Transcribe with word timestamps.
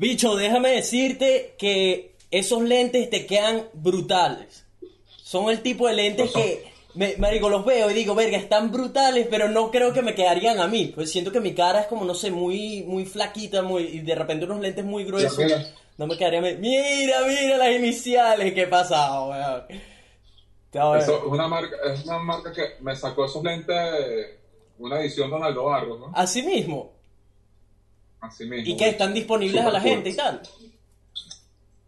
Bicho, 0.00 0.34
déjame 0.34 0.70
decirte 0.70 1.56
que 1.58 2.14
esos 2.30 2.62
lentes 2.62 3.10
te 3.10 3.26
quedan 3.26 3.68
brutales. 3.74 4.64
Son 5.06 5.50
el 5.50 5.60
tipo 5.60 5.86
de 5.86 5.92
lentes 5.92 6.30
que, 6.30 6.72
me, 6.94 7.18
marico, 7.18 7.50
los 7.50 7.66
veo 7.66 7.90
y 7.90 7.92
digo, 7.92 8.14
verga, 8.14 8.38
están 8.38 8.72
brutales, 8.72 9.26
pero 9.30 9.50
no 9.50 9.70
creo 9.70 9.92
que 9.92 10.00
me 10.00 10.14
quedarían 10.14 10.58
a 10.58 10.68
mí. 10.68 10.86
Pues 10.94 11.12
siento 11.12 11.30
que 11.30 11.40
mi 11.40 11.52
cara 11.52 11.82
es 11.82 11.86
como, 11.86 12.06
no 12.06 12.14
sé, 12.14 12.30
muy, 12.30 12.82
muy 12.84 13.04
flaquita, 13.04 13.60
muy, 13.60 13.82
y 13.82 14.00
de 14.00 14.14
repente 14.14 14.46
unos 14.46 14.60
lentes 14.60 14.86
muy 14.86 15.04
gruesos. 15.04 15.36
Mira. 15.36 15.62
No 15.98 16.06
me 16.06 16.16
quedarían. 16.16 16.46
a 16.46 16.48
mí. 16.48 16.56
Mira, 16.56 17.18
mira 17.26 17.58
las 17.58 17.76
iniciales, 17.76 18.54
qué 18.54 18.66
pasado, 18.68 19.28
weón. 19.28 20.98
Eso 20.98 21.24
una 21.26 21.46
marca, 21.46 21.76
es 21.92 22.06
una 22.06 22.20
marca 22.20 22.50
que 22.54 22.76
me 22.80 22.96
sacó 22.96 23.26
esos 23.26 23.44
lentes, 23.44 23.76
una 24.78 24.98
edición 24.98 25.28
Donaldo 25.28 25.64
Barros, 25.64 26.00
¿no? 26.00 26.10
Así 26.14 26.42
mismo. 26.42 26.99
Así 28.20 28.44
mismo. 28.44 28.70
Y 28.70 28.76
que 28.76 28.90
están 28.90 29.14
disponibles 29.14 29.64
a 29.64 29.70
la 29.70 29.80
cool. 29.80 29.90
gente 29.90 30.10
y 30.10 30.16
tal. 30.16 30.42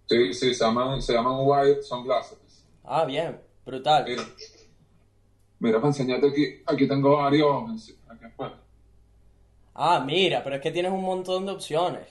Sí, 0.08 0.34
sí, 0.34 0.54
se 0.54 0.64
llaman, 0.64 1.00
se 1.00 1.12
llaman 1.12 1.36
White 1.40 1.82
Sunglasses. 1.82 2.38
Ah, 2.84 3.04
bien, 3.04 3.40
brutal. 3.64 4.04
Mira, 4.06 4.22
mira, 5.58 5.76
para 5.78 5.88
enseñarte 5.88 6.28
aquí, 6.28 6.62
aquí 6.66 6.88
tengo 6.88 7.16
varios, 7.16 7.94
aquí 8.08 8.24
afuera. 8.24 8.58
Ah, 9.74 10.02
mira, 10.04 10.42
pero 10.42 10.56
es 10.56 10.62
que 10.62 10.70
tienes 10.70 10.92
un 10.92 11.02
montón 11.02 11.46
de 11.46 11.52
opciones. 11.52 12.06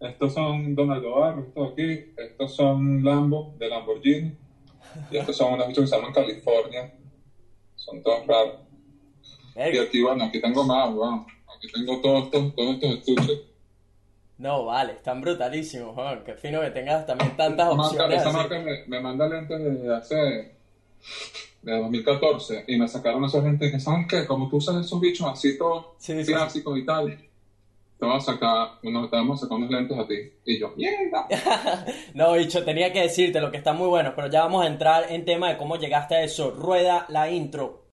Estos 0.00 0.34
son 0.34 0.74
Donaldo 0.74 1.20
Barros, 1.20 1.46
estos 1.46 1.72
aquí, 1.72 2.12
estos 2.16 2.54
son 2.54 3.02
Lambo, 3.02 3.54
de 3.58 3.68
Lamborghini, 3.68 4.36
y 5.10 5.16
estos 5.16 5.36
son 5.36 5.54
unos 5.54 5.68
bichos 5.68 5.84
que 5.84 5.90
se 5.90 5.96
llaman 5.96 6.12
California, 6.12 6.92
son 7.76 8.02
todos 8.02 8.26
raros. 8.26 8.60
Y 9.54 9.78
aquí, 9.78 10.02
bueno, 10.02 10.24
aquí 10.24 10.40
tengo 10.40 10.64
más, 10.64 10.92
bueno, 10.92 11.26
aquí 11.56 11.68
tengo 11.72 12.00
todos 12.00 12.24
estos, 12.24 12.54
todos 12.54 12.74
estos 12.74 12.90
estuches. 12.98 13.40
No, 14.38 14.66
vale, 14.66 14.92
están 14.92 15.20
brutalísimos, 15.20 15.96
weón. 15.96 16.22
Qué 16.24 16.34
fino 16.34 16.60
que 16.60 16.70
tengas 16.70 17.06
también 17.06 17.36
tantas 17.36 17.68
Marca- 17.74 17.82
opciones. 17.90 18.18
esa 18.20 18.28
así. 18.28 18.36
marca 18.36 18.58
me, 18.58 18.84
me 18.86 19.00
manda 19.00 19.26
lentes 19.28 19.58
desde 19.64 19.94
hace, 19.94 20.14
de 21.62 21.78
2014, 21.80 22.64
y 22.68 22.76
me 22.76 22.86
sacaron 22.86 23.24
esos 23.24 23.42
lentes 23.42 23.72
que, 23.72 23.80
¿sabes 23.80 24.06
qué? 24.08 24.26
Como 24.26 24.48
tú 24.48 24.56
usas 24.58 24.84
esos 24.84 25.00
bichos 25.00 25.26
así 25.26 25.56
todos 25.56 25.86
Sí, 25.98 26.22
sí, 26.24 26.32
clásicos 26.32 26.78
y 26.78 26.84
tal, 26.84 27.16
te 27.98 28.04
vamos 28.04 28.28
a 28.28 28.32
sacar, 28.34 28.68
uno, 28.82 29.08
te 29.08 29.16
vamos 29.16 29.38
a 29.40 29.42
sacar 29.46 29.56
unos 29.56 29.70
lentes 29.70 29.98
a 29.98 30.06
ti. 30.06 30.14
Y 30.44 30.58
yo, 30.60 30.74
mierda. 30.76 31.26
No, 32.14 32.34
bicho, 32.34 32.62
tenía 32.62 32.92
que 32.92 33.00
decirte 33.00 33.40
lo 33.40 33.50
que 33.50 33.56
está 33.56 33.72
muy 33.72 33.88
bueno, 33.88 34.12
pero 34.14 34.28
ya 34.28 34.42
vamos 34.42 34.64
a 34.64 34.66
entrar 34.68 35.10
en 35.10 35.24
tema 35.24 35.48
de 35.48 35.56
cómo 35.56 35.76
llegaste 35.76 36.14
a 36.14 36.22
eso. 36.22 36.50
Rueda 36.50 37.06
la 37.08 37.30
intro. 37.30 37.86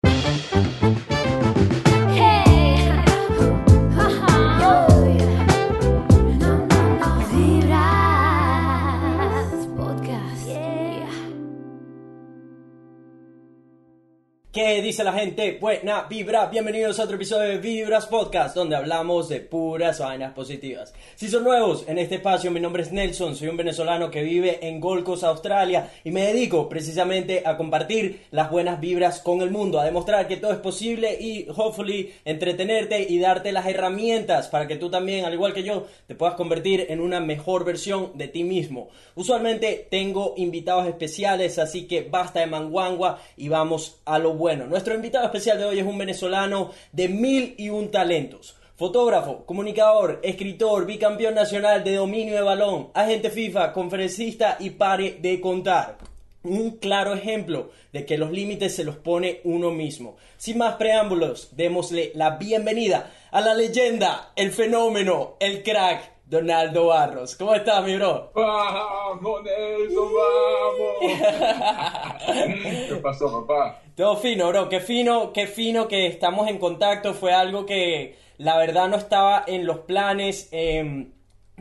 ¿Qué 14.54 14.84
dice 14.84 15.04
la 15.04 15.14
gente? 15.14 15.58
Buena 15.59 16.04
vibra, 16.04 16.46
bienvenidos 16.46 17.00
a 17.00 17.06
otro 17.06 17.16
episodio 17.16 17.50
de 17.50 17.58
Vibras 17.58 18.06
Podcast, 18.06 18.56
donde 18.56 18.76
hablamos 18.76 19.28
de 19.28 19.40
puras 19.40 19.98
vainas 19.98 20.34
positivas. 20.34 20.94
Si 21.16 21.28
son 21.28 21.44
nuevos 21.44 21.86
en 21.88 21.98
este 21.98 22.16
espacio, 22.18 22.52
mi 22.52 22.59
nombre 22.59 22.84
es 22.84 22.92
Nelson, 22.92 23.36
soy 23.36 23.48
un 23.48 23.58
venezolano 23.58 24.12
que 24.12 24.22
vive 24.22 24.59
en 24.62 24.80
Gold 24.80 25.06
Coast, 25.06 25.24
Australia, 25.24 25.90
y 26.04 26.12
me 26.12 26.28
dedico 26.28 26.70
precisamente 26.70 27.42
a 27.44 27.58
compartir 27.58 28.28
las 28.30 28.52
buenas 28.52 28.80
vibras 28.80 29.22
con 29.22 29.42
el 29.42 29.50
mundo, 29.50 29.80
a 29.80 29.86
demostrar 29.86 30.28
que 30.28 30.38
todo 30.38 30.52
es 30.52 30.59
posible 30.59 31.18
y, 31.20 31.48
hopefully, 31.50 32.14
entretenerte 32.24 33.08
y 33.09 33.18
darte 33.18 33.52
las 33.52 33.66
herramientas 33.66 34.50
para 34.50 34.68
que 34.68 34.76
tú 34.76 34.88
también, 34.92 35.26
al 35.26 35.34
igual 35.34 35.56
que 35.56 35.64
yo, 35.64 35.88
te 36.06 36.14
puedas 36.14 36.36
convertir 36.36 36.86
en 36.90 37.02
una 37.02 37.20
mejor 37.20 37.66
versión 37.66 38.16
de 38.20 38.28
ti 38.28 38.44
mismo. 38.44 38.90
Usualmente 39.16 39.88
tengo 39.90 40.36
invitados 40.38 40.86
especiales, 40.86 41.58
así 41.58 41.88
que 41.88 42.04
basta 42.04 42.42
de 42.42 42.46
manguangua 42.46 43.20
y 43.36 43.50
vamos 43.50 44.00
a 44.06 44.20
lo 44.20 44.34
bueno. 44.36 44.43
Nuestro 44.44 44.94
invitado 44.94 45.24
especial 45.24 45.58
de 45.58 45.64
hoy 45.64 45.80
es 45.80 45.86
un 45.86 45.98
venezolano 45.98 46.72
de 46.92 47.08
mil 47.08 47.56
y 47.58 47.70
un 47.70 47.90
talentos. 47.90 48.58
Fotógrafo, 48.76 49.46
comunicador, 49.46 50.20
escritor, 50.22 50.86
bicampeón 50.86 51.34
nacional 51.34 51.81
de 51.86 51.96
dominio 51.96 52.36
de 52.36 52.42
balón, 52.42 52.90
agente 52.94 53.30
FIFA, 53.30 53.72
conferencista 53.72 54.58
y 54.59 54.72
pare 54.72 55.18
de 55.22 55.40
contar. 55.40 55.98
Un 56.44 56.72
claro 56.72 57.14
ejemplo 57.14 57.70
de 57.94 58.06
que 58.06 58.18
los 58.18 58.32
límites 58.32 58.76
se 58.76 58.84
los 58.84 58.98
pone 58.98 59.40
uno 59.46 59.72
mismo. 59.72 60.18
Sin 60.36 60.58
más 60.58 60.76
preámbulos, 60.76 61.56
démosle 61.56 62.12
la 62.14 62.32
bienvenida 62.32 63.12
a 63.32 63.40
la 63.40 63.53
leyenda, 63.53 64.34
el 64.36 64.52
fenómeno, 64.52 65.38
el 65.40 65.64
crack, 65.64 66.12
Donaldo 66.26 66.88
Barros. 66.88 67.38
¿Cómo 67.38 67.56
estás, 67.56 67.82
mi 67.86 67.96
bro? 67.96 68.32
¡Vamos, 68.36 69.42
Nelson, 69.44 70.09
vamos! 70.14 71.22
¿Qué 72.90 72.96
pasó, 73.02 73.46
papá? 73.46 73.83
Todo 73.96 74.18
fino, 74.18 74.48
bro. 74.48 74.70
Qué 74.70 74.80
fino, 74.80 75.31
qué 75.34 75.46
fino 75.46 75.88
que 75.88 76.08
estamos 76.08 76.48
en 76.48 76.58
contacto. 76.58 77.14
Fue 77.14 77.31
algo 77.31 77.66
que 77.66 78.16
la 78.38 78.58
verdad 78.58 78.88
no 78.90 78.98
estaba 78.98 79.44
en 79.46 79.68
los 79.68 79.80
planes. 79.80 80.50
Eh, 80.52 81.08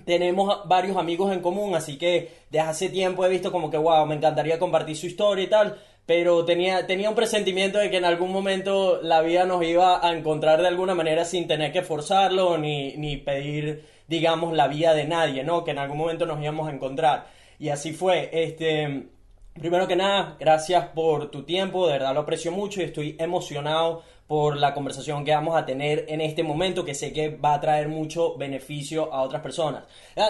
tenemos 0.07 0.67
varios 0.67 0.97
amigos 0.97 1.31
en 1.33 1.41
común, 1.41 1.75
así 1.75 1.99
que 1.99 2.31
desde 2.51 2.67
hace 2.67 2.89
tiempo 2.89 3.25
he 3.25 3.29
visto 3.29 3.53
como 3.53 3.71
que, 3.71 3.77
wow, 3.77 4.07
me 4.07 4.15
encantaría 4.15 4.59
compartir 4.59 4.97
su 4.97 5.07
historia 5.07 5.45
y 5.45 5.49
tal. 5.49 5.79
Pero 6.07 6.45
tenía, 6.47 6.87
tenía 6.87 7.11
un 7.11 7.15
presentimiento 7.15 7.79
de 7.79 7.91
que 7.91 7.99
en 7.99 8.07
algún 8.07 8.33
momento 8.33 9.01
la 9.03 9.21
vida 9.21 9.45
nos 9.45 9.63
iba 9.63 10.05
a 10.05 10.13
encontrar 10.17 10.63
de 10.63 10.69
alguna 10.69 10.95
manera 10.95 11.27
sin 11.27 11.47
tener 11.47 11.71
que 11.71 11.83
forzarlo 11.83 12.57
ni, 12.57 12.97
ni 12.97 13.19
pedir, 13.19 13.85
digamos, 14.09 14.55
la 14.55 14.69
vida 14.69 14.95
de 14.95 15.05
nadie, 15.05 15.45
¿no? 15.45 15.65
Que 15.65 15.73
en 15.73 15.79
algún 15.79 15.99
momento 15.99 16.25
nos 16.25 16.41
íbamos 16.41 16.69
a 16.69 16.73
encontrar. 16.73 17.27
Y 17.59 17.69
así 17.69 17.93
fue. 17.93 18.31
Este, 18.33 19.09
Primero 19.59 19.87
que 19.87 19.97
nada, 19.97 20.37
gracias 20.41 20.89
por 20.89 21.31
tu 21.31 21.43
tiempo, 21.45 21.87
de 21.87 21.93
verdad 21.95 22.15
lo 22.15 22.21
aprecio 22.21 22.51
mucho 22.51 22.81
y 22.81 22.85
estoy 22.85 23.17
emocionado 23.19 24.03
por 24.27 24.57
la 24.57 24.73
conversación 24.73 25.27
que 25.27 25.35
vamos 25.35 25.55
a 25.57 25.67
tener 25.67 26.07
en 26.09 26.23
este 26.23 26.43
momento, 26.43 26.87
que 26.87 26.95
sé 26.95 27.13
que 27.13 27.29
va 27.37 27.55
a 27.55 27.61
traer 27.61 27.89
mucho 27.89 28.35
beneficio 28.39 29.13
a 29.13 29.21
otras 29.23 29.43
personas. 29.43 29.85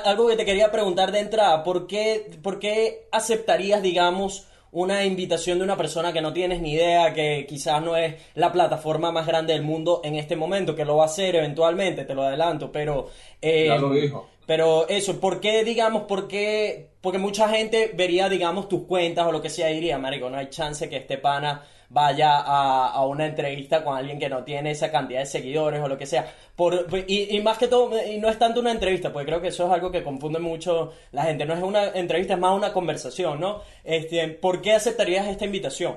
Algo 0.05 0.27
que 0.27 0.37
te 0.37 0.45
quería 0.45 0.73
preguntar 0.73 1.13
de 1.13 1.21
entrada, 1.21 1.63
¿por 1.63 1.87
qué, 1.87 2.31
por 2.43 2.59
qué 2.59 3.07
aceptarías, 3.13 3.81
digamos, 3.81 4.49
una 4.73 5.05
invitación 5.05 5.59
de 5.59 5.65
una 5.65 5.77
persona 5.77 6.13
que 6.13 6.21
no 6.21 6.33
tienes 6.33 6.61
ni 6.61 6.73
idea, 6.73 7.15
que 7.15 7.47
quizás 7.49 7.81
no 7.81 7.97
es 7.97 8.17
la 8.35 8.51
plataforma 8.51 9.13
más 9.13 9.27
grande 9.27 9.53
del 9.53 9.63
mundo 9.63 10.01
en 10.03 10.17
este 10.17 10.35
momento, 10.35 10.75
que 10.75 10.85
lo 10.85 10.97
va 10.97 11.05
a 11.05 11.07
hacer 11.07 11.37
eventualmente, 11.37 12.05
te 12.05 12.15
lo 12.15 12.25
adelanto, 12.25 12.73
pero... 12.73 13.09
eh, 13.41 13.67
Ya 13.69 13.77
lo 13.77 13.91
dijo. 13.91 14.29
Pero 14.47 14.89
eso, 14.89 15.21
¿por 15.21 15.41
qué, 15.41 15.65
digamos, 15.65 16.03
por 16.03 16.29
qué? 16.29 16.91
Porque 17.01 17.19
mucha 17.19 17.49
gente 17.49 17.93
vería, 17.95 18.29
digamos, 18.29 18.69
tus 18.69 18.85
cuentas 18.85 19.27
o 19.27 19.33
lo 19.33 19.43
que 19.43 19.51
sea 19.51 19.71
y 19.71 19.75
diría, 19.75 19.99
marico, 19.99 20.31
no 20.31 20.39
hay 20.39 20.49
chance 20.49 20.89
que 20.89 20.97
este 20.97 21.19
pana 21.19 21.65
vaya 21.93 22.39
a, 22.39 22.89
a 22.89 23.07
una 23.07 23.27
entrevista 23.27 23.85
con 23.85 23.97
alguien 23.97 24.19
que 24.19 24.29
no 24.29 24.45
tiene 24.45 24.71
esa 24.71 24.91
cantidad 24.91 25.21
de 25.21 25.27
seguidores 25.27 25.81
o 25.81 25.89
lo 25.89 25.99
que 25.99 26.07
sea. 26.07 26.27
Por, 26.57 26.87
y, 27.07 27.37
y 27.37 27.41
más 27.43 27.59
que 27.59 27.69
todo, 27.69 27.91
y 28.07 28.19
no 28.19 28.29
es 28.29 28.39
tanto 28.39 28.61
una 28.61 28.73
entrevista, 28.73 29.13
porque 29.13 29.27
creo 29.27 29.41
que 29.41 29.49
eso 29.49 29.67
es 29.67 29.73
algo 29.73 29.91
que 29.91 30.03
confunde 30.03 30.39
mucho 30.39 30.93
la 31.13 31.25
gente. 31.25 31.45
No 31.45 31.55
es 31.55 31.63
una 31.63 31.89
entrevista, 31.91 32.35
es 32.35 32.41
más 32.41 32.57
una 32.57 32.73
conversación, 32.73 33.41
¿no? 33.41 33.61
Este, 33.85 34.29
¿Por 34.29 34.63
qué 34.63 34.73
aceptarías 34.73 35.27
esta 35.27 35.45
invitación? 35.45 35.97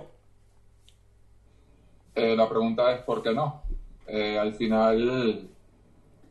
Eh, 2.13 2.35
la 2.35 2.47
pregunta 2.47 2.93
es 2.93 3.01
¿por 3.01 3.21
qué 3.21 3.33
no? 3.33 3.63
Eh, 4.07 4.37
al 4.37 4.53
final, 4.53 5.47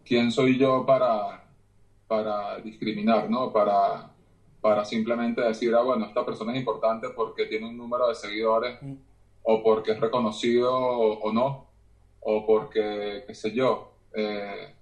¿quién 0.05 0.31
soy 0.31 0.59
yo 0.59 0.85
para, 0.87 1.44
para 2.07 2.59
discriminar, 2.59 3.31
¿no? 3.31 3.53
Para, 3.53 4.11
para 4.61 4.85
simplemente 4.85 5.41
decir, 5.41 5.75
ah, 5.75 5.83
bueno, 5.83 6.07
esta 6.07 6.25
persona 6.25 6.53
es 6.53 6.59
importante 6.59 7.09
porque 7.11 7.47
tiene 7.47 7.69
un 7.69 7.77
número 7.77 8.09
de 8.09 8.15
seguidores 8.15 8.81
Mm. 8.83 8.95
o 9.43 9.63
porque 9.63 9.93
es 9.93 10.01
reconocido 10.01 10.75
o, 10.75 11.21
o 11.21 11.33
no, 11.33 11.67
o 12.21 12.47
porque, 12.47 13.25
qué 13.27 13.35
sé 13.35 13.53
yo. 13.53 13.93
Eh, 14.15 14.75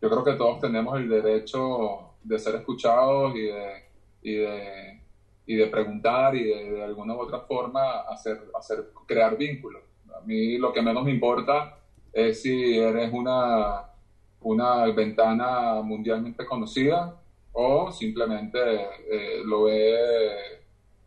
yo 0.00 0.10
creo 0.10 0.24
que 0.24 0.32
todos 0.34 0.60
tenemos 0.60 0.96
el 0.96 1.08
derecho 1.08 2.14
de 2.22 2.38
ser 2.38 2.56
escuchados 2.56 3.34
y 3.36 3.42
de, 3.42 3.84
y 4.22 4.34
de, 4.34 5.00
y 5.46 5.54
de 5.56 5.66
preguntar 5.68 6.34
y 6.34 6.44
de, 6.44 6.70
de 6.72 6.84
alguna 6.84 7.14
u 7.14 7.20
otra 7.20 7.40
forma 7.40 8.00
hacer, 8.08 8.50
hacer, 8.58 8.90
crear 9.06 9.36
vínculos. 9.36 9.82
A 10.16 10.20
mí 10.26 10.58
lo 10.58 10.72
que 10.72 10.82
menos 10.82 11.04
me 11.04 11.12
importa 11.12 11.78
es 12.12 12.42
si 12.42 12.76
eres 12.78 13.12
una, 13.12 13.87
una 14.40 14.86
ventana 14.86 15.80
mundialmente 15.82 16.46
conocida 16.46 17.20
o 17.52 17.90
simplemente 17.90 18.58
eh, 19.10 19.42
lo 19.44 19.64
ve, 19.64 19.94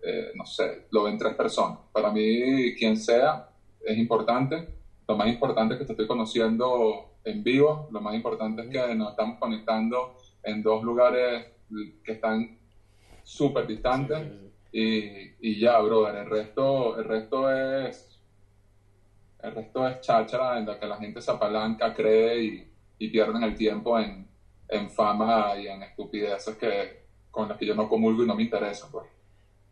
eh, 0.02 0.32
no 0.36 0.46
sé, 0.46 0.88
lo 0.92 1.04
ven 1.04 1.18
tres 1.18 1.36
personas. 1.36 1.80
Para 1.92 2.12
mí, 2.12 2.76
quien 2.76 2.98
sea, 2.98 3.50
es 3.86 3.98
importante. 3.98 4.68
Lo 5.08 5.16
más 5.16 5.28
importante 5.28 5.74
es 5.74 5.80
que 5.80 5.86
te 5.86 5.94
estoy 5.94 6.08
conociendo 6.08 7.12
en 7.24 7.44
vivo. 7.44 7.88
Lo 7.92 8.02
más 8.02 8.16
importante 8.16 8.64
es 8.64 8.70
que 8.70 8.96
nos 8.96 9.12
estamos 9.12 9.40
conectando 9.40 10.18
en 10.44 10.62
dos 10.62 10.84
lugares 10.84 11.46
que 12.04 12.12
están 12.12 12.58
súper 13.24 13.68
distantes. 13.68 14.20
Y, 14.74 15.36
y 15.42 15.60
ya, 15.60 15.80
brother, 15.80 16.16
el 16.16 16.30
resto, 16.30 16.98
el 16.98 17.06
resto 17.06 17.52
es 17.52 18.12
el 19.44 19.56
resto 19.56 19.88
es 19.88 20.02
cháchara 20.02 20.60
en 20.60 20.68
la 20.68 20.80
que 20.80 20.86
la 20.86 20.98
gente 20.98 21.22
se 21.22 21.32
apalanca, 21.32 21.94
cree 21.94 22.44
y, 22.44 22.71
y 23.06 23.10
pierden 23.10 23.44
el 23.44 23.56
tiempo 23.56 24.00
en, 24.00 24.28
en 24.70 24.90
fama 24.90 25.56
y 25.58 25.68
en 25.68 25.84
estupideces 25.84 26.56
que, 26.58 27.06
con 27.32 27.50
las 27.50 27.58
que 27.58 27.66
yo 27.66 27.76
no 27.76 27.90
comulgo 27.90 28.24
y 28.24 28.28
no 28.28 28.36
me 28.36 28.44
interesa, 28.44 28.90
pues. 28.92 29.08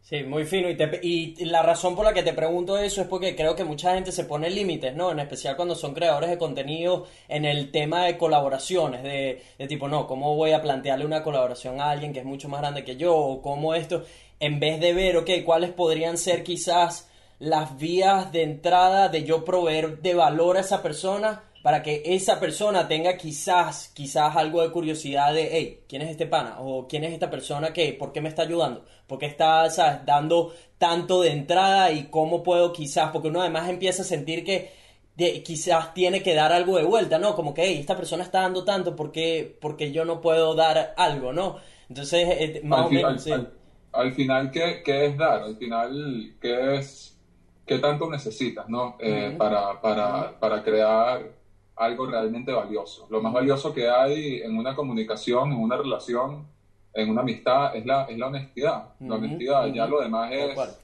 Sí, 0.02 0.24
muy 0.24 0.46
fino. 0.46 0.70
Y, 0.70 0.76
te- 0.78 1.00
y 1.04 1.46
la 1.46 1.62
razón 1.62 1.96
por 1.96 2.04
la 2.06 2.14
que 2.14 2.24
te 2.24 2.34
pregunto 2.34 2.78
eso 2.78 3.02
es 3.02 3.08
porque 3.08 3.36
creo 3.36 3.56
que 3.56 3.64
mucha 3.64 3.94
gente 3.94 4.12
se 4.12 4.24
pone 4.26 4.50
límites, 4.50 4.96
¿no? 4.96 5.12
En 5.12 5.20
especial 5.20 5.56
cuando 5.56 5.76
son 5.76 5.94
creadores 5.94 6.30
de 6.31 6.38
contenido 6.38 7.06
en 7.28 7.46
el 7.46 7.70
tema 7.72 8.06
de 8.06 8.18
colaboraciones, 8.18 9.04
de, 9.04 9.44
de 9.58 9.68
tipo, 9.68 9.88
no, 9.88 10.08
¿cómo 10.08 10.36
voy 10.36 10.52
a 10.52 10.62
plantearle 10.62 11.06
una 11.06 11.22
colaboración 11.22 11.80
a 11.80 11.92
alguien 11.92 12.12
que 12.14 12.20
es 12.20 12.26
mucho 12.26 12.50
más 12.50 12.62
grande 12.62 12.84
que 12.84 12.96
yo? 12.98 13.16
O 13.16 13.42
cómo 13.42 13.76
esto, 13.76 14.04
en 14.40 14.60
vez 14.60 14.80
de 14.80 14.94
ver, 14.94 15.18
ok, 15.18 15.30
cuáles 15.46 15.72
podrían 15.72 16.18
ser 16.18 16.44
quizás 16.44 17.08
las 17.38 17.78
vías 17.78 18.31
de 18.31 18.44
entrada 18.44 19.10
de 19.10 19.24
yo 19.24 19.46
proveer 19.46 20.02
de 20.02 20.14
valor 20.16 20.58
a 20.58 20.62
esa 20.62 20.81
persona 20.81 21.44
para 21.62 21.84
que 21.84 22.02
esa 22.06 22.40
persona 22.40 22.88
tenga 22.88 23.18
quizás, 23.18 23.90
quizás 23.94 24.36
algo 24.36 24.62
de 24.62 24.72
curiosidad 24.72 25.34
de, 25.34 25.50
hey, 25.52 25.84
¿quién 25.88 26.02
es 26.02 26.10
este 26.12 26.26
pana? 26.28 26.58
O 26.60 26.88
¿quién 26.88 27.04
es 27.04 27.14
esta 27.14 27.30
persona 27.30 27.74
que, 27.74 27.94
por 27.94 28.12
qué 28.14 28.22
me 28.22 28.30
está 28.30 28.44
ayudando? 28.44 28.86
¿Por 29.08 29.20
qué 29.20 29.26
está, 29.28 29.70
sabes, 29.70 30.06
dando 30.06 30.54
tanto 30.78 31.22
de 31.22 31.32
entrada 31.32 31.92
y 31.92 32.06
cómo 32.10 32.44
puedo 32.44 32.72
quizás, 32.74 33.12
porque 33.12 33.28
uno 33.28 33.42
además 33.42 33.70
empieza 33.70 34.04
a 34.04 34.06
sentir 34.06 34.44
que 34.46 34.72
de- 35.16 35.44
quizás 35.44 35.94
tiene 35.94 36.24
que 36.24 36.34
dar 36.34 36.52
algo 36.54 36.78
de 36.78 36.84
vuelta, 36.86 37.20
¿no? 37.20 37.36
Como 37.36 37.54
que, 37.54 37.64
hey, 37.66 37.78
esta 37.80 37.96
persona 37.98 38.24
está 38.24 38.42
dando 38.42 38.64
tanto, 38.64 38.96
¿por 38.96 39.12
qué, 39.12 39.58
porque 39.62 39.92
yo 39.92 40.06
no 40.06 40.22
puedo 40.22 40.56
dar 40.56 40.94
algo, 40.98 41.34
¿no? 41.34 41.58
Entonces, 41.90 42.28
eh, 42.30 42.62
más 42.64 42.82
al, 42.82 42.88
o 42.88 42.90
menos, 42.92 43.22
al- 43.22 43.24
sí. 43.24 43.46
al- 43.46 43.54
al 43.92 44.14
final, 44.14 44.52
¿qué, 44.52 44.82
qué 44.86 45.06
es 45.08 45.18
dar? 45.18 45.42
Al 45.44 45.58
final, 45.58 46.38
¿qué 46.40 46.76
es, 46.78 47.20
qué 47.66 47.80
tanto 47.80 48.10
necesitas, 48.10 48.68
no? 48.70 48.98
Eh, 49.00 49.36
para, 49.38 49.82
para, 49.82 50.40
para 50.40 50.64
crear 50.64 51.39
algo 51.80 52.06
realmente 52.08 52.52
valioso. 52.54 53.08
Lo 53.10 53.22
más 53.22 53.34
valioso 53.34 53.72
que 53.74 53.90
hay 53.90 54.38
en 54.42 54.58
una 54.58 54.74
comunicación, 54.76 55.52
en 55.54 55.60
una 55.60 55.78
relación, 55.78 56.48
en 56.94 57.10
una 57.10 57.22
amistad, 57.22 57.76
es 57.76 57.86
la, 57.86 58.04
es 58.04 58.18
la 58.18 58.28
honestidad. 58.28 58.84
La 59.08 59.16
Ujú, 59.16 59.16
honestidad, 59.16 59.68
ya 59.68 59.86
ujú. 59.86 59.88
lo 59.88 60.00
demás 60.00 60.30
es, 60.31 60.81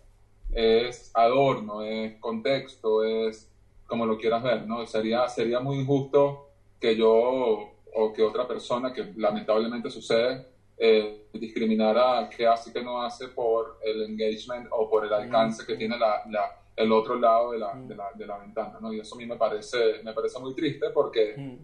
es 0.51 1.11
adorno, 1.13 1.81
es 1.81 2.13
contexto, 2.19 3.03
es 3.03 3.47
como 3.87 4.05
lo 4.05 4.17
quieras 4.17 4.41
ver, 4.41 4.65
¿no? 4.65 4.85
Sería, 4.85 5.27
sería 5.27 5.59
muy 5.59 5.77
injusto 5.79 6.39
que 6.79 6.95
yo 6.95 7.69
o 7.97 8.11
que 8.13 8.23
otra 8.23 8.45
persona, 8.45 8.91
que 8.91 9.07
lamentablemente 9.15 9.89
sucede, 9.89 10.41
eh, 10.77 11.25
discriminara 11.33 12.27
qué 12.29 12.45
hace 12.45 12.69
y 12.69 12.73
qué 12.73 12.81
no 12.83 13.01
hace 13.01 13.29
por 13.29 13.77
el 13.81 14.01
engagement 14.03 14.67
o 14.71 14.87
por 14.87 15.05
el 15.05 15.13
alcance 15.13 15.63
que 15.65 15.75
tiene 15.75 15.97
la, 15.97 16.21
la- 16.25 16.51
el 16.75 16.91
otro 16.91 17.15
lado 17.19 17.51
de 17.51 17.59
la, 17.59 17.73
de 17.75 17.95
la, 17.95 18.05
de 18.13 18.25
la 18.27 18.37
ventana, 18.37 18.77
¿no? 18.81 18.91
Y 18.93 18.99
eso 18.99 19.15
a 19.15 19.17
mí 19.17 19.25
me 19.25 19.37
parece, 19.37 20.01
me 20.03 20.13
parece 20.13 20.39
muy 20.39 20.53
triste 20.53 20.89
porque 20.93 21.35
Mm. 21.37 21.57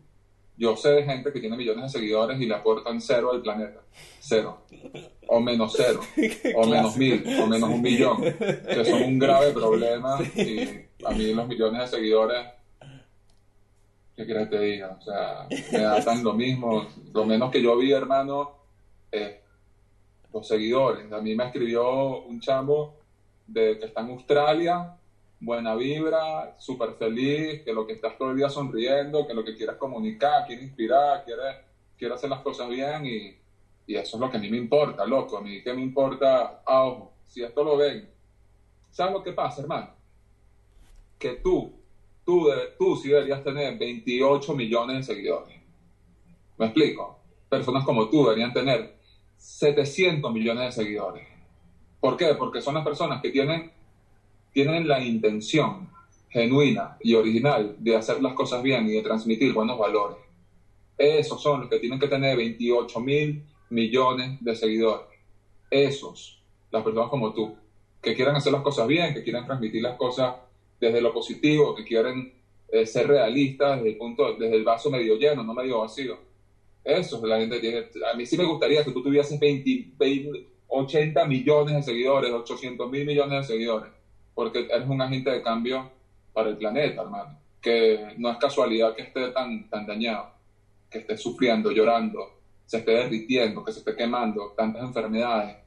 yo 0.58 0.76
sé 0.78 0.90
de 0.92 1.04
gente 1.04 1.32
que 1.34 1.40
tiene 1.40 1.58
millones 1.58 1.84
de 1.92 2.00
seguidores 2.00 2.40
y 2.40 2.46
le 2.46 2.56
aportan 2.56 3.02
cero 3.02 3.32
al 3.34 3.42
planeta. 3.42 3.82
Cero. 4.20 4.60
O 5.28 5.40
menos 5.40 5.74
cero. 5.76 6.00
O 6.56 6.68
menos 6.68 6.96
mil. 6.98 7.24
O 7.42 7.48
menos 7.48 7.70
un 7.70 7.82
millón. 7.82 8.22
Que 8.22 8.86
son 8.86 9.04
un 9.04 9.20
grave 9.20 9.52
problema. 9.54 10.18
Y 10.36 10.86
a 11.06 11.12
mí 11.12 11.34
los 11.34 11.48
millones 11.48 11.82
de 11.92 11.98
seguidores, 11.98 12.46
¿qué 14.16 14.26
quieres 14.26 14.50
que 14.50 14.58
te 14.58 14.64
diga? 14.64 14.98
O 15.00 15.02
sea, 15.02 15.48
me 15.72 15.80
datan 15.80 16.24
lo 16.24 16.34
mismo. 16.34 16.86
Lo 17.14 17.26
menos 17.26 17.50
que 17.52 17.62
yo 17.62 17.76
vi, 17.78 17.92
hermano, 17.92 18.58
los 20.34 20.48
seguidores. 20.48 21.12
A 21.12 21.20
mí 21.22 21.36
me 21.36 21.46
escribió 21.46 22.22
un 22.24 22.40
chamo 22.40 22.96
de 23.48 23.78
que 23.80 23.86
está 23.88 24.02
en 24.02 24.12
Australia, 24.12 24.96
buena 25.42 25.76
vibra, 25.76 26.56
súper 26.60 26.94
feliz, 26.94 27.64
que 27.64 27.74
lo 27.74 27.86
que 27.86 27.94
estás 27.94 28.18
todo 28.18 28.32
el 28.32 28.38
día 28.38 28.50
sonriendo, 28.50 29.28
que 29.28 29.34
lo 29.34 29.44
que 29.44 29.56
quieres 29.56 29.76
comunicar, 29.76 30.46
quiere 30.46 30.64
inspirar, 30.64 31.26
quiere, 31.26 31.42
quiere 31.98 32.14
hacer 32.14 32.30
las 32.30 32.42
cosas 32.42 32.70
bien 32.70 33.06
y, 33.06 33.36
y 33.88 33.96
eso 33.96 34.18
es 34.18 34.22
lo 34.22 34.30
que 34.30 34.38
a 34.38 34.40
mí 34.40 34.50
me 34.50 34.58
importa, 34.58 35.06
loco. 35.06 35.38
A 35.38 35.42
mí, 35.42 35.62
¿qué 35.64 35.74
me 35.74 35.82
importa? 35.82 36.62
Ah, 36.66 36.84
ojo, 36.84 37.14
si 37.26 37.42
esto 37.42 37.64
lo 37.64 37.76
ven, 37.76 38.08
¿sabes 38.92 39.14
lo 39.14 39.24
que 39.24 39.34
pasa, 39.34 39.62
hermano? 39.62 39.90
Que 41.18 41.34
tú, 41.34 41.74
tú, 42.24 42.48
tú 42.78 42.96
sí 42.96 43.10
deberías 43.10 43.44
tener 43.44 43.78
28 43.78 44.54
millones 44.54 44.98
de 44.98 45.14
seguidores. 45.16 45.56
¿Me 46.58 46.68
explico? 46.68 47.20
Personas 47.50 47.84
como 47.84 48.10
tú 48.10 48.24
deberían 48.26 48.54
tener 48.54 48.96
700 49.38 50.32
millones 50.32 50.66
de 50.66 50.84
seguidores. 50.84 51.28
¿Por 52.00 52.16
qué? 52.16 52.36
Porque 52.36 52.62
son 52.62 52.76
las 52.76 52.84
personas 52.84 53.22
que 53.22 53.32
tienen, 53.32 53.72
tienen 54.54 54.88
la 54.88 55.04
intención 55.04 55.90
genuina 56.30 56.98
y 57.02 57.14
original 57.14 57.76
de 57.80 57.96
hacer 57.96 58.22
las 58.22 58.34
cosas 58.34 58.64
bien 58.64 58.88
y 58.88 58.94
de 58.94 59.02
transmitir 59.02 59.54
buenos 59.54 59.78
valores. 59.78 60.18
Esos 60.98 61.42
son 61.42 61.62
los 61.62 61.70
que 61.70 61.80
tienen 61.80 62.00
que 62.00 62.08
tener 62.08 62.38
28 62.38 63.00
mil 63.00 63.44
millones 63.70 64.38
de 64.42 64.56
seguidores. 64.56 65.08
Esos, 65.70 66.42
las 66.70 66.84
personas 66.84 67.10
como 67.10 67.34
tú, 67.34 67.56
que 68.02 68.16
quieren 68.16 68.36
hacer 68.36 68.52
las 68.54 68.62
cosas 68.62 68.88
bien, 68.88 69.14
que 69.14 69.24
quieren 69.24 69.46
transmitir 69.46 69.82
las 69.82 69.98
cosas 69.98 70.36
desde 70.80 71.02
lo 71.02 71.14
positivo, 71.14 71.76
que 71.76 71.84
quieren 71.84 72.34
eh, 72.70 72.86
ser 72.86 73.08
realistas 73.08 73.78
desde 73.78 73.90
el 73.90 73.98
punto, 73.98 74.34
desde 74.34 74.56
el 74.56 74.64
vaso 74.64 74.90
medio 74.90 75.18
lleno, 75.18 75.44
no 75.44 75.54
medio 75.54 75.80
vacío. 75.80 76.18
Eso 76.84 77.18
es 77.18 77.24
la 77.24 77.40
gente 77.40 77.60
tiene. 77.60 77.86
A 78.12 78.16
mí 78.16 78.26
sí 78.26 78.38
me 78.38 78.46
gustaría 78.46 78.84
que 78.84 78.92
tú 78.92 79.04
tuvieses 79.04 79.40
20, 79.40 79.92
20, 79.98 80.48
80 80.68 81.26
millones 81.26 81.76
de 81.76 81.84
seguidores, 81.84 82.32
800 82.32 82.90
mil 82.90 83.06
millones 83.06 83.48
de 83.48 83.54
seguidores, 83.54 83.92
porque 84.42 84.68
eres 84.72 84.90
un 84.90 85.00
agente 85.00 85.30
de 85.30 85.44
cambio 85.44 85.92
para 86.34 86.50
el 86.50 86.58
planeta, 86.58 87.04
hermano. 87.04 87.38
Que 87.62 88.16
no 88.18 88.32
es 88.32 88.38
casualidad 88.38 88.96
que 88.96 89.04
esté 89.04 89.30
tan, 89.30 89.70
tan 89.70 89.86
dañado, 89.86 90.32
que 90.90 90.98
esté 90.98 91.16
sufriendo, 91.16 91.70
llorando, 91.72 92.40
se 92.66 92.80
esté 92.80 92.90
derritiendo, 92.90 93.64
que 93.64 93.72
se 93.72 93.82
esté 93.82 93.96
quemando, 93.96 94.56
tantas 94.58 94.82
enfermedades, 94.82 95.58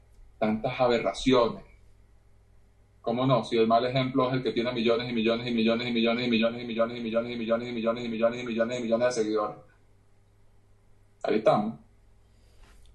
tantas 0.40 0.80
aberraciones. 0.80 1.62
¿Cómo 3.00 3.24
no? 3.28 3.44
Si 3.44 3.56
el 3.56 3.68
mal 3.68 3.84
ejemplo 3.84 4.26
es 4.30 4.34
el 4.34 4.42
que 4.42 4.50
tiene 4.50 4.72
millones 4.72 5.08
y 5.08 5.12
millones 5.12 5.46
y 5.46 5.52
millones 5.52 5.86
y 5.86 5.92
millones 5.92 6.26
y 6.26 6.28
millones 6.28 6.60
y 6.60 6.66
millones 6.66 6.96
y 6.96 7.00
millones 7.00 7.30
y 7.30 7.38
millones 7.38 7.68
y 7.68 7.72
millones 7.72 8.04
y 8.04 8.08
millones 8.08 8.40
y 8.42 8.44
millones 8.44 8.80
y 8.80 8.82
millones 8.82 9.06
de 9.14 9.22
seguidores. 9.22 9.56
Ahí 11.22 11.36
estamos. 11.36 11.83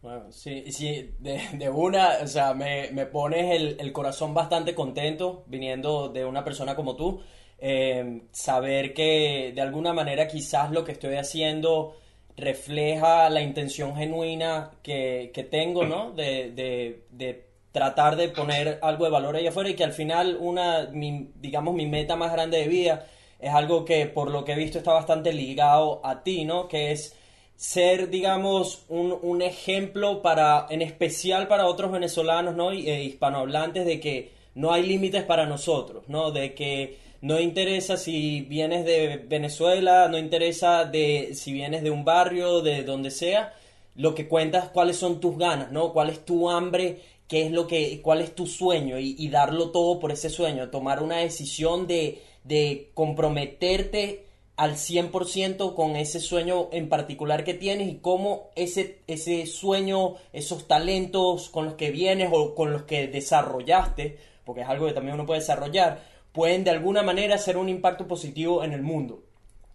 Bueno, 0.02 0.32
sí, 0.32 0.72
sí, 0.72 1.14
de, 1.20 1.42
de 1.54 1.70
una, 1.70 2.20
o 2.24 2.28
sea, 2.28 2.54
me, 2.54 2.90
me 2.92 3.06
pones 3.06 3.52
el, 3.54 3.76
el 3.82 3.92
corazón 3.92 4.34
bastante 4.34 4.74
contento 4.74 5.44
viniendo 5.48 6.08
de 6.08 6.24
una 6.26 6.44
persona 6.46 6.76
como 6.76 6.96
tú. 6.96 7.22
Eh, 7.58 8.22
saber 8.32 8.94
que 8.94 9.52
de 9.54 9.62
alguna 9.62 9.92
manera 9.94 10.26
quizás 10.28 10.72
lo 10.72 10.86
que 10.86 10.94
estoy 10.94 11.16
haciendo 11.16 11.98
refleja 12.38 13.30
la 13.30 13.42
intención 13.42 13.94
genuina 13.98 14.72
que, 14.82 15.32
que 15.34 15.44
tengo, 15.44 15.86
¿no? 15.86 16.12
De, 16.14 16.52
de, 16.52 17.04
de 17.10 17.50
tratar 17.74 18.16
de 18.16 18.30
poner 18.30 18.80
algo 18.82 19.04
de 19.04 19.12
valor 19.12 19.36
ahí 19.36 19.48
afuera 19.48 19.70
y 19.70 19.76
que 19.76 19.84
al 19.84 19.92
final 19.92 20.38
una, 20.40 20.88
mi, 20.94 21.32
digamos, 21.36 21.76
mi 21.76 21.86
meta 21.88 22.16
más 22.16 22.32
grande 22.32 22.60
de 22.60 22.70
vida 22.70 23.06
es 23.40 23.54
algo 23.54 23.84
que 23.84 24.06
por 24.06 24.32
lo 24.32 24.46
que 24.46 24.54
he 24.54 24.56
visto 24.56 24.78
está 24.78 24.94
bastante 24.94 25.34
ligado 25.34 26.00
a 26.06 26.24
ti, 26.24 26.46
¿no? 26.46 26.70
Que 26.70 26.92
es 26.94 27.18
ser, 27.60 28.10
digamos, 28.10 28.86
un, 28.88 29.20
un 29.22 29.42
ejemplo 29.42 30.22
para, 30.22 30.66
en 30.70 30.82
especial 30.82 31.50
para 31.50 31.68
otros 31.68 31.92
venezolanos, 31.92 32.56
¿no? 32.56 32.72
E 32.72 33.04
hispanohablantes 33.04 33.86
de 33.86 34.00
que 34.00 34.32
no 34.56 34.72
hay 34.72 34.84
límites 34.88 35.26
para 35.26 35.46
nosotros, 35.46 36.06
¿no? 36.08 36.32
De 36.32 36.54
que 36.54 36.98
no 37.20 37.38
interesa 37.38 37.98
si 37.98 38.40
vienes 38.40 38.86
de 38.86 39.26
Venezuela, 39.28 40.08
no 40.08 40.18
interesa 40.18 40.86
de 40.86 41.32
si 41.34 41.52
vienes 41.52 41.84
de 41.84 41.92
un 41.92 42.06
barrio, 42.06 42.62
de 42.62 42.84
donde 42.84 43.12
sea, 43.12 43.54
lo 43.94 44.16
que 44.16 44.30
cuentas 44.30 44.70
cuáles 44.70 44.96
son 44.96 45.20
tus 45.20 45.38
ganas, 45.38 45.70
¿no? 45.70 45.92
Cuál 45.92 46.12
es 46.12 46.24
tu 46.24 46.50
hambre, 46.50 47.02
qué 47.28 47.42
es 47.46 47.52
lo 47.52 47.68
que, 47.68 48.02
cuál 48.02 48.22
es 48.22 48.34
tu 48.36 48.48
sueño 48.48 48.98
y, 49.00 49.18
y 49.20 49.28
darlo 49.28 49.72
todo 49.72 50.00
por 50.00 50.14
ese 50.14 50.30
sueño, 50.30 50.70
tomar 50.70 51.04
una 51.04 51.18
decisión 51.18 51.88
de, 51.88 52.22
de 52.46 52.90
comprometerte 52.94 54.29
al 54.60 54.76
100% 54.76 55.74
con 55.74 55.96
ese 55.96 56.20
sueño 56.20 56.68
en 56.74 56.90
particular 56.90 57.46
que 57.46 57.54
tienes 57.54 57.88
y 57.88 58.00
cómo 58.00 58.50
ese, 58.58 59.00
ese 59.08 59.46
sueño, 59.46 60.16
esos 60.34 60.68
talentos 60.68 61.48
con 61.48 61.64
los 61.64 61.76
que 61.76 61.92
vienes 61.92 62.30
o 62.34 62.56
con 62.56 62.74
los 62.74 62.84
que 62.84 63.08
desarrollaste, 63.08 64.18
porque 64.44 64.64
es 64.64 64.68
algo 64.68 64.86
que 64.86 64.92
también 64.92 65.14
uno 65.14 65.26
puede 65.26 65.40
desarrollar, 65.40 66.02
pueden 66.34 66.66
de 66.66 66.72
alguna 66.72 67.04
manera 67.04 67.36
hacer 67.36 67.56
un 67.56 67.70
impacto 67.70 68.06
positivo 68.06 68.62
en 68.66 68.74
el 68.74 68.82
mundo. 68.82 69.24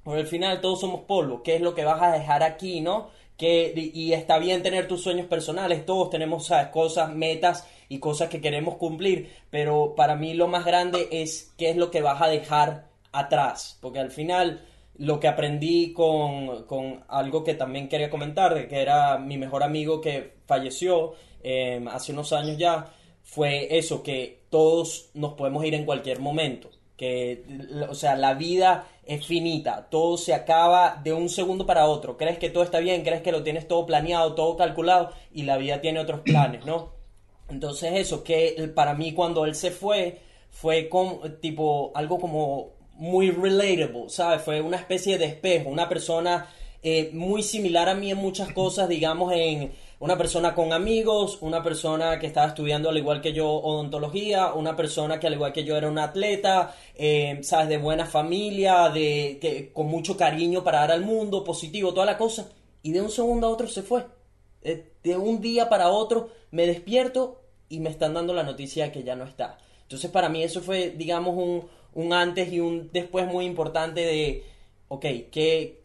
Porque 0.02 0.20
al 0.20 0.26
final 0.26 0.60
todos 0.60 0.82
somos 0.82 1.00
polvo, 1.04 1.42
¿qué 1.42 1.54
es 1.54 1.62
lo 1.62 1.74
que 1.74 1.86
vas 1.86 2.02
a 2.02 2.12
dejar 2.12 2.42
aquí, 2.42 2.82
no? 2.82 3.08
Que, 3.38 3.72
y 3.94 4.12
está 4.12 4.36
bien 4.36 4.62
tener 4.62 4.86
tus 4.86 5.02
sueños 5.02 5.28
personales, 5.28 5.86
todos 5.86 6.10
tenemos 6.10 6.50
cosas, 6.74 7.10
metas 7.10 7.66
y 7.88 8.00
cosas 8.00 8.28
que 8.28 8.42
queremos 8.42 8.76
cumplir, 8.76 9.32
pero 9.48 9.94
para 9.96 10.14
mí 10.14 10.34
lo 10.34 10.46
más 10.46 10.66
grande 10.66 11.08
es 11.10 11.54
qué 11.56 11.70
es 11.70 11.76
lo 11.78 11.90
que 11.90 12.02
vas 12.02 12.20
a 12.20 12.28
dejar 12.28 12.88
atrás, 13.12 13.78
porque 13.80 14.00
al 14.00 14.10
final 14.10 14.60
lo 14.96 15.18
que 15.18 15.28
aprendí 15.28 15.92
con, 15.92 16.64
con 16.64 17.04
algo 17.08 17.42
que 17.42 17.54
también 17.54 17.88
quería 17.88 18.10
comentar, 18.10 18.68
que 18.68 18.80
era 18.80 19.18
mi 19.18 19.38
mejor 19.38 19.62
amigo 19.62 20.00
que 20.00 20.34
falleció 20.46 21.14
eh, 21.42 21.84
hace 21.90 22.12
unos 22.12 22.32
años 22.32 22.56
ya, 22.56 22.92
fue 23.22 23.76
eso, 23.76 24.02
que 24.02 24.44
todos 24.50 25.10
nos 25.14 25.34
podemos 25.34 25.64
ir 25.64 25.74
en 25.74 25.84
cualquier 25.84 26.20
momento. 26.20 26.70
Que, 26.96 27.42
o 27.88 27.94
sea, 27.94 28.14
la 28.14 28.34
vida 28.34 28.86
es 29.04 29.26
finita, 29.26 29.88
todo 29.90 30.16
se 30.16 30.32
acaba 30.32 31.00
de 31.02 31.12
un 31.12 31.28
segundo 31.28 31.66
para 31.66 31.86
otro. 31.86 32.16
Crees 32.16 32.38
que 32.38 32.50
todo 32.50 32.62
está 32.62 32.78
bien, 32.78 33.02
crees 33.02 33.22
que 33.22 33.32
lo 33.32 33.42
tienes 33.42 33.66
todo 33.66 33.84
planeado, 33.84 34.34
todo 34.34 34.56
calculado 34.56 35.10
y 35.32 35.42
la 35.42 35.56
vida 35.56 35.80
tiene 35.80 35.98
otros 35.98 36.20
planes, 36.20 36.64
¿no? 36.64 36.92
Entonces 37.48 37.94
eso, 37.94 38.22
que 38.22 38.70
para 38.74 38.94
mí 38.94 39.12
cuando 39.12 39.44
él 39.44 39.54
se 39.54 39.70
fue, 39.70 40.20
fue 40.50 40.88
como, 40.88 41.20
tipo, 41.40 41.90
algo 41.94 42.20
como 42.20 42.73
muy 42.96 43.30
relatable, 43.30 44.08
¿sabes? 44.08 44.42
Fue 44.42 44.60
una 44.60 44.76
especie 44.76 45.18
de 45.18 45.26
espejo, 45.26 45.68
una 45.68 45.88
persona 45.88 46.48
eh, 46.82 47.10
muy 47.12 47.42
similar 47.42 47.88
a 47.88 47.94
mí 47.94 48.10
en 48.10 48.18
muchas 48.18 48.52
cosas, 48.52 48.88
digamos, 48.88 49.32
en 49.32 49.72
una 50.00 50.18
persona 50.18 50.54
con 50.54 50.72
amigos, 50.72 51.38
una 51.40 51.62
persona 51.62 52.18
que 52.18 52.26
estaba 52.26 52.48
estudiando 52.48 52.90
al 52.90 52.98
igual 52.98 53.22
que 53.22 53.32
yo 53.32 53.48
odontología, 53.48 54.52
una 54.52 54.76
persona 54.76 55.18
que 55.18 55.26
al 55.26 55.32
igual 55.32 55.52
que 55.52 55.64
yo 55.64 55.76
era 55.76 55.88
un 55.88 55.98
atleta, 55.98 56.74
eh, 56.94 57.38
¿sabes? 57.42 57.68
De 57.68 57.78
buena 57.78 58.04
familia, 58.04 58.90
de 58.90 59.38
que, 59.40 59.72
con 59.72 59.86
mucho 59.86 60.16
cariño 60.16 60.62
para 60.62 60.80
dar 60.80 60.92
al 60.92 61.06
mundo, 61.06 61.42
positivo, 61.42 61.94
toda 61.94 62.04
la 62.04 62.18
cosa. 62.18 62.50
Y 62.82 62.92
de 62.92 63.00
un 63.00 63.10
segundo 63.10 63.46
a 63.46 63.50
otro 63.50 63.66
se 63.66 63.82
fue. 63.82 64.04
Eh, 64.60 64.92
de 65.02 65.16
un 65.16 65.40
día 65.40 65.70
para 65.70 65.88
otro 65.88 66.28
me 66.50 66.66
despierto 66.66 67.40
y 67.70 67.80
me 67.80 67.88
están 67.90 68.12
dando 68.12 68.34
la 68.34 68.42
noticia 68.42 68.84
de 68.84 68.92
que 68.92 69.04
ya 69.04 69.16
no 69.16 69.24
está. 69.24 69.56
Entonces 69.82 70.10
para 70.10 70.28
mí 70.28 70.42
eso 70.42 70.60
fue, 70.60 70.90
digamos, 70.90 71.34
un, 71.34 71.68
un 71.94 72.12
antes 72.12 72.52
y 72.52 72.60
un 72.60 72.90
después 72.92 73.26
muy 73.26 73.44
importante 73.44 74.00
de, 74.00 74.44
ok, 74.88 75.02
que, 75.30 75.80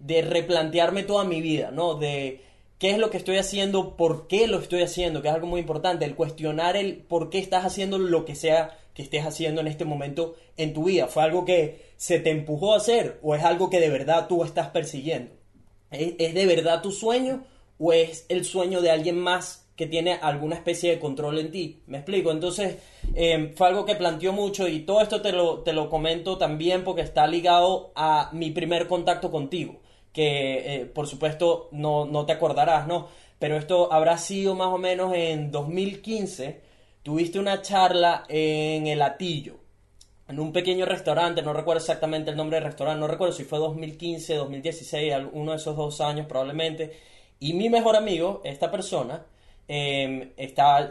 de, 0.00 0.22
replantearme 0.22 1.02
toda 1.02 1.24
mi 1.24 1.40
vida, 1.40 1.70
¿no? 1.70 1.94
De 1.94 2.40
qué 2.78 2.90
es 2.90 2.98
lo 2.98 3.10
que 3.10 3.16
estoy 3.16 3.36
haciendo, 3.38 3.96
por 3.96 4.26
qué 4.28 4.46
lo 4.46 4.58
estoy 4.58 4.82
haciendo, 4.82 5.22
que 5.22 5.28
es 5.28 5.34
algo 5.34 5.46
muy 5.46 5.60
importante, 5.60 6.04
el 6.04 6.14
cuestionar 6.14 6.76
el 6.76 6.96
por 6.96 7.30
qué 7.30 7.38
estás 7.38 7.64
haciendo 7.64 7.98
lo 7.98 8.24
que 8.24 8.34
sea 8.34 8.78
que 8.94 9.02
estés 9.02 9.26
haciendo 9.26 9.60
en 9.60 9.66
este 9.66 9.84
momento 9.84 10.36
en 10.56 10.72
tu 10.72 10.84
vida. 10.84 11.08
¿Fue 11.08 11.24
algo 11.24 11.44
que 11.44 11.92
se 11.96 12.20
te 12.20 12.30
empujó 12.30 12.74
a 12.74 12.76
hacer 12.76 13.18
o 13.22 13.34
es 13.34 13.42
algo 13.42 13.68
que 13.68 13.80
de 13.80 13.88
verdad 13.88 14.28
tú 14.28 14.44
estás 14.44 14.68
persiguiendo? 14.68 15.32
¿Es, 15.90 16.14
es 16.18 16.34
de 16.34 16.46
verdad 16.46 16.80
tu 16.80 16.92
sueño 16.92 17.44
o 17.78 17.92
es 17.92 18.24
el 18.28 18.44
sueño 18.44 18.80
de 18.82 18.92
alguien 18.92 19.18
más 19.18 19.63
que 19.76 19.86
tiene 19.86 20.18
alguna 20.22 20.54
especie 20.54 20.90
de 20.90 21.00
control 21.00 21.38
en 21.38 21.50
ti. 21.50 21.82
¿Me 21.86 21.98
explico? 21.98 22.30
Entonces, 22.30 22.78
eh, 23.14 23.52
fue 23.56 23.68
algo 23.68 23.84
que 23.84 23.96
planteó 23.96 24.32
mucho 24.32 24.68
y 24.68 24.80
todo 24.80 25.00
esto 25.00 25.20
te 25.20 25.32
lo, 25.32 25.60
te 25.60 25.72
lo 25.72 25.88
comento 25.88 26.38
también 26.38 26.84
porque 26.84 27.02
está 27.02 27.26
ligado 27.26 27.92
a 27.96 28.30
mi 28.32 28.50
primer 28.50 28.86
contacto 28.86 29.30
contigo, 29.30 29.80
que 30.12 30.74
eh, 30.74 30.86
por 30.86 31.06
supuesto 31.08 31.68
no, 31.72 32.04
no 32.06 32.24
te 32.24 32.32
acordarás, 32.32 32.86
¿no? 32.86 33.08
Pero 33.38 33.56
esto 33.56 33.92
habrá 33.92 34.16
sido 34.16 34.54
más 34.54 34.68
o 34.68 34.78
menos 34.78 35.12
en 35.14 35.50
2015. 35.50 36.60
Tuviste 37.02 37.38
una 37.38 37.60
charla 37.60 38.24
en 38.28 38.86
El 38.86 39.02
Atillo, 39.02 39.56
en 40.28 40.40
un 40.40 40.52
pequeño 40.52 40.86
restaurante, 40.86 41.42
no 41.42 41.52
recuerdo 41.52 41.80
exactamente 41.80 42.30
el 42.30 42.36
nombre 42.36 42.56
del 42.56 42.64
restaurante, 42.64 43.00
no 43.00 43.08
recuerdo 43.08 43.34
si 43.34 43.44
fue 43.44 43.58
2015, 43.58 44.36
2016, 44.36 45.14
uno 45.32 45.50
de 45.50 45.56
esos 45.58 45.76
dos 45.76 46.00
años 46.00 46.26
probablemente. 46.26 46.96
Y 47.40 47.52
mi 47.52 47.68
mejor 47.68 47.96
amigo, 47.96 48.40
esta 48.44 48.70
persona, 48.70 49.26
eh, 49.66 50.34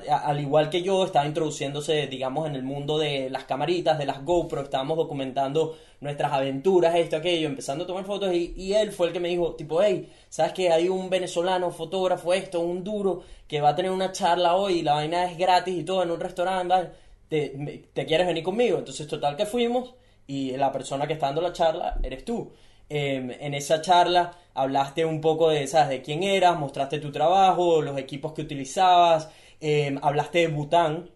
al 0.10 0.40
igual 0.40 0.70
que 0.70 0.82
yo, 0.82 1.06
estaba 1.06 1.26
introduciéndose, 1.26 2.08
digamos, 2.08 2.48
en 2.48 2.56
el 2.56 2.64
mundo 2.64 2.98
de 2.98 3.30
las 3.30 3.44
camaritas, 3.44 3.98
de 4.00 4.06
las 4.06 4.24
GoPro, 4.24 4.62
estábamos 4.62 4.98
documentando 4.98 5.78
nuestras 6.02 6.34
aventuras, 6.34 6.96
esto, 6.96 7.18
aquello, 7.18 7.48
empezando 7.48 7.84
a 7.84 7.88
tomar 7.88 8.06
fotos 8.06 8.34
y, 8.34 8.54
y 8.58 8.74
él 8.74 8.92
fue 8.92 9.08
el 9.08 9.14
que 9.14 9.20
me 9.20 9.30
dijo, 9.30 9.56
tipo, 9.56 9.82
hey, 9.82 10.12
¿sabes 10.30 10.54
que 10.54 10.72
hay 10.72 10.90
un 10.90 11.10
venezolano, 11.10 11.72
fotógrafo, 11.72 12.34
esto, 12.34 12.60
un 12.62 12.84
duro, 12.84 13.24
que 13.48 13.62
va 13.62 13.70
a 13.70 13.76
tener 13.76 13.92
una 13.92 14.12
charla 14.12 14.56
hoy 14.56 14.82
la 14.82 14.94
vaina 14.96 15.26
es 15.26 15.38
gratis 15.38 15.76
y 15.78 15.84
todo 15.84 16.04
en 16.04 16.12
un 16.12 16.20
restaurante. 16.20 16.90
¿Te, 17.30 17.90
¿Te 17.94 18.06
quieres 18.06 18.28
venir 18.28 18.44
conmigo? 18.44 18.78
Entonces, 18.80 19.08
total 19.08 19.36
que 19.36 19.46
fuimos 19.46 19.96
y 20.28 20.52
la 20.58 20.72
persona 20.72 21.08
que 21.08 21.14
está 21.14 21.28
dando 21.28 21.42
la 21.42 21.54
charla 21.54 22.00
eres 22.04 22.26
tú. 22.26 22.52
Eh, 22.90 23.38
en 23.40 23.54
esa 23.54 23.82
charla 23.82 24.38
hablaste 24.54 25.06
un 25.06 25.22
poco 25.22 25.50
de, 25.50 25.68
¿sabes? 25.68 25.90
de 25.90 26.02
quién 26.02 26.24
eras, 26.24 26.60
mostraste 26.60 27.00
tu 27.00 27.12
trabajo, 27.12 27.82
los 27.82 27.98
equipos 27.98 28.34
que 28.34 28.42
utilizabas, 28.42 29.30
eh, 29.60 29.96
hablaste 30.02 30.40
de 30.40 30.48
Bután, 30.48 31.10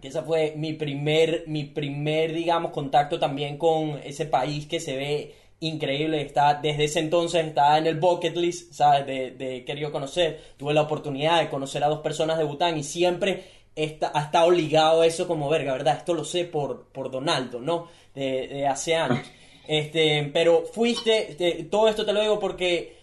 que 0.00 0.08
ese 0.08 0.22
fue 0.22 0.54
mi 0.56 0.72
primer, 0.74 1.44
mi 1.46 1.64
primer, 1.64 2.32
digamos, 2.32 2.70
contacto 2.72 3.18
también 3.18 3.58
con 3.58 4.00
ese 4.04 4.26
país 4.26 4.66
que 4.66 4.80
se 4.80 4.96
ve 4.96 5.34
increíble, 5.60 6.22
está, 6.22 6.54
desde 6.54 6.84
ese 6.84 7.00
entonces 7.00 7.44
está 7.46 7.76
en 7.78 7.88
el 7.88 7.98
bucket 7.98 8.36
list, 8.36 8.72
¿sabes? 8.72 9.06
De, 9.06 9.32
de 9.32 9.64
querido 9.64 9.90
conocer, 9.90 10.40
tuve 10.56 10.72
la 10.72 10.82
oportunidad 10.82 11.40
de 11.40 11.48
conocer 11.48 11.82
a 11.82 11.88
dos 11.88 11.98
personas 12.00 12.38
de 12.38 12.44
Bután 12.44 12.78
y 12.78 12.84
siempre 12.84 13.44
está, 13.74 14.12
ha 14.14 14.22
estado 14.22 14.50
ligado 14.50 15.02
a 15.02 15.06
eso 15.06 15.26
como 15.26 15.48
verga, 15.48 15.72
¿verdad? 15.72 15.96
Esto 15.98 16.14
lo 16.14 16.24
sé 16.24 16.44
por, 16.44 16.86
por 16.92 17.10
Donaldo, 17.10 17.60
¿no? 17.60 17.88
De, 18.14 18.46
de 18.48 18.66
hace 18.66 18.94
años. 18.94 19.26
Este, 19.68 20.30
pero 20.32 20.64
fuiste, 20.72 21.34
te- 21.36 21.64
todo 21.64 21.88
esto 21.88 22.04
te 22.06 22.12
lo 22.14 22.22
digo 22.22 22.40
porque 22.40 22.96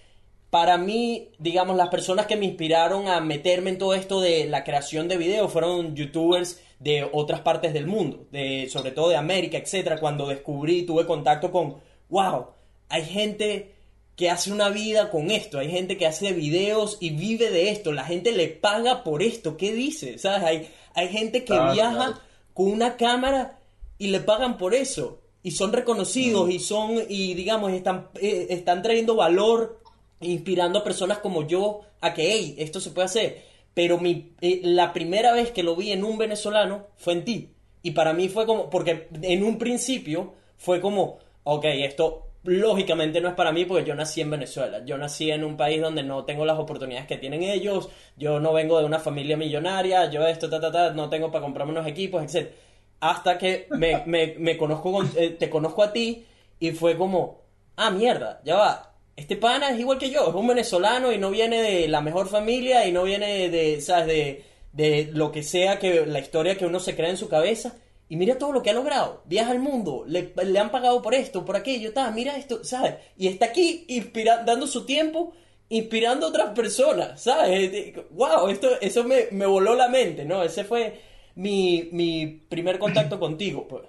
para 0.50 0.78
mí, 0.78 1.30
digamos, 1.38 1.78
las 1.78 1.90
personas 1.90 2.26
que 2.26 2.36
me 2.36 2.46
inspiraron 2.46 3.08
a 3.08 3.22
meterme 3.22 3.70
en 3.70 3.78
todo 3.78 3.94
esto 3.94 4.20
de 4.20 4.46
la 4.48 4.64
creación 4.64 5.08
de 5.08 5.18
videos 5.18 5.52
fueron 5.52 5.96
youtubers 5.96 6.60
de 6.80 7.08
otras 7.12 7.42
partes 7.42 7.72
del 7.72 7.86
mundo, 7.86 8.26
de, 8.32 8.68
sobre 8.70 8.92
todo 8.92 9.10
de 9.10 9.16
América, 9.16 9.58
etcétera. 9.58 10.00
Cuando 10.00 10.28
descubrí, 10.28 10.84
tuve 10.84 11.06
contacto 11.06 11.52
con, 11.52 11.76
wow, 12.10 12.48
hay 12.90 13.06
gente 13.06 13.76
que 14.16 14.32
hace 14.32 14.52
una 14.52 14.70
vida 14.70 15.12
con 15.12 15.30
esto, 15.30 15.60
hay 15.60 15.70
gente 15.70 15.98
que 15.98 16.08
hace 16.08 16.32
videos 16.34 16.98
y 17.00 17.12
vive 17.12 17.52
de 17.52 17.70
esto, 17.70 17.92
la 17.92 18.06
gente 18.06 18.32
le 18.32 18.48
paga 18.48 19.04
por 19.04 19.22
esto, 19.22 19.56
¿qué 19.58 19.72
dice? 19.72 20.18
¿Sabes? 20.18 20.44
Hay, 20.44 20.70
hay 20.96 21.10
gente 21.10 21.44
que 21.44 21.54
viaja 21.54 21.96
claro. 21.96 22.20
con 22.54 22.72
una 22.72 22.96
cámara 22.98 23.60
y 24.00 24.08
le 24.08 24.22
pagan 24.22 24.58
por 24.58 24.74
eso. 24.74 25.20
Y 25.46 25.52
son 25.52 25.72
reconocidos 25.72 26.50
y 26.50 26.58
son, 26.58 27.04
y 27.08 27.36
digamos, 27.36 27.72
están, 27.72 28.08
eh, 28.20 28.48
están 28.50 28.82
trayendo 28.82 29.16
valor, 29.16 29.80
inspirando 30.20 30.80
a 30.80 30.84
personas 30.84 31.20
como 31.20 31.46
yo 31.46 31.82
a 32.02 32.16
que, 32.16 32.32
hey, 32.32 32.56
esto 32.58 32.80
se 32.80 32.90
puede 32.90 33.06
hacer. 33.06 33.44
Pero 33.76 34.00
mi, 34.00 34.32
eh, 34.42 34.62
la 34.64 34.92
primera 34.92 35.34
vez 35.34 35.52
que 35.52 35.62
lo 35.62 35.76
vi 35.76 35.92
en 35.92 36.04
un 36.04 36.18
venezolano 36.18 36.88
fue 36.98 37.14
en 37.14 37.26
ti. 37.26 37.50
Y 37.84 37.92
para 37.92 38.12
mí 38.12 38.28
fue 38.28 38.48
como, 38.48 38.72
porque 38.72 39.08
en 39.22 39.44
un 39.44 39.60
principio 39.60 40.34
fue 40.58 40.82
como, 40.82 41.20
ok, 41.44 41.66
esto 41.66 42.24
lógicamente 42.42 43.22
no 43.22 43.30
es 43.30 43.36
para 43.36 43.52
mí 43.52 43.66
porque 43.66 43.86
yo 43.86 43.94
nací 43.94 44.22
en 44.22 44.32
Venezuela. 44.32 44.84
Yo 44.84 44.98
nací 44.98 45.30
en 45.30 45.44
un 45.44 45.58
país 45.58 45.80
donde 45.80 46.02
no 46.02 46.26
tengo 46.26 46.44
las 46.44 46.58
oportunidades 46.58 47.06
que 47.06 47.18
tienen 47.18 47.44
ellos. 47.44 47.90
Yo 48.18 48.40
no 48.40 48.52
vengo 48.52 48.80
de 48.80 48.86
una 48.86 48.98
familia 48.98 49.38
millonaria. 49.38 50.10
Yo 50.10 50.26
esto, 50.26 50.50
ta, 50.50 50.60
ta, 50.60 50.72
ta, 50.72 50.92
no 50.92 51.08
tengo 51.08 51.32
para 51.32 51.44
comprarme 51.44 51.74
unos 51.74 51.86
equipos, 51.86 52.24
etc. 52.24 52.52
Hasta 53.00 53.38
que 53.38 53.68
me, 53.72 54.04
me, 54.06 54.58
conozco 54.58 54.92
con- 54.92 55.12
eh, 55.18 55.30
te 55.32 55.50
conozco 55.50 55.84
a 55.84 55.92
ti 55.94 56.26
y 56.60 56.72
fue 56.72 56.98
como, 56.98 57.42
ah, 57.76 57.92
mierda, 57.92 58.42
ya 58.44 58.56
va. 58.56 58.92
Este 59.16 59.36
pana 59.38 59.70
es 59.70 59.80
igual 59.80 59.98
que 59.98 60.10
yo, 60.10 60.28
es 60.30 60.34
un 60.36 60.48
venezolano 60.48 61.12
y 61.12 61.18
no 61.18 61.30
viene 61.30 61.62
de 61.62 61.88
la 61.88 62.02
mejor 62.02 62.28
familia 62.28 62.86
y 62.88 62.92
no 62.92 63.04
viene 63.04 63.50
de, 63.50 63.80
¿sabes? 63.82 64.08
De, 64.08 64.44
de 64.74 65.10
lo 65.14 65.32
que 65.32 65.44
sea 65.44 65.80
que 65.80 66.06
la 66.06 66.20
historia 66.20 66.58
que 66.58 66.66
uno 66.66 66.80
se 66.80 66.96
crea 66.96 67.10
en 67.10 67.18
su 67.18 67.30
cabeza. 67.30 67.76
Y 68.08 68.18
mira 68.18 68.38
todo 68.38 68.52
lo 68.52 68.62
que 68.62 68.70
ha 68.70 68.74
logrado. 68.74 69.22
Viaja 69.26 69.52
al 69.52 69.60
mundo, 69.60 70.04
le, 70.08 70.32
le 70.44 70.60
han 70.60 70.70
pagado 70.70 71.02
por 71.02 71.16
esto, 71.16 71.44
por 71.46 71.56
aquello, 71.56 71.92
tal, 71.94 72.14
mira 72.14 72.36
esto, 72.38 72.64
¿sabes? 72.64 72.96
Y 73.18 73.28
está 73.28 73.46
aquí 73.48 73.86
inspira- 73.90 74.44
dando 74.46 74.68
su 74.68 74.86
tiempo, 74.86 75.34
inspirando 75.70 76.28
a 76.28 76.30
otras 76.30 76.50
personas, 76.54 77.20
¿sabes? 77.22 77.96
Wow, 78.12 78.48
esto, 78.50 78.70
eso 78.80 79.04
me, 79.06 79.28
me 79.32 79.46
voló 79.48 79.74
la 79.76 79.88
mente, 79.88 80.24
¿no? 80.26 80.44
Ese 80.44 80.64
fue 80.66 81.00
mi, 81.36 81.90
mi 81.92 82.28
primer 82.50 82.80
contacto 82.80 83.20
contigo, 83.20 83.68
pues. 83.68 83.86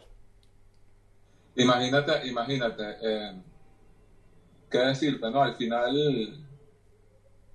Imagínate, 1.56 2.26
imagínate, 2.26 2.96
eh, 3.02 3.32
qué 4.70 4.78
decirte, 4.78 5.30
¿no? 5.30 5.42
Al 5.42 5.56
final, 5.56 6.44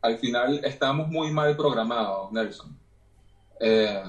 al 0.02 0.18
final 0.18 0.62
estamos 0.64 1.08
muy 1.08 1.32
mal 1.32 1.56
programados, 1.56 2.32
Nelson. 2.32 2.76
Eh, 3.60 4.04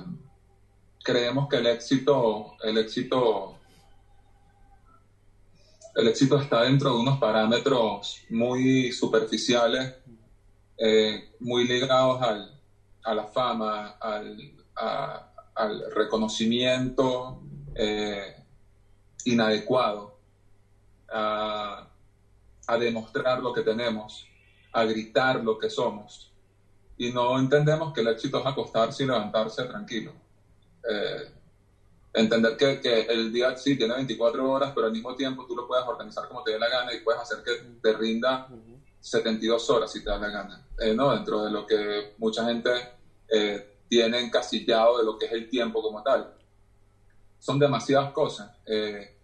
creemos 1.03 1.49
que 1.49 1.57
el 1.57 1.67
éxito, 1.67 2.55
el 2.63 2.79
éxito, 2.79 3.59
el 5.95 6.09
éxito 6.09 6.41
está 6.41 6.63
dentro 6.63 6.95
de 6.95 7.01
unos 7.01 7.19
parámetros 7.19 8.23
muy 8.31 8.93
superficiales, 8.93 9.95
eh, 10.79 11.33
muy 11.41 11.69
ligados 11.69 12.23
al, 12.23 12.59
a 13.05 13.15
la 13.15 13.27
fama, 13.27 13.97
al, 14.01 14.39
al 15.55 15.91
reconocimiento. 15.93 17.41
eh, 17.75 18.35
inadecuado 19.25 20.17
a, 21.11 21.89
a 22.67 22.79
demostrar 22.79 23.41
lo 23.41 23.53
que 23.53 23.63
tenemos, 23.63 24.27
a 24.73 24.85
gritar 24.85 25.43
lo 25.43 25.59
que 25.59 25.71
somos. 25.71 26.33
Y 26.97 27.11
no 27.13 27.39
entendemos 27.39 27.93
que 27.93 28.01
el 28.01 28.09
éxito 28.09 28.41
es 28.41 28.47
acostarse 28.47 29.03
y 29.03 29.07
levantarse 29.07 29.65
tranquilo. 29.65 30.13
Eh, 30.89 31.31
entender 32.15 32.57
que, 32.57 32.81
que 32.81 33.01
el 33.03 33.33
día 33.33 33.57
sí 33.57 33.77
tiene 33.77 33.95
24 33.95 34.51
horas, 34.51 34.73
pero 34.75 34.87
al 34.87 34.93
mismo 34.93 35.15
tiempo 35.15 35.47
tú 35.47 35.57
lo 35.57 35.67
puedes 35.67 35.87
organizar 35.87 36.29
como 36.29 36.43
te 36.43 36.53
dé 36.53 36.59
la 36.59 36.69
gana 36.69 36.93
y 36.93 37.01
puedes 37.01 37.21
hacer 37.21 37.43
que 37.43 37.53
te 37.81 37.93
rinda 37.93 38.49
72 39.01 39.71
horas 39.71 39.91
si 39.91 40.03
te 40.05 40.11
da 40.11 40.19
la 40.19 40.29
gana, 40.29 40.67
eh, 40.79 40.95
¿no? 40.95 41.13
Dentro 41.13 41.45
de 41.45 41.51
lo 41.51 41.67
que 41.67 42.15
mucha 42.19 42.45
gente 42.45 42.71
eh, 43.29 43.72
tiene 43.93 44.21
encasillado 44.21 44.97
de 44.97 45.05
lo 45.05 45.19
que 45.19 45.27
es 45.27 45.33
el 45.33 45.51
tiempo 45.51 45.83
como 45.83 46.03
tal. 46.03 46.33
Son 47.39 47.59
demasiadas 47.59 48.11
cosas. 48.13 48.51
Eh, 48.65 49.15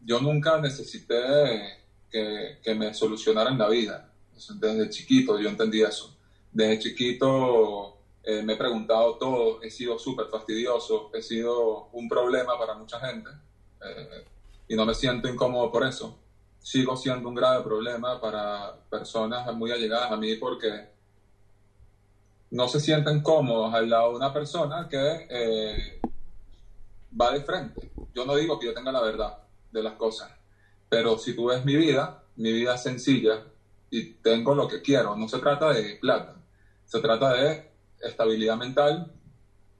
yo 0.00 0.18
nunca 0.18 0.60
necesité 0.60 1.78
que, 2.10 2.58
que 2.60 2.74
me 2.74 2.92
solucionaran 2.92 3.56
la 3.56 3.68
vida. 3.68 4.10
Desde 4.56 4.90
chiquito 4.90 5.38
yo 5.38 5.48
entendí 5.48 5.80
eso. 5.80 6.12
Desde 6.50 6.80
chiquito 6.80 7.96
eh, 8.24 8.42
me 8.42 8.54
he 8.54 8.56
preguntado 8.56 9.14
todo, 9.14 9.62
he 9.62 9.70
sido 9.70 9.96
súper 9.96 10.26
fastidioso, 10.26 11.12
he 11.14 11.22
sido 11.22 11.86
un 11.92 12.08
problema 12.08 12.58
para 12.58 12.74
mucha 12.74 12.98
gente 12.98 13.30
eh, 13.80 14.24
y 14.66 14.74
no 14.74 14.84
me 14.84 14.94
siento 14.96 15.28
incómodo 15.28 15.70
por 15.70 15.86
eso. 15.86 16.18
Sigo 16.58 16.96
siendo 16.96 17.28
un 17.28 17.36
grave 17.36 17.62
problema 17.62 18.20
para 18.20 18.74
personas 18.90 19.54
muy 19.54 19.70
allegadas 19.70 20.10
a 20.10 20.16
mí 20.16 20.34
porque 20.34 20.93
no 22.54 22.68
se 22.68 22.78
sienten 22.78 23.20
cómodos 23.20 23.74
al 23.74 23.90
lado 23.90 24.10
de 24.10 24.16
una 24.16 24.32
persona 24.32 24.86
que 24.88 25.26
eh, 25.28 26.00
va 27.20 27.32
de 27.32 27.40
frente. 27.40 27.90
Yo 28.14 28.24
no 28.24 28.36
digo 28.36 28.60
que 28.60 28.66
yo 28.66 28.74
tenga 28.74 28.92
la 28.92 29.02
verdad 29.02 29.38
de 29.72 29.82
las 29.82 29.94
cosas, 29.94 30.30
pero 30.88 31.18
si 31.18 31.34
tú 31.34 31.46
ves 31.46 31.64
mi 31.64 31.74
vida, 31.74 32.22
mi 32.36 32.52
vida 32.52 32.76
es 32.76 32.82
sencilla 32.84 33.42
y 33.90 34.12
tengo 34.14 34.54
lo 34.54 34.68
que 34.68 34.82
quiero. 34.82 35.16
No 35.16 35.26
se 35.26 35.40
trata 35.40 35.72
de 35.72 35.96
plata, 35.96 36.36
se 36.84 37.00
trata 37.00 37.32
de 37.32 37.72
estabilidad 38.00 38.56
mental, 38.56 39.10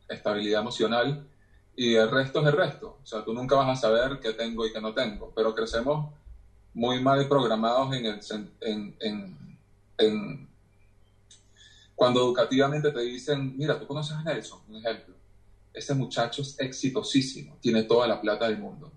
estabilidad 0.08 0.62
emocional 0.62 1.28
y 1.76 1.94
el 1.94 2.10
resto 2.10 2.40
es 2.40 2.46
el 2.48 2.54
resto. 2.54 2.98
O 3.00 3.06
sea, 3.06 3.24
tú 3.24 3.32
nunca 3.32 3.54
vas 3.54 3.78
a 3.78 3.80
saber 3.80 4.18
qué 4.18 4.32
tengo 4.32 4.66
y 4.66 4.72
qué 4.72 4.80
no 4.80 4.92
tengo, 4.92 5.32
pero 5.36 5.54
crecemos 5.54 6.12
muy 6.72 7.00
mal 7.00 7.28
programados 7.28 7.94
en, 7.94 8.06
el, 8.06 8.20
en, 8.62 8.96
en, 8.98 9.58
en 9.96 10.53
cuando 11.94 12.20
educativamente 12.20 12.90
te 12.90 13.00
dicen, 13.00 13.56
mira, 13.56 13.78
tú 13.78 13.86
conoces 13.86 14.16
a 14.16 14.22
Nelson, 14.22 14.60
un 14.68 14.76
ejemplo. 14.76 15.14
Ese 15.72 15.94
muchacho 15.94 16.42
es 16.42 16.58
exitosísimo, 16.58 17.58
tiene 17.60 17.84
toda 17.84 18.06
la 18.06 18.20
plata 18.20 18.48
del 18.48 18.58
mundo. 18.58 18.92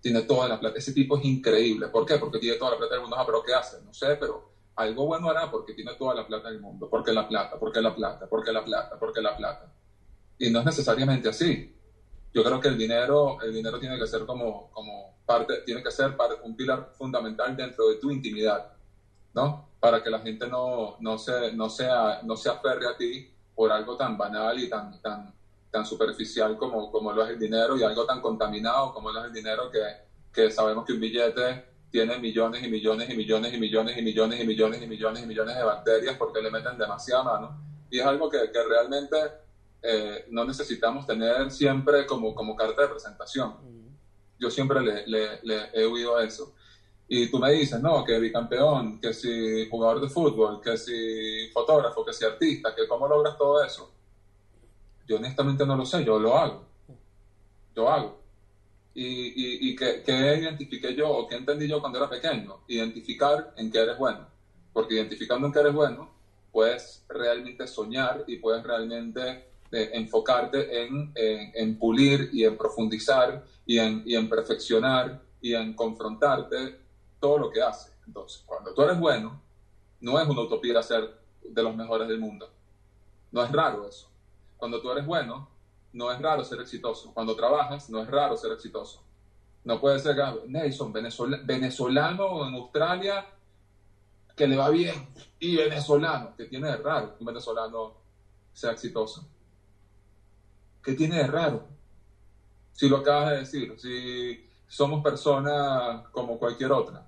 Tiene 0.00 0.22
toda 0.22 0.48
la 0.48 0.60
plata. 0.60 0.78
Ese 0.78 0.92
tipo 0.92 1.18
es 1.18 1.24
increíble. 1.24 1.88
¿Por 1.88 2.06
qué? 2.06 2.18
Porque 2.18 2.38
tiene 2.38 2.56
toda 2.56 2.72
la 2.72 2.76
plata 2.78 2.94
del 2.94 3.02
mundo. 3.02 3.16
Ah, 3.18 3.24
pero 3.26 3.42
¿qué 3.42 3.54
hace? 3.54 3.82
No 3.82 3.92
sé, 3.92 4.16
pero 4.20 4.52
algo 4.76 5.06
bueno 5.06 5.28
hará 5.30 5.50
porque 5.50 5.72
tiene 5.72 5.94
toda 5.94 6.14
la 6.14 6.26
plata 6.26 6.48
del 6.48 6.60
mundo. 6.60 6.88
Porque 6.88 7.12
la 7.12 7.26
plata, 7.26 7.58
porque 7.58 7.80
la 7.80 7.94
plata, 7.94 8.28
porque 8.28 8.52
la 8.52 8.64
plata, 8.64 8.98
porque 8.98 9.20
la 9.20 9.36
plata. 9.36 9.72
Y 10.38 10.50
no 10.50 10.60
es 10.60 10.66
necesariamente 10.66 11.28
así. 11.28 11.74
Yo 12.32 12.44
creo 12.44 12.60
que 12.60 12.68
el 12.68 12.76
dinero, 12.76 13.40
el 13.42 13.52
dinero 13.52 13.80
tiene 13.80 13.98
que 13.98 14.06
ser 14.06 14.26
como, 14.26 14.70
como 14.70 15.16
parte, 15.24 15.62
tiene 15.64 15.82
que 15.82 15.90
ser 15.90 16.14
un 16.44 16.54
pilar 16.54 16.92
fundamental 16.96 17.56
dentro 17.56 17.88
de 17.88 17.96
tu 17.96 18.10
intimidad, 18.10 18.72
¿no? 19.34 19.70
Para 19.86 20.02
que 20.02 20.10
la 20.10 20.18
gente 20.18 20.48
no, 20.48 20.96
no, 20.98 21.16
se, 21.16 21.52
no, 21.52 21.70
sea, 21.70 22.20
no 22.24 22.36
se 22.36 22.50
aferre 22.50 22.88
a 22.88 22.96
ti 22.96 23.30
por 23.54 23.70
algo 23.70 23.96
tan 23.96 24.18
banal 24.18 24.58
y 24.58 24.68
tan, 24.68 25.00
tan, 25.00 25.32
tan 25.70 25.86
superficial 25.86 26.56
como, 26.56 26.90
como 26.90 27.12
lo 27.12 27.22
es 27.22 27.30
el 27.30 27.38
dinero 27.38 27.78
y 27.78 27.84
algo 27.84 28.04
tan 28.04 28.20
contaminado 28.20 28.92
como 28.92 29.12
lo 29.12 29.20
es 29.20 29.26
el 29.26 29.32
dinero 29.32 29.70
que, 29.70 29.78
que 30.32 30.50
sabemos 30.50 30.84
que 30.84 30.92
un 30.92 30.98
billete 30.98 31.66
tiene 31.88 32.18
millones 32.18 32.64
y 32.64 32.68
millones 32.68 33.08
y 33.10 33.14
millones 33.14 33.54
y 33.54 33.60
millones 33.60 33.96
y 33.96 34.02
millones 34.02 34.40
y 34.40 34.44
millones 34.44 34.82
y 34.82 34.86
millones 34.88 35.22
y 35.22 35.26
millones 35.26 35.56
de 35.56 35.62
bacterias 35.62 36.16
porque 36.16 36.42
le 36.42 36.50
meten 36.50 36.76
demasiada 36.76 37.22
mano. 37.22 37.56
Y 37.88 38.00
es 38.00 38.06
algo 38.06 38.28
que, 38.28 38.50
que 38.50 38.64
realmente 38.64 39.16
eh, 39.82 40.26
no 40.30 40.44
necesitamos 40.44 41.06
tener 41.06 41.48
siempre 41.52 42.06
como, 42.06 42.34
como 42.34 42.56
carta 42.56 42.82
de 42.82 42.88
presentación. 42.88 43.54
Yo 44.36 44.50
siempre 44.50 44.80
le, 44.80 45.06
le, 45.06 45.40
le, 45.44 45.70
he 45.74 45.84
oído 45.84 46.18
eso. 46.18 46.56
Y 47.08 47.30
tú 47.30 47.38
me 47.38 47.52
dices, 47.52 47.80
no, 47.80 48.04
que 48.04 48.18
bicampeón, 48.18 49.00
que 49.00 49.14
si 49.14 49.68
jugador 49.68 50.00
de 50.00 50.08
fútbol, 50.08 50.60
que 50.60 50.76
si 50.76 51.48
fotógrafo, 51.52 52.04
que 52.04 52.12
si 52.12 52.24
artista, 52.24 52.74
que 52.74 52.88
cómo 52.88 53.06
logras 53.06 53.38
todo 53.38 53.62
eso. 53.62 53.92
Yo 55.06 55.16
honestamente 55.16 55.64
no 55.64 55.76
lo 55.76 55.86
sé, 55.86 56.04
yo 56.04 56.18
lo 56.18 56.36
hago. 56.36 56.64
Yo 57.76 57.88
hago. 57.88 58.20
Y, 58.94 59.04
y, 59.04 59.70
y 59.70 59.76
que, 59.76 60.02
que, 60.02 60.36
identifiqué 60.38 60.94
yo 60.96 61.08
o 61.08 61.28
que 61.28 61.36
entendí 61.36 61.68
yo 61.68 61.80
cuando 61.80 61.98
era 61.98 62.10
pequeño, 62.10 62.62
identificar 62.66 63.52
en 63.56 63.70
qué 63.70 63.78
eres 63.78 63.98
bueno. 63.98 64.26
Porque 64.72 64.94
identificando 64.94 65.46
en 65.46 65.52
qué 65.52 65.60
eres 65.60 65.74
bueno, 65.74 66.10
puedes 66.50 67.04
realmente 67.08 67.68
soñar 67.68 68.24
y 68.26 68.38
puedes 68.38 68.64
realmente 68.64 69.50
eh, 69.70 69.90
enfocarte 69.92 70.82
en, 70.82 71.12
en, 71.14 71.52
en, 71.54 71.78
pulir 71.78 72.30
y 72.32 72.44
en 72.44 72.56
profundizar 72.56 73.44
y 73.64 73.78
en, 73.78 74.02
y 74.06 74.16
en 74.16 74.28
perfeccionar 74.28 75.20
y 75.40 75.54
en 75.54 75.74
confrontarte 75.74 76.85
todo 77.26 77.38
lo 77.38 77.50
que 77.50 77.60
haces. 77.60 77.92
Entonces, 78.06 78.44
cuando 78.46 78.72
tú 78.72 78.82
eres 78.82 79.00
bueno, 79.00 79.40
no 80.00 80.20
es 80.20 80.28
una 80.28 80.42
utopía 80.42 80.80
ser 80.80 81.18
de 81.42 81.60
los 81.60 81.74
mejores 81.74 82.06
del 82.06 82.20
mundo. 82.20 82.48
No 83.32 83.42
es 83.42 83.50
raro 83.50 83.88
eso. 83.88 84.08
Cuando 84.56 84.80
tú 84.80 84.92
eres 84.92 85.04
bueno, 85.04 85.48
no 85.92 86.12
es 86.12 86.22
raro 86.22 86.44
ser 86.44 86.60
exitoso. 86.60 87.12
Cuando 87.12 87.34
trabajas, 87.34 87.90
no 87.90 88.00
es 88.00 88.08
raro 88.08 88.36
ser 88.36 88.52
exitoso. 88.52 89.02
No 89.64 89.80
puede 89.80 89.98
ser 89.98 90.16
Nelson, 90.46 90.92
venezolano 90.92 92.46
en 92.46 92.54
Australia, 92.54 93.26
que 94.36 94.46
le 94.46 94.56
va 94.56 94.68
bien, 94.70 95.08
y 95.40 95.56
venezolano, 95.56 96.36
que 96.36 96.44
tiene 96.44 96.68
de 96.68 96.76
raro 96.76 97.16
un 97.18 97.26
venezolano 97.26 97.94
sea 98.52 98.70
exitoso. 98.70 99.26
¿Qué 100.80 100.92
tiene 100.92 101.16
de 101.16 101.26
raro? 101.26 101.66
Si 102.70 102.88
lo 102.88 102.98
acabas 102.98 103.30
de 103.30 103.38
decir, 103.38 103.74
si 103.78 104.48
somos 104.68 105.02
personas 105.02 106.06
como 106.12 106.38
cualquier 106.38 106.70
otra. 106.70 107.04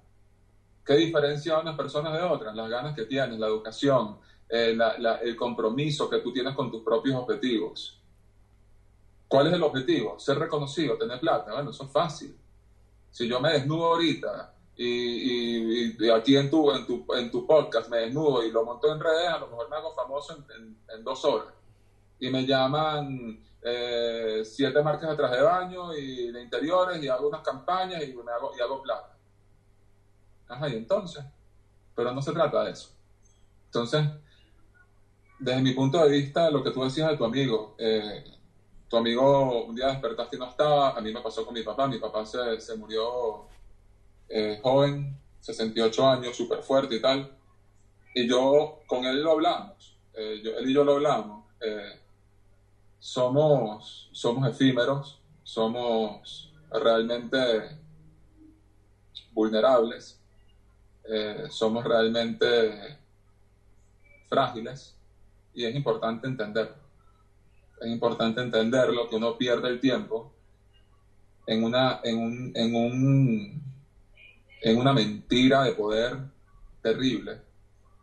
¿Qué 0.89 0.97
diferencia 0.97 1.59
unas 1.59 1.77
personas 1.77 2.15
de 2.15 2.23
otras? 2.23 2.57
Las 2.57 2.71
ganas 2.71 2.97
que 2.97 3.05
tienes, 3.05 3.39
la 3.39 3.47
educación, 3.47 4.17
eh, 4.49 4.75
el 5.23 5.37
compromiso 5.37 6.09
que 6.09 6.21
tú 6.21 6.33
tienes 6.33 6.55
con 6.55 6.71
tus 6.71 6.83
propios 6.83 7.15
objetivos. 7.15 8.01
¿Cuál 9.29 9.49
es 9.49 9.53
el 9.53 9.63
objetivo? 9.63 10.19
Ser 10.19 10.39
reconocido, 10.39 10.97
tener 10.97 11.21
plata. 11.21 11.53
Bueno, 11.53 11.73
eso 11.73 11.85
es 11.85 11.91
fácil. 11.91 12.35
Si 13.11 13.29
yo 13.29 13.39
me 13.39 13.53
desnudo 13.53 13.85
ahorita 13.85 14.55
y, 14.77 16.11
aquí 16.11 16.39
en 16.39 16.49
tu, 16.49 16.71
en, 16.73 16.87
tu, 16.87 17.05
en 17.15 17.31
tu 17.31 17.47
podcast 17.47 17.91
me 17.91 17.99
desnudo 17.99 18.43
y 18.43 18.51
lo 18.51 18.65
monto 18.65 18.91
en 18.91 18.99
redes, 18.99 19.29
a 19.29 19.41
lo 19.41 19.49
mejor 19.49 19.69
me 19.69 19.77
hago 19.77 19.95
famoso 19.95 20.39
en 20.57 21.05
dos 21.05 21.23
horas. 21.27 21.53
Y 22.19 22.31
me 22.31 22.47
llaman 22.47 23.45
eh, 23.61 24.43
siete 24.43 24.83
marcas 24.83 25.11
de 25.11 25.17
traje 25.17 25.37
de 25.37 25.43
baño 25.43 25.95
y 25.95 26.33
de 26.33 26.43
interiores 26.43 27.03
y 27.03 27.09
hago 27.09 27.29
unas 27.29 27.43
campañas 27.43 28.03
y, 28.03 28.15
me 28.15 28.33
hago, 28.33 28.53
y 28.57 28.61
hago 28.63 28.81
plata. 28.81 29.18
Ajá, 30.49 30.69
y 30.69 30.77
entonces, 30.77 31.25
pero 31.95 32.13
no 32.13 32.23
se 32.23 32.33
trata 32.33 32.65
de 32.65 32.73
eso. 32.73 32.91
Entonces, 33.67 34.07
desde 35.39 35.61
mi 35.61 35.73
punto 35.73 36.03
de 36.03 36.11
vista, 36.11 36.51
lo 36.51 36.63
que 36.63 36.71
tú 36.71 36.83
decías 36.83 37.09
de 37.11 37.17
tu 37.17 37.25
amigo, 37.25 37.75
eh, 37.79 38.25
tu 38.89 38.97
amigo 38.97 39.65
un 39.67 39.75
día 39.75 39.89
despertaste 39.89 40.37
y 40.37 40.39
no 40.39 40.49
estaba, 40.49 40.97
a 40.97 41.01
mí 41.01 41.13
me 41.13 41.21
pasó 41.21 41.45
con 41.45 41.55
mi 41.55 41.63
papá, 41.63 41.87
mi 41.87 41.99
papá 41.99 42.25
se, 42.25 42.59
se 42.61 42.75
murió 42.77 43.47
eh, 44.29 44.59
joven, 44.63 45.17
68 45.41 46.09
años, 46.09 46.37
súper 46.37 46.63
fuerte 46.63 46.97
y 46.97 47.01
tal, 47.01 47.31
y 48.15 48.27
yo 48.27 48.81
con 48.87 49.05
él 49.05 49.23
lo 49.23 49.33
hablamos, 49.33 49.97
eh, 50.15 50.41
yo, 50.43 50.57
él 50.57 50.71
y 50.71 50.73
yo 50.73 50.83
lo 50.85 50.95
hablamos, 50.95 51.45
eh, 51.61 52.01
somos, 52.99 54.09
somos 54.13 54.49
efímeros, 54.49 55.21
somos 55.43 56.53
realmente 56.71 57.79
vulnerables, 59.33 60.18
eh, 61.09 61.47
somos 61.51 61.85
realmente 61.85 62.99
frágiles 64.29 64.97
y 65.55 65.65
es 65.65 65.75
importante 65.75 66.27
entenderlo. 66.27 66.77
Es 67.81 67.89
importante 67.89 68.41
entenderlo, 68.41 69.09
que 69.09 69.17
uno 69.17 69.37
pierde 69.37 69.69
el 69.69 69.81
tiempo 69.81 70.33
en 71.47 71.65
una, 71.65 72.01
en 72.03 72.19
un, 72.19 72.53
en 72.55 72.75
un, 72.75 73.63
en 74.61 74.79
una 74.79 74.93
mentira 74.93 75.63
de 75.63 75.73
poder 75.73 76.19
terrible 76.83 77.41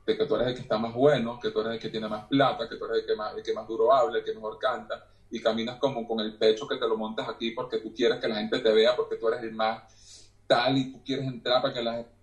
de 0.05 0.17
que 0.17 0.25
tú 0.25 0.35
eres 0.35 0.47
el 0.47 0.55
que 0.55 0.61
está 0.61 0.77
más 0.77 0.93
bueno, 0.93 1.39
que 1.39 1.51
tú 1.51 1.61
eres 1.61 1.73
el 1.73 1.79
que 1.79 1.89
tiene 1.89 2.07
más 2.07 2.25
plata, 2.27 2.69
que 2.69 2.75
tú 2.75 2.85
eres 2.85 2.99
el 2.99 3.05
que 3.05 3.15
más, 3.15 3.35
el 3.35 3.43
que 3.43 3.53
más 3.53 3.67
duro 3.67 3.91
habla, 3.93 4.19
el 4.19 4.23
que 4.23 4.33
mejor 4.33 4.57
canta, 4.59 5.07
y 5.31 5.41
caminas 5.41 5.77
como 5.77 6.07
con 6.07 6.19
el 6.19 6.37
pecho 6.37 6.67
que 6.67 6.77
te 6.77 6.87
lo 6.87 6.95
montas 6.95 7.27
aquí 7.27 7.51
porque 7.51 7.79
tú 7.79 7.93
quieres 7.93 8.19
que 8.19 8.27
la 8.27 8.35
gente 8.35 8.59
te 8.59 8.71
vea, 8.71 8.95
porque 8.95 9.15
tú 9.15 9.27
eres 9.27 9.43
el 9.43 9.53
más 9.53 10.31
tal 10.47 10.77
y 10.77 10.91
tú 10.91 11.03
quieres 11.03 11.25
entrar 11.25 11.61
para 11.61 11.73
que 11.73 11.81
la 11.81 11.93
gente... 11.93 12.14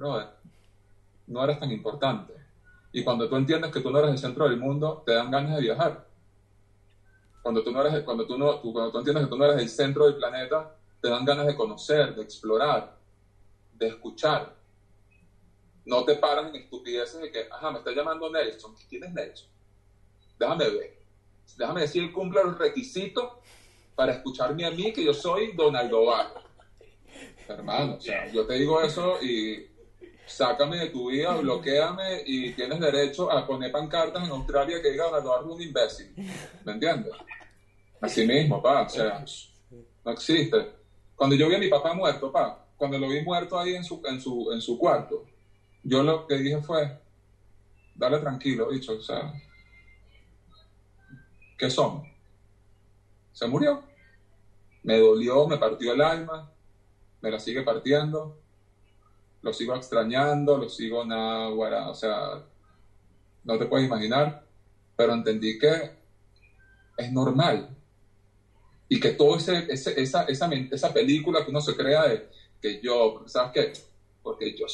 Brother, 0.00 0.28
no 1.28 1.44
eres 1.44 1.60
tan 1.60 1.70
importante. 1.70 2.34
Y 2.92 3.04
cuando 3.04 3.28
tú 3.28 3.36
entiendes 3.36 3.70
que 3.70 3.80
tú 3.80 3.90
no 3.90 3.98
eres 4.00 4.10
el 4.10 4.18
centro 4.18 4.48
del 4.48 4.58
mundo, 4.58 5.04
te 5.06 5.14
dan 5.14 5.30
ganas 5.30 5.54
de 5.54 5.62
viajar. 5.62 6.06
Cuando 7.42 7.62
tú, 7.62 7.70
no 7.70 7.86
eres, 7.86 8.02
cuando 8.02 8.26
tú, 8.26 8.36
no, 8.36 8.60
cuando 8.60 8.90
tú 8.90 8.98
entiendes 8.98 9.24
que 9.24 9.30
tú 9.30 9.36
no 9.36 9.44
eres 9.44 9.62
el 9.62 9.68
centro 9.68 10.06
del 10.06 10.16
planeta, 10.16 10.74
te 11.00 11.08
dan 11.08 11.24
ganas 11.24 11.46
de 11.46 11.54
conocer, 11.54 12.14
de 12.14 12.22
explorar, 12.22 12.96
de 13.74 13.86
escuchar 13.86 14.60
no 15.90 16.04
te 16.04 16.14
paras 16.16 16.48
en 16.48 16.56
estupideces 16.56 17.20
de 17.20 17.30
que, 17.30 17.46
ajá, 17.50 17.70
me 17.70 17.78
está 17.78 17.92
llamando 17.92 18.30
Nelson. 18.30 18.74
¿Quién 18.88 19.04
es 19.04 19.12
Nelson? 19.12 19.48
Déjame 20.38 20.70
ver. 20.70 20.98
Déjame 21.56 21.80
decir, 21.82 22.12
cumple 22.12 22.44
los 22.44 22.58
requisitos 22.58 23.32
para 23.94 24.12
escucharme 24.12 24.64
a 24.64 24.70
mí, 24.70 24.92
que 24.92 25.04
yo 25.04 25.12
soy 25.12 25.52
Donaldo 25.52 26.06
Vago. 26.06 26.42
Hermano, 27.48 27.96
o 27.96 28.00
sea, 28.00 28.30
yo 28.30 28.46
te 28.46 28.54
digo 28.54 28.80
eso 28.80 29.20
y 29.20 29.68
sácame 30.30 30.78
de 30.78 30.86
tu 30.90 31.10
vida, 31.10 31.36
bloqueame 31.36 32.22
y 32.24 32.52
tienes 32.52 32.78
derecho 32.78 33.30
a 33.30 33.46
poner 33.46 33.72
pancartas 33.72 34.24
en 34.24 34.30
Australia 34.30 34.80
que 34.80 34.92
diga 34.92 35.06
Donaldo 35.06 35.30
Vago 35.30 35.50
es 35.50 35.56
un 35.56 35.62
imbécil. 35.62 36.14
¿Me 36.64 36.72
entiendes? 36.72 37.12
Así 38.00 38.26
mismo, 38.26 38.62
pa, 38.62 38.82
o 38.82 38.88
sea, 38.88 39.24
no 40.04 40.10
existe 40.12 40.72
Cuando 41.14 41.36
yo 41.36 41.48
vi 41.48 41.56
a 41.56 41.58
mi 41.58 41.68
papá 41.68 41.92
muerto, 41.92 42.32
pa, 42.32 42.64
cuando 42.76 42.98
lo 42.98 43.08
vi 43.08 43.22
muerto 43.22 43.58
ahí 43.58 43.74
en 43.74 43.84
su, 43.84 44.00
en 44.06 44.20
su, 44.20 44.52
en 44.52 44.60
su 44.62 44.78
cuarto, 44.78 45.26
yo 45.82 46.02
lo 46.02 46.26
que 46.26 46.36
dije 46.38 46.62
fue, 46.62 46.98
dale 47.94 48.18
tranquilo, 48.18 48.68
bicho, 48.68 48.92
o 48.92 49.02
sea, 49.02 49.34
¿qué 51.58 51.68
somos? 51.68 52.08
Se 53.32 53.46
murió. 53.46 53.82
Me 54.82 54.98
dolió, 54.98 55.46
me 55.46 55.58
partió 55.58 55.92
el 55.92 56.00
alma, 56.00 56.50
me 57.20 57.30
la 57.30 57.38
sigue 57.38 57.62
partiendo, 57.62 58.39
lo 59.42 59.52
sigo 59.52 59.74
extrañando, 59.74 60.58
lo 60.58 60.68
sigo 60.68 61.04
nada, 61.04 61.48
o 61.88 61.94
sea, 61.94 62.44
no 63.44 63.58
te 63.58 63.66
puedes 63.66 63.86
imaginar, 63.86 64.44
pero 64.96 65.14
entendí 65.14 65.58
que 65.58 65.92
es 66.96 67.12
normal. 67.12 67.76
Y 68.88 68.98
que 68.98 69.10
todo 69.10 69.36
ese, 69.36 69.66
esa, 69.72 70.24
esa, 70.24 70.92
película 70.92 71.44
que 71.44 71.50
uno 71.50 71.60
se 71.60 71.76
crea 71.76 72.08
de 72.08 72.28
que 72.60 72.80
yo, 72.82 73.22
¿sabes 73.26 73.52
qué? 73.54 73.72
Porque 74.22 74.54
yo, 74.56 74.66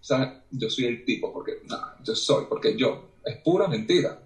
¿sabes? 0.00 0.28
yo 0.50 0.68
soy 0.68 0.84
el 0.84 1.04
tipo, 1.04 1.32
porque 1.32 1.62
no, 1.64 1.78
yo 2.02 2.14
soy, 2.14 2.44
porque 2.48 2.76
yo, 2.76 3.08
es 3.24 3.36
pura 3.38 3.66
mentira. 3.66 4.20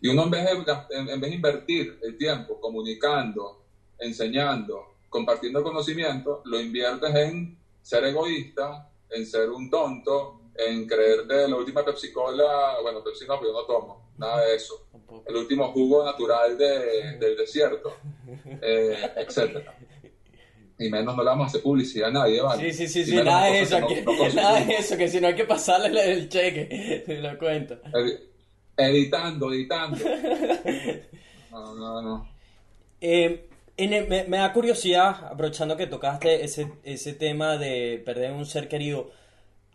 Y 0.00 0.08
uno 0.08 0.24
en 0.24 0.30
vez, 0.30 0.44
de, 0.44 0.74
en 0.98 1.20
vez 1.20 1.30
de 1.30 1.36
invertir 1.36 2.00
el 2.02 2.18
tiempo 2.18 2.60
comunicando, 2.60 3.62
enseñando, 4.00 4.96
compartiendo 5.08 5.62
conocimiento, 5.62 6.42
lo 6.44 6.60
inviertes 6.60 7.14
en 7.14 7.61
ser 7.82 8.04
egoísta, 8.04 8.90
en 9.10 9.26
ser 9.26 9.50
un 9.50 9.68
tonto, 9.68 10.40
en 10.54 10.86
creerte 10.86 11.48
la 11.48 11.56
última 11.56 11.84
Pepsi 11.84 12.12
Cola, 12.12 12.76
bueno, 12.82 13.02
Pepsi 13.02 13.26
no, 13.26 13.38
pero 13.38 13.52
yo 13.52 13.60
no 13.60 13.66
tomo, 13.66 14.12
nada 14.18 14.46
de 14.46 14.56
eso. 14.56 14.86
El 15.26 15.36
último 15.36 15.72
jugo 15.72 16.04
natural 16.04 16.56
de, 16.56 17.18
del 17.18 17.36
desierto, 17.36 17.96
eh, 18.62 18.96
etcétera. 19.16 19.76
Y 20.78 20.88
menos 20.88 21.16
no 21.16 21.22
le 21.22 21.28
vamos 21.28 21.44
a 21.44 21.48
hacer 21.48 21.62
publicidad 21.62 22.08
a 22.08 22.12
nadie, 22.12 22.40
¿vale? 22.40 22.72
Sí, 22.72 22.88
sí, 22.88 23.04
sí, 23.04 23.10
sí 23.10 23.16
nada 23.16 23.46
de 23.46 23.60
eso, 23.60 23.86
que, 23.86 24.02
nada 24.34 24.60
de 24.60 24.74
eso, 24.74 24.96
que 24.96 25.08
si 25.08 25.20
no 25.20 25.28
hay 25.28 25.34
que 25.34 25.44
pasarle 25.44 26.12
el 26.12 26.28
cheque, 26.28 27.02
te 27.06 27.18
lo 27.18 27.38
cuento. 27.38 27.78
editando, 28.76 29.52
editando. 29.52 29.98
No, 31.50 31.74
no, 31.74 32.02
no. 32.02 32.28
Eh, 33.00 33.48
me, 33.78 34.24
me, 34.24 34.36
da 34.36 34.52
curiosidad, 34.52 35.26
aprovechando 35.30 35.76
que 35.76 35.86
tocaste 35.86 36.44
ese, 36.44 36.72
ese 36.84 37.14
tema 37.14 37.56
de 37.56 38.02
perder 38.04 38.32
un 38.32 38.46
ser 38.46 38.68
querido, 38.68 39.10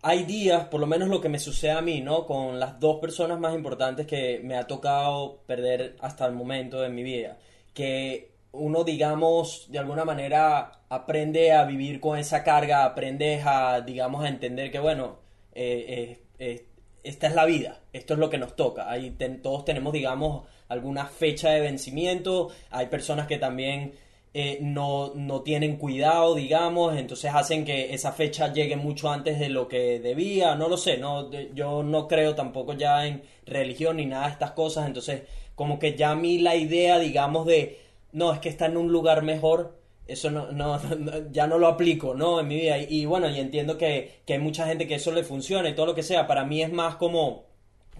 hay 0.01 0.23
días, 0.23 0.65
por 0.65 0.79
lo 0.79 0.87
menos 0.87 1.09
lo 1.09 1.21
que 1.21 1.29
me 1.29 1.39
sucede 1.39 1.71
a 1.71 1.81
mí, 1.81 2.01
¿no? 2.01 2.25
Con 2.25 2.59
las 2.59 2.79
dos 2.79 2.99
personas 2.99 3.39
más 3.39 3.55
importantes 3.55 4.07
que 4.07 4.39
me 4.43 4.55
ha 4.55 4.67
tocado 4.67 5.41
perder 5.47 5.95
hasta 5.99 6.25
el 6.25 6.33
momento 6.33 6.81
de 6.81 6.89
mi 6.89 7.03
vida, 7.03 7.37
que 7.73 8.31
uno, 8.51 8.83
digamos, 8.83 9.67
de 9.69 9.79
alguna 9.79 10.05
manera 10.05 10.71
aprende 10.89 11.51
a 11.51 11.65
vivir 11.65 11.99
con 11.99 12.17
esa 12.17 12.43
carga, 12.43 12.85
aprende 12.85 13.41
a, 13.43 13.81
digamos, 13.81 14.23
a 14.23 14.29
entender 14.29 14.71
que, 14.71 14.79
bueno, 14.79 15.19
eh, 15.53 15.85
eh, 15.87 16.21
eh, 16.39 16.65
esta 17.03 17.27
es 17.27 17.35
la 17.35 17.45
vida, 17.45 17.81
esto 17.93 18.13
es 18.13 18.19
lo 18.19 18.29
que 18.29 18.37
nos 18.37 18.55
toca. 18.55 18.89
Ahí 18.89 19.11
todos 19.41 19.65
tenemos, 19.65 19.93
digamos, 19.93 20.47
alguna 20.69 21.05
fecha 21.05 21.51
de 21.51 21.61
vencimiento, 21.61 22.49
hay 22.69 22.87
personas 22.87 23.27
que 23.27 23.37
también 23.37 23.93
eh, 24.33 24.59
no, 24.61 25.13
no, 25.15 25.41
tienen 25.41 25.77
cuidado, 25.77 26.35
digamos, 26.35 26.95
entonces 26.95 27.31
hacen 27.33 27.65
que 27.65 27.93
esa 27.93 28.11
fecha 28.11 28.53
llegue 28.53 28.75
mucho 28.75 29.09
antes 29.09 29.39
de 29.39 29.49
lo 29.49 29.67
que 29.67 29.99
debía, 29.99 30.55
no 30.55 30.69
lo 30.69 30.77
sé, 30.77 30.97
no, 30.97 31.31
yo 31.31 31.81
no 31.83 32.07
creo 32.07 32.35
tampoco 32.35 32.73
ya 32.73 33.07
en 33.07 33.23
religión 33.45 33.97
ni 33.97 34.05
nada 34.05 34.27
de 34.27 34.33
estas 34.33 34.51
cosas, 34.51 34.85
entonces 34.85 35.23
como 35.55 35.79
que 35.79 35.95
ya 35.95 36.11
a 36.11 36.15
mí 36.15 36.37
la 36.37 36.55
idea, 36.55 36.99
digamos, 36.99 37.47
de, 37.47 37.79
no, 38.11 38.31
es 38.33 38.39
que 38.39 38.49
está 38.49 38.67
en 38.67 38.77
un 38.77 38.91
lugar 38.91 39.23
mejor, 39.23 39.75
eso 40.07 40.29
no, 40.29 40.51
no, 40.51 40.79
ya 41.31 41.47
no 41.47 41.57
lo 41.57 41.67
aplico, 41.67 42.13
¿no? 42.13 42.39
En 42.39 42.47
mi 42.47 42.57
vida. 42.57 42.77
Y, 42.77 43.05
bueno, 43.05 43.29
y 43.29 43.39
entiendo 43.39 43.77
que, 43.77 44.21
que, 44.25 44.33
hay 44.33 44.39
mucha 44.39 44.67
gente 44.67 44.87
que 44.87 44.95
eso 44.95 45.11
le 45.11 45.23
funciona 45.23 45.67
y 45.67 45.75
todo 45.75 45.87
lo 45.87 45.95
que 45.95 46.03
sea. 46.03 46.27
Para 46.27 46.45
mí 46.45 46.61
es 46.61 46.71
más 46.71 46.95
como 46.95 47.46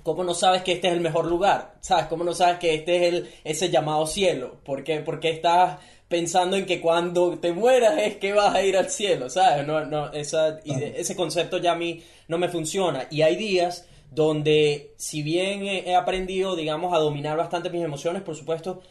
¿Cómo 0.07 0.23
no 0.23 0.33
sabes 0.33 0.63
que 0.63 0.71
este 0.71 0.87
es 0.87 0.93
el 0.93 1.01
mejor 1.01 1.25
lugar? 1.25 1.73
¿Sabes? 1.81 2.05
¿Cómo 2.05 2.23
no 2.23 2.33
sabes 2.33 2.59
que 2.59 2.73
este 2.73 2.95
es 2.95 3.13
el, 3.13 3.29
ese 3.43 3.69
llamado 3.69 4.07
cielo? 4.07 4.55
¿Por 4.63 4.81
qué, 4.81 5.01
Porque 5.01 5.31
estás 5.31 5.79
pensando 6.07 6.55
en 6.55 6.65
que 6.65 6.79
cuando 6.79 7.37
te 7.39 7.51
mueras 7.51 7.97
es 7.97 8.15
que 8.15 8.31
vas 8.31 8.55
a 8.55 8.61
ir 8.61 8.77
al 8.77 8.89
cielo? 8.89 9.29
¿Sabes? 9.29 9.67
No, 9.67 9.83
no, 9.83 10.13
esa, 10.13 10.59
ese 10.59 11.13
concepto 11.13 11.57
ya 11.57 11.73
a 11.73 11.75
mí 11.75 12.01
no 12.29 12.37
me 12.37 12.47
funciona. 12.47 13.07
Y 13.11 13.21
hay 13.21 13.35
días 13.35 13.85
donde, 14.09 14.93
si 14.95 15.23
bien 15.23 15.63
he 15.63 15.93
aprendido, 15.93 16.55
digamos, 16.55 16.93
a 16.93 16.99
dominar 16.99 17.35
bastante 17.35 17.69
mis 17.69 17.83
emociones, 17.83 18.21
por 18.21 18.37
supuesto, 18.37 18.81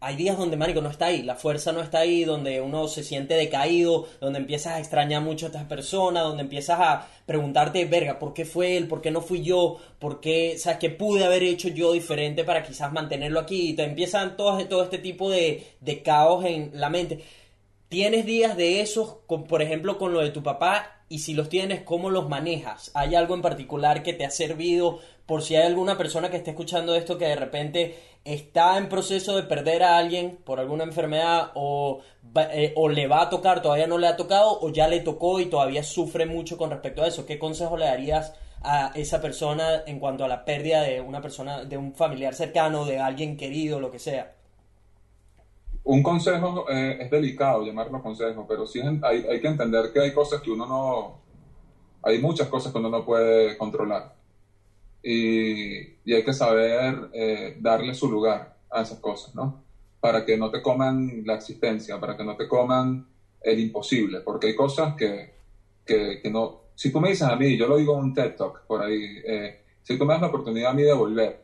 hay 0.00 0.16
días 0.16 0.38
donde, 0.38 0.56
marico, 0.56 0.80
no 0.80 0.90
está 0.90 1.06
ahí, 1.06 1.22
la 1.22 1.34
fuerza 1.34 1.72
no 1.72 1.80
está 1.80 1.98
ahí, 1.98 2.24
donde 2.24 2.60
uno 2.60 2.86
se 2.86 3.02
siente 3.02 3.34
decaído, 3.34 4.06
donde 4.20 4.38
empiezas 4.38 4.74
a 4.74 4.78
extrañar 4.78 5.22
mucho 5.22 5.46
a 5.46 5.48
estas 5.48 5.64
personas, 5.64 6.22
donde 6.22 6.42
empiezas 6.42 6.78
a 6.80 7.08
preguntarte, 7.26 7.84
verga, 7.84 8.18
¿por 8.18 8.32
qué 8.32 8.44
fue 8.44 8.76
él? 8.76 8.86
¿Por 8.86 9.00
qué 9.00 9.10
no 9.10 9.20
fui 9.20 9.42
yo? 9.42 9.78
¿Por 9.98 10.20
qué, 10.20 10.54
o 10.56 10.58
sea, 10.58 10.78
qué 10.78 10.90
pude 10.90 11.24
haber 11.24 11.42
hecho 11.42 11.68
yo 11.68 11.92
diferente 11.92 12.44
para 12.44 12.62
quizás 12.62 12.92
mantenerlo 12.92 13.40
aquí? 13.40 13.70
Y 13.70 13.72
te 13.74 13.84
empiezan 13.84 14.36
todo, 14.36 14.64
todo 14.68 14.84
este 14.84 14.98
tipo 14.98 15.30
de, 15.30 15.66
de 15.80 16.02
caos 16.02 16.44
en 16.44 16.70
la 16.74 16.90
mente. 16.90 17.24
¿Tienes 17.88 18.24
días 18.26 18.56
de 18.56 18.80
esos, 18.80 19.16
por 19.26 19.62
ejemplo, 19.62 19.98
con 19.98 20.12
lo 20.12 20.20
de 20.20 20.30
tu 20.30 20.42
papá? 20.42 20.97
Y 21.08 21.20
si 21.20 21.34
los 21.34 21.48
tienes, 21.48 21.82
¿cómo 21.82 22.10
los 22.10 22.28
manejas? 22.28 22.90
¿Hay 22.94 23.14
algo 23.14 23.34
en 23.34 23.42
particular 23.42 24.02
que 24.02 24.12
te 24.12 24.26
ha 24.26 24.30
servido 24.30 24.98
por 25.24 25.42
si 25.42 25.56
hay 25.56 25.66
alguna 25.66 25.96
persona 25.96 26.30
que 26.30 26.38
esté 26.38 26.50
escuchando 26.50 26.94
esto 26.94 27.18
que 27.18 27.26
de 27.26 27.36
repente 27.36 27.98
está 28.24 28.76
en 28.76 28.88
proceso 28.88 29.36
de 29.36 29.42
perder 29.42 29.82
a 29.82 29.96
alguien 29.96 30.38
por 30.44 30.60
alguna 30.60 30.84
enfermedad 30.84 31.50
o, 31.54 32.00
eh, 32.50 32.72
o 32.76 32.88
le 32.88 33.06
va 33.06 33.22
a 33.22 33.30
tocar, 33.30 33.62
todavía 33.62 33.86
no 33.86 33.98
le 33.98 34.06
ha 34.06 34.16
tocado 34.16 34.58
o 34.60 34.70
ya 34.70 34.88
le 34.88 35.00
tocó 35.00 35.40
y 35.40 35.46
todavía 35.46 35.82
sufre 35.82 36.26
mucho 36.26 36.56
con 36.58 36.70
respecto 36.70 37.02
a 37.02 37.06
eso. 37.06 37.26
¿Qué 37.26 37.38
consejo 37.38 37.76
le 37.76 37.86
darías 37.86 38.34
a 38.62 38.92
esa 38.94 39.20
persona 39.20 39.82
en 39.86 39.98
cuanto 39.98 40.24
a 40.24 40.28
la 40.28 40.44
pérdida 40.44 40.82
de 40.82 41.00
una 41.00 41.20
persona, 41.22 41.64
de 41.64 41.76
un 41.76 41.94
familiar 41.94 42.34
cercano, 42.34 42.84
de 42.84 42.98
alguien 42.98 43.36
querido, 43.36 43.80
lo 43.80 43.90
que 43.90 43.98
sea? 43.98 44.37
Un 45.88 46.02
consejo 46.02 46.66
eh, 46.68 46.98
es 47.00 47.10
delicado 47.10 47.64
llamarlo 47.64 48.02
consejo, 48.02 48.44
pero 48.46 48.66
sí 48.66 48.78
hay, 48.80 49.24
hay 49.24 49.40
que 49.40 49.48
entender 49.48 49.90
que 49.90 50.00
hay 50.00 50.12
cosas 50.12 50.42
que 50.42 50.50
uno 50.50 50.66
no, 50.66 51.22
hay 52.02 52.18
muchas 52.18 52.48
cosas 52.48 52.72
que 52.72 52.78
uno 52.78 52.90
no 52.90 53.06
puede 53.06 53.56
controlar 53.56 54.14
y, 55.02 56.12
hay 56.12 56.22
que 56.22 56.34
saber 56.34 57.08
eh, 57.14 57.56
darle 57.58 57.94
su 57.94 58.10
lugar 58.10 58.54
a 58.70 58.82
esas 58.82 58.98
cosas, 58.98 59.34
¿no? 59.34 59.62
Para 59.98 60.26
que 60.26 60.36
no 60.36 60.50
te 60.50 60.60
coman 60.60 61.22
la 61.24 61.36
existencia, 61.36 61.98
para 61.98 62.18
que 62.18 62.24
no 62.24 62.36
te 62.36 62.46
coman 62.46 63.06
el 63.40 63.58
imposible, 63.58 64.20
porque 64.20 64.48
hay 64.48 64.54
cosas 64.54 64.94
que, 64.94 65.36
que, 65.86 66.20
no... 66.30 66.64
Si 66.74 66.92
tú 66.92 67.00
me 67.00 67.08
dices 67.08 67.26
a 67.26 67.36
mí, 67.36 67.56
yo 67.56 67.66
lo 67.66 67.78
digo 67.78 67.96
en 67.96 68.04
un 68.04 68.12
TED 68.12 68.36
Talk 68.36 68.66
por 68.66 68.82
ahí, 68.82 69.22
eh, 69.24 69.62
si 69.82 69.96
tú 69.96 70.04
me 70.04 70.12
das 70.12 70.20
la 70.20 70.28
oportunidad 70.28 70.72
a 70.72 70.74
mí 70.74 70.82
de 70.82 70.92
volver 70.92 71.40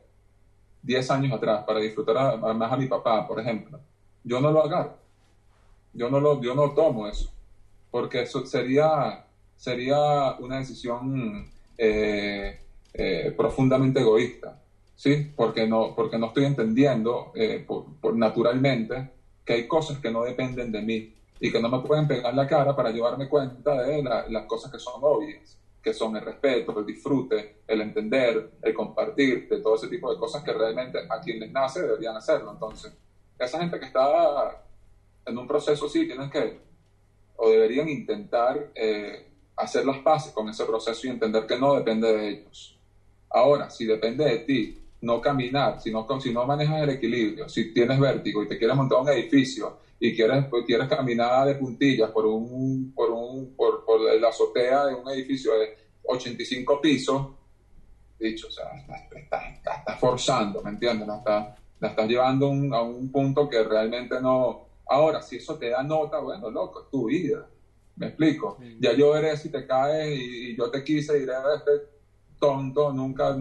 10 0.83 1.11
años 1.13 1.33
atrás 1.33 1.65
para 1.67 1.81
disfrutar 1.81 2.39
más 2.39 2.73
a 2.73 2.77
mi 2.77 2.89
papá, 2.89 3.27
por 3.27 3.41
ejemplo, 3.41 3.81
yo 4.25 4.41
no 4.41 4.51
lo 4.51 4.65
agarro. 4.65 4.97
Yo 5.93 6.11
no 6.11 6.19
lo, 6.19 6.43
yo 6.43 6.55
no 6.55 6.73
tomo 6.73 7.07
eso, 7.07 7.31
porque 7.91 8.23
eso 8.23 8.45
sería, 8.45 9.25
sería 9.55 10.35
una 10.41 10.59
decisión 10.59 11.49
eh, 11.79 12.59
eh, 12.93 13.33
profundamente 13.37 14.01
egoísta, 14.01 14.61
¿sí? 14.97 15.33
Porque 15.37 15.69
no, 15.69 15.95
porque 15.95 16.19
no 16.19 16.27
estoy 16.27 16.45
entendiendo 16.47 17.31
eh, 17.37 17.65
por, 17.65 18.17
naturalmente 18.17 19.11
que 19.45 19.53
hay 19.53 19.69
cosas 19.69 19.99
que 19.99 20.11
no 20.11 20.25
dependen 20.25 20.73
de 20.73 20.83
mí 20.83 21.15
y 21.39 21.53
que 21.53 21.61
no 21.61 21.69
me 21.69 21.81
pueden 21.81 22.09
pegar 22.09 22.35
la 22.35 22.47
cara 22.47 22.75
para 22.75 22.91
llevarme 22.91 23.29
cuenta 23.29 23.83
de 23.83 24.03
las 24.03 24.47
cosas 24.47 24.73
que 24.73 24.79
son 24.79 24.95
obvias, 25.03 25.57
que 25.81 25.93
son 25.93 26.17
el 26.17 26.23
respeto, 26.23 26.77
el 26.79 26.87
disfrute, 26.87 27.59
el 27.69 27.83
entender, 27.83 28.53
el 28.63 28.75
compartir, 28.75 29.49
de 29.49 29.61
todo 29.61 29.77
ese 29.77 29.89
tipo 29.89 30.13
de 30.13 30.19
cosas 30.19 30.43
que 30.43 30.53
realmente 30.53 30.99
a 31.09 31.21
quienes 31.21 31.53
nace 31.53 31.83
deberían 31.83 32.17
hacerlo. 32.17 32.53
Entonces, 32.53 32.93
esa 33.39 33.59
gente 33.59 33.79
que 33.79 33.87
está 33.87 34.65
en 35.27 35.39
un 35.39 35.47
proceso 35.47 35.87
así 35.87 36.07
tienen 36.07 36.31
que, 36.31 36.61
o 37.37 37.51
deberían 37.51 37.89
intentar 37.89 38.71
eh, 38.75 39.29
hacer 39.57 39.85
las 39.85 39.99
paces 39.99 40.33
con 40.33 40.49
ese 40.49 40.65
proceso 40.65 41.07
y 41.07 41.11
entender 41.11 41.47
que 41.47 41.59
no 41.59 41.75
depende 41.75 42.13
de 42.13 42.29
ellos. 42.29 42.79
Ahora, 43.31 43.71
si 43.71 43.85
depende 43.85 44.25
de 44.25 44.39
ti 44.39 44.81
no 45.01 45.21
caminar, 45.21 45.81
si 45.81 45.91
no, 45.91 46.07
si 46.21 46.33
no 46.33 46.47
manejas 46.47 46.83
el 46.83 46.91
equilibrio, 46.91 47.49
si 47.49 47.73
tienes 47.73 47.99
vértigo 48.01 48.43
y 48.43 48.49
te 48.49 48.59
quieres 48.59 48.77
montar 48.77 49.01
un 49.01 49.09
edificio 49.11 49.79
y 50.01 50.15
quieres, 50.15 50.47
pues, 50.47 50.65
quieres 50.65 50.89
caminar 50.89 51.47
de 51.47 51.55
puntillas 51.55 52.11
por, 52.11 52.27
un, 52.27 52.93
por, 52.95 53.11
un, 53.11 53.55
por, 53.55 53.85
por 53.85 54.01
la 54.01 54.29
azotea 54.29 54.87
de 54.87 54.95
un 54.95 55.09
edificio 55.11 55.53
de 55.59 55.77
85 56.05 56.81
pisos, 56.81 57.27
dicho, 58.19 58.49
o 58.49 58.51
sea, 58.51 58.65
estás 59.15 59.55
está, 59.55 59.97
forzando, 59.97 60.63
¿me 60.63 60.71
entiendes? 60.71 61.07
La 61.07 61.19
estás, 61.19 61.59
la 61.81 61.89
estás 61.89 62.09
llevando 62.09 62.47
a 62.47 62.83
un 62.83 63.11
punto 63.11 63.49
que 63.49 63.63
realmente 63.63 64.21
no... 64.21 64.67
Ahora, 64.87 65.23
si 65.23 65.37
eso 65.37 65.57
te 65.57 65.71
da 65.71 65.83
nota, 65.83 66.19
bueno, 66.21 66.51
loco, 66.51 66.83
es 66.83 66.91
tu 66.91 67.07
vida. 67.07 67.47
¿Me 67.97 68.09
explico? 68.09 68.59
Ya 68.81 68.93
yo 68.93 69.13
veré 69.13 69.37
si 69.37 69.51
te 69.51 69.67
caes 69.67 70.19
y, 70.19 70.57
yo 70.57 70.71
te 70.71 70.83
quise 70.83 71.17
y 71.17 71.21
diré, 71.21 71.33
este 71.57 71.87
tonto, 72.39 72.93
nunca, 72.93 73.37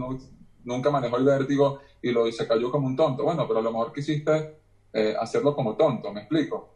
nunca 0.63 0.89
manejó 0.89 1.17
el 1.17 1.25
vértigo 1.25 1.79
y 2.01 2.11
lo 2.11 2.31
se 2.31 2.47
cayó 2.47 2.71
como 2.71 2.87
un 2.87 2.95
tonto. 2.95 3.23
Bueno, 3.23 3.47
pero 3.47 3.59
a 3.59 3.63
lo 3.63 3.71
mejor 3.71 3.91
quisiste 3.91 4.57
eh, 4.93 5.15
hacerlo 5.19 5.55
como 5.55 5.75
tonto, 5.75 6.11
me 6.13 6.21
explico. 6.21 6.69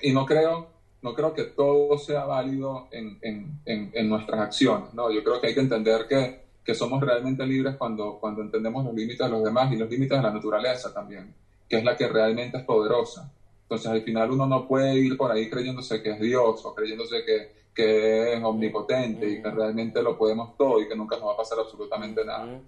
Y 0.00 0.12
no 0.12 0.24
creo 0.24 0.80
no 1.02 1.14
creo 1.14 1.32
que 1.32 1.44
todo 1.44 1.96
sea 1.98 2.24
válido 2.24 2.88
en, 2.90 3.18
en, 3.22 3.60
en, 3.64 3.90
en 3.94 4.08
nuestras 4.08 4.40
acciones, 4.40 4.92
¿no? 4.92 5.10
Yo 5.10 5.22
creo 5.24 5.40
que 5.40 5.48
hay 5.48 5.54
que 5.54 5.60
entender 5.60 6.06
que, 6.06 6.44
que 6.64 6.74
somos 6.74 7.00
realmente 7.02 7.46
libres 7.46 7.76
cuando, 7.76 8.18
cuando 8.18 8.42
entendemos 8.42 8.84
los 8.84 8.94
límites 8.94 9.26
de 9.26 9.28
los 9.28 9.42
demás 9.42 9.72
y 9.72 9.76
los 9.76 9.88
límites 9.88 10.16
de 10.18 10.22
la 10.22 10.32
naturaleza 10.32 10.92
también, 10.92 11.34
que 11.68 11.78
es 11.78 11.84
la 11.84 11.96
que 11.96 12.08
realmente 12.08 12.58
es 12.58 12.64
poderosa. 12.64 13.32
Entonces, 13.62 13.86
al 13.86 14.02
final 14.02 14.32
uno 14.32 14.46
no 14.46 14.66
puede 14.66 14.98
ir 14.98 15.16
por 15.16 15.30
ahí 15.30 15.48
creyéndose 15.48 16.02
que 16.02 16.10
es 16.10 16.20
Dios 16.20 16.64
o 16.64 16.74
creyéndose 16.74 17.24
que, 17.24 17.52
que 17.72 18.34
es 18.34 18.42
omnipotente 18.42 19.30
y 19.30 19.40
que 19.40 19.48
realmente 19.48 20.02
lo 20.02 20.18
podemos 20.18 20.56
todo 20.56 20.80
y 20.80 20.88
que 20.88 20.96
nunca 20.96 21.16
nos 21.16 21.28
va 21.28 21.32
a 21.34 21.36
pasar 21.36 21.60
absolutamente 21.60 22.24
nada. 22.24 22.60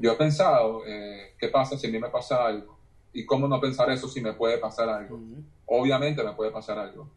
Yo 0.00 0.12
he 0.12 0.14
pensado, 0.14 0.82
eh, 0.86 1.34
¿qué 1.36 1.48
pasa 1.48 1.76
si 1.76 1.88
a 1.88 1.90
mí 1.90 1.98
me 1.98 2.10
pasa 2.10 2.46
algo? 2.46 2.78
¿Y 3.12 3.26
cómo 3.26 3.48
no 3.48 3.60
pensar 3.60 3.90
eso 3.90 4.06
si 4.06 4.20
me 4.20 4.34
puede 4.34 4.58
pasar 4.58 4.88
algo? 4.88 5.18
Obviamente 5.66 6.22
me 6.22 6.32
puede 6.32 6.52
pasar 6.52 6.78
algo. 6.78 7.08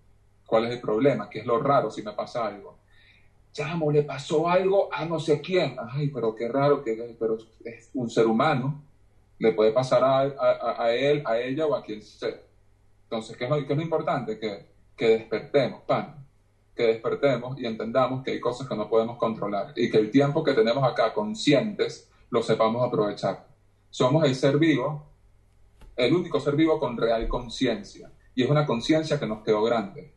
¿Cuál 0.48 0.66
es 0.66 0.72
el 0.72 0.82
problema? 0.82 1.30
¿Qué 1.30 1.40
es 1.40 1.46
lo 1.46 1.60
raro 1.60 1.92
si 1.92 2.02
me 2.02 2.14
pasa 2.14 2.48
algo? 2.48 2.79
Chamo, 3.52 3.92
le 3.92 4.04
pasó 4.04 4.48
algo 4.48 4.90
a 4.92 5.06
no 5.06 5.20
sé 5.20 5.42
quién. 5.42 5.76
Ay, 5.92 6.10
pero 6.10 6.36
qué 6.36 6.48
raro, 6.48 6.84
que, 6.84 7.16
pero 7.20 7.38
es 7.66 7.90
un 7.94 8.10
ser 8.10 8.28
humano. 8.28 8.84
Le 9.40 9.54
puede 9.54 9.72
pasar 9.72 10.04
a, 10.04 10.20
a, 10.22 10.84
a 10.84 10.94
él, 10.94 11.24
a 11.26 11.40
ella 11.40 11.66
o 11.66 11.76
a 11.76 11.84
quien 11.84 12.02
sea. 12.02 12.40
Entonces, 13.04 13.36
¿qué 13.38 13.46
es 13.46 13.50
lo, 13.50 13.58
qué 13.66 13.74
es 13.74 13.78
lo 13.78 13.84
importante? 13.84 14.38
Que, 14.38 14.68
que 14.96 15.08
despertemos, 15.10 15.82
pan. 15.84 16.26
Que 16.76 16.84
despertemos 16.84 17.60
y 17.60 17.66
entendamos 17.66 18.24
que 18.24 18.32
hay 18.32 18.40
cosas 18.40 18.68
que 18.68 18.76
no 18.76 18.88
podemos 18.88 19.18
controlar 19.18 19.74
y 19.76 19.90
que 19.90 19.98
el 19.98 20.12
tiempo 20.12 20.44
que 20.44 20.54
tenemos 20.54 20.84
acá 20.84 21.14
conscientes 21.14 22.10
lo 22.30 22.44
sepamos 22.44 22.86
aprovechar. 22.86 23.48
Somos 23.90 24.24
el 24.26 24.36
ser 24.36 24.58
vivo, 24.58 25.08
el 25.96 26.14
único 26.14 26.40
ser 26.40 26.56
vivo 26.56 26.80
con 26.80 26.96
real 26.96 27.28
conciencia. 27.28 28.12
Y 28.36 28.44
es 28.44 28.50
una 28.50 28.66
conciencia 28.66 29.20
que 29.20 29.26
nos 29.26 29.44
quedó 29.44 29.64
grande. 29.64 30.14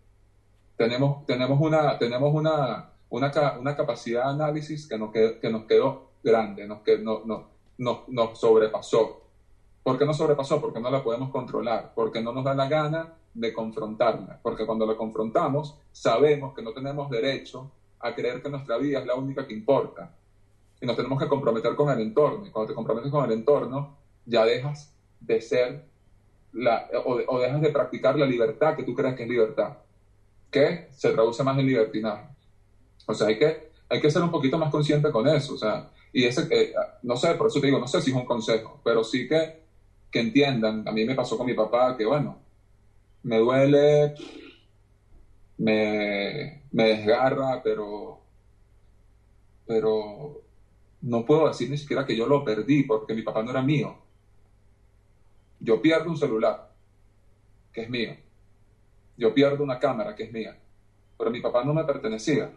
Tenemos, 0.76 1.24
tenemos, 1.26 1.60
una, 1.60 1.98
tenemos 1.98 2.34
una, 2.34 2.91
una, 3.12 3.30
una 3.58 3.76
capacidad 3.76 4.24
de 4.24 4.30
análisis 4.30 4.88
que 4.88 4.96
nos 4.96 5.12
quedó, 5.12 5.38
que 5.38 5.50
nos 5.50 5.64
quedó 5.64 6.12
grande, 6.24 6.66
nos, 6.66 6.80
que, 6.80 6.98
no, 6.98 7.20
no, 7.26 7.48
nos, 7.76 8.08
nos 8.08 8.38
sobrepasó. 8.38 9.20
¿Por 9.82 9.98
qué 9.98 10.06
nos 10.06 10.16
sobrepasó? 10.16 10.60
Porque 10.60 10.80
no 10.80 10.90
la 10.90 11.04
podemos 11.04 11.30
controlar, 11.30 11.92
porque 11.94 12.22
no 12.22 12.32
nos 12.32 12.42
da 12.42 12.54
la 12.54 12.68
gana 12.68 13.14
de 13.34 13.52
confrontarla, 13.52 14.40
porque 14.42 14.64
cuando 14.64 14.86
la 14.86 14.96
confrontamos 14.96 15.78
sabemos 15.90 16.54
que 16.54 16.62
no 16.62 16.72
tenemos 16.72 17.10
derecho 17.10 17.70
a 18.00 18.14
creer 18.14 18.42
que 18.42 18.48
nuestra 18.48 18.78
vida 18.78 19.00
es 19.00 19.06
la 19.06 19.14
única 19.14 19.46
que 19.46 19.52
importa. 19.52 20.14
Y 20.80 20.86
nos 20.86 20.96
tenemos 20.96 21.22
que 21.22 21.28
comprometer 21.28 21.76
con 21.76 21.90
el 21.90 22.00
entorno. 22.00 22.46
Y 22.46 22.50
cuando 22.50 22.70
te 22.70 22.74
comprometes 22.74 23.10
con 23.10 23.24
el 23.26 23.32
entorno, 23.32 23.98
ya 24.24 24.44
dejas 24.46 24.96
de 25.20 25.40
ser 25.40 25.84
la, 26.52 26.88
o, 27.04 27.20
o 27.28 27.38
dejas 27.38 27.60
de 27.60 27.68
practicar 27.68 28.18
la 28.18 28.26
libertad 28.26 28.74
que 28.74 28.84
tú 28.84 28.94
crees 28.94 29.14
que 29.14 29.24
es 29.24 29.28
libertad, 29.28 29.76
que 30.50 30.88
se 30.92 31.10
traduce 31.12 31.44
más 31.44 31.58
en 31.58 31.66
libertinaje. 31.66 32.31
O 33.06 33.14
sea, 33.14 33.28
hay 33.28 33.38
que, 33.38 33.70
hay 33.88 34.00
que 34.00 34.10
ser 34.10 34.22
un 34.22 34.30
poquito 34.30 34.58
más 34.58 34.70
consciente 34.70 35.10
con 35.10 35.26
eso. 35.28 35.54
O 35.54 35.58
sea, 35.58 35.90
y 36.12 36.24
ese, 36.24 36.46
eh, 36.50 36.72
no 37.02 37.16
sé, 37.16 37.34
por 37.34 37.48
eso 37.48 37.60
te 37.60 37.66
digo, 37.66 37.78
no 37.78 37.88
sé 37.88 38.00
si 38.02 38.10
es 38.10 38.16
un 38.16 38.26
consejo, 38.26 38.80
pero 38.84 39.04
sí 39.04 39.28
que, 39.28 39.62
que 40.10 40.20
entiendan. 40.20 40.86
A 40.86 40.92
mí 40.92 41.04
me 41.04 41.14
pasó 41.14 41.36
con 41.36 41.46
mi 41.46 41.54
papá 41.54 41.96
que, 41.96 42.04
bueno, 42.04 42.38
me 43.22 43.38
duele, 43.38 44.14
me, 45.58 46.62
me 46.72 46.84
desgarra, 46.84 47.62
pero, 47.62 48.20
pero 49.66 50.42
no 51.02 51.24
puedo 51.24 51.48
decir 51.48 51.70
ni 51.70 51.78
siquiera 51.78 52.06
que 52.06 52.16
yo 52.16 52.26
lo 52.26 52.44
perdí 52.44 52.84
porque 52.84 53.14
mi 53.14 53.22
papá 53.22 53.42
no 53.42 53.50
era 53.50 53.62
mío. 53.62 53.96
Yo 55.60 55.80
pierdo 55.80 56.10
un 56.10 56.16
celular, 56.16 56.72
que 57.72 57.82
es 57.82 57.90
mío. 57.90 58.16
Yo 59.16 59.32
pierdo 59.34 59.62
una 59.62 59.78
cámara, 59.78 60.14
que 60.14 60.24
es 60.24 60.32
mía. 60.32 60.58
Pero 61.16 61.30
mi 61.30 61.40
papá 61.40 61.64
no 61.64 61.74
me 61.74 61.84
pertenecía. 61.84 62.50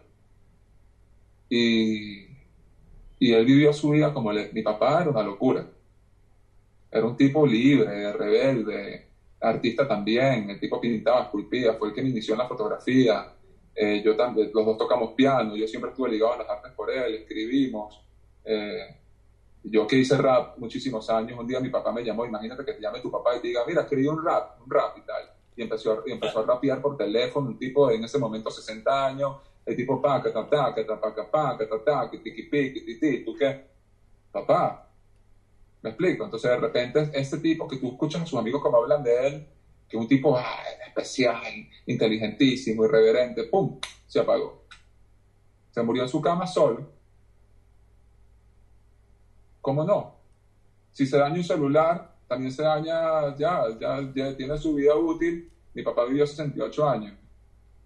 Y, 1.48 2.26
y 3.18 3.32
él 3.32 3.44
vivió 3.44 3.72
su 3.72 3.90
vida 3.90 4.12
como 4.12 4.32
le, 4.32 4.52
mi 4.52 4.62
papá 4.62 5.02
era 5.02 5.10
una 5.10 5.22
locura. 5.22 5.66
Era 6.90 7.04
un 7.04 7.16
tipo 7.16 7.46
libre, 7.46 8.12
rebelde, 8.12 9.06
artista 9.40 9.86
también. 9.86 10.50
El 10.50 10.60
tipo 10.60 10.80
pintaba, 10.80 11.24
esculpía, 11.24 11.74
fue 11.74 11.88
el 11.88 11.94
que 11.94 12.02
me 12.02 12.10
inició 12.10 12.34
en 12.34 12.38
la 12.38 12.48
fotografía. 12.48 13.32
Eh, 13.74 14.02
yo 14.02 14.16
también, 14.16 14.50
los 14.54 14.64
dos 14.64 14.78
tocamos 14.78 15.12
piano, 15.12 15.54
yo 15.54 15.68
siempre 15.68 15.90
estuve 15.90 16.10
ligado 16.10 16.32
a 16.32 16.38
las 16.38 16.48
artes 16.48 16.72
por 16.72 16.90
él, 16.90 17.14
escribimos. 17.14 18.00
Eh, 18.44 18.96
yo 19.64 19.86
que 19.86 19.96
hice 19.96 20.16
rap 20.16 20.56
muchísimos 20.58 21.10
años, 21.10 21.38
un 21.38 21.46
día 21.46 21.60
mi 21.60 21.68
papá 21.68 21.92
me 21.92 22.02
llamó, 22.02 22.24
imagínate 22.24 22.64
que 22.64 22.72
te 22.74 22.80
llame 22.80 23.00
tu 23.00 23.10
papá 23.10 23.36
y 23.36 23.40
te 23.40 23.48
diga, 23.48 23.64
mira, 23.66 23.82
escribí 23.82 24.06
un 24.06 24.24
rap, 24.24 24.60
un 24.62 24.70
rap 24.70 24.96
y 24.96 25.02
tal. 25.02 25.30
Y 25.56 25.62
empezó, 25.62 26.02
y 26.06 26.12
empezó 26.12 26.38
a 26.38 26.46
rapear 26.46 26.80
por 26.80 26.96
teléfono, 26.96 27.48
un 27.48 27.58
tipo 27.58 27.88
de, 27.88 27.96
en 27.96 28.04
ese 28.04 28.18
momento 28.18 28.50
60 28.50 29.06
años, 29.06 29.36
el 29.66 29.76
tipo 29.76 30.00
pa, 30.00 30.22
que 30.22 30.30
ta, 30.30 30.48
ta, 30.48 30.72
que 30.72 30.84
ta, 30.84 31.00
pa, 31.00 31.12
que 31.12 31.22
que 31.58 31.66
ta, 31.66 31.84
ta, 31.84 32.10
que 32.10 32.18
tiqui, 32.18 32.44
piqui, 32.44 32.86
ti, 32.86 33.00
ti, 33.00 33.24
¿tú 33.24 33.34
qué? 33.36 33.66
Papá, 34.30 34.88
me 35.82 35.90
explico. 35.90 36.24
Entonces, 36.24 36.50
de 36.50 36.56
repente, 36.56 37.10
este 37.12 37.38
tipo 37.38 37.66
que 37.66 37.78
tú 37.78 37.88
escuchas 37.88 38.22
a 38.22 38.26
sus 38.26 38.38
amigos 38.38 38.62
como 38.62 38.76
hablan 38.76 39.02
de 39.02 39.26
él, 39.26 39.46
que 39.88 39.96
un 39.96 40.06
tipo 40.06 40.36
ah, 40.36 40.62
especial, 40.86 41.42
inteligentísimo, 41.86 42.84
irreverente, 42.84 43.44
¡pum! 43.44 43.78
Se 44.06 44.20
apagó. 44.20 44.64
Se 45.72 45.82
murió 45.82 46.04
en 46.04 46.08
su 46.08 46.20
cama 46.20 46.46
solo. 46.46 46.88
¿Cómo 49.60 49.84
no? 49.84 50.14
Si 50.92 51.06
se 51.06 51.18
daña 51.18 51.36
un 51.36 51.44
celular, 51.44 52.14
también 52.28 52.52
se 52.52 52.62
daña, 52.62 53.36
ya, 53.36 53.64
ya, 53.80 54.12
ya 54.14 54.36
tiene 54.36 54.56
su 54.58 54.74
vida 54.74 54.94
útil. 54.94 55.50
Mi 55.74 55.82
papá 55.82 56.04
vivió 56.04 56.24
68 56.24 56.88
años. 56.88 57.25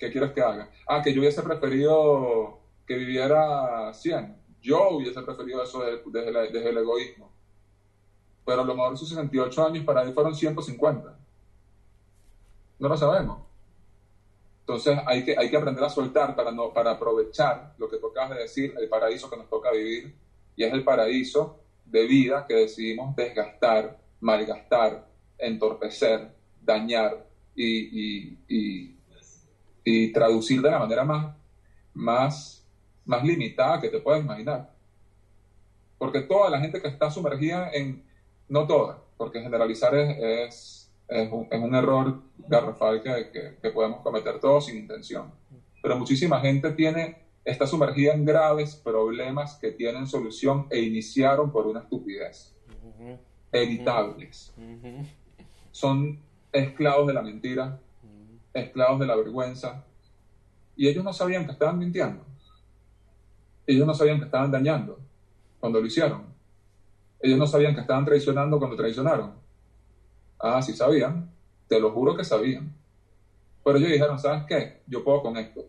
¿Qué 0.00 0.10
quieres 0.10 0.32
que 0.32 0.40
haga? 0.40 0.70
Ah, 0.88 1.02
que 1.02 1.12
yo 1.12 1.20
hubiese 1.20 1.42
preferido 1.42 2.58
que 2.86 2.96
viviera 2.96 3.92
100. 3.92 4.34
Yo 4.62 4.88
hubiese 4.92 5.20
preferido 5.20 5.62
eso 5.62 5.82
desde, 5.82 6.50
desde, 6.50 6.70
el 6.70 6.78
egoísmo. 6.78 7.30
Pero 8.46 8.62
a 8.62 8.64
lo 8.64 8.74
mejor 8.74 8.96
sus 8.96 9.10
68 9.10 9.66
años 9.66 9.84
para 9.84 10.02
él 10.02 10.14
fueron 10.14 10.34
150. 10.34 11.18
No 12.78 12.88
lo 12.88 12.96
sabemos. 12.96 13.42
Entonces 14.60 14.98
hay 15.06 15.22
que, 15.22 15.36
hay 15.36 15.50
que 15.50 15.56
aprender 15.56 15.84
a 15.84 15.90
soltar 15.90 16.34
para, 16.34 16.50
no, 16.50 16.72
para 16.72 16.92
aprovechar 16.92 17.74
lo 17.76 17.88
que 17.88 17.98
tocas 17.98 18.30
de 18.30 18.36
decir, 18.36 18.74
el 18.78 18.88
paraíso 18.88 19.28
que 19.28 19.36
nos 19.36 19.50
toca 19.50 19.70
vivir. 19.70 20.14
Y 20.56 20.64
es 20.64 20.72
el 20.72 20.82
paraíso 20.82 21.60
de 21.84 22.06
vida 22.06 22.46
que 22.46 22.54
decidimos 22.54 23.14
desgastar, 23.16 23.98
malgastar, 24.20 25.06
entorpecer, 25.38 26.30
dañar 26.62 27.26
y, 27.54 28.96
y, 29.84 30.12
traducir 30.12 30.60
de 30.62 30.70
la 30.70 30.78
manera 30.78 31.04
más, 31.04 31.34
más, 31.94 32.66
más 33.04 33.24
limitada 33.24 33.80
que 33.80 33.88
te 33.88 34.00
puedas 34.00 34.22
imaginar. 34.22 34.70
Porque 35.98 36.20
toda 36.20 36.50
la 36.50 36.60
gente 36.60 36.80
que 36.80 36.88
está 36.88 37.10
sumergida 37.10 37.70
en, 37.72 38.02
no 38.48 38.66
toda, 38.66 39.02
porque 39.16 39.40
generalizar 39.40 39.94
es, 39.94 40.16
es, 40.18 40.92
es, 41.08 41.32
un, 41.32 41.46
es 41.50 41.60
un, 41.60 41.74
error 41.74 42.22
garrafal 42.48 43.02
que, 43.02 43.30
que, 43.30 43.56
que 43.60 43.70
podemos 43.70 44.00
cometer 44.00 44.40
todos 44.40 44.66
sin 44.66 44.78
intención. 44.78 45.32
Pero 45.82 45.96
muchísima 45.96 46.40
gente 46.40 46.70
tiene 46.72 47.30
está 47.44 47.66
sumergida 47.66 48.12
en 48.12 48.24
graves 48.24 48.76
problemas 48.76 49.54
que 49.54 49.72
tienen 49.72 50.06
solución 50.06 50.66
e 50.70 50.80
iniciaron 50.80 51.50
por 51.50 51.66
una 51.66 51.80
estupidez. 51.80 52.54
Evitables. 53.52 54.54
Son 55.70 56.18
esclavos 56.52 57.06
de 57.06 57.14
la 57.14 57.22
mentira. 57.22 57.80
Esclavos 58.52 59.00
de 59.00 59.06
la 59.06 59.16
vergüenza. 59.16 59.84
Y 60.76 60.88
ellos 60.88 61.04
no 61.04 61.12
sabían 61.12 61.46
que 61.46 61.52
estaban 61.52 61.78
mintiendo. 61.78 62.24
Ellos 63.66 63.86
no 63.86 63.94
sabían 63.94 64.18
que 64.18 64.24
estaban 64.24 64.50
dañando 64.50 64.98
cuando 65.58 65.80
lo 65.80 65.86
hicieron. 65.86 66.24
Ellos 67.20 67.38
no 67.38 67.46
sabían 67.46 67.74
que 67.74 67.82
estaban 67.82 68.04
traicionando 68.04 68.58
cuando 68.58 68.76
traicionaron. 68.76 69.34
Ah, 70.38 70.62
sí 70.62 70.72
sabían. 70.72 71.30
Te 71.68 71.78
lo 71.78 71.90
juro 71.92 72.16
que 72.16 72.24
sabían. 72.24 72.74
Pero 73.62 73.78
ellos 73.78 73.90
dijeron, 73.90 74.18
¿sabes 74.18 74.44
qué? 74.48 74.82
Yo 74.86 75.04
puedo 75.04 75.22
con 75.22 75.36
esto 75.36 75.64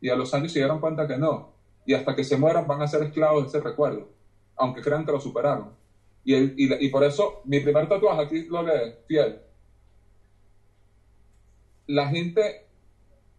y 0.00 0.08
a 0.08 0.16
los 0.16 0.32
años 0.34 0.52
se 0.52 0.60
dieron 0.60 0.80
cuenta 0.80 1.06
que 1.06 1.18
no. 1.18 1.52
Y 1.84 1.94
hasta 1.94 2.14
que 2.14 2.24
se 2.24 2.36
mueran 2.36 2.66
van 2.66 2.82
a 2.82 2.88
ser 2.88 3.02
esclavos 3.02 3.42
de 3.42 3.48
ese 3.48 3.60
recuerdo, 3.60 4.08
aunque 4.56 4.80
crean 4.80 5.04
que 5.04 5.12
lo 5.12 5.20
superaron. 5.20 5.70
Y, 6.24 6.34
el, 6.34 6.54
y, 6.56 6.86
y 6.86 6.88
por 6.88 7.04
eso 7.04 7.42
mi 7.44 7.60
primer 7.60 7.88
tatuaje 7.88 8.22
aquí 8.22 8.44
lo 8.46 8.62
lee, 8.62 8.94
fiel. 9.06 9.40
La 11.90 12.08
gente 12.08 12.66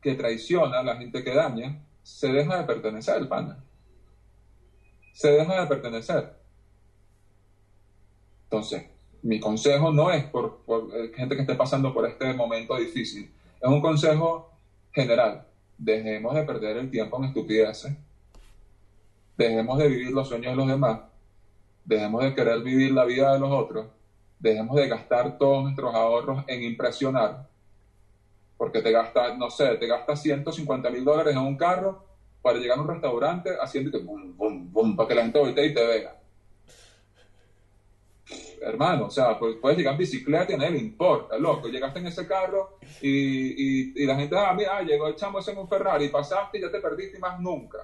que 0.02 0.16
traiciona, 0.16 0.84
la 0.84 0.98
gente 0.98 1.24
que 1.24 1.34
daña, 1.34 1.82
se 2.04 2.32
deja 2.32 2.58
de 2.58 2.64
pertenecer, 2.64 3.28
pana. 3.28 3.64
Se 5.14 5.32
deja 5.32 5.62
de 5.62 5.68
pertenecer. 5.68 6.34
Entonces, 8.46 8.84
mi 9.22 9.40
consejo 9.40 9.92
no 9.92 10.12
es 10.12 10.24
por, 10.26 10.64
por 10.66 10.92
gente 11.14 11.36
que 11.36 11.42
esté 11.42 11.56
pasando 11.56 11.94
por 11.94 12.08
este 12.08 12.34
momento 12.34 12.76
difícil. 12.76 13.32
Es 13.62 13.70
un 13.70 13.82
consejo 13.82 14.52
general 14.92 15.46
dejemos 15.82 16.36
de 16.36 16.44
perder 16.44 16.78
el 16.78 16.92
tiempo 16.92 17.18
en 17.18 17.26
estupideces, 17.26 17.94
dejemos 19.36 19.80
de 19.80 19.88
vivir 19.88 20.12
los 20.12 20.28
sueños 20.28 20.52
de 20.52 20.56
los 20.56 20.68
demás, 20.68 21.00
dejemos 21.84 22.24
de 22.24 22.36
querer 22.36 22.62
vivir 22.62 22.92
la 22.92 23.04
vida 23.04 23.34
de 23.34 23.40
los 23.40 23.52
otros, 23.52 23.88
dejemos 24.38 24.76
de 24.76 24.88
gastar 24.88 25.40
todos 25.40 25.64
nuestros 25.64 25.96
ahorros 25.96 26.44
en 26.46 26.62
impresionar, 26.62 27.48
porque 28.62 28.84
te 28.84 28.92
gastas, 28.92 29.36
no 29.40 29.50
sé, 29.50 29.76
te 29.78 29.88
gastas 29.88 30.22
150 30.22 30.92
mil 30.92 31.04
dólares 31.04 31.36
en 31.36 31.42
un 31.42 31.58
carro 31.58 32.06
para 32.44 32.60
llegar 32.60 32.78
a 32.78 32.82
un 32.82 32.90
restaurante 32.90 33.50
haciendo 33.60 33.90
que 33.90 33.98
bum, 33.98 34.38
bum, 34.38 34.72
bum, 34.72 34.96
para 34.96 35.10
que 35.10 35.16
la 35.16 35.24
gente 35.24 35.40
voltee 35.40 35.66
y 35.66 35.74
te 35.74 35.84
vea. 35.84 36.16
Hermano, 38.62 39.06
o 39.08 39.10
sea, 39.10 39.40
puedes 39.40 39.76
llegar 39.76 39.94
en 39.94 39.98
bicicleta 39.98 40.52
y 40.52 40.54
a 40.54 40.58
nadie 40.60 40.74
le 40.74 40.78
importa, 40.78 41.40
loco. 41.40 41.70
Llegaste 41.70 41.98
en 41.98 42.06
ese 42.06 42.28
carro 42.28 42.78
y, 43.02 44.00
y, 44.00 44.06
la 44.06 44.16
gente, 44.16 44.38
ah, 44.38 44.54
mira, 44.54 44.80
llegó 44.84 45.08
el 45.08 45.16
chamo 45.16 45.40
ese 45.40 45.54
en 45.54 45.58
un 45.58 45.68
Ferrari, 45.68 46.10
pasaste 46.10 46.60
y 46.60 46.62
ya 46.62 46.70
te 46.70 46.80
perdiste 46.80 47.18
y 47.18 47.20
más 47.20 47.40
nunca. 47.40 47.80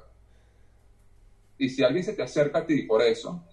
Y 1.58 1.70
si 1.70 1.84
alguien 1.84 2.04
se 2.04 2.14
te 2.14 2.22
acerca 2.22 2.60
a 2.60 2.66
ti 2.68 2.84
por 2.84 3.02
eso, 3.02 3.44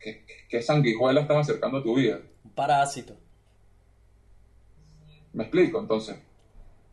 ¿qué, 0.00 0.26
qué 0.48 0.60
sanguijuela 0.60 1.20
estás 1.20 1.36
acercando 1.36 1.78
a 1.78 1.82
tu 1.84 1.94
vida? 1.94 2.18
Un 2.42 2.50
parásito. 2.50 3.16
¿Me 5.36 5.44
explico? 5.44 5.78
Entonces, 5.78 6.16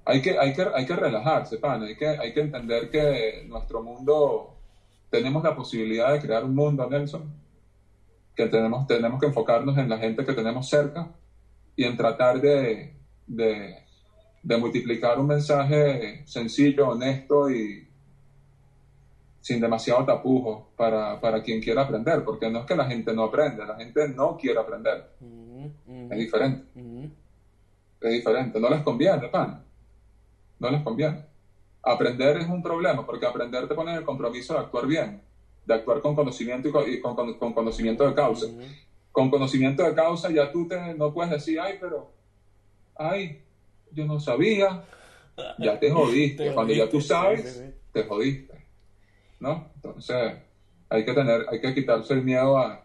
hay 0.06 0.22
que, 0.22 0.38
hay 0.38 0.54
que, 0.54 0.64
hay 0.76 0.86
que 0.86 0.96
relajarse, 0.96 1.58
pan. 1.58 1.82
Hay 1.84 1.96
que, 1.96 2.08
hay 2.08 2.34
que 2.34 2.42
entender 2.42 2.90
que 2.90 3.46
nuestro 3.48 3.82
mundo, 3.82 4.54
tenemos 5.10 5.42
la 5.44 5.56
posibilidad 5.56 6.12
de 6.12 6.20
crear 6.20 6.44
un 6.44 6.54
mundo, 6.54 6.88
Nelson, 6.90 7.24
que 8.36 8.48
tenemos, 8.48 8.86
tenemos 8.86 9.20
que 9.20 9.28
enfocarnos 9.28 9.78
en 9.78 9.88
la 9.88 9.98
gente 9.98 10.26
que 10.26 10.34
tenemos 10.34 10.68
cerca 10.68 11.10
y 11.76 11.86
en 11.86 11.96
tratar 11.96 12.42
de, 12.42 12.94
de, 13.28 13.76
de 14.44 14.58
multiplicar 14.58 15.20
un 15.20 15.28
mensaje 15.28 16.24
sencillo, 16.26 16.90
honesto 16.90 17.50
y 17.50 17.88
sin 19.40 19.62
demasiado 19.62 20.06
tapujo 20.06 20.72
para, 20.76 21.20
para 21.22 21.42
quien 21.42 21.62
quiera 21.62 21.84
aprender, 21.84 22.24
porque 22.26 22.50
no 22.50 22.60
es 22.60 22.66
que 22.66 22.76
la 22.76 22.86
gente 22.86 23.14
no 23.14 23.24
aprende, 23.24 23.66
la 23.66 23.76
gente 23.76 24.10
no 24.10 24.36
quiere 24.36 24.60
aprender. 24.60 25.12
Mm, 25.22 25.66
mm, 25.86 26.12
Es 26.12 26.18
diferente. 26.18 26.64
mm. 26.76 26.93
Es 28.08 28.14
diferente. 28.14 28.60
No 28.60 28.70
les 28.70 28.82
conviene, 28.82 29.30
pan. 29.30 29.60
No 30.60 30.70
les 30.70 30.82
conviene. 30.82 31.22
Aprender 31.82 32.38
es 32.38 32.48
un 32.48 32.62
problema, 32.62 33.06
porque 33.06 33.26
aprender 33.26 33.68
te 33.68 33.76
pone 33.76 33.92
en 33.92 33.98
el 33.98 34.04
compromiso 34.04 34.54
de 34.54 34.60
actuar 34.60 34.86
bien, 34.86 35.20
de 35.66 35.74
actuar 35.74 36.00
con 36.00 36.16
conocimiento 36.16 36.68
y 36.68 36.72
con, 36.72 36.90
y 36.90 36.98
con- 36.98 37.16
con- 37.16 37.34
con 37.34 37.54
conocimiento 37.54 38.06
de 38.06 38.14
causa. 38.14 38.46
Ujú. 38.46 38.62
Con 39.12 39.30
conocimiento 39.30 39.84
de 39.84 39.94
causa 39.94 40.30
ya 40.32 40.50
tú 40.50 40.66
te, 40.66 40.94
no 40.96 41.12
puedes 41.12 41.32
decir, 41.32 41.60
ay, 41.60 41.76
pero, 41.80 42.10
ay, 42.96 43.38
yo 43.92 44.06
no 44.06 44.20
sabía. 44.20 44.82
Ya 45.58 45.78
te 45.78 45.90
jodiste. 45.92 46.48
Te 46.50 46.54
Cuando 46.54 46.74
ya 46.74 46.86
tú 46.88 46.98
jodiste, 46.98 47.14
sabes, 47.14 47.42
sí, 47.44 47.60
sí, 47.60 47.66
sí. 47.68 47.74
te 47.92 48.04
jodiste. 48.04 48.64
¿No? 49.40 49.66
Entonces, 49.76 50.34
hay 50.90 51.04
que 51.04 51.14
tener, 51.14 51.46
hay 51.50 51.60
que 51.60 51.74
quitarse 51.74 52.14
el 52.14 52.22
miedo 52.22 52.58
a 52.58 52.83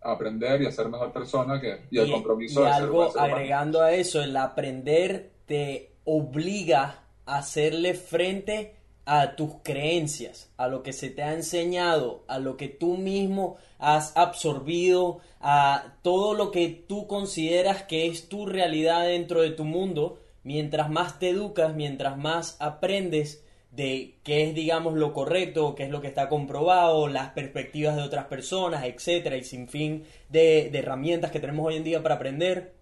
aprender 0.00 0.62
y 0.62 0.66
a 0.66 0.72
ser 0.72 0.88
mejor 0.88 1.12
persona 1.12 1.60
que, 1.60 1.86
y 1.90 1.98
el 1.98 2.10
compromiso 2.10 2.60
y 2.60 2.64
de 2.64 2.72
ser 2.72 2.82
algo 2.82 3.10
humano. 3.10 3.20
agregando 3.20 3.82
a 3.82 3.92
eso, 3.92 4.22
el 4.22 4.36
aprender 4.36 5.30
te 5.46 5.92
obliga 6.04 7.02
a 7.26 7.38
hacerle 7.38 7.94
frente 7.94 8.76
a 9.04 9.36
tus 9.36 9.56
creencias, 9.62 10.50
a 10.56 10.66
lo 10.66 10.82
que 10.82 10.92
se 10.92 11.10
te 11.10 11.22
ha 11.22 11.32
enseñado, 11.32 12.24
a 12.26 12.40
lo 12.40 12.56
que 12.56 12.68
tú 12.68 12.96
mismo 12.96 13.56
has 13.78 14.16
absorbido, 14.16 15.20
a 15.40 15.94
todo 16.02 16.34
lo 16.34 16.50
que 16.50 16.68
tú 16.68 17.06
consideras 17.06 17.84
que 17.84 18.06
es 18.06 18.28
tu 18.28 18.46
realidad 18.46 19.06
dentro 19.06 19.42
de 19.42 19.50
tu 19.50 19.64
mundo. 19.64 20.18
Mientras 20.42 20.90
más 20.90 21.20
te 21.20 21.30
educas, 21.30 21.74
mientras 21.74 22.18
más 22.18 22.56
aprendes 22.58 23.44
de 23.76 24.14
qué 24.24 24.44
es, 24.48 24.54
digamos, 24.54 24.94
lo 24.94 25.12
correcto, 25.12 25.74
qué 25.74 25.84
es 25.84 25.90
lo 25.90 26.00
que 26.00 26.08
está 26.08 26.28
comprobado, 26.28 27.08
las 27.08 27.30
perspectivas 27.32 27.96
de 27.96 28.02
otras 28.02 28.24
personas, 28.26 28.84
etcétera, 28.84 29.36
y 29.36 29.44
sin 29.44 29.68
fin 29.68 30.04
de, 30.30 30.70
de 30.72 30.78
herramientas 30.78 31.30
que 31.30 31.40
tenemos 31.40 31.66
hoy 31.66 31.76
en 31.76 31.84
día 31.84 32.02
para 32.02 32.16
aprender, 32.16 32.72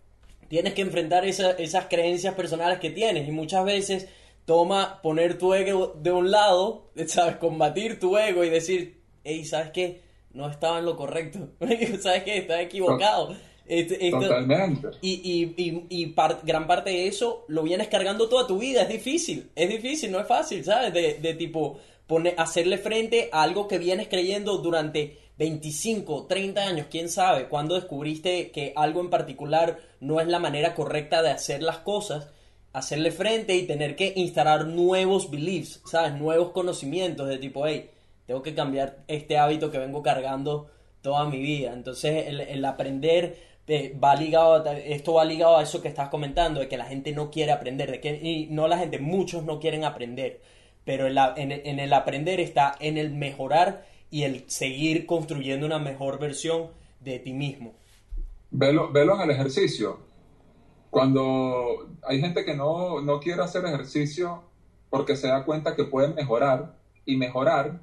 tienes 0.49 0.75
que 0.75 0.83
enfrentar 0.83 1.25
esa- 1.25 1.53
esas 1.53 1.87
creencias 1.87 2.35
personales 2.35 2.79
que 2.79 2.91
tienes 2.91 3.27
y 3.29 3.33
muchas 3.33 3.65
veces 3.65 4.09
toma 4.45 5.01
poner 5.03 5.39
tu 5.39 5.55
ego 5.55 5.95
de 6.01 6.13
un 6.13 6.31
lado, 6.31 6.91
¿sabes? 7.07 7.37
Combatir 7.37 7.99
tu 7.99 8.17
ego 8.17 8.45
y 8.45 8.51
decir, 8.51 9.01
hey, 9.25 9.45
¿sabes 9.45 9.71
qué? 9.71 10.03
No 10.33 10.49
estaba 10.51 10.79
en 10.79 10.85
lo 10.85 10.97
correcto, 10.97 11.51
¿sabes 12.01 12.25
qué? 12.25 12.39
Estaba 12.39 12.61
equivocado. 12.63 13.37
Este- 13.67 14.07
esto- 14.07 14.21
Totalmente. 14.21 14.89
y, 15.01 15.13
y, 15.13 15.55
y, 15.63 15.87
y 15.89 16.07
par- 16.09 16.41
gran 16.43 16.67
parte 16.67 16.91
de 16.91 17.07
eso 17.07 17.45
lo 17.49 17.63
vienes 17.63 17.89
cargando 17.89 18.29
toda 18.29 18.47
tu 18.47 18.59
vida. 18.59 18.83
Es 18.83 18.89
difícil, 18.89 19.51
es 19.55 19.69
difícil, 19.69 20.11
no 20.13 20.21
es 20.21 20.27
fácil, 20.27 20.63
¿sabes? 20.65 20.93
De, 20.93 21.15
de 21.15 21.35
tipo 21.35 21.79
poner, 22.07 22.35
hacerle 22.37 22.77
frente 22.79 23.31
a 23.33 23.43
algo 23.43 23.67
que 23.67 23.79
vienes 23.79 24.09
creyendo 24.09 24.59
durante 24.59 25.19
25, 25.39 26.27
30 26.27 26.63
años, 26.65 26.87
quién 26.91 27.09
sabe, 27.09 27.49
cuando 27.49 27.75
descubriste 27.75 28.51
que 28.51 28.73
algo 28.77 29.01
en 29.01 29.11
particular 29.11 29.79
no 30.01 30.21
es 30.21 30.29
la 30.29 30.39
manera 30.39 30.75
correcta 30.75 31.23
de 31.23 31.31
hacer 31.31 31.63
las 31.63 31.79
cosas, 31.79 32.29
hacerle 32.73 33.11
frente 33.11 33.55
y 33.57 33.63
tener 33.67 33.97
que 33.97 34.13
instalar 34.17 34.67
nuevos 34.67 35.31
beliefs, 35.31 35.81
¿sabes? 35.87 36.13
Nuevos 36.15 36.51
conocimientos 36.51 37.29
de 37.29 37.39
tipo, 37.39 37.67
hey, 37.67 37.91
tengo 38.27 38.43
que 38.43 38.55
cambiar 38.55 38.99
este 39.09 39.39
hábito 39.39 39.71
que 39.71 39.79
vengo 39.79 40.03
cargando 40.03 40.69
toda 41.03 41.25
mi 41.29 41.39
vida. 41.39 41.73
Entonces, 41.73 42.27
el, 42.29 42.41
el 42.41 42.65
aprender 42.65 43.37
eh, 43.67 43.97
va 44.03 44.15
ligado 44.17 44.55
a, 44.69 44.73
esto 44.79 45.15
va 45.15 45.25
ligado 45.25 45.57
a 45.57 45.63
eso 45.63 45.81
que 45.83 45.89
estás 45.89 46.09
comentando, 46.11 46.61
de 46.61 46.69
que 46.69 46.77
la 46.77 46.85
gente 46.87 47.13
no 47.13 47.31
quiere 47.31 47.53
aprender, 47.53 47.91
de 47.91 48.01
que, 48.01 48.15
y 48.23 48.47
no 48.51 48.69
la 48.69 48.79
gente, 48.79 48.99
muchos 48.99 49.45
no 49.45 49.59
quieren 49.61 49.85
aprender, 49.85 50.41
pero 50.85 51.07
en, 51.07 51.15
la- 51.15 51.35
en 51.37 51.53
el- 51.53 51.63
en 51.67 51.79
el 51.81 51.93
aprender 51.93 52.41
está 52.41 52.75
en 52.81 52.99
el 52.99 53.11
mejorar 53.15 53.87
y 54.11 54.23
el 54.25 54.45
seguir 54.49 55.07
construyendo 55.07 55.67
una 55.67 55.79
mejor 55.79 56.19
versión 56.19 56.69
de 57.01 57.19
ti 57.19 57.33
mismo. 57.33 57.73
Velo, 58.51 58.93
velo 58.93 59.15
en 59.17 59.23
el 59.23 59.31
ejercicio. 59.31 59.99
Cuando 60.91 61.89
hay 62.07 62.21
gente 62.21 62.45
que 62.45 62.55
no, 62.55 63.01
no 63.01 63.19
quiere 63.19 63.43
hacer 63.43 63.65
ejercicio 63.65 64.43
porque 64.91 65.17
se 65.17 65.27
da 65.29 65.45
cuenta 65.45 65.75
que 65.75 65.85
pueden 65.85 66.15
mejorar 66.15 66.77
y 67.05 67.17
mejorar 67.17 67.81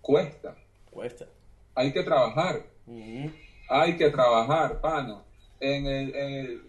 cuesta. 0.00 0.56
Cuesta. 0.90 1.26
Hay 1.74 1.92
que 1.92 2.02
trabajar, 2.02 2.66
Ujú. 2.86 3.30
Hay 3.68 3.96
que 3.96 4.10
trabajar, 4.10 4.80
pana, 4.80 5.22
en 5.60 5.86
el, 5.86 6.62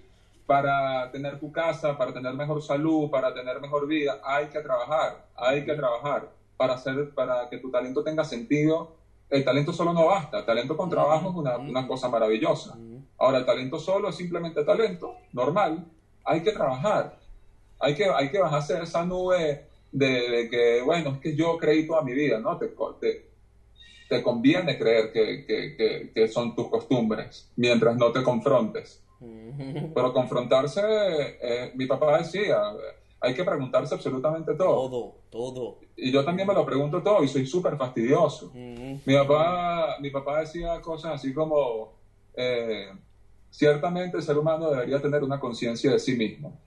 para 0.46 1.10
tener 1.12 1.40
tu 1.40 1.52
casa, 1.52 1.98
para 1.98 2.14
tener 2.14 2.34
mejor 2.34 2.62
salud, 2.62 3.10
para 3.10 3.34
tener 3.34 3.60
mejor 3.60 3.88
vida, 3.88 4.20
hay 4.24 4.48
que 4.48 4.60
trabajar, 4.62 5.26
hay 5.36 5.64
que 5.64 5.74
trabajar 5.74 6.30
para 6.58 6.74
hacer, 6.74 7.12
para 7.12 7.48
que 7.50 7.58
tu 7.60 7.72
talento 7.72 8.04
tenga 8.04 8.24
sentido. 8.24 8.96
El 9.30 9.46
talento 9.46 9.72
solo 9.72 9.94
no 9.94 10.08
basta, 10.08 10.44
talento 10.46 10.76
con 10.76 10.90
trabajo 10.90 11.30
es 11.30 11.36
una, 11.36 11.58
una 11.58 11.88
cosa 11.88 12.10
maravillosa. 12.10 12.76
Ahora, 13.18 13.38
el 13.38 13.46
talento 13.46 13.80
solo 13.80 14.10
es 14.10 14.16
simplemente 14.16 14.64
talento, 14.64 15.16
normal. 15.34 15.86
Hay 16.26 16.42
que 16.42 16.52
trabajar. 16.52 17.18
Hay 17.80 17.94
que, 17.94 18.06
hay 18.06 18.30
que 18.30 18.40
bajarse 18.40 18.74
de 18.74 18.84
esa 18.84 19.06
nube 19.06 19.66
de, 19.92 20.48
que, 20.50 20.82
bueno, 20.82 21.12
es 21.12 21.20
que 21.20 21.36
yo 21.36 21.58
creí 21.58 21.86
toda 21.86 22.02
mi 22.02 22.14
vida, 22.14 22.40
¿no? 22.40 22.58
Te, 22.58 22.74
te, 23.00 23.29
te 24.10 24.24
conviene 24.24 24.78
creer 24.78 25.12
que, 25.12 25.46
que- 25.46 25.76
que- 25.78 26.12
que 26.14 26.28
son 26.28 26.56
tus 26.56 26.68
costumbres 26.70 27.50
mientras 27.56 27.96
no 27.96 28.12
te 28.12 28.24
confrontes. 28.24 29.02
Pero 29.94 30.12
confrontarse, 30.14 30.82
eh, 31.42 31.72
mi 31.76 31.86
papá 31.86 32.18
decía, 32.18 32.60
hay 33.22 33.34
que 33.34 33.44
preguntarse 33.44 33.94
absolutamente 33.94 34.56
todo. 34.56 34.90
Todo, 34.90 35.54
todo. 35.54 35.80
Y 35.96 36.12
yo 36.12 36.24
también 36.26 36.48
me 36.48 36.54
lo 36.54 36.66
pregunto 36.66 37.02
todo 37.04 37.24
y 37.24 37.28
soy 37.28 37.46
súper 37.46 37.78
fastidioso. 37.78 38.52
Mi 39.06 39.14
papá, 39.14 39.96
mi 40.00 40.10
papá 40.10 40.40
decía 40.40 40.80
cosas 40.82 41.14
así 41.16 41.34
como, 41.34 41.94
eh, 42.34 42.88
ciertamente 43.50 44.18
el 44.18 44.24
ser 44.24 44.38
humano 44.38 44.70
debería 44.72 45.00
tener 45.02 45.24
una 45.24 45.40
conciencia 45.40 45.92
de 45.92 46.00
sí 46.00 46.16
mismo. 46.16 46.58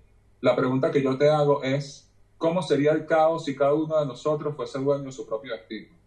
La 0.41 0.55
pregunta 0.55 0.91
que 0.91 1.03
yo 1.03 1.17
te 1.17 1.29
hago 1.29 1.63
es, 1.63 2.09
¿cómo 2.39 2.63
sería 2.63 2.93
el 2.93 3.05
caos 3.05 3.45
si 3.45 3.55
cada 3.55 3.73
uno 3.75 3.99
de 3.99 4.07
nosotros 4.07 4.55
fuese 4.55 4.79
dueño 4.79 5.05
de 5.05 5.13
su 5.13 5.27
propio 5.27 5.53
destino? 5.55 6.02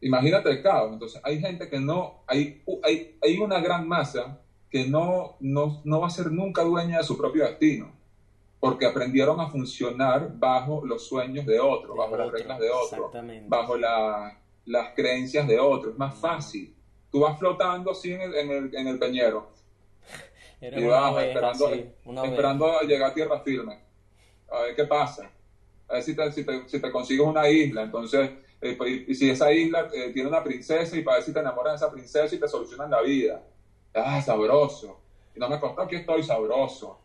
Imagínate 0.00 0.50
el 0.50 0.62
caos. 0.62 0.92
Entonces, 0.92 1.20
hay 1.24 1.40
gente 1.40 1.68
que 1.68 1.80
no, 1.80 2.22
hay, 2.26 2.62
hay, 2.82 3.16
hay 3.22 3.38
una 3.38 3.60
gran 3.60 3.86
masa 3.88 4.40
que 4.70 4.86
no, 4.86 5.36
no, 5.40 5.80
no 5.84 6.00
va 6.00 6.08
a 6.08 6.10
ser 6.10 6.30
nunca 6.30 6.62
dueña 6.62 6.98
de 6.98 7.04
su 7.04 7.16
propio 7.16 7.44
destino, 7.44 7.92
porque 8.60 8.86
aprendieron 8.86 9.40
a 9.40 9.48
funcionar 9.48 10.30
bajo 10.34 10.84
los 10.84 11.06
sueños 11.06 11.46
de 11.46 11.60
otro, 11.60 11.92
De 11.92 11.98
bajo 11.98 12.16
las 12.16 12.26
reglas 12.32 12.58
de 12.58 12.70
otro, 12.70 13.10
bajo 13.48 13.76
la- 13.76 14.38
las 14.66 14.94
creencias 14.94 15.46
de 15.46 15.58
otro. 15.58 15.90
Es 15.90 15.98
más 15.98 16.14
fácil. 16.16 16.74
Tú 17.12 17.20
vas 17.20 17.38
flotando 17.38 17.90
así 17.92 18.12
en 18.12 18.20
el, 18.22 18.34
en 18.34 18.50
el, 18.50 18.74
en 18.74 18.88
el 18.88 18.98
peñero 18.98 19.50
y 20.80 20.84
vas 20.86 21.12
esperando, 21.28 21.68
sí, 21.68 21.90
una 22.04 22.20
oveja. 22.22 22.34
esperando 22.34 22.78
a 22.78 22.82
llegar 22.82 23.10
a 23.10 23.14
tierra 23.14 23.40
firme. 23.40 23.78
A 24.50 24.62
ver 24.62 24.74
qué 24.74 24.84
pasa. 24.84 25.30
A 25.88 25.94
ver 25.94 26.02
si 26.02 26.16
te, 26.16 26.32
si 26.32 26.44
te, 26.44 26.68
si 26.68 26.80
te 26.80 26.90
consigues 26.90 27.26
una 27.26 27.48
isla. 27.48 27.82
Entonces, 27.82 28.30
eh, 28.64 28.76
pues, 28.76 29.02
y, 29.06 29.14
si 29.14 29.28
esa 29.28 29.52
isla 29.52 29.90
eh, 29.92 30.10
tiene 30.14 30.26
una 30.26 30.42
princesa 30.42 30.96
y 30.96 31.02
para 31.02 31.18
ver 31.18 31.24
si 31.26 31.34
te 31.34 31.40
enamoras 31.40 31.74
de 31.74 31.84
esa 31.84 31.92
princesa 31.92 32.34
y 32.34 32.38
te 32.38 32.48
solucionan 32.48 32.90
la 32.90 33.02
vida. 33.02 33.42
Ah, 33.92 34.22
sabroso. 34.22 35.00
Y 35.36 35.38
no 35.38 35.50
me 35.50 35.60
costó, 35.60 35.82
aquí 35.82 35.96
estoy 35.96 36.22
sabroso. 36.22 36.98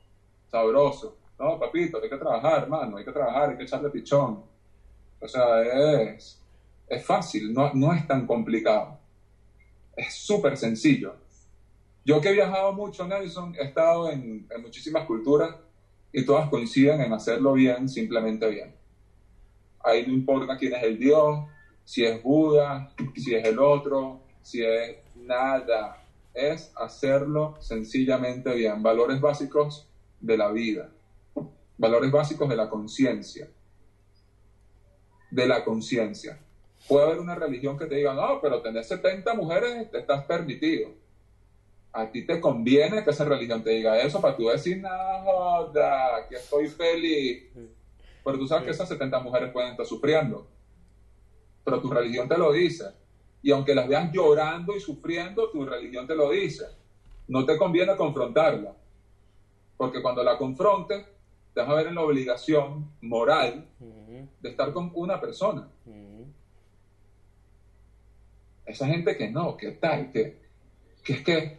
Sabroso. 0.49 1.17
No, 1.37 1.59
papito, 1.59 2.01
hay 2.01 2.09
que 2.09 2.15
trabajar, 2.15 2.63
hermano. 2.63 2.95
Hay 2.95 3.03
que 3.03 3.11
trabajar, 3.11 3.49
hay 3.49 3.57
que 3.57 3.63
echarle 3.63 3.89
pichón. 3.89 4.41
O 5.19 5.27
sea, 5.27 5.61
es, 5.61 6.41
es 6.87 7.05
fácil, 7.05 7.53
no, 7.53 7.73
no 7.73 7.93
es 7.93 8.07
tan 8.07 8.25
complicado. 8.25 8.97
Es 9.97 10.13
súper 10.13 10.55
sencillo. 10.55 11.15
Yo 12.05 12.21
que 12.21 12.29
he 12.29 12.33
viajado 12.33 12.71
mucho, 12.71 13.05
Nelson, 13.05 13.53
he 13.59 13.65
estado 13.65 14.09
en, 14.09 14.47
en 14.49 14.61
muchísimas 14.61 15.05
culturas 15.05 15.55
y 16.13 16.25
todas 16.25 16.49
coinciden 16.49 17.01
en 17.01 17.11
hacerlo 17.11 17.51
bien, 17.51 17.89
simplemente 17.89 18.47
bien. 18.47 18.78
Ahí 19.83 20.05
no 20.05 20.13
importa 20.13 20.57
quién 20.57 20.73
es 20.73 20.83
el 20.83 20.99
Dios, 20.99 21.47
si 21.83 22.05
es 22.05 22.21
Buda, 22.21 22.93
si 23.15 23.33
es 23.33 23.45
el 23.45 23.59
otro, 23.59 24.21
si 24.41 24.63
es 24.63 24.97
nada. 25.15 26.03
Es 26.33 26.71
hacerlo 26.75 27.57
sencillamente 27.59 28.53
bien. 28.53 28.83
Valores 28.83 29.19
básicos 29.19 29.87
de 30.19 30.37
la 30.37 30.51
vida. 30.51 30.89
Valores 31.77 32.11
básicos 32.11 32.47
de 32.49 32.55
la 32.55 32.69
conciencia. 32.69 33.49
De 35.31 35.47
la 35.47 35.63
conciencia. 35.63 36.39
Puede 36.87 37.05
haber 37.05 37.19
una 37.19 37.35
religión 37.35 37.77
que 37.77 37.85
te 37.85 37.95
diga, 37.95 38.13
no, 38.13 38.39
pero 38.41 38.61
tener 38.61 38.83
70 38.83 39.33
mujeres 39.33 39.89
te 39.91 39.99
estás 39.99 40.25
permitido. 40.25 40.91
A 41.91 42.11
ti 42.11 42.25
te 42.25 42.39
conviene 42.39 43.03
que 43.03 43.09
esa 43.09 43.25
religión 43.25 43.63
te 43.63 43.71
diga 43.71 43.99
eso 43.99 44.21
para 44.21 44.37
tú 44.37 44.47
decir, 44.47 44.77
no, 44.77 45.71
que 46.29 46.35
estoy 46.35 46.67
feliz. 46.67 47.43
Pero 48.29 48.41
tú 48.41 48.47
sabes 48.47 48.65
que 48.65 48.69
esas 48.69 48.87
70 48.87 49.21
mujeres 49.21 49.51
pueden 49.51 49.71
estar 49.71 49.87
sufriendo. 49.87 50.47
Pero 51.63 51.81
tu 51.81 51.89
religión 51.89 52.29
te 52.29 52.37
lo 52.37 52.51
dice. 52.51 52.85
Y 53.41 53.49
aunque 53.49 53.73
las 53.73 53.87
veas 53.87 54.11
llorando 54.11 54.75
y 54.75 54.79
sufriendo, 54.79 55.49
tu 55.49 55.65
religión 55.65 56.05
te 56.05 56.15
lo 56.15 56.29
dice. 56.29 56.67
No 57.27 57.43
te 57.43 57.57
conviene 57.57 57.95
confrontarla. 57.95 58.75
Porque 59.77 60.03
cuando 60.03 60.23
la 60.23 60.37
confrontes, 60.37 61.07
te 61.55 61.61
vas 61.61 61.69
a 61.71 61.73
ver 61.73 61.87
en 61.87 61.95
la 61.95 62.01
obligación 62.01 62.91
moral 63.01 63.67
de 63.79 64.49
estar 64.49 64.71
con 64.73 64.91
una 64.93 65.19
persona. 65.19 65.67
Esa 68.63 68.85
gente 68.85 69.17
que 69.17 69.31
no, 69.31 69.57
que 69.57 69.71
tal, 69.71 70.11
que, 70.11 70.37
que 71.03 71.13
es 71.13 71.23
que 71.23 71.57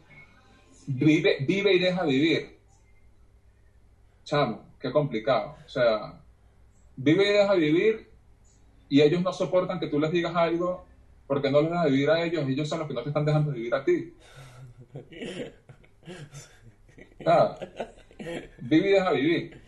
vive, 0.87 1.39
vive 1.41 1.73
y 1.73 1.81
deja 1.81 2.05
vivir. 2.05 2.61
Chamo, 4.23 4.63
qué 4.79 4.93
complicado. 4.93 5.57
O 5.67 5.69
sea, 5.69 6.20
vive 7.03 7.25
y 7.29 7.33
deja 7.33 7.55
vivir 7.55 8.11
y 8.89 9.01
ellos 9.01 9.23
no 9.23 9.33
soportan 9.33 9.81
que 9.81 9.87
tú 9.87 9.99
les 9.99 10.11
digas 10.13 10.35
algo 10.37 10.85
porque 11.27 11.51
no 11.51 11.61
les 11.63 11.71
dejas 11.71 11.91
vivir 11.91 12.11
a 12.11 12.23
ellos, 12.25 12.45
ellos 12.49 12.69
son 12.69 12.81
los 12.81 12.89
que 12.89 12.95
no 12.95 13.03
te 13.03 13.09
están 13.11 13.25
dejando 13.25 13.53
vivir 13.53 13.75
a 13.75 13.85
ti. 13.85 14.13
Ah, 17.25 17.57
vive 18.59 18.89
y 18.89 18.93
deja 18.93 19.13
vivir. 19.13 19.61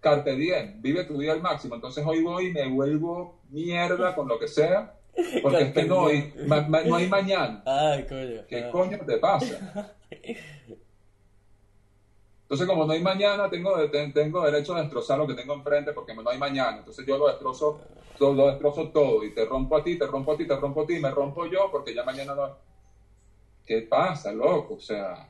Carte 0.00 0.34
bien, 0.36 0.80
vive 0.80 1.04
tu 1.04 1.16
vida 1.16 1.32
al 1.32 1.40
máximo. 1.40 1.74
Entonces 1.74 2.04
hoy 2.06 2.22
voy 2.22 2.46
y 2.46 2.52
me 2.52 2.68
vuelvo 2.68 3.40
mierda 3.50 4.14
con 4.14 4.28
lo 4.28 4.38
que 4.38 4.46
sea 4.48 4.94
porque 5.42 5.62
es 5.62 5.72
que 5.72 5.84
no 5.84 6.06
hay, 6.06 6.32
no 6.46 6.94
hay 6.96 7.08
mañana. 7.08 7.62
Ay, 7.66 8.04
coño. 8.08 8.46
¿Qué 8.48 8.64
Ah. 8.64 8.70
coño 8.70 8.98
te 9.04 9.18
pasa? 9.18 9.94
Entonces, 12.48 12.66
como 12.66 12.84
no 12.86 12.92
hay 12.92 13.00
mañana, 13.02 13.48
tengo, 13.50 13.88
ten- 13.90 14.12
tengo 14.12 14.42
derecho 14.44 14.74
a 14.74 14.80
destrozar 14.80 15.18
lo 15.18 15.26
que 15.26 15.34
tengo 15.34 15.52
enfrente 15.54 15.92
porque 15.92 16.14
no 16.14 16.28
hay 16.30 16.38
mañana. 16.38 16.78
Entonces, 16.78 17.04
yo 17.06 17.18
lo 17.18 17.26
destrozo, 17.28 17.78
lo 18.20 18.46
destrozo 18.46 18.88
todo 18.88 19.22
y 19.24 19.32
te 19.32 19.44
rompo 19.44 19.76
a 19.76 19.82
ti, 19.82 19.96
te 19.96 20.06
rompo 20.06 20.32
a 20.32 20.36
ti, 20.36 20.46
te 20.46 20.56
rompo 20.56 20.80
a 20.82 20.86
ti, 20.86 20.98
me 20.98 21.10
rompo 21.10 21.46
yo 21.46 21.68
porque 21.70 21.94
ya 21.94 22.02
mañana 22.02 22.34
no. 22.34 22.50
¿Qué 23.64 23.82
pasa, 23.82 24.32
loco? 24.32 24.74
O 24.74 24.78
sea, 24.80 25.28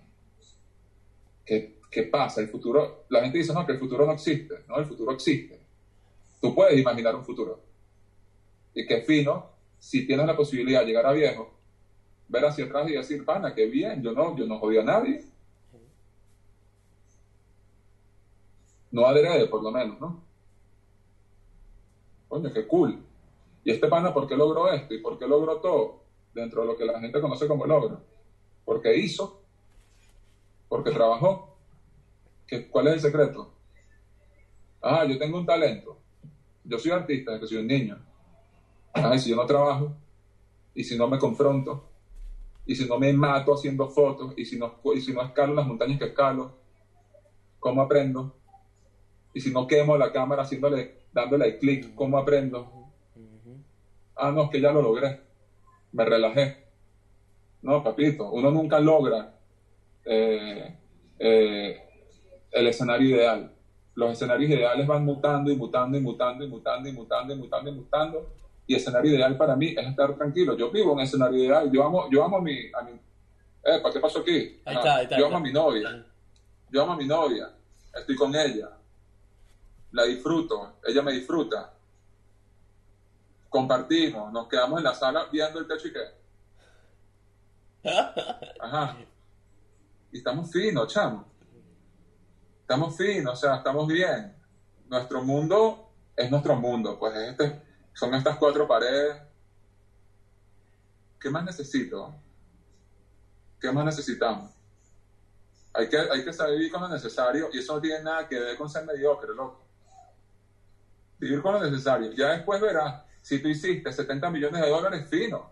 ¿qué, 1.45 1.69
qué 1.91 2.05
pasa? 2.05 2.41
El 2.41 2.49
futuro, 2.49 2.93
la 3.09 3.21
gente 3.21 3.39
dice, 3.39 3.53
no, 3.53 3.65
que 3.65 3.73
el 3.73 3.79
futuro 3.79 4.05
no 4.07 4.13
existe. 4.13 4.63
No, 4.67 4.77
el 4.79 4.85
futuro 4.87 5.13
existe. 5.13 5.59
Tú 6.41 6.55
puedes 6.55 6.79
imaginar 6.79 7.15
un 7.17 7.25
futuro. 7.25 7.61
Y 8.75 8.85
qué 8.85 8.99
fino, 8.99 9.47
si 9.79 10.03
tienes 10.05 10.27
la 10.27 10.37
posibilidad 10.37 10.81
de 10.81 10.87
llegar 10.87 11.07
a 11.07 11.13
viejo, 11.13 11.51
ver 12.29 12.45
hacia 12.47 12.65
atrás 12.65 12.89
y 12.89 12.93
decir, 12.95 13.25
pana, 13.25 13.53
qué 13.55 13.67
bien, 13.67 14.03
yo 14.03 14.13
no, 14.13 14.35
yo 14.37 14.47
no 14.47 14.59
jodí 14.59 14.79
a 14.79 14.83
nadie. 14.85 15.21
No 18.91 19.07
adrede, 19.07 19.47
por 19.47 19.63
lo 19.63 19.71
menos, 19.71 20.01
¿no? 20.01 20.23
Coño, 22.29 22.53
qué 22.53 22.67
cool. 22.67 23.03
Y 23.65 23.71
este 23.71 23.89
pana, 23.89 24.13
¿por 24.13 24.27
qué 24.27 24.37
logró 24.37 24.71
esto? 24.71 24.95
¿Y 24.95 25.01
por 25.01 25.19
qué 25.19 25.27
logró 25.27 25.61
todo? 25.61 26.03
Dentro 26.35 26.63
de 26.63 26.69
lo 26.69 26.77
que 26.77 26.85
la 26.85 27.01
gente 27.01 27.21
conoce 27.21 27.47
como 27.47 27.67
logro. 27.67 28.01
Porque 28.65 28.97
hizo, 28.97 29.43
porque 30.69 30.91
trabajó. 30.91 31.57
¿Qué, 32.47 32.69
¿Cuál 32.69 32.89
es 32.89 32.95
el 32.95 33.01
secreto? 33.01 33.53
Ah, 34.81 35.05
yo 35.05 35.19
tengo 35.19 35.39
un 35.39 35.47
talento. 35.47 35.99
Yo 36.65 36.79
soy 36.79 36.93
artista 36.93 37.33
desde 37.33 37.41
que 37.43 37.49
soy 37.49 37.59
un 37.59 37.67
niño. 37.67 37.99
Ah, 38.93 39.15
y 39.15 39.19
si 39.19 39.31
yo 39.31 39.37
no 39.37 39.47
trabajo, 39.47 39.95
y 40.75 40.85
si 40.85 40.97
no 40.97 41.09
me 41.09 41.19
confronto, 41.19 41.89
y 42.67 42.75
si 42.75 42.87
no 42.87 42.99
me 42.99 43.13
mato 43.13 43.55
haciendo 43.55 43.89
fotos, 43.89 44.35
y 44.37 44.45
si 44.45 44.59
no, 44.59 44.81
y 44.95 45.01
si 45.01 45.13
no 45.13 45.23
escalo 45.23 45.55
las 45.55 45.67
montañas 45.67 45.99
que 45.99 46.07
escalo, 46.07 46.59
¿cómo 47.59 47.83
aprendo? 47.83 48.37
Y 49.39 49.41
si 49.41 49.53
no 49.53 49.69
quemo 49.69 49.97
la 49.97 50.11
cámara 50.11 50.43
haciéndole, 50.43 50.95
dándole 51.13 51.59
clic, 51.59 51.95
¿cómo 51.95 52.19
aprendo? 52.19 52.91
Ah, 54.17 54.33
no, 54.33 54.43
es 54.43 54.51
que 54.51 54.61
ya 54.61 54.73
lo 54.73 54.83
logré. 54.83 55.21
Me 55.93 56.05
relajé. 56.05 56.65
No, 57.63 57.85
papito, 57.85 58.33
uno 58.33 58.51
nunca 58.51 58.81
logra 58.81 59.33
eh, 60.05 60.77
eh, 61.21 61.81
el 62.51 62.67
escenario 62.67 63.15
ideal. 63.15 63.53
Los 63.95 64.11
escenarios 64.11 64.51
ideales 64.51 64.85
van 64.89 65.05
mutando 65.05 65.53
y 65.53 65.57
mutando 65.57 65.97
y 65.97 66.01
mutando 66.01 66.45
y 66.45 66.49
mutando 66.49 66.89
y 66.89 66.93
mutando 66.93 67.33
y 67.33 67.37
mutando 67.37 67.71
y 67.71 67.75
mutando. 67.75 68.35
Y 68.67 68.75
escenario 68.75 69.15
ideal 69.15 69.37
para 69.37 69.55
mí 69.55 69.69
es 69.69 69.87
estar 69.87 70.17
tranquilo. 70.17 70.57
Yo 70.57 70.73
vivo 70.73 70.95
un 70.95 71.01
escenario 71.01 71.45
ideal. 71.45 71.71
Yo 71.71 71.85
amo, 71.85 72.11
yo 72.11 72.25
amo 72.25 72.39
a 72.39 72.41
mi, 72.41 72.57
a 72.77 72.83
mi 72.83 72.91
eh, 73.63 73.79
¿para 73.81 73.95
qué 73.95 74.01
pasó 74.01 74.19
aquí? 74.19 74.61
Ahí 74.65 74.75
está, 74.75 74.97
ahí 74.97 75.05
está, 75.05 75.17
yo 75.17 75.27
amo 75.27 75.37
a 75.37 75.41
mi 75.41 75.53
novia. 75.53 76.05
Yo 76.73 76.83
amo 76.83 76.95
a 76.95 76.97
mi 76.97 77.07
novia. 77.07 77.53
Estoy 77.95 78.17
con 78.17 78.35
ella. 78.35 78.78
La 79.93 80.05
disfruto. 80.05 80.79
Ella 80.85 81.03
me 81.03 81.13
disfruta. 81.13 81.73
Compartimos. 83.49 84.33
Nos 84.33 84.49
quedamos 84.49 84.79
en 84.79 84.85
la 84.85 84.95
sala 84.95 85.27
viendo 85.31 85.59
el 85.59 85.67
techo 85.67 85.89
y 85.89 85.93
qué. 85.93 86.19
Ajá. 88.61 88.99
Y 90.13 90.19
estamos 90.19 90.51
finos, 90.51 90.93
chamo. 90.93 91.27
Estamos 92.61 92.97
finos, 92.97 93.33
o 93.33 93.37
sea, 93.37 93.57
estamos 93.57 93.87
bien. 93.87 94.37
Nuestro 94.89 95.23
mundo 95.23 95.91
es 96.15 96.31
nuestro 96.31 96.57
mundo, 96.57 96.99
pues 96.99 97.15
es 97.15 97.31
este, 97.31 97.63
son 97.95 98.15
estas 98.15 98.37
cuatro 98.37 98.67
paredes. 98.67 99.23
¿Qué 101.19 101.31
más 101.31 101.45
necesito? 101.45 102.15
¿Qué 103.61 103.73
más 103.73 103.85
necesitamos? 103.85 104.53
Hay 105.73 105.89
que, 105.89 105.99
hay 105.99 106.25
que 106.25 106.33
saber 106.33 106.57
vivir 106.57 106.73
con 106.73 106.83
lo 106.83 106.89
necesario 106.89 107.49
y 107.53 107.59
eso 107.59 107.75
no 107.75 107.81
tiene 107.81 108.03
nada 108.03 108.27
que 108.27 108.39
ver 108.39 108.57
con 108.57 108.69
ser 108.69 108.85
mediocre, 108.85 109.35
loco. 109.35 109.68
Vivir 111.19 111.43
con 111.43 111.55
lo 111.55 111.61
necesario. 111.61 112.13
Ya 112.13 112.31
después 112.31 112.61
verás, 112.61 113.03
si 113.23 113.41
tú 113.41 113.49
hiciste 113.49 113.93
70 113.93 114.31
millones 114.31 114.63
de 114.63 114.69
dólares, 114.69 115.09
fino. 115.09 115.51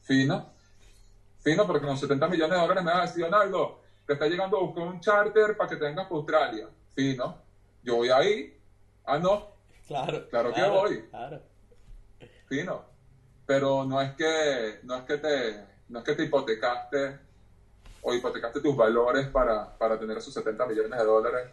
Fino. 0.00 0.52
Fino, 1.40 1.66
porque 1.66 1.86
con 1.86 1.96
70 1.96 2.28
millones 2.28 2.56
de 2.56 2.60
dólares 2.60 2.84
me 2.84 2.90
vas 2.90 3.00
a 3.00 3.06
decir, 3.06 3.24
Donaldo, 3.24 3.80
te 4.06 4.12
está 4.14 4.26
llegando 4.26 4.58
a 4.58 4.60
buscar 4.60 4.84
un 4.84 5.00
charter 5.00 5.56
para 5.56 5.70
que 5.70 5.76
te 5.76 5.84
vengas 5.84 6.06
para 6.06 6.16
Australia. 6.16 6.68
Fino. 6.94 7.38
Yo 7.82 7.96
voy 7.96 8.10
ahí. 8.10 8.58
Ah, 9.04 9.18
no. 9.18 9.50
Claro. 9.86 10.28
Claro 10.28 10.52
que 10.52 10.62
voy. 10.62 11.08
Claro. 11.08 11.42
Fino. 12.46 12.84
Pero 13.46 13.84
no 13.84 14.00
es 14.00 14.12
que, 14.12 14.80
no 14.84 14.96
es 14.96 15.02
que 15.02 15.16
te, 15.16 15.64
no 15.88 15.98
es 16.00 16.04
que 16.04 16.14
te 16.14 16.24
hipotecaste 16.24 17.18
o 18.02 18.14
hipotecaste 18.14 18.60
tus 18.60 18.76
valores 18.76 19.28
para, 19.28 19.76
para 19.76 19.98
tener 19.98 20.18
esos 20.18 20.32
70 20.32 20.66
millones 20.66 20.98
de 20.98 21.04
dólares. 21.04 21.50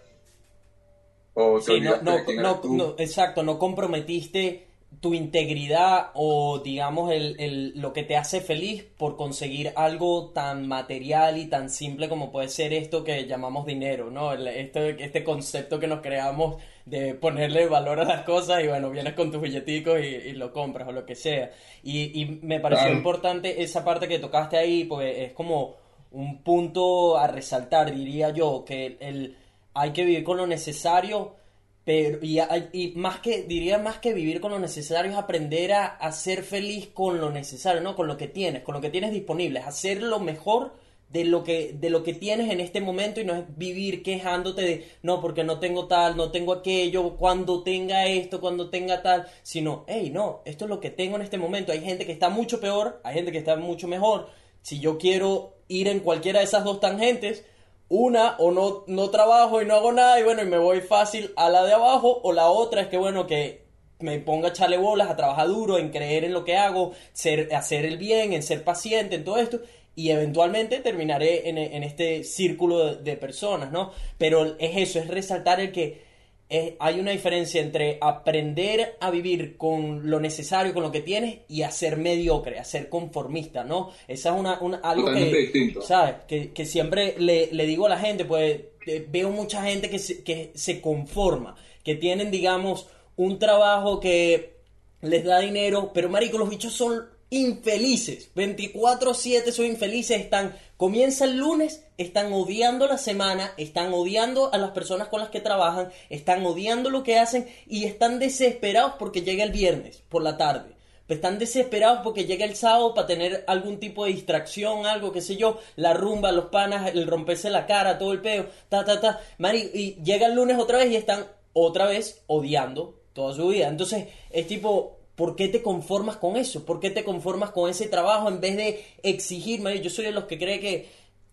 O 1.39 1.59
Sí, 1.61 1.79
no, 1.81 1.91
no, 2.01 2.95
exacto, 2.97 3.43
no 3.43 3.59
comprometiste 3.59 4.65
tu 5.01 5.13
integridad 5.13 6.11
o 6.15 6.59
digamos 6.59 7.11
el, 7.11 7.35
el- 7.39 7.73
lo 7.79 7.93
que 7.93 8.01
te 8.03 8.15
hace 8.15 8.41
feliz 8.41 8.83
por 8.97 9.15
conseguir 9.17 9.71
algo 9.75 10.29
tan 10.29 10.67
material 10.67 11.37
y 11.37 11.45
tan 11.45 11.69
simple 11.69 12.09
como 12.09 12.31
puede 12.31 12.47
ser 12.47 12.73
esto 12.73 13.03
que 13.03 13.27
llamamos 13.27 13.65
dinero, 13.67 14.09
¿no? 14.09 14.33
El- 14.33 14.47
este, 14.47 15.03
este 15.03 15.23
concepto 15.23 15.79
que 15.79 15.85
nos 15.87 16.01
creamos 16.01 16.55
de 16.85 17.13
ponerle 17.13 17.67
valor 17.67 17.99
a 17.99 18.05
las 18.05 18.23
cosas 18.23 18.63
y 18.63 18.67
bueno, 18.67 18.89
vienes 18.89 19.13
con 19.13 19.29
tus 19.31 19.41
billeticos 19.41 19.99
y, 19.99 20.05
y 20.07 20.31
lo 20.33 20.51
compras 20.53 20.87
o 20.87 20.91
lo 20.91 21.05
que 21.05 21.15
sea. 21.15 21.51
Y, 21.83 22.19
y 22.21 22.39
me 22.41 22.59
pareció 22.59 22.85
Claro. 22.85 22.97
importante 22.97 23.61
esa 23.61 23.83
parte 23.85 24.07
que 24.07 24.19
tocaste 24.19 24.57
ahí, 24.57 24.85
porque 24.85 25.25
es 25.25 25.33
como 25.33 25.75
un 26.11 26.41
punto 26.41 27.17
a 27.17 27.27
resaltar, 27.27 27.93
diría 27.93 28.29
yo, 28.31 28.63
que 28.65 28.97
el, 29.01 29.35
hay 29.79 29.91
que 29.91 30.03
vivir 30.05 30.23
con 30.23 30.37
lo 30.37 30.47
necesario, 30.47 31.35
pero 31.83 32.19
y, 32.21 32.93
más 32.95 33.19
que, 33.19 33.43
diría 33.43 33.77
más 33.77 33.99
que 33.99 34.13
vivir 34.13 34.41
con 34.41 34.51
lo 34.51 34.59
necesario 34.59 35.11
es 35.11 35.17
aprender 35.17 35.73
a, 35.73 35.85
a 35.85 36.11
ser 36.11 36.43
feliz 36.43 36.89
con 36.93 37.21
lo 37.21 37.29
necesario, 37.29 37.81
¿no? 37.81 37.95
Con 37.95 38.07
lo 38.07 38.17
que 38.17 38.27
tienes, 38.27 38.63
con 38.63 38.75
lo 38.75 38.81
que 38.81 38.89
tienes 38.89 39.11
disponible, 39.11 39.59
hacer 39.59 40.01
lo 40.01 40.19
mejor 40.19 40.73
de 41.09 41.23
lo 41.23 41.43
que 41.43 41.73
de 41.73 41.89
lo 41.89 42.03
que 42.03 42.13
tienes 42.13 42.51
en 42.51 42.59
este 42.59 42.81
momento 42.81 43.21
y 43.21 43.25
no 43.25 43.33
es 43.33 43.43
vivir 43.55 44.03
quejándote 44.03 44.61
de 44.61 44.87
no 45.03 45.21
porque 45.21 45.43
no 45.43 45.59
tengo 45.59 45.87
tal, 45.87 46.17
no 46.17 46.31
tengo 46.31 46.51
aquello, 46.53 47.15
cuando 47.15 47.63
tenga 47.63 48.07
esto, 48.07 48.41
cuando 48.41 48.69
tenga 48.69 49.01
tal, 49.01 49.27
sino, 49.41 49.85
hey, 49.87 50.11
no, 50.13 50.41
esto 50.45 50.65
es 50.65 50.69
lo 50.69 50.79
que 50.81 50.89
tengo 50.89 51.15
en 51.15 51.21
este 51.21 51.37
momento. 51.37 51.71
Hay 51.71 51.81
gente 51.81 52.05
que 52.05 52.11
está 52.11 52.29
mucho 52.29 52.59
peor, 52.59 52.99
hay 53.03 53.13
gente 53.15 53.31
que 53.31 53.37
está 53.37 53.55
mucho 53.55 53.87
mejor. 53.87 54.29
Si 54.61 54.79
yo 54.79 54.97
quiero 54.97 55.55
ir 55.69 55.87
en 55.87 56.01
cualquiera 56.01 56.39
de 56.39 56.45
esas 56.45 56.65
dos 56.65 56.81
tangentes, 56.81 57.45
una 57.89 58.35
o 58.37 58.51
no, 58.51 58.83
no 58.87 59.09
trabajo 59.09 59.61
y 59.61 59.65
no 59.65 59.75
hago 59.75 59.91
nada 59.91 60.19
y 60.19 60.23
bueno, 60.23 60.41
y 60.41 60.45
me 60.45 60.57
voy 60.57 60.81
fácil 60.81 61.31
a 61.35 61.49
la 61.49 61.63
de 61.63 61.73
abajo 61.73 62.19
o 62.23 62.33
la 62.33 62.47
otra 62.47 62.81
es 62.81 62.87
que 62.87 62.97
bueno, 62.97 63.27
que 63.27 63.65
me 63.99 64.19
ponga 64.19 64.49
a 64.49 64.51
echarle 64.51 64.77
bolas, 64.77 65.09
a 65.09 65.15
trabajar 65.15 65.47
duro, 65.47 65.77
en 65.77 65.89
creer 65.89 66.23
en 66.23 66.33
lo 66.33 66.43
que 66.43 66.55
hago, 66.55 66.93
hacer 67.13 67.85
el 67.85 67.97
bien, 67.97 68.33
en 68.33 68.43
ser 68.43 68.63
paciente, 68.63 69.15
en 69.15 69.23
todo 69.23 69.37
esto 69.37 69.59
y 69.95 70.11
eventualmente 70.11 70.79
terminaré 70.79 71.49
en, 71.49 71.57
en 71.57 71.83
este 71.83 72.23
círculo 72.23 72.85
de, 72.85 72.95
de 72.97 73.17
personas, 73.17 73.71
¿no? 73.71 73.91
Pero 74.19 74.55
es 74.59 74.77
eso, 74.77 74.99
es 74.99 75.07
resaltar 75.07 75.59
el 75.59 75.71
que 75.71 76.06
es- 76.49 76.73
hay 76.79 76.99
una 76.99 77.11
diferencia 77.11 77.61
entre 77.61 77.97
aprender 77.99 78.95
a 78.99 79.11
vivir 79.11 79.57
con 79.57 80.09
lo 80.09 80.19
necesario, 80.19 80.73
con 80.73 80.83
lo 80.83 80.91
que 80.91 81.01
tienes, 81.01 81.39
y 81.49 81.63
a 81.63 81.71
ser 81.71 81.97
mediocre, 81.97 82.57
a 82.59 82.63
ser 82.63 82.89
conformista, 82.89 83.63
¿no? 83.63 83.91
Esa 84.07 84.29
es 84.33 84.39
una, 84.39 84.59
una- 84.61 84.77
algo 84.77 85.05
Totalmente 85.07 85.35
que, 85.35 85.41
distinto. 85.43 85.81
¿sabes? 85.81 86.15
Que, 86.27 86.51
que 86.53 86.65
siempre 86.65 87.15
le, 87.17 87.49
le 87.51 87.65
digo 87.65 87.85
a 87.85 87.89
la 87.89 87.99
gente, 87.99 88.23
pues 88.25 88.59
eh, 88.85 89.05
veo 89.09 89.29
mucha 89.29 89.63
gente 89.63 89.89
que 89.89 89.99
se, 89.99 90.23
que 90.23 90.51
se 90.55 90.79
conforma, 90.79 91.55
que 91.83 91.95
tienen, 91.95 92.31
digamos, 92.31 92.87
un 93.17 93.39
trabajo 93.39 93.99
que 93.99 94.53
les 95.01 95.23
da 95.25 95.39
dinero, 95.39 95.91
pero 95.93 96.07
marico, 96.09 96.37
los 96.37 96.49
bichos 96.49 96.73
son 96.73 97.05
infelices, 97.29 98.29
24/7 98.35 99.51
son 99.51 99.65
infelices, 99.65 100.19
están, 100.21 100.55
comienza 100.77 101.25
el 101.25 101.37
lunes, 101.37 101.83
están 101.97 102.31
odiando 102.31 102.87
la 102.87 102.97
semana, 102.97 103.51
están 103.57 103.93
odiando 103.93 104.53
a 104.53 104.57
las 104.57 104.71
personas 104.71 105.09
con 105.09 105.19
las 105.19 105.29
que 105.29 105.41
trabajan, 105.41 105.89
están 106.09 106.45
odiando 106.45 106.89
lo 106.89 107.03
que 107.03 107.19
hacen 107.19 107.47
y 107.67 107.85
están 107.85 108.19
desesperados 108.19 108.93
porque 108.97 109.23
llega 109.23 109.43
el 109.43 109.51
viernes 109.51 110.03
por 110.07 110.23
la 110.23 110.37
tarde. 110.37 110.77
Están 111.07 111.39
desesperados 111.39 112.01
porque 112.03 112.25
llega 112.25 112.43
el 112.43 112.55
sábado 112.55 112.93
para 112.93 113.07
tener 113.07 113.45
algún 113.47 113.79
tipo 113.79 114.05
de 114.05 114.11
distracción, 114.11 114.85
algo, 114.85 115.13
qué 115.13 115.21
sé 115.21 115.37
yo, 115.37 115.57
la 115.77 115.93
rumba, 115.93 116.33
los 116.33 116.45
panas, 116.45 116.93
el 116.93 117.07
romperse 117.07 117.49
la 117.49 117.65
cara, 117.65 117.97
todo 117.97 118.11
el 118.11 118.21
peo, 118.21 118.47
ta, 118.67 118.83
ta, 118.83 118.99
ta. 118.99 119.21
Mari, 119.37 119.71
y 119.73 120.03
llega 120.03 120.27
el 120.27 120.35
lunes 120.35 120.57
otra 120.59 120.79
vez 120.79 120.91
y 120.91 120.97
están 120.97 121.25
otra 121.53 121.85
vez 121.85 122.23
odiando 122.27 122.99
toda 123.13 123.33
su 123.33 123.47
vida. 123.47 123.69
Entonces, 123.69 124.07
es 124.29 124.47
tipo, 124.47 124.96
¿por 125.17 125.35
qué 125.35 125.47
te 125.49 125.63
conformas 125.63 126.15
con 126.15 126.37
eso? 126.37 126.63
¿Por 126.63 126.79
qué 126.79 126.91
te 126.91 127.03
conformas 127.03 127.49
con 127.49 127.69
ese 127.69 127.87
trabajo 127.87 128.29
en 128.29 128.39
vez 128.39 128.55
de 128.55 128.85
exigir, 129.01 129.59
Mari? 129.59 129.81
Yo 129.81 129.89
soy 129.89 130.05
de 130.05 130.11
los 130.11 130.25
que 130.25 130.37
cree 130.37 130.59
que, 130.59 130.87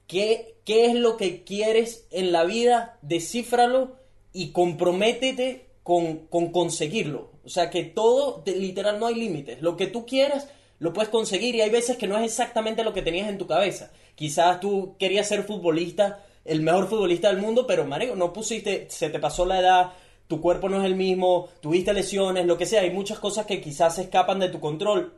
que 0.09 0.57
qué 0.65 0.87
es 0.87 0.95
lo 0.95 1.19
que 1.19 1.45
quieres 1.45 2.07
en 2.11 2.33
la 2.33 2.45
vida, 2.45 2.99
descífralo 3.03 3.97
y 4.33 4.53
comprométete 4.53 5.67
con, 5.83 6.27
con 6.29 6.51
conseguirlo. 6.51 7.31
O 7.45 7.51
sea, 7.51 7.69
que 7.69 7.85
todo, 7.85 8.43
literal, 8.47 8.99
no 8.99 9.07
hay 9.07 9.17
límites. 9.17 9.61
Lo 9.61 9.77
que 9.77 9.87
tú 9.87 10.07
quieras, 10.07 10.49
lo 10.79 10.95
puedes 10.95 11.11
conseguir 11.11 11.55
y 11.55 11.61
hay 11.61 11.71
veces 11.71 11.99
que 11.99 12.07
no 12.07 12.17
es 12.17 12.25
exactamente 12.25 12.85
lo 12.85 12.95
que 12.95 13.03
tenías 13.03 13.29
en 13.29 13.37
tu 13.37 13.47
cabeza. 13.47 13.93
Quizás 14.15 14.61
tú 14.61 14.97
querías 14.99 15.29
ser 15.29 15.45
futbolista, 15.45 16.25
el 16.47 16.63
mejor 16.63 16.89
futbolista 16.89 17.29
del 17.29 17.43
mundo, 17.43 17.67
pero, 17.67 17.85
Mario, 17.85 18.17
no 18.17 18.33
pusiste, 18.33 18.87
se 18.89 19.11
te 19.11 19.19
pasó 19.19 19.45
la 19.45 19.61
edad, 19.61 19.93
tu 20.27 20.41
cuerpo 20.41 20.69
no 20.69 20.81
es 20.81 20.87
el 20.87 20.95
mismo, 20.95 21.49
tuviste 21.61 21.93
lesiones, 21.93 22.47
lo 22.47 22.57
que 22.57 22.67
sea. 22.67 22.83
Hay 22.83 22.91
muchas 22.91 23.19
cosas 23.19 23.47
que 23.47 23.61
quizás 23.61 23.97
se 23.97 24.03
escapan 24.03 24.41
de 24.41 24.49
tu 24.49 24.61
control. 24.61 25.15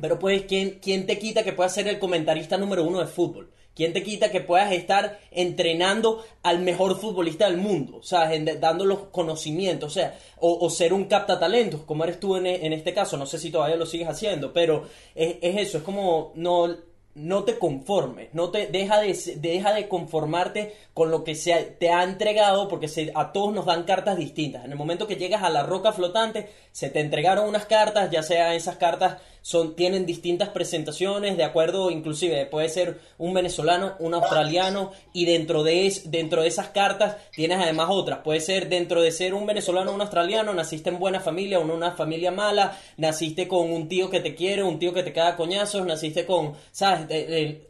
Pero 0.00 0.18
pues, 0.18 0.42
¿quién, 0.44 0.78
quién 0.80 1.06
te 1.06 1.18
quita 1.18 1.42
que 1.42 1.52
puedas 1.52 1.74
ser 1.74 1.88
el 1.88 1.98
comentarista 1.98 2.56
número 2.56 2.84
uno 2.84 3.00
de 3.00 3.06
fútbol? 3.06 3.50
¿Quién 3.74 3.92
te 3.92 4.02
quita 4.02 4.32
que 4.32 4.40
puedas 4.40 4.72
estar 4.72 5.20
entrenando 5.30 6.24
al 6.42 6.58
mejor 6.60 6.98
futbolista 6.98 7.48
del 7.48 7.58
mundo? 7.58 7.98
O 7.98 8.02
sea, 8.02 8.28
dando 8.60 8.84
los 8.84 9.04
conocimientos, 9.12 9.92
o 9.92 9.94
sea, 9.94 10.18
o, 10.38 10.66
o 10.66 10.70
ser 10.70 10.92
un 10.92 11.04
captatalentos, 11.04 11.82
como 11.82 12.02
eres 12.02 12.18
tú 12.18 12.36
en, 12.36 12.46
en 12.46 12.72
este 12.72 12.92
caso. 12.92 13.16
No 13.16 13.26
sé 13.26 13.38
si 13.38 13.52
todavía 13.52 13.76
lo 13.76 13.86
sigues 13.86 14.08
haciendo, 14.08 14.52
pero 14.52 14.88
es 15.14 15.36
eso, 15.42 15.78
es 15.78 15.84
como 15.84 16.32
no, 16.34 16.76
no 17.18 17.44
te 17.44 17.58
conformes, 17.58 18.28
no 18.32 18.50
te 18.50 18.66
deja 18.68 19.00
de, 19.00 19.16
deja 19.36 19.72
de 19.74 19.88
conformarte 19.88 20.74
con 20.94 21.10
lo 21.10 21.24
que 21.24 21.34
se 21.34 21.54
te 21.78 21.90
ha 21.90 22.02
entregado, 22.04 22.68
porque 22.68 22.88
se- 22.88 23.12
a 23.14 23.32
todos 23.32 23.52
nos 23.52 23.66
dan 23.66 23.84
cartas 23.84 24.16
distintas. 24.16 24.64
En 24.64 24.72
el 24.72 24.78
momento 24.78 25.06
que 25.06 25.16
llegas 25.16 25.42
a 25.42 25.50
la 25.50 25.62
roca 25.62 25.92
flotante, 25.92 26.48
se 26.72 26.90
te 26.90 27.00
entregaron 27.00 27.48
unas 27.48 27.66
cartas, 27.66 28.10
ya 28.10 28.22
sea 28.22 28.54
esas 28.54 28.76
cartas 28.76 29.18
son, 29.48 29.74
tienen 29.74 30.04
distintas 30.04 30.50
presentaciones, 30.50 31.38
de 31.38 31.42
acuerdo, 31.42 31.90
inclusive 31.90 32.44
puede 32.44 32.68
ser 32.68 33.00
un 33.16 33.32
venezolano, 33.32 33.94
un 33.98 34.12
australiano, 34.12 34.92
y 35.14 35.24
dentro 35.24 35.62
de, 35.62 35.86
es, 35.86 36.10
dentro 36.10 36.42
de 36.42 36.48
esas 36.48 36.68
cartas 36.68 37.16
tienes 37.32 37.58
además 37.58 37.86
otras. 37.88 38.18
Puede 38.18 38.40
ser 38.40 38.68
dentro 38.68 39.00
de 39.00 39.10
ser 39.10 39.32
un 39.32 39.46
venezolano 39.46 39.94
un 39.94 40.02
australiano, 40.02 40.52
naciste 40.52 40.90
en 40.90 40.98
buena 40.98 41.20
familia 41.20 41.58
o 41.58 41.62
en 41.62 41.70
una 41.70 41.92
familia 41.92 42.30
mala, 42.30 42.78
naciste 42.98 43.48
con 43.48 43.72
un 43.72 43.88
tío 43.88 44.10
que 44.10 44.20
te 44.20 44.34
quiere, 44.34 44.62
un 44.62 44.78
tío 44.78 44.92
que 44.92 45.02
te 45.02 45.14
caga 45.14 45.36
coñazos, 45.36 45.86
naciste 45.86 46.26
con, 46.26 46.52
¿sabes? 46.70 47.06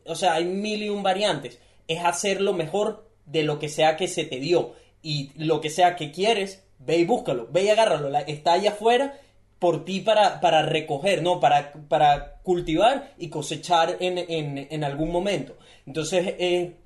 O 0.05 0.17
sea, 0.17 0.35
hay 0.35 0.47
mil 0.47 0.83
y 0.83 0.89
un 0.89 1.05
variantes. 1.05 1.61
Es 1.87 2.05
hacer 2.05 2.41
lo 2.41 2.55
mejor 2.55 3.09
de 3.25 3.45
lo 3.45 3.61
que 3.61 3.69
sea 3.69 3.97
que 3.97 4.09
se 4.09 4.25
te 4.25 4.41
dio. 4.41 4.73
Y 5.01 5.31
lo 5.37 5.61
que 5.61 5.71
sea 5.71 5.95
que 5.95 6.11
quieres, 6.11 6.65
ve 6.81 6.97
y 6.97 7.05
búscalo, 7.05 7.47
ve 7.53 7.63
y 7.63 7.69
agárralo. 7.69 8.11
Está 8.27 8.55
allá 8.55 8.71
afuera 8.71 9.21
por 9.59 9.85
ti 9.85 10.01
para, 10.01 10.41
para 10.41 10.63
recoger, 10.63 11.23
¿no? 11.23 11.41
Para, 11.41 11.73
para 11.73 12.35
cultivar 12.43 13.15
y 13.19 13.29
cosechar 13.29 13.97
en, 14.01 14.19
en, 14.19 14.69
en 14.71 14.85
algún 14.85 15.11
momento. 15.11 15.57
Entonces, 15.87 16.35
eh, 16.39 16.77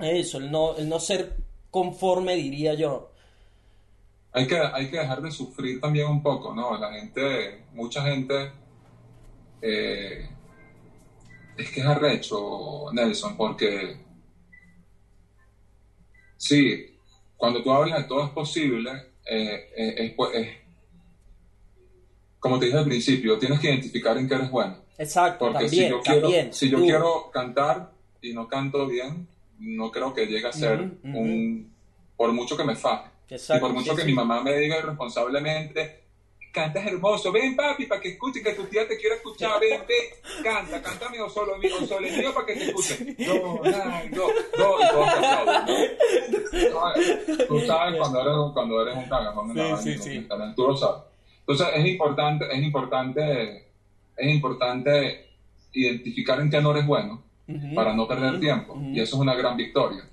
eso, 0.00 0.38
el 0.38 0.50
no, 0.50 0.76
el 0.76 0.88
no 0.88 0.98
ser 0.98 1.36
conforme, 1.70 2.34
diría 2.36 2.74
yo. 2.74 3.12
hay 4.32 4.46
que, 4.46 4.58
hay 4.58 4.90
que 4.90 4.98
dejar 4.98 5.22
de 5.22 5.30
sufrir 5.30 5.80
también 5.80 6.08
un 6.08 6.22
poco, 6.22 6.54
¿no? 6.54 6.76
La 6.78 6.92
gente, 6.92 7.64
mucha 7.72 8.02
gente, 8.02 8.50
eh, 9.62 10.28
es 11.56 11.70
que 11.70 11.80
es 11.80 11.86
arrecho, 11.86 12.92
Nelson, 12.92 13.36
porque 13.36 13.96
sí, 16.36 16.98
cuando 17.36 17.62
tú 17.62 17.70
hablas 17.72 17.98
de 18.02 18.04
todo 18.08 18.24
es 18.24 18.30
posible, 18.30 18.90
eh, 19.30 19.70
eh, 19.76 19.94
es, 19.98 20.12
pues, 20.14 20.34
es- 20.34 20.65
como 22.38 22.58
te 22.58 22.66
dije 22.66 22.78
al 22.78 22.84
principio, 22.84 23.38
tienes 23.38 23.60
que 23.60 23.68
identificar 23.68 24.16
en 24.18 24.28
qué 24.28 24.34
eres 24.34 24.50
bueno. 24.50 24.76
Exacto, 24.98 25.46
Porque 25.46 25.64
también, 25.66 25.84
si 25.84 25.90
yo, 25.90 26.00
quiero, 26.00 26.20
también. 26.22 26.52
si 26.52 26.70
yo 26.70 26.78
quiero 26.80 27.30
cantar 27.30 27.90
y 28.22 28.32
no 28.32 28.48
canto 28.48 28.86
bien, 28.86 29.26
no 29.58 29.90
creo 29.90 30.14
que 30.14 30.26
llegue 30.26 30.46
a 30.46 30.52
ser 30.52 30.80
un... 31.04 31.72
Por 32.16 32.32
mucho 32.32 32.56
que 32.56 32.64
me 32.64 32.74
faje. 32.76 33.10
Exacto, 33.28 33.56
y 33.56 33.68
por 33.68 33.76
mucho 33.76 33.90
sí, 33.90 33.96
que 33.96 34.02
sí. 34.02 34.08
mi 34.08 34.14
mamá 34.14 34.42
me 34.42 34.56
diga 34.56 34.78
irresponsablemente, 34.78 36.04
cantas 36.56 36.86
hermoso, 36.86 37.30
ven 37.30 37.54
papi, 37.54 37.84
para 37.84 38.00
que 38.00 38.08
escuche, 38.10 38.42
que 38.42 38.52
tu 38.54 38.64
tía 38.64 38.88
te 38.88 38.96
quiere 38.96 39.16
escuchar, 39.16 39.60
ven, 39.60 39.82
ven, 39.88 40.42
canta, 40.42 40.80
canta 40.80 41.10
mío 41.10 41.28
solo, 41.28 41.58
mío 41.58 41.86
solo, 41.86 42.08
mío 42.08 42.32
para 42.32 42.46
que 42.46 42.54
te 42.54 42.64
escuche. 42.64 43.16
No, 43.18 43.34
no, 43.34 43.62
no, 44.10 44.26
¿no? 44.56 45.64
Tú 47.46 47.60
sabes 47.60 48.00
cuando 48.00 48.20
eres, 48.22 48.52
cuando 48.54 48.82
eres 48.82 48.96
un 48.96 49.08
cagajón 49.10 49.50
en 49.50 49.70
la 49.70 49.76
Sí, 49.76 49.92
sí, 49.92 49.98
sí. 49.98 50.26
¿no? 50.28 50.54
tú 50.54 50.68
lo 50.68 50.76
sabes. 50.76 51.02
Entonces 51.48 51.68
es 51.76 51.86
importante, 51.86 52.44
es 52.52 52.60
importante, 52.60 53.66
es 54.16 54.34
importante 54.34 55.26
identificar 55.72 56.40
en 56.40 56.50
qué 56.50 56.60
no 56.60 56.72
eres 56.72 56.86
bueno 56.86 57.22
para 57.74 57.94
no 57.94 58.08
perder 58.08 58.40
tiempo. 58.40 58.76
Y 58.80 58.98
eso 58.98 59.14
es 59.14 59.22
una 59.22 59.36
gran 59.36 59.56
victoria. 59.56 60.08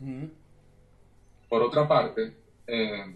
Por 1.49 1.63
otra 1.63 1.87
parte, 1.87 2.33
eh, 2.67 3.15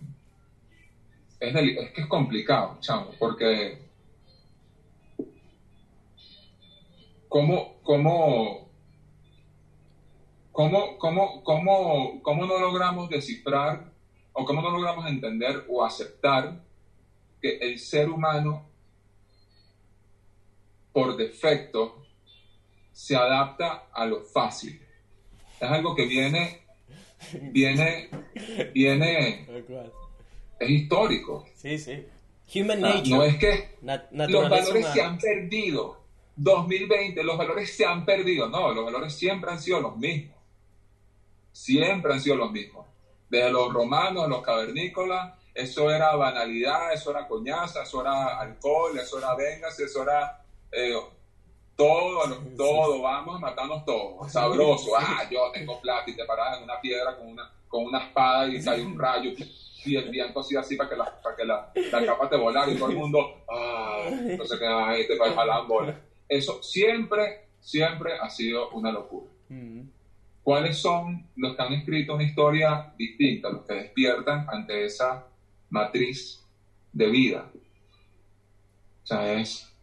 es, 1.40 1.56
es 1.56 1.92
que 1.92 2.02
es 2.02 2.08
complicado, 2.08 2.78
chamo, 2.80 3.12
porque 3.20 3.78
¿cómo, 7.30 7.76
cómo, 7.84 8.68
cómo, 10.52 10.98
cómo, 10.98 11.44
cómo, 11.44 12.22
cómo 12.24 12.46
no 12.48 12.60
logramos 12.60 13.10
descifrar 13.10 13.92
o 14.34 14.44
cómo 14.44 14.64
no 14.64 14.72
logramos 14.72 15.06
entender 15.06 15.66
o 15.70 15.86
aceptar 15.86 16.67
que 17.42 17.58
el 17.58 17.80
ser 17.80 18.10
humano 18.10 18.66
por 20.92 21.16
defecto 21.16 22.04
se 22.92 23.16
adapta 23.16 23.88
a 23.94 24.06
lo 24.06 24.22
fácil? 24.24 24.82
Es 25.60 25.70
algo 25.70 25.96
que 25.96 26.06
viene, 26.06 26.62
viene, 27.52 28.10
viene, 28.74 29.48
es 30.60 30.70
histórico. 30.70 31.46
Sí, 31.56 31.78
sí. 31.78 32.06
Human 32.56 32.84
Ah, 32.86 32.94
nature. 32.96 33.10
No 33.10 33.24
es 33.24 33.38
que 33.38 33.76
los 33.82 34.50
valores 34.50 34.86
se 34.94 35.02
han 35.02 35.18
perdido. 35.18 36.02
2020, 36.36 37.24
los 37.24 37.38
valores 37.38 37.76
se 37.76 37.86
han 37.86 38.06
perdido. 38.06 38.48
No, 38.48 38.72
los 38.72 38.86
valores 38.86 39.14
siempre 39.14 39.52
han 39.52 39.60
sido 39.60 39.82
los 39.82 39.98
mismos. 39.98 40.38
Siempre 41.52 42.14
han 42.14 42.22
sido 42.22 42.36
los 42.36 42.52
mismos. 42.52 42.86
Desde 43.30 43.52
los 43.52 43.74
romanos, 43.74 44.30
los 44.30 44.42
cavernícolas, 44.44 45.34
eso 45.58 45.90
era 45.90 46.16
banalidad, 46.16 46.94
eso 46.94 47.12
era 47.12 47.28
coñaza, 47.28 47.84
eso 47.84 48.02
era 48.02 48.40
alcohol, 48.40 48.98
eso 48.98 49.18
era 49.18 49.36
vengas, 49.36 49.80
eso 49.80 50.04
era 50.04 50.42
eh, 50.72 50.96
todo, 51.76 52.22
todo, 52.56 53.02
vamos 53.02 53.36
a 53.36 53.40
matarnos 53.40 53.84
todos, 53.84 54.32
sabroso. 54.32 54.92
Ah, 54.98 55.28
yo 55.30 55.52
tengo 55.54 55.80
plata 55.82 56.10
y 56.10 56.16
te 56.16 56.26
paras 56.26 56.58
en 56.58 56.64
una 56.64 56.80
piedra 56.80 57.16
con 57.18 57.28
una, 57.28 57.52
con 57.68 57.86
una 57.86 58.00
espada 58.06 58.48
y 58.48 58.64
cae 58.64 58.86
un 58.86 58.98
rayo 58.98 59.32
y 59.86 59.96
el 59.96 60.10
viento 60.10 60.40
así 60.40 60.56
así 60.56 60.76
para 60.76 60.90
que 60.90 60.96
la, 60.96 61.22
para 61.22 61.36
que 61.36 61.46
la, 61.46 61.72
la 61.92 62.06
capa 62.06 62.30
te 62.30 62.36
volara 62.36 62.72
y 62.72 62.76
todo 62.76 62.90
el 62.90 62.98
mundo, 62.98 63.44
ah, 63.50 64.08
entonces 64.10 64.60
que 64.60 64.66
ay, 64.66 65.08
te 65.08 65.18
jalar 65.18 65.66
bola. 65.68 66.00
Eso 66.30 66.62
siempre, 66.62 67.48
siempre 67.60 68.14
ha 68.20 68.30
sido 68.30 68.70
una 68.72 68.92
locura. 68.92 69.28
Ujú. 69.50 69.88
¿cuáles 70.48 70.78
son 70.78 71.28
los 71.36 71.58
que 71.58 71.62
han 71.62 71.74
escrito 71.74 72.16
una 72.16 72.24
historia 72.24 72.94
distinta, 72.98 73.50
los 73.50 73.66
que 73.66 73.74
despiertan 73.74 74.46
ante 74.50 74.86
esa 74.86 75.26
matriz 75.70 76.44
de 76.94 77.10
vida? 77.10 77.52
O 79.04 79.06
sea, 79.06 79.34
es, 79.34 79.74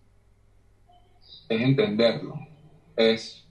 es 1.49 1.61
entenderlo, 1.61 2.39
es 2.97 3.47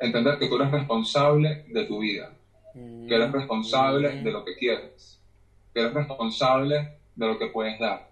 entender 0.00 0.38
que 0.38 0.48
tú 0.48 0.56
eres 0.56 0.70
responsable 0.70 1.64
de 1.68 1.84
tu 1.84 2.00
vida, 2.00 2.32
que 2.74 3.14
eres 3.14 3.32
responsable 3.32 4.22
de 4.22 4.30
lo 4.30 4.44
que 4.44 4.56
quieres, 4.56 5.20
que 5.72 5.80
eres 5.80 5.94
responsable 5.94 6.98
de 7.14 7.26
lo 7.26 7.38
que 7.38 7.46
puedes 7.46 7.78
dar. 7.78 8.10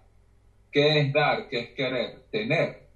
¿Qué 0.71 0.99
es 0.99 1.13
dar? 1.13 1.47
¿Qué 1.47 1.59
es 1.59 1.69
querer? 1.69 2.25
Tener. 2.31 2.89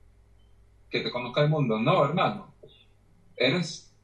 Que 0.89 0.99
te 0.99 1.11
conozca 1.11 1.41
el 1.41 1.49
mundo. 1.49 1.79
No, 1.79 2.03
hermano. 2.03 2.53
Eres, 3.37 3.95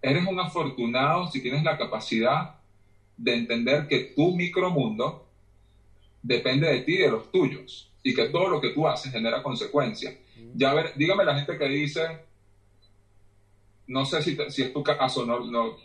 eres 0.00 0.24
un 0.26 0.38
afortunado 0.38 1.26
si 1.28 1.42
tienes 1.42 1.64
la 1.64 1.76
capacidad 1.76 2.54
de 3.16 3.34
entender 3.34 3.86
que 3.86 4.12
tu 4.16 4.34
micromundo 4.34 5.24
depende 6.22 6.68
de 6.68 6.80
ti 6.80 6.94
y 6.94 6.98
de 6.98 7.10
los 7.10 7.30
tuyos. 7.30 7.90
Y 8.02 8.14
que 8.14 8.28
todo 8.28 8.48
lo 8.48 8.60
que 8.60 8.70
tú 8.70 8.86
haces 8.86 9.12
genera 9.12 9.42
consecuencias. 9.42 10.14
Ya 10.54 10.72
ver, 10.74 10.92
dígame 10.94 11.24
la 11.24 11.34
gente 11.34 11.56
que 11.56 11.66
dice, 11.68 12.18
no 13.86 14.04
sé 14.04 14.22
si, 14.22 14.36
te- 14.36 14.50
si 14.50 14.62
es 14.62 14.72
tu 14.72 14.82
caso, 14.82 15.24
no, 15.24 15.40
no, 15.50 15.76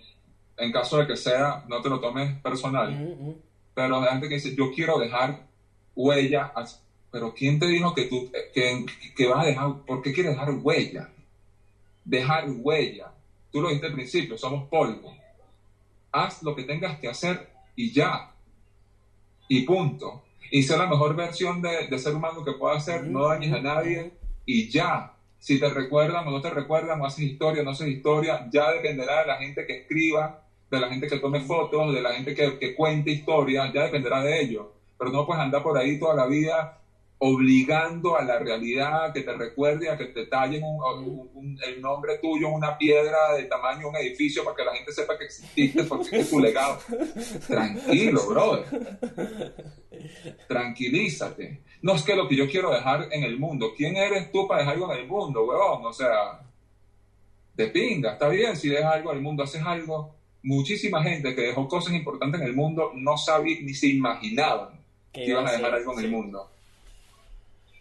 en 0.58 0.72
caso 0.72 0.98
de 0.98 1.08
que 1.08 1.16
sea, 1.16 1.64
no 1.68 1.82
te 1.82 1.90
lo 1.90 2.00
tomes 2.00 2.38
personal 2.42 2.94
Ujú, 2.94 3.12
ujú. 3.12 3.38
pero 3.74 4.02
hay 4.02 4.10
gente 4.12 4.28
que 4.28 4.36
dice, 4.36 4.56
yo 4.56 4.72
quiero 4.74 4.98
dejar 5.00 5.40
huella, 5.96 6.52
pero 7.12 7.34
¿quién 7.34 7.58
te 7.60 7.68
dijo 7.68 7.94
que 7.94 8.06
tú, 8.06 8.30
que, 8.54 8.86
que 9.16 9.28
vas 9.28 9.44
a 9.44 9.48
dejar, 9.48 9.74
por 9.86 10.02
qué 10.02 10.12
quieres 10.14 10.34
dejar 10.34 10.52
huella? 10.62 11.10
Dejar 12.04 12.46
huella. 12.50 13.12
Tú 13.52 13.62
lo 13.62 13.68
dijiste 13.68 13.88
al 13.88 13.94
principio, 13.94 14.38
somos 14.38 14.68
polvo. 14.68 15.16
Haz 16.12 16.44
lo 16.44 16.56
que 16.56 16.64
tengas 16.64 17.00
que 17.00 17.08
hacer 17.08 17.50
y 17.76 17.92
ya. 17.92 18.32
Y 19.48 19.62
punto. 19.62 20.24
Y 20.52 20.64
sé 20.64 20.78
la 20.78 20.88
mejor 20.88 21.16
versión 21.16 21.62
de, 21.62 21.88
de 21.88 22.00
ser 22.00 22.16
humano 22.16 22.44
que 22.44 22.54
pueda 22.54 22.80
ser, 22.80 23.06
no 23.06 23.28
dañes 23.28 23.54
a 23.54 23.62
nadie 23.62 24.12
y 24.46 24.70
ya. 24.70 25.14
Si 25.38 25.60
te 25.60 25.70
recuerdan 25.70 26.28
o 26.28 26.32
no 26.32 26.42
te 26.42 26.50
recuerdan, 26.50 27.00
o 27.00 27.06
haces 27.06 27.26
historia 27.26 27.62
o 27.62 27.66
no 27.66 27.72
haces 27.72 27.88
historia, 27.88 28.50
ya 28.52 28.72
dependerá 28.72 29.22
de 29.22 29.28
la 29.28 29.38
gente 29.38 29.66
que 29.66 29.82
escriba, 29.82 30.44
de 30.70 30.80
la 30.80 30.90
gente 30.90 31.08
que 31.08 31.20
tome 31.20 31.42
fotos, 31.42 31.94
de 31.94 32.02
la 32.02 32.14
gente 32.14 32.36
que, 32.36 32.58
que 32.58 32.76
cuente 32.76 33.12
historias, 33.12 33.72
ya 33.74 33.84
dependerá 33.84 34.22
de 34.22 34.42
ellos. 34.42 34.66
Pero 34.98 35.12
no 35.12 35.26
puedes 35.26 35.42
andar 35.42 35.64
por 35.64 35.78
ahí 35.78 35.98
toda 36.00 36.16
la 36.16 36.26
vida 36.26 36.79
obligando 37.22 38.16
a 38.16 38.24
la 38.24 38.40
realidad 38.40 39.12
que 39.14 39.22
te 39.24 39.34
recuerde 39.34 39.90
a 39.90 39.98
que 39.98 40.06
te 40.06 40.26
tallen 40.28 40.64
un- 40.64 40.82
un- 41.04 41.30
un- 41.34 41.60
el 41.66 41.82
nombre 41.82 42.18
tuyo 42.20 42.48
en 42.48 42.54
una 42.54 42.78
piedra 42.78 43.34
del 43.36 43.50
tamaño 43.50 43.80
de 43.82 43.86
un 43.88 43.96
edificio 43.98 44.44
para 44.46 44.56
que 44.56 44.64
la 44.64 44.74
gente 44.76 44.92
sepa 44.94 45.18
que 45.18 45.26
exististe 45.26 45.84
porque 45.84 46.20
es 46.20 46.30
tu 46.30 46.40
legado. 46.40 46.80
Tranquilo, 47.46 48.26
brother. 48.26 48.98
Tranquilízate. 50.48 51.62
No 51.82 51.96
es 51.96 52.04
que 52.04 52.16
lo 52.16 52.28
que 52.28 52.36
yo 52.36 52.48
quiero 52.50 52.72
dejar 52.72 53.08
en 53.12 53.24
el 53.24 53.38
mundo. 53.38 53.72
¿Quién 53.76 53.96
eres 53.98 54.32
tú 54.32 54.48
para 54.48 54.62
dejar 54.62 54.76
algo 54.76 54.94
en 54.94 55.00
el 55.00 55.08
mundo, 55.08 55.46
huevón? 55.46 55.86
O 55.86 55.94
sea, 55.94 56.40
de 57.56 57.68
pinga. 57.68 58.14
Está 58.14 58.30
bien 58.30 58.56
si 58.56 58.70
dejas 58.70 58.96
algo 58.96 59.12
en 59.12 59.18
el 59.18 59.24
mundo, 59.24 59.44
haces 59.44 59.62
algo. 59.66 60.16
Muchísima 60.44 61.04
gente 61.04 61.36
que 61.36 61.42
dejó 61.42 61.68
cosas 61.68 61.94
importantes 61.94 62.40
en 62.42 62.48
el 62.48 62.54
mundo 62.56 62.92
no 62.96 63.18
sabía 63.18 63.58
ni 63.62 63.74
se 63.74 63.88
imaginaban 63.88 64.70
Que 65.12 65.26
iban 65.26 65.46
a 65.46 65.52
dejar 65.52 65.74
algo 65.76 65.92
en 65.94 66.00
sí. 66.00 66.06
el 66.06 66.12
mundo. 66.12 66.50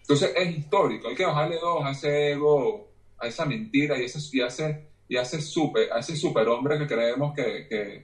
Entonces 0.09 0.33
es 0.35 0.57
histórico, 0.57 1.09
hay 1.09 1.15
que 1.15 1.25
bajarle 1.27 1.57
dos 1.61 1.85
a 1.85 1.91
ese 1.91 2.31
ego, 2.33 2.87
a 3.19 3.27
esa 3.27 3.45
mentira 3.45 3.99
y, 3.99 4.05
ese, 4.05 4.19
y, 4.33 4.41
a 4.41 4.47
ese, 4.47 4.79
y 5.07 5.17
ese 5.17 5.41
super, 5.43 5.93
a 5.93 5.99
ese 5.99 6.17
superhombre 6.17 6.79
que 6.79 6.87
creemos 6.87 7.35
que, 7.35 7.67
que, 7.69 8.03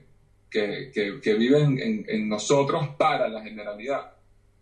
que, 0.49 0.89
que, 0.93 1.19
que 1.19 1.33
vive 1.35 1.59
en, 1.61 1.79
en- 1.79 2.05
en 2.07 2.29
nosotros 2.29 2.89
para 2.97 3.27
la 3.27 3.41
generalidad. 3.41 4.07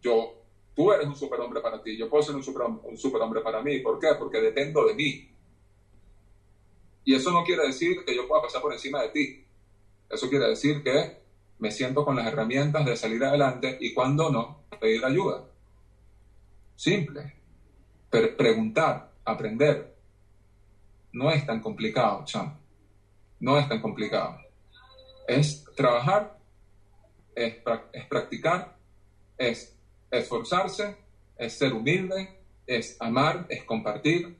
Yo, 0.02 0.32
tú 0.74 0.92
eres 0.94 1.06
un 1.06 1.16
superhombre 1.16 1.60
para 1.60 1.82
ti, 1.82 1.98
yo 1.98 2.08
puedo 2.08 2.24
ser 2.24 2.36
un, 2.36 2.42
superhom- 2.44 2.80
un 2.84 2.98
superhombre 2.98 3.42
para 3.42 3.62
mí. 3.62 3.80
¿Por 3.80 4.00
qué? 4.00 4.10
Porque 4.18 4.40
dependo 4.40 4.86
de 4.86 4.94
mí. 4.94 5.20
Y 7.06 7.14
eso 7.14 7.32
no 7.32 7.44
quiere 7.44 7.66
decir 7.66 8.04
que 8.06 8.16
yo 8.16 8.26
pueda 8.26 8.42
pasar 8.42 8.62
por 8.62 8.72
encima 8.72 9.02
de 9.02 9.10
ti. 9.10 9.36
Eso 10.10 10.30
quiere 10.30 10.48
decir 10.48 10.82
que 10.84 11.12
me 11.60 11.72
siento 11.72 12.04
con 12.06 12.16
las 12.16 12.28
herramientas 12.28 12.86
de 12.86 12.96
salir 12.96 13.24
adelante 13.24 13.78
y 13.80 13.92
cuando 13.94 14.30
no, 14.30 14.56
pedir 14.80 15.04
ayuda. 15.06 15.44
Simple. 16.76 17.34
Pre- 18.10 18.30
preguntar, 18.30 19.12
aprender. 19.26 19.96
No 21.12 21.32
es 21.32 21.46
tan 21.46 21.62
complicado, 21.62 22.24
chamo. 22.26 22.58
No 23.40 23.58
es 23.58 23.68
tan 23.68 23.82
complicado. 23.82 24.38
Es 25.28 25.64
trabajar, 25.76 26.38
es, 27.36 27.56
es 27.94 28.06
practicar, 28.08 28.76
es 29.38 29.78
esforzarse, 30.12 30.98
es 31.38 31.58
ser 31.58 31.74
humilde, 31.74 32.40
es 32.68 32.98
amar, 33.02 33.46
es 33.50 33.64
compartir, 33.64 34.38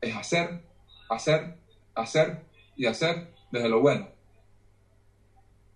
es 0.00 0.14
hacer, 0.14 0.62
hacer, 1.08 1.56
hacer 1.94 2.42
y 2.76 2.86
hacer 2.86 3.34
desde 3.50 3.68
lo 3.68 3.80
bueno. 3.80 4.08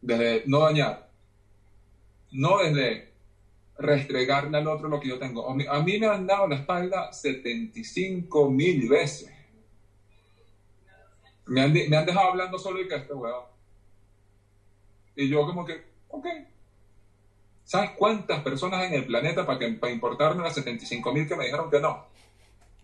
Desde 0.01 0.43
no 0.47 0.61
dañar. 0.61 1.11
No 2.33 2.59
desde 2.59 3.10
restregarle 3.81 4.59
al 4.59 4.69
otro 4.69 4.89
lo 4.89 5.01
que 5.01 5.09
yo 5.09 5.19
tengo. 5.19 5.49
A 5.49 5.55
mí, 5.55 5.65
a 5.69 5.81
mí 5.81 5.99
me 5.99 6.07
han 6.07 6.27
dado 6.27 6.47
la 6.47 6.57
espalda 6.57 7.13
75 7.13 8.49
mil 8.51 8.89
veces. 8.89 9.31
Me 11.47 11.61
han, 11.61 11.73
de- 11.73 11.87
me 11.89 11.97
han 11.97 12.07
dejado 12.07 12.29
hablando 12.29 12.59
solo 12.59 12.81
y 12.81 12.89
que 12.89 12.95
este 12.95 13.13
huevón. 13.13 13.45
Y 15.17 15.29
yo 15.29 15.45
como 15.47 15.65
que, 15.65 15.81
ok. 16.09 16.27
¿Sabes 17.65 17.91
cuántas 17.97 18.41
personas 18.43 18.85
en 18.85 18.95
el 18.95 19.05
planeta 19.07 19.47
para, 19.47 19.59
que, 19.59 19.69
para 19.71 19.93
importarme 19.93 20.43
las 20.43 20.55
75 20.55 21.13
mil 21.13 21.27
que 21.27 21.37
me 21.37 21.45
dijeron 21.45 21.71
que 21.71 21.81
no? 21.81 22.05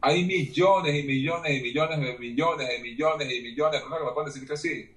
Hay 0.00 0.24
millones 0.24 0.94
y 0.96 1.02
millones 1.04 1.56
y 1.58 1.60
millones 1.62 2.00
de 2.00 2.18
millones 2.18 2.68
y 2.78 2.82
millones 2.82 3.32
y 3.32 3.40
millones 3.40 3.72
de 3.72 3.78
personas 3.80 4.00
que 4.00 4.04
me 4.06 4.12
pueden 4.12 4.26
decir 4.32 4.46
que 4.46 4.56
sí. 4.56 4.90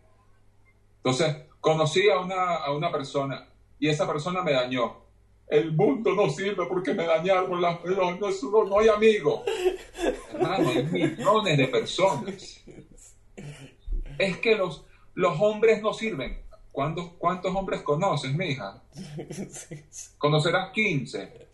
Entonces, 0.97 1.35
conocí 1.59 2.09
a 2.09 2.19
una, 2.19 2.55
a 2.55 2.71
una 2.71 2.91
persona 2.91 3.45
y 3.79 3.87
esa 3.87 4.05
persona 4.07 4.41
me 4.41 4.51
dañó. 4.53 5.08
El 5.49 5.71
mundo 5.73 6.13
no 6.13 6.29
sirve 6.29 6.65
porque 6.67 6.93
me 6.93 7.05
dañaron, 7.05 7.59
las, 7.59 7.83
no, 7.83 8.11
no, 8.17 8.65
no, 8.65 8.79
hay 8.79 8.87
amigos. 8.87 9.41
Hay 10.47 10.83
millones 10.83 11.57
de 11.57 11.67
personas. 11.67 12.61
Es 14.19 14.37
que 14.37 14.55
los, 14.55 14.85
los 15.15 15.39
hombres 15.41 15.81
no 15.81 15.93
sirven. 15.93 16.39
¿Cuántos, 16.71 17.13
¿Cuántos 17.17 17.53
hombres 17.55 17.81
conoces, 17.81 18.31
mija? 18.35 18.83
Conocerás 20.19 20.69
15. 20.71 21.47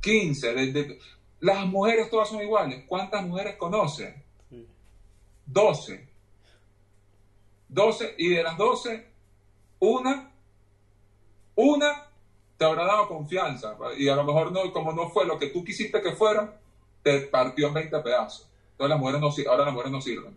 15. 0.00 0.54
de- 0.54 0.72
de- 0.72 0.98
las 1.40 1.64
mujeres 1.66 2.10
todas 2.10 2.28
son 2.28 2.42
iguales. 2.42 2.84
¿Cuántas 2.86 3.24
mujeres 3.26 3.56
conoces? 3.56 4.14
12. 5.46 6.06
12. 7.68 8.14
Y 8.18 8.28
de 8.28 8.42
las 8.42 8.58
12, 8.58 9.06
una, 9.78 10.30
una 11.54 12.09
te 12.60 12.66
habrá 12.66 12.84
dado 12.84 13.08
confianza. 13.08 13.74
Y 13.96 14.06
a 14.10 14.16
lo 14.16 14.22
mejor 14.22 14.52
no, 14.52 14.70
como 14.70 14.92
no 14.92 15.08
fue 15.08 15.24
lo 15.24 15.38
que 15.38 15.46
tú 15.46 15.64
quisiste 15.64 16.02
que 16.02 16.12
fuera, 16.12 16.60
te 17.02 17.20
partió 17.22 17.68
en 17.68 17.72
20 17.74 17.98
pedazos. 18.00 18.50
Entonces 18.72 18.90
las 18.90 18.98
mujeres 19.00 19.20
no, 19.22 19.50
ahora 19.50 19.64
las 19.64 19.72
mujeres 19.72 19.92
no 19.92 20.00
sirven. 20.02 20.36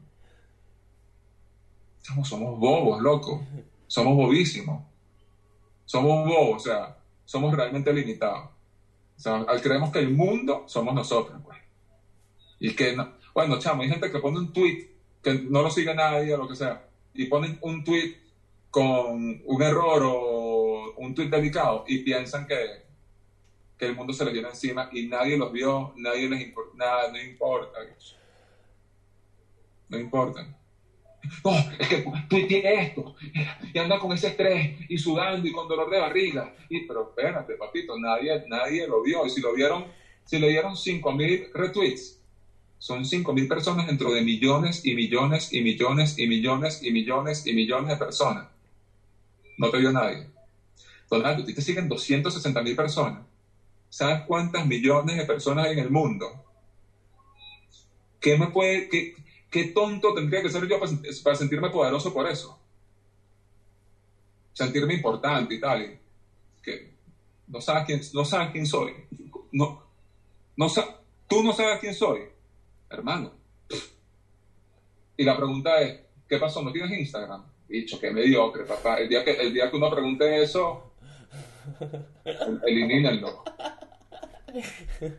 Somos, 2.01 2.29
somos 2.29 2.57
bobos, 2.57 3.01
loco. 3.01 3.45
Somos 3.87 4.15
bobísimos. 4.15 4.85
Somos 5.83 6.25
bobos, 6.25 6.55
o 6.55 6.59
sea, 6.63 6.97
somos 7.25 7.53
realmente 7.53 7.91
limitados. 7.91 8.51
O 9.17 9.19
sea, 9.19 9.35
al 9.41 9.61
creemos 9.61 9.91
que 9.91 9.99
el 9.99 10.11
mundo 10.11 10.63
somos 10.67 10.93
nosotros, 10.93 11.41
pues. 11.43 11.57
Y 12.61 12.73
que, 12.73 12.95
no- 12.95 13.15
bueno, 13.33 13.59
chamo, 13.59 13.81
hay 13.81 13.89
gente 13.89 14.09
que 14.09 14.19
pone 14.19 14.39
un 14.39 14.53
tweet 14.53 14.91
que 15.21 15.33
no 15.33 15.61
lo 15.61 15.69
sigue 15.69 15.93
nadie 15.93 16.33
o 16.33 16.37
lo 16.37 16.47
que 16.47 16.55
sea, 16.55 16.87
y 17.13 17.25
ponen 17.25 17.57
un 17.61 17.83
tweet 17.83 18.15
con 18.71 19.41
un 19.45 19.61
error 19.61 20.01
o 20.05 20.62
un 20.97 21.15
tweet 21.15 21.29
delicado 21.29 21.85
y 21.87 21.99
piensan 21.99 22.47
que, 22.47 22.83
que 23.77 23.85
el 23.85 23.95
mundo 23.95 24.13
se 24.13 24.25
les 24.25 24.33
viene 24.33 24.49
encima 24.49 24.89
y 24.91 25.07
nadie 25.07 25.37
los 25.37 25.51
vio, 25.51 25.93
nadie 25.97 26.29
les 26.29 26.41
importa, 26.41 26.71
nada, 26.75 27.11
no 27.11 27.21
importa. 27.21 27.79
No 29.89 29.99
importa. 29.99 30.47
No, 31.43 31.51
es 31.79 31.87
que 31.87 32.05
tuiteé 32.29 32.81
esto 32.81 33.15
y 33.73 33.77
anda 33.79 33.97
con 33.97 34.11
ese 34.11 34.27
estrés 34.27 34.77
y 34.89 34.97
sudando 34.97 35.47
y 35.47 35.51
con 35.51 35.67
dolor 35.67 35.89
de 35.89 35.99
barriga. 35.99 36.53
Y, 36.69 36.81
pero 36.81 37.09
espérate, 37.09 37.53
papito, 37.55 37.97
nadie, 37.97 38.43
nadie 38.47 38.87
lo 38.87 39.01
vio. 39.01 39.25
Y 39.25 39.29
si 39.29 39.41
lo 39.41 39.53
vieron, 39.53 39.85
si 40.25 40.39
le 40.39 40.49
dieron 40.49 40.73
5.000 40.73 41.51
retweets, 41.53 42.19
son 42.77 43.03
5.000 43.03 43.47
personas 43.47 43.87
dentro 43.87 44.11
de 44.11 44.21
millones 44.21 44.85
y 44.85 44.93
millones 44.95 45.53
y 45.53 45.61
millones 45.61 46.19
y 46.19 46.27
millones 46.27 46.83
y 46.83 46.91
millones 46.91 47.47
y 47.47 47.53
millones 47.53 47.89
de 47.89 47.95
personas. 47.95 48.47
No 49.57 49.69
te 49.69 49.77
vio 49.77 49.91
nadie. 49.91 50.27
Donald, 51.17 51.45
te 51.45 51.61
siguen 51.61 51.89
260.000 51.89 52.75
personas. 52.75 53.25
¿Sabes 53.89 54.23
cuántas 54.25 54.65
millones 54.65 55.17
de 55.17 55.25
personas 55.25 55.67
hay 55.67 55.73
en 55.73 55.79
el 55.79 55.91
mundo? 55.91 56.45
¿Qué 58.19 58.37
me 58.37 58.47
puede, 58.47 58.89
qué, 58.89 59.15
¿Qué 59.53 59.65
tonto 59.65 60.15
tendría 60.15 60.41
que 60.41 60.49
ser 60.49 60.67
yo 60.67 60.79
para, 60.79 61.35
sentirme 61.35 61.69
poderoso 61.69 62.11
por 62.11 62.27
eso? 62.27 62.59
Sentirme 64.51 64.95
importante 64.95 65.53
y 65.53 65.59
tal. 65.59 65.99
Que 66.63 66.95
no 67.47 67.61
sabes 67.61 67.83
quién, 67.85 68.01
no 68.15 68.25
sabes 68.25 68.49
quién 68.51 68.65
soy. 68.65 68.93
No, 69.51 69.83
no, 70.55 70.67
tú 71.27 71.43
no 71.43 71.53
sabes 71.53 71.79
quién 71.79 71.93
soy, 71.93 72.21
hermano. 72.89 73.31
Y 75.15 75.23
la 75.23 75.37
pregunta 75.37 75.79
es, 75.81 75.99
¿qué 76.27 76.39
pasó? 76.39 76.63
¿No 76.63 76.71
tienes 76.71 76.97
Instagram? 76.97 77.43
Dicho, 77.67 77.99
qué 77.99 78.09
mediocre, 78.09 78.63
papá. 78.63 78.95
El 78.95 79.07
día 79.07 79.23
que, 79.23 79.33
el 79.33 79.53
día 79.53 79.69
que 79.69 79.77
uno 79.77 79.91
pregunte 79.91 80.41
eso, 80.41 80.92
elimínenlo. 82.65 83.43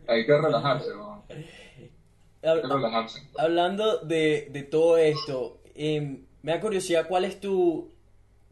Hay 0.07 0.27
que 0.27 0.39
relajarse, 0.39 0.91
¿no? 0.95 1.25
Hay 1.29 2.61
que 2.61 2.69
relajarse. 2.69 3.23
Hablando 3.37 3.99
de, 3.99 4.49
de 4.51 4.63
todo 4.63 4.97
esto, 4.97 5.61
eh, 5.75 6.21
me 6.43 6.53
da 6.53 6.61
curiosidad 6.61 7.07
cuál 7.09 7.25
es 7.25 7.41
tu 7.41 7.93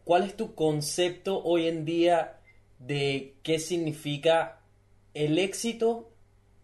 cuál 0.04 0.24
es 0.24 0.36
tu 0.36 0.54
concepto 0.54 1.42
hoy 1.44 1.68
en 1.68 1.84
día 1.84 2.40
de 2.78 3.36
qué 3.42 3.58
significa 3.58 4.60
el 5.14 5.38
éxito 5.38 6.10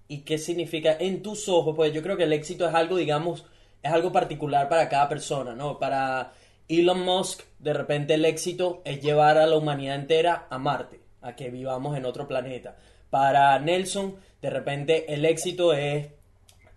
y 0.08 0.22
qué 0.22 0.38
significa 0.38 0.96
en 0.98 1.22
tus 1.22 1.48
ojos, 1.48 1.76
pues 1.76 1.92
yo 1.92 2.02
creo 2.02 2.16
que 2.16 2.24
el 2.24 2.32
éxito 2.32 2.66
es 2.66 2.74
algo, 2.74 2.96
digamos, 2.96 3.44
es 3.82 3.92
algo 3.92 4.10
particular 4.10 4.68
para 4.68 4.88
cada 4.88 5.08
persona, 5.08 5.54
¿no? 5.54 5.78
Para 5.78 6.32
Elon 6.66 7.04
Musk, 7.04 7.42
de 7.58 7.74
repente 7.74 8.14
el 8.14 8.24
éxito 8.24 8.82
es 8.84 9.00
llevar 9.00 9.38
a 9.38 9.46
la 9.46 9.56
humanidad 9.56 9.96
entera 9.96 10.46
a 10.50 10.58
Marte, 10.58 11.00
a 11.22 11.34
que 11.36 11.50
vivamos 11.50 11.96
en 11.96 12.04
otro 12.04 12.26
planeta. 12.28 12.76
Para 13.10 13.58
Nelson, 13.58 14.16
de 14.42 14.50
repente 14.50 15.12
el 15.12 15.24
éxito 15.24 15.72
es 15.72 16.08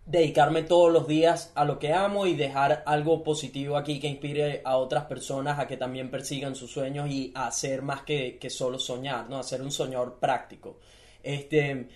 dedicarme 0.06 0.64
todos 0.64 0.92
los 0.92 1.08
días 1.08 1.52
a 1.56 1.64
lo 1.64 1.78
que 1.80 1.94
amo 1.94 2.26
y 2.26 2.36
dejar 2.36 2.84
algo 2.86 3.24
positivo 3.24 3.78
aquí 3.78 4.00
que 4.00 4.08
inspire 4.08 4.62
a 4.66 4.78
otras 4.78 5.06
personas 5.06 5.60
a 5.60 5.68
que 5.68 5.78
también 5.78 6.10
persigan 6.10 6.56
sus 6.56 6.72
sueños 6.72 7.10
y 7.10 7.32
a 7.36 7.48
hacer 7.48 7.82
más 7.82 8.02
que, 8.02 8.38
que 8.40 8.50
solo 8.50 8.80
soñar, 8.80 9.30
¿no? 9.30 9.38
A 9.38 9.44
ser 9.44 9.62
un 9.62 9.72
soñador 9.72 10.18
práctico. 10.20 10.80
Este, 11.24 11.88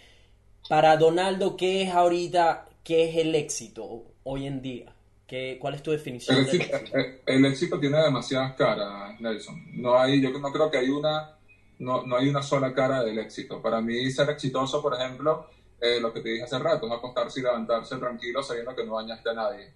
para 0.70 0.98
Donaldo, 0.98 1.58
¿qué 1.58 1.82
es 1.84 1.90
ahorita, 1.94 2.66
qué 2.84 3.10
es 3.10 3.16
el 3.18 3.34
éxito 3.36 4.04
hoy 4.24 4.46
en 4.46 4.62
día? 4.62 4.94
¿Qué, 5.28 5.58
¿Cuál 5.60 5.74
es 5.74 5.82
tu 5.84 5.92
definición 5.92 6.38
El 6.38 6.46
del 6.46 6.56
éxito, 6.56 6.78
éxito? 6.78 6.98
eh, 7.00 7.22
el 7.26 7.46
éxito 7.46 7.80
tiene 7.80 7.98
demasiadas 8.02 8.54
caras, 8.56 9.20
Nelson. 9.20 9.82
No 9.82 9.98
hay, 9.98 10.22
yo 10.22 10.30
no 10.32 10.52
creo 10.52 10.70
que 10.70 10.78
hay 10.78 10.90
una, 10.90 11.36
no, 11.80 12.06
no 12.06 12.18
hay 12.18 12.30
una 12.30 12.42
sola 12.44 12.74
cara 12.74 13.04
del 13.04 13.20
éxito. 13.20 13.62
Para 13.62 13.82
mí 13.82 14.10
ser 14.12 14.30
exitoso, 14.30 14.82
por 14.82 14.94
ejemplo, 14.96 15.48
eh, 15.82 16.00
lo 16.00 16.14
que 16.14 16.22
te 16.22 16.30
dije 16.30 16.44
hace 16.44 16.60
rato, 16.60 16.88
es 16.88 16.94
acostarse 16.94 17.40
y 17.40 17.44
levantarse 17.44 17.98
tranquilo 17.98 18.42
sabiendo 18.44 18.76
que 18.76 18.86
no 18.86 18.96
dañaste 18.98 19.30
a 19.30 19.34
nadie. 19.34 19.74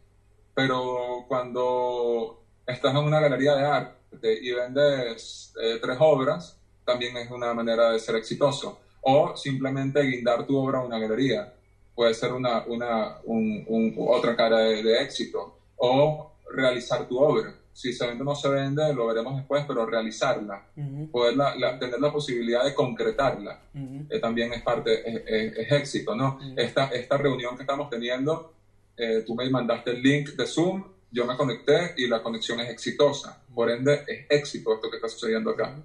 Pero 0.54 1.26
cuando 1.28 2.42
estás 2.66 2.92
en 2.94 2.98
una 3.04 3.20
galería 3.20 3.56
de 3.56 3.66
arte 3.66 4.40
y 4.42 4.52
vendes 4.52 5.54
eh, 5.62 5.78
tres 5.82 5.98
obras, 6.00 6.58
también 6.86 7.16
es 7.18 7.30
una 7.32 7.54
manera 7.54 7.92
de 7.92 8.00
ser 8.00 8.16
exitoso. 8.16 8.80
O 9.02 9.36
simplemente 9.38 10.02
guindar 10.04 10.46
tu 10.46 10.58
obra 10.58 10.80
a 10.80 10.84
una 10.84 11.00
galería. 11.00 11.54
Puede 11.96 12.14
ser 12.14 12.34
una, 12.34 12.64
una, 12.66 13.18
un- 13.26 13.64
un- 13.68 13.96
otra 14.10 14.36
cara 14.36 14.58
de, 14.60 14.84
de 14.84 15.02
éxito. 15.04 15.56
O 15.78 16.32
realizar 16.52 17.08
tu 17.08 17.18
obra. 17.20 17.54
Si 17.74 17.94
se 17.94 18.06
vende 18.08 18.24
o 18.24 18.26
no 18.26 18.36
se 18.36 18.50
vende, 18.50 18.94
lo 18.94 19.08
veremos 19.08 19.36
después, 19.38 19.64
pero 19.68 19.86
realizarla. 19.86 20.66
Ujú, 20.76 21.10
Poderla, 21.12 21.56
la- 21.56 21.80
tener 21.80 22.00
la 22.00 22.12
posibilidad 22.12 22.64
de 22.66 22.74
concretarla 22.74 23.62
ujú, 23.74 24.06
eh, 24.10 24.20
también 24.20 24.52
es 24.54 24.62
parte, 24.64 25.08
es, 25.10 25.24
es- 25.26 25.58
es 25.58 25.72
éxito, 25.72 26.16
¿no? 26.16 26.38
Mm. 26.42 26.60
Esta, 26.60 26.86
esta 26.88 27.18
reunión 27.18 27.56
que 27.56 27.64
estamos 27.64 27.90
teniendo, 27.90 28.54
eh, 28.98 29.24
tú 29.26 29.34
me 29.36 29.50
mandaste 29.50 29.92
el 29.92 30.02
link 30.02 30.30
de 30.32 30.46
Zoom, 30.46 30.84
yo 31.12 31.26
me 31.26 31.36
conecté 31.38 31.94
y 31.98 32.08
la 32.08 32.22
conexión 32.22 32.60
es 32.60 32.70
exitosa. 32.70 33.42
Por 33.56 33.70
ende, 33.72 34.04
es 34.08 34.26
éxito 34.30 34.74
esto 34.76 34.90
que 34.90 34.98
está 34.98 35.08
sucediendo 35.10 35.52
acá. 35.52 35.76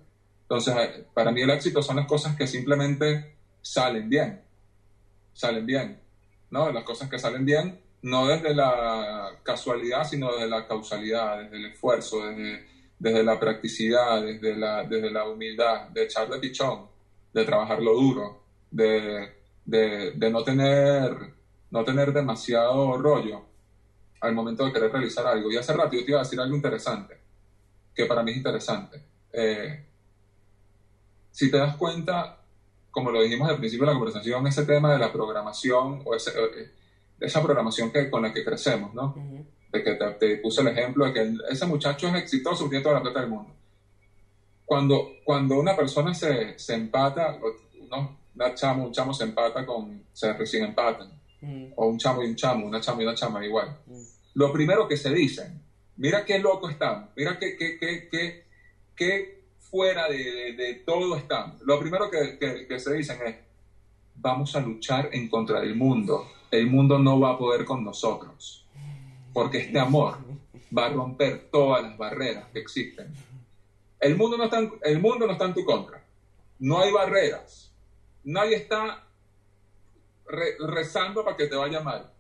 Entonces, 0.43 0.75
eh, 0.77 1.05
para 1.15 1.31
mí 1.31 1.41
el 1.43 1.51
éxito 1.51 1.81
son 1.81 1.97
las 1.97 2.07
cosas 2.07 2.37
que 2.37 2.47
simplemente 2.47 3.37
salen 3.63 4.09
bien. 4.11 4.41
Salen 5.33 5.65
bien, 5.67 5.99
¿no? 6.51 6.71
Las 6.73 6.85
cosas 6.85 7.09
que 7.09 7.19
salen 7.19 7.45
bien, 7.45 7.81
no 8.05 8.27
desde 8.27 8.55
la 8.55 9.31
casualidad, 9.43 10.05
sino 10.05 10.31
desde 10.33 10.47
la 10.47 10.67
causalidad, 10.67 11.39
desde 11.39 11.57
el 11.57 11.65
esfuerzo, 11.65 12.27
desde, 12.27 12.67
desde 12.99 13.25
la 13.25 13.41
practicidad, 13.41 14.23
desde 14.23 14.55
la, 14.57 14.85
desde 14.85 15.11
la 15.11 15.27
humildad, 15.27 15.89
de 15.89 16.05
echarle 16.05 16.39
pichón, 16.39 16.87
de 17.33 17.45
trabajarlo 17.47 17.95
duro, 17.95 18.43
de, 18.71 19.33
de, 19.65 20.13
de 20.13 20.31
no, 20.31 20.45
tener, 20.45 21.17
no 21.71 21.83
tener 21.83 22.13
demasiado 22.13 22.99
rollo 22.99 23.47
al 24.21 24.35
momento 24.35 24.67
de 24.67 24.73
querer 24.75 24.93
realizar 24.93 25.27
algo. 25.27 25.51
Y 25.51 25.57
hace 25.57 25.73
rato 25.73 25.97
yo 25.97 26.05
te 26.05 26.11
iba 26.11 26.21
a 26.21 26.25
decir 26.25 26.39
algo 26.39 26.55
interesante, 26.55 27.19
que 27.95 28.05
para 28.05 28.23
mí 28.23 28.33
es 28.33 28.37
interesante. 28.37 29.03
Eh, 29.33 29.83
si 31.31 31.51
te 31.51 31.57
das 31.57 31.75
cuenta, 31.79 32.39
como 32.91 33.11
lo 33.11 33.23
dijimos 33.23 33.49
al 33.49 33.57
principio 33.57 33.87
de 33.87 33.95
la 33.95 33.99
conversación, 33.99 34.47
ese 34.47 34.67
tema 34.67 34.93
de 34.93 34.99
la 34.99 35.11
programación 35.11 36.03
o 36.05 36.15
ese, 36.15 36.33
eh, 36.39 36.71
de 36.84 36.84
esa 37.21 37.43
programación 37.43 37.91
que, 37.91 38.09
con 38.11 38.23
la 38.23 38.33
que 38.33 38.45
crecemos, 38.45 38.93
¿no? 38.95 39.15
ujú, 39.17 39.47
de 39.73 39.83
que 39.83 39.95
te, 39.95 40.11
te 40.13 40.37
puse 40.37 40.61
el 40.61 40.69
ejemplo 40.69 41.05
de 41.05 41.13
que 41.13 41.21
el- 41.21 41.41
ese 41.51 41.67
muchacho 41.67 42.09
es 42.09 42.15
exitoso, 42.15 42.69
tiene 42.69 42.83
toda 42.83 42.97
la 42.97 43.03
plata 43.03 43.21
del 43.21 43.29
mundo. 43.31 43.53
Cuando, 44.65 45.09
cuando 45.25 45.59
una 45.59 45.77
persona 45.77 46.15
se, 46.15 46.59
se 46.59 46.75
empata, 46.75 47.37
uno, 47.81 48.19
una 48.35 48.55
chamo, 48.55 48.85
un 48.85 48.93
chamo 48.93 49.13
se 49.13 49.25
empata 49.25 49.65
con, 49.67 50.05
se 50.13 50.33
recién 50.33 50.65
empatan, 50.65 51.11
ujú, 51.43 51.73
o 51.77 51.87
un 51.87 51.99
chamo 51.99 52.23
y 52.23 52.27
un 52.29 52.35
chamo, 52.37 52.67
una 52.67 52.81
chama 52.81 53.03
y 53.03 53.05
una 53.05 53.15
chama 53.15 53.45
igual. 53.45 53.77
ujú. 53.87 54.01
Lo 54.35 54.53
primero 54.53 54.89
que 54.89 54.97
se 54.97 55.13
dicen, 55.13 55.61
mira 55.97 56.25
qué 56.25 56.39
loco 56.39 56.69
están, 56.69 57.11
mira 57.17 57.39
qué, 57.39 57.57
qué, 57.57 57.79
qué, 57.79 58.09
qué, 58.11 58.45
qué 58.97 59.45
fuera 59.59 60.09
de, 60.09 60.17
de- 60.17 60.53
de 60.55 60.75
todo 60.87 61.17
están. 61.17 61.59
Lo 61.65 61.79
primero 61.79 62.11
que, 62.11 62.39
que- 62.39 62.67
que 62.67 62.79
se 62.79 62.95
dicen 62.95 63.19
es, 63.27 63.37
vamos 64.15 64.55
a 64.57 64.61
luchar 64.61 65.11
en 65.13 65.29
contra 65.29 65.61
del 65.61 65.75
mundo. 65.75 66.25
El 66.55 66.67
mundo 66.69 66.99
no 66.99 67.19
va 67.21 67.31
a 67.33 67.39
poder 67.39 67.65
con 67.65 67.85
nosotros, 67.85 68.67
porque 69.33 69.59
este 69.59 69.79
amor 69.79 70.19
va 70.77 70.87
a 70.87 70.89
romper 70.91 71.49
todas 71.51 71.83
las 71.83 71.97
barreras 71.99 72.47
que 72.53 72.61
existen. 72.61 73.13
El 74.01 74.17
mundo 74.17 74.37
no 74.37 74.45
está 74.45 74.59
en, 74.59 74.73
el 74.83 75.01
mundo 75.01 75.27
no 75.27 75.33
está 75.33 75.47
en 75.47 75.55
tu 75.55 75.65
contra. 75.65 76.05
No 76.59 76.81
hay 76.81 76.93
barreras. 76.93 77.73
Nadie 78.25 78.57
está 78.57 79.05
re- 80.27 80.57
rezando 80.59 81.25
para 81.25 81.37
que 81.37 81.47
te 81.47 81.57
vaya 81.57 81.81
mal. 81.81 82.11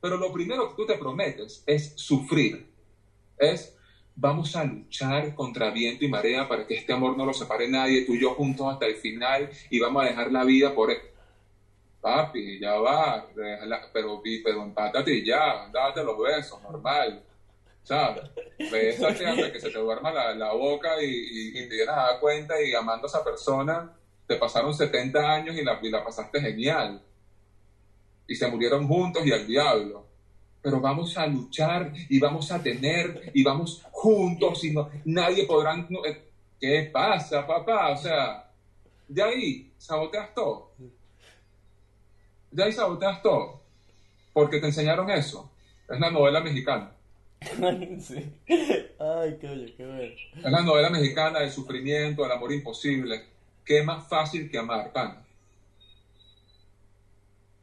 Pero 0.00 0.16
lo 0.16 0.32
primero 0.32 0.68
que 0.70 0.76
tú 0.76 0.86
te 0.86 0.98
prometes 0.98 1.62
es 1.66 1.92
sufrir. 1.96 2.66
Es, 3.38 3.76
vamos 4.14 4.54
a 4.56 4.64
luchar 4.64 5.34
contra 5.34 5.70
viento 5.70 6.04
y 6.04 6.08
marea 6.08 6.48
para 6.48 6.66
que 6.66 6.74
este 6.74 6.92
amor 6.92 7.16
no 7.16 7.24
lo 7.24 7.32
separe 7.32 7.68
nadie, 7.68 8.04
tú 8.04 8.14
y 8.14 8.20
yo 8.20 8.34
juntos 8.34 8.66
hasta 8.72 8.86
el 8.86 8.96
final, 8.96 9.48
y 9.70 9.78
vamos 9.80 10.02
a 10.02 10.06
dejar 10.08 10.30
la 10.32 10.44
vida 10.44 10.74
por 10.74 10.90
él. 10.90 10.98
Papi, 12.02 12.58
ya 12.60 12.74
va, 12.74 13.26
déjala- 13.34 13.88
pero, 13.92 14.20
pero 14.44 14.62
empátate 14.64 15.24
ya, 15.24 15.70
date 15.72 16.02
los 16.04 16.18
besos, 16.18 16.60
normal. 16.62 17.22
¿Sabes? 17.84 18.24
Bésate 18.70 19.26
hasta 19.26 19.52
que 19.52 19.60
se 19.60 19.70
te 19.70 19.78
duerma 19.78 20.12
la, 20.12 20.34
la 20.34 20.52
boca 20.52 21.02
y, 21.02 21.50
y, 21.50 21.52
te 21.68 21.74
vienes 21.76 21.88
a 21.88 21.96
dar 22.12 22.20
cuenta 22.20 22.60
y 22.62 22.74
amando 22.74 23.06
a 23.06 23.08
esa 23.10 23.24
persona, 23.24 23.90
te 24.26 24.36
pasaron 24.36 24.74
70 24.74 25.18
años 25.32 25.56
y 25.56 25.64
la, 25.64 25.78
y 25.82 25.90
la 25.90 26.04
pasaste 26.04 26.40
genial 26.40 27.00
y 28.26 28.34
se 28.36 28.48
murieron 28.48 28.86
juntos 28.86 29.24
y 29.26 29.32
al 29.32 29.46
diablo. 29.46 30.06
Pero 30.60 30.80
vamos 30.80 31.16
a 31.18 31.26
luchar 31.26 31.92
y 32.08 32.20
vamos 32.20 32.52
a 32.52 32.62
tener 32.62 33.30
y 33.34 33.42
vamos 33.42 33.82
juntos 33.90 34.62
y 34.64 34.70
no, 34.72 34.88
nadie 35.04 35.44
podrá... 35.46 35.74
eh, 36.06 36.22
¿Qué 36.60 36.88
pasa, 36.92 37.44
papá? 37.44 37.90
O 37.90 37.96
sea, 37.96 38.48
de 39.08 39.22
ahí 39.22 39.72
saboteas 39.76 40.32
todo. 40.34 40.70
De 42.52 42.62
ahí 42.62 42.72
saboteas 42.72 43.22
todo. 43.22 43.62
Porque 44.32 44.60
te 44.60 44.66
enseñaron 44.66 45.10
eso. 45.10 45.50
Es 45.88 45.98
la 45.98 46.10
novela 46.10 46.40
mexicana. 46.40 46.92
Sí. 48.00 48.32
Ay, 48.98 49.36
coño, 49.40 49.66
qué 49.76 49.84
bueno. 49.84 50.14
Es 50.36 50.52
la 50.52 50.62
novela 50.62 50.90
mexicana 50.90 51.40
del 51.40 51.50
sufrimiento, 51.50 52.22
del 52.22 52.32
amor 52.32 52.52
imposible. 52.52 53.24
¿Qué 53.64 53.82
más 53.82 54.08
fácil 54.08 54.48
que 54.48 54.58
amar, 54.58 54.92
pan? 54.92 55.24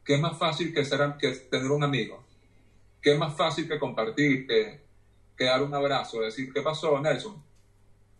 ¿Qué 0.04 0.18
más 0.18 0.36
fácil 0.38 0.74
que, 0.74 0.84
ser, 0.84 1.00
que 1.18 1.30
tener 1.30 1.70
un 1.70 1.82
amigo? 1.82 2.22
¿Qué 3.00 3.14
más 3.14 3.34
fácil 3.34 3.68
que 3.68 3.78
compartir, 3.78 4.46
que, 4.46 4.80
que 5.36 5.44
dar 5.44 5.62
un 5.62 5.74
abrazo, 5.74 6.20
decir, 6.20 6.52
¿qué 6.52 6.60
pasó, 6.60 7.00
Nelson? 7.00 7.42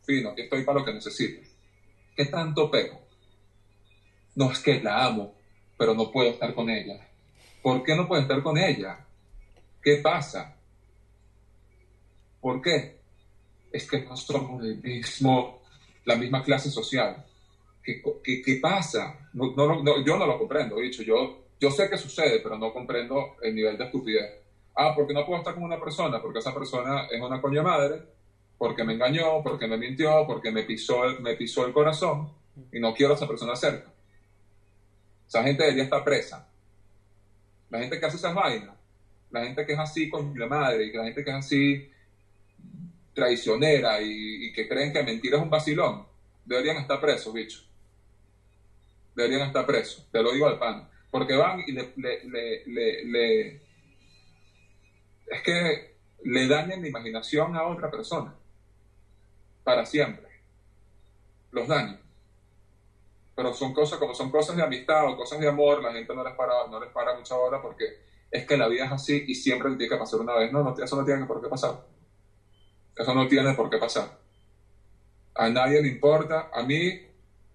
Fino, 0.02 0.30
aquí 0.30 0.42
estoy 0.42 0.64
para 0.64 0.78
lo 0.78 0.84
que 0.84 0.94
necesites. 0.94 1.54
¿Qué 2.16 2.26
tanto 2.26 2.70
pego? 2.70 3.00
No 4.34 4.50
es 4.50 4.60
que 4.60 4.82
la 4.82 5.04
amo, 5.04 5.34
pero 5.80 5.94
no 5.94 6.10
puedo 6.10 6.28
estar 6.28 6.54
con 6.54 6.68
ella. 6.68 7.00
¿Por 7.62 7.82
qué 7.82 7.96
no 7.96 8.06
puedo 8.06 8.20
estar 8.20 8.42
con 8.42 8.58
ella? 8.58 8.98
¿Qué 9.82 9.96
pasa? 9.96 10.54
¿Por 12.38 12.60
qué? 12.60 12.98
Es 13.72 13.90
que 13.90 14.02
no 14.02 14.14
somos 14.14 14.62
el 14.62 14.76
mismo, 14.82 15.62
la 16.04 16.16
misma 16.16 16.42
clase 16.42 16.70
social. 16.70 17.24
¿Qué, 17.82 18.58
pasa? 18.60 19.30
No, 19.32 19.54
no, 19.56 19.82
no, 19.82 20.04
yo 20.04 20.18
no 20.18 20.26
lo 20.26 20.38
comprendo, 20.38 20.78
he 20.78 20.82
dicho, 20.82 21.02
yo, 21.02 21.46
yo 21.58 21.70
sé 21.70 21.88
que 21.88 21.96
sucede, 21.96 22.40
pero 22.40 22.58
no 22.58 22.74
comprendo 22.74 23.36
el 23.40 23.54
nivel 23.54 23.78
de 23.78 23.84
estupidez. 23.84 24.34
Ah, 24.76 24.92
porque 24.94 25.14
no 25.14 25.24
puedo 25.24 25.38
estar 25.38 25.54
con 25.54 25.62
una 25.62 25.80
persona, 25.80 26.20
porque 26.20 26.40
esa 26.40 26.52
persona 26.52 27.06
es 27.10 27.22
una 27.22 27.40
coño 27.40 27.62
madre, 27.62 28.02
porque 28.58 28.84
me 28.84 28.92
engañó, 28.92 29.42
porque 29.42 29.66
me 29.66 29.78
mintió, 29.78 30.26
porque 30.26 30.50
me 30.50 30.64
pisó, 30.64 31.04
me 31.20 31.36
pisó 31.36 31.64
el 31.64 31.72
corazón 31.72 32.30
y 32.70 32.78
no 32.78 32.92
quiero 32.92 33.14
a 33.14 33.16
esa 33.16 33.26
persona 33.26 33.56
cerca. 33.56 33.90
Esa 35.30 35.44
gente 35.44 35.62
debería 35.62 35.84
estar 35.84 36.02
presa. 36.02 36.48
La 37.70 37.78
gente 37.78 38.00
que 38.00 38.06
hace 38.06 38.16
esas 38.16 38.34
vainas, 38.34 38.74
la 39.30 39.44
gente 39.44 39.64
que 39.64 39.74
es 39.74 39.78
así 39.78 40.08
con 40.10 40.36
la 40.36 40.48
madre 40.48 40.86
y 40.86 40.92
la 40.92 41.04
gente 41.04 41.22
que 41.22 41.30
es 41.30 41.36
así 41.36 41.88
traicionera 43.14 44.00
y, 44.02 44.46
y 44.46 44.52
que 44.52 44.66
creen 44.66 44.92
que 44.92 45.04
mentir 45.04 45.32
es 45.34 45.40
un 45.40 45.48
vacilón, 45.48 46.04
deberían 46.44 46.78
estar 46.78 47.00
presos, 47.00 47.32
bicho. 47.32 47.60
Deberían 49.14 49.46
estar 49.46 49.64
presos, 49.64 50.08
te 50.10 50.20
lo 50.20 50.32
digo 50.32 50.48
al 50.48 50.58
pan. 50.58 50.88
Porque 51.12 51.36
van 51.36 51.60
y 51.64 51.70
le, 51.70 51.92
le, 51.96 52.24
le- 52.66 53.04
le- 53.04 53.62
es 55.28 55.42
que 55.44 55.94
le 56.24 56.48
dañan 56.48 56.82
la 56.82 56.88
imaginación 56.88 57.54
a 57.54 57.68
otra 57.68 57.88
persona. 57.88 58.34
Para 59.62 59.86
siempre. 59.86 60.26
Los 61.52 61.68
dañan. 61.68 62.00
Pero 63.40 63.54
son 63.54 63.72
cosas, 63.72 63.98
como 63.98 64.14
son 64.14 64.30
cosas 64.30 64.54
de 64.54 64.62
amistad 64.62 65.08
o 65.08 65.16
cosas 65.16 65.40
de 65.40 65.48
amor, 65.48 65.82
la 65.82 65.94
gente 65.94 66.14
no 66.14 66.22
les 66.22 66.34
para, 66.34 66.66
no 66.70 66.78
les 66.78 66.90
para 66.90 67.16
mucha 67.16 67.34
hora 67.36 67.62
porque 67.62 67.84
es 68.30 68.44
que 68.46 68.54
la 68.58 68.68
vida 68.68 68.84
es 68.84 68.92
así 68.92 69.24
y 69.26 69.34
siempre 69.34 69.70
tiene 69.76 69.88
que 69.88 69.96
pasar 69.96 70.20
una 70.20 70.34
vez. 70.34 70.52
No, 70.52 70.62
no, 70.62 70.74
eso 70.76 70.94
no 70.94 71.06
tiene 71.06 71.24
por 71.24 71.40
qué 71.40 71.48
pasar. 71.48 71.80
Eso 72.94 73.14
no 73.14 73.26
tiene 73.26 73.54
por 73.54 73.70
qué 73.70 73.78
pasar. 73.78 74.18
A 75.36 75.48
nadie 75.48 75.80
le 75.80 75.88
importa. 75.88 76.50
A 76.52 76.62
mí 76.64 77.00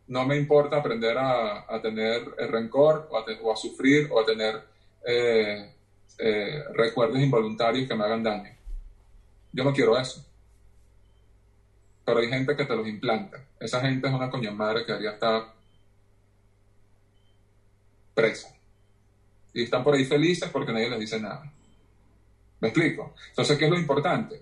no 0.08 0.26
me 0.26 0.38
importa 0.38 0.78
aprender 0.78 1.16
a, 1.20 1.72
a 1.72 1.80
tener 1.84 2.34
el 2.40 2.48
rencor 2.48 3.08
o 3.12 3.18
a, 3.20 3.24
te- 3.24 3.38
o 3.40 3.54
a 3.54 3.56
sufrir 3.56 4.10
o 4.12 4.20
a 4.20 4.26
tener 4.26 4.60
eh, 5.06 5.72
eh, 6.18 6.64
recuerdos 6.74 7.20
involuntarios 7.20 7.88
que 7.88 7.94
me 7.94 8.06
hagan 8.06 8.24
daño. 8.24 8.50
Yo 9.54 9.64
no 9.64 9.72
quiero 9.72 9.96
eso. 10.00 10.26
Pero 12.04 12.18
hay 12.22 12.28
gente 12.28 12.56
que 12.56 12.66
te 12.66 12.76
los 12.76 12.88
implanta. 12.88 13.38
Esa 13.60 13.82
gente 13.82 14.08
es 14.08 14.14
una 14.16 14.32
coña 14.32 14.50
madre 14.50 14.84
que 14.84 14.94
debería 14.94 15.12
estar 15.12 15.54
presa. 18.16 18.56
Y 19.54 19.64
están 19.64 19.84
por 19.84 19.94
ahí 19.94 20.06
felices 20.06 20.50
porque 20.50 20.74
nadie 20.74 20.90
les 20.90 21.00
dice 21.00 21.20
nada. 21.20 21.52
¿Me 22.60 22.70
explico? 22.70 23.14
Entonces, 23.30 23.58
¿qué 23.58 23.66
es 23.66 23.72
lo 23.72 23.78
importante? 23.78 24.42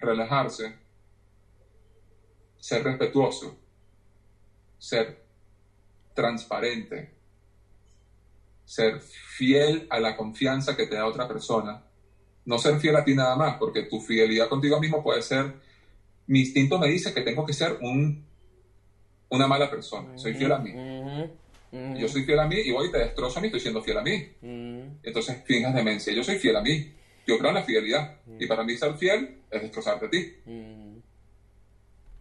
Relajarse, 0.00 0.74
ser 2.58 2.82
respetuoso, 2.82 3.56
ser 4.78 5.22
transparente, 6.14 7.12
ser 8.64 9.00
fiel 9.00 9.86
a 9.90 10.00
la 10.00 10.16
confianza 10.16 10.76
que 10.76 10.86
te 10.86 10.96
da 10.96 11.06
otra 11.06 11.28
persona. 11.28 11.82
No 12.44 12.58
ser 12.58 12.80
fiel 12.80 12.96
a 12.96 13.04
ti 13.04 13.14
nada 13.14 13.36
más, 13.36 13.56
porque 13.58 13.82
tu 13.82 14.00
fidelidad 14.00 14.48
contigo 14.48 14.80
mismo 14.80 15.02
puede 15.02 15.22
ser, 15.22 15.54
mi 16.26 16.40
instinto 16.40 16.78
me 16.78 16.88
dice 16.88 17.14
que 17.14 17.20
tengo 17.20 17.46
que 17.46 17.52
ser 17.52 17.78
un, 17.80 18.24
una 19.28 19.46
mala 19.46 19.70
persona. 19.70 20.16
Soy 20.18 20.34
fiel 20.34 20.52
a 20.52 20.58
mí. 20.58 20.72
Yo 21.72 22.06
soy 22.06 22.24
fiel 22.24 22.38
a 22.38 22.46
mí 22.46 22.56
y 22.56 22.70
voy 22.70 22.88
y 22.88 22.92
te 22.92 22.98
destrozo 22.98 23.38
a 23.38 23.40
mí, 23.40 23.46
estoy 23.46 23.60
siendo 23.60 23.82
fiel 23.82 23.96
a 23.96 24.02
mí. 24.02 24.28
Entonces 25.02 25.42
finjas 25.46 25.74
demencia. 25.74 26.12
Yo 26.12 26.22
soy 26.22 26.38
fiel 26.38 26.56
a 26.56 26.60
mí. 26.60 26.92
Yo 27.26 27.38
creo 27.38 27.48
en 27.48 27.54
la 27.54 27.62
fidelidad. 27.62 28.18
Y 28.38 28.46
para 28.46 28.62
mí 28.62 28.76
ser 28.76 28.94
fiel 28.98 29.38
es 29.50 29.62
destrozarte 29.62 30.06
a 30.06 30.10
ti. 30.10 30.34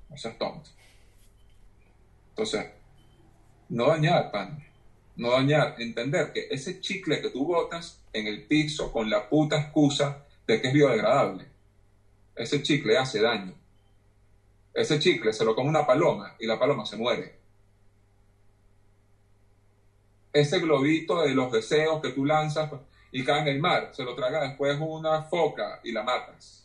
No 0.10 0.18
seas 0.18 0.38
tonto. 0.38 0.70
Entonces, 2.30 2.66
no 3.70 3.88
dañar, 3.88 4.32
pan. 4.32 4.64
No 5.18 5.32
dañar. 5.32 5.76
Entender 5.80 6.32
que 6.32 6.48
ese 6.50 6.80
chicle 6.80 7.22
que 7.22 7.30
tú 7.30 7.46
botas 7.46 8.02
en 8.14 8.28
el 8.28 8.44
piso 8.44 8.92
con 8.92 9.10
la 9.10 9.28
puta 9.30 9.60
excusa 9.60 10.26
de 10.48 10.62
que 10.62 10.70
es 10.70 10.74
biodegradable, 10.74 11.46
ese 12.36 12.64
chicle 12.64 12.98
hace 12.98 13.22
daño. 13.22 13.54
Ese 14.74 14.98
chicle 15.00 15.34
se 15.34 15.44
lo 15.44 15.56
come 15.56 15.70
una 15.70 15.86
paloma 15.86 16.36
y 16.40 16.46
la 16.46 16.58
paloma 16.58 16.86
se 16.86 16.96
muere. 16.96 17.41
Ese 20.34 20.60
globito 20.60 21.22
de 21.22 21.34
los 21.34 21.52
deseos 21.52 22.02
que 22.02 22.10
tú 22.12 22.26
lanzas 22.26 22.72
y 23.12 23.24
cae 23.24 23.42
en 23.42 23.48
el 23.50 23.60
mar, 23.60 23.90
se 23.94 24.04
lo 24.04 24.16
traga 24.16 24.42
después 24.48 24.78
una 24.80 25.24
foca 25.24 25.80
y 25.84 25.92
la 25.92 26.04
matas 26.04 26.58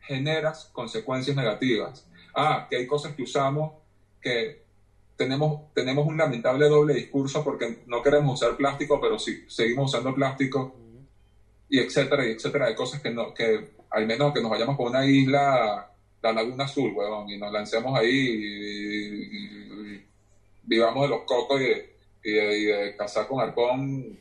generas 0.00 0.68
consecuencias 0.72 1.36
negativas. 1.36 2.06
Ah, 2.34 2.66
que 2.68 2.76
hay 2.76 2.86
cosas 2.86 3.14
que 3.14 3.22
usamos 3.22 3.72
que 4.20 4.62
tenemos, 5.16 5.72
tenemos 5.72 6.06
un 6.06 6.16
lamentable 6.16 6.68
doble 6.68 6.94
discurso 6.94 7.42
porque 7.42 7.82
no 7.86 8.02
queremos 8.02 8.34
usar 8.40 8.56
plástico, 8.56 9.00
pero 9.00 9.18
sí, 9.18 9.44
seguimos 9.48 9.90
usando 9.92 10.14
plástico 10.14 10.74
y 11.68 11.78
etcétera, 11.80 12.26
y 12.26 12.32
etcétera, 12.32 12.66
de 12.66 12.74
cosas 12.74 13.00
que 13.00 13.10
no, 13.10 13.32
que 13.34 13.70
al 13.90 14.06
menos 14.06 14.32
que 14.32 14.40
nos 14.40 14.50
vayamos 14.50 14.76
por 14.76 14.88
una 14.90 15.06
isla, 15.06 15.90
la 16.22 16.32
Laguna 16.32 16.64
Azul, 16.64 16.92
huevón, 16.94 17.28
y 17.30 17.38
nos 17.38 17.52
lancemos 17.52 17.98
ahí 17.98 18.08
y- 18.10 19.96
y 19.96 20.06
vivamos 20.62 21.02
de 21.02 21.08
los 21.08 21.22
cocos 21.22 21.60
y 21.60 21.64
de, 21.64 21.95
y 22.26 22.32
de- 22.32 22.58
y 22.58 22.64
de 22.64 22.96
cazar 22.96 23.26
con 23.26 23.40
arpón. 23.40 24.18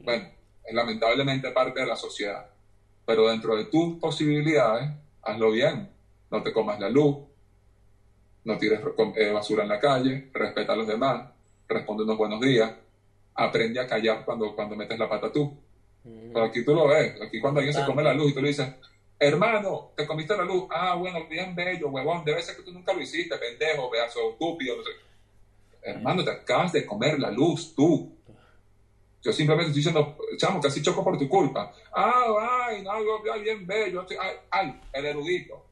Bueno, 0.00 0.28
es 0.64 0.74
lamentablemente 0.74 1.50
parte 1.50 1.80
de 1.80 1.86
la 1.86 1.96
sociedad 1.96 2.46
pero 3.06 3.26
dentro 3.28 3.56
de 3.56 3.64
tus 3.64 3.98
posibilidades, 3.98 4.90
hazlo 5.22 5.50
bien. 5.50 5.88
No 6.30 6.42
te 6.42 6.52
comas 6.52 6.78
la 6.78 6.90
luz, 6.90 7.16
no 8.44 8.58
tires 8.58 8.80
eh, 9.16 9.30
basura 9.30 9.62
en 9.62 9.68
la 9.70 9.78
calle, 9.78 10.28
respeta 10.34 10.74
a 10.74 10.76
los 10.76 10.86
demás, 10.86 11.26
responde 11.66 12.02
unos 12.02 12.18
buenos 12.18 12.38
días, 12.38 12.70
aprende 13.34 13.80
a 13.80 13.86
callar 13.86 14.26
cuando, 14.26 14.54
cuando 14.54 14.76
metes 14.76 14.98
la 14.98 15.08
pata 15.08 15.32
tú. 15.32 15.56
Pero 16.34 16.44
aquí 16.44 16.62
tú 16.62 16.74
lo 16.74 16.86
ves, 16.86 17.14
aquí 17.22 17.40
cuando 17.40 17.60
alguien 17.60 17.72
se 17.74 17.80
come 17.86 18.02
la 18.02 18.12
luz 18.12 18.30
y 18.30 18.34
tú 18.34 18.42
le 18.42 18.48
dices, 18.48 18.68
hermano, 19.18 19.90
te 19.96 20.06
comiste 20.06 20.36
la 20.36 20.44
luz, 20.44 20.64
ah, 20.70 20.94
bueno, 20.94 21.26
bien 21.26 21.54
bello, 21.54 21.88
huevón, 21.88 22.22
debe 22.26 22.42
ser 22.42 22.56
que 22.56 22.62
tú 22.62 22.72
nunca 22.72 22.92
lo 22.92 23.00
hiciste, 23.00 23.38
pendejo, 23.38 23.90
pedazo 23.90 24.32
estúpido, 24.32 24.76
no 24.76 24.82
sé. 24.82 24.90
Hermano, 25.82 26.24
te 26.24 26.30
acabas 26.30 26.72
de 26.72 26.84
comer 26.86 27.18
la 27.18 27.30
luz, 27.30 27.74
tú. 27.74 28.14
Yo 29.22 29.32
simplemente 29.32 29.70
estoy 29.70 29.80
diciendo, 29.82 30.16
chamo, 30.36 30.60
casi 30.60 30.80
choco 30.82 31.02
por 31.02 31.18
tu 31.18 31.28
culpa. 31.28 31.72
Ah, 31.92 32.66
ay, 32.68 32.82
no, 32.82 32.98
yo, 33.00 33.24
yo, 33.24 33.40
bien 33.42 33.66
bello. 33.66 34.02
estoy- 34.02 34.16
Ay, 34.20 34.36
ay, 34.50 34.80
el 34.92 35.06
erudito. 35.06 35.64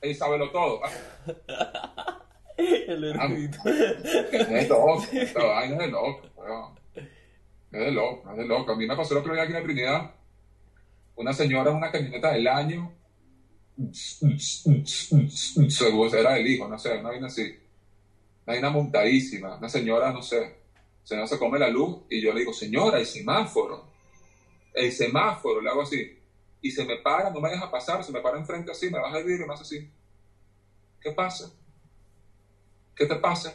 Él 0.00 0.14
sabe 0.16 0.38
lo 0.38 0.50
todo. 0.50 0.80
Ah, 0.84 0.90
El 2.56 3.04
erudito. 3.04 3.58
Es 3.68 4.48
de 4.48 4.68
loco. 4.68 5.04
La 5.34 5.44
vaina 5.44 5.74
es 5.74 5.78
de 5.80 5.88
loco, 5.88 6.20
weón. 6.36 6.74
Es 6.94 7.80
de 7.80 7.90
loco, 7.90 8.30
es 8.30 8.36
de 8.36 8.46
loco. 8.46 8.72
A 8.72 8.76
mí 8.76 8.86
me 8.86 8.96
pasó 8.96 9.14
el 9.14 9.20
otro 9.20 9.34
día 9.34 9.42
aquí 9.42 9.52
en 9.52 9.58
la 9.58 9.64
Trinidad. 9.64 10.10
Una 11.16 11.32
señora 11.32 11.70
en 11.72 11.76
una 11.78 11.90
camioneta 11.90 12.32
del 12.32 12.46
año. 12.46 12.92
Seguro 15.68 16.16
era 16.16 16.38
el 16.38 16.46
hijo, 16.46 16.68
no 16.68 16.78
sé, 16.78 16.96
una 16.98 17.08
vaina 17.10 17.26
así. 17.26 17.54
Una 18.46 18.54
vaina 18.54 18.70
montadísima. 18.70 19.56
Una 19.56 19.68
señora, 19.68 20.12
no 20.12 20.22
sé. 20.22 20.64
Señora 21.02 21.26
se 21.26 21.38
come 21.38 21.58
la 21.58 21.68
luz 21.68 22.02
y 22.08 22.20
yo 22.20 22.32
le 22.32 22.40
digo, 22.40 22.52
señora, 22.52 22.98
el 22.98 23.06
semáforo. 23.06 23.92
El 24.72 24.92
semáforo, 24.92 25.60
le 25.60 25.70
hago 25.70 25.82
así. 25.82 26.18
Y 26.60 26.70
se 26.70 26.84
me 26.84 26.96
para, 26.96 27.30
no 27.30 27.40
me 27.40 27.50
deja 27.50 27.70
pasar, 27.70 28.02
se 28.02 28.12
me 28.12 28.20
para 28.20 28.38
enfrente 28.38 28.70
así, 28.70 28.90
me 28.90 28.98
baja 28.98 29.18
el 29.18 29.24
vidrio 29.24 29.44
y 29.44 29.48
me 29.48 29.54
hace 29.54 29.62
así. 29.62 29.90
¿Qué 31.00 31.12
pasa? 31.12 31.52
¿Qué 32.96 33.06
te 33.06 33.16
pasa? 33.16 33.54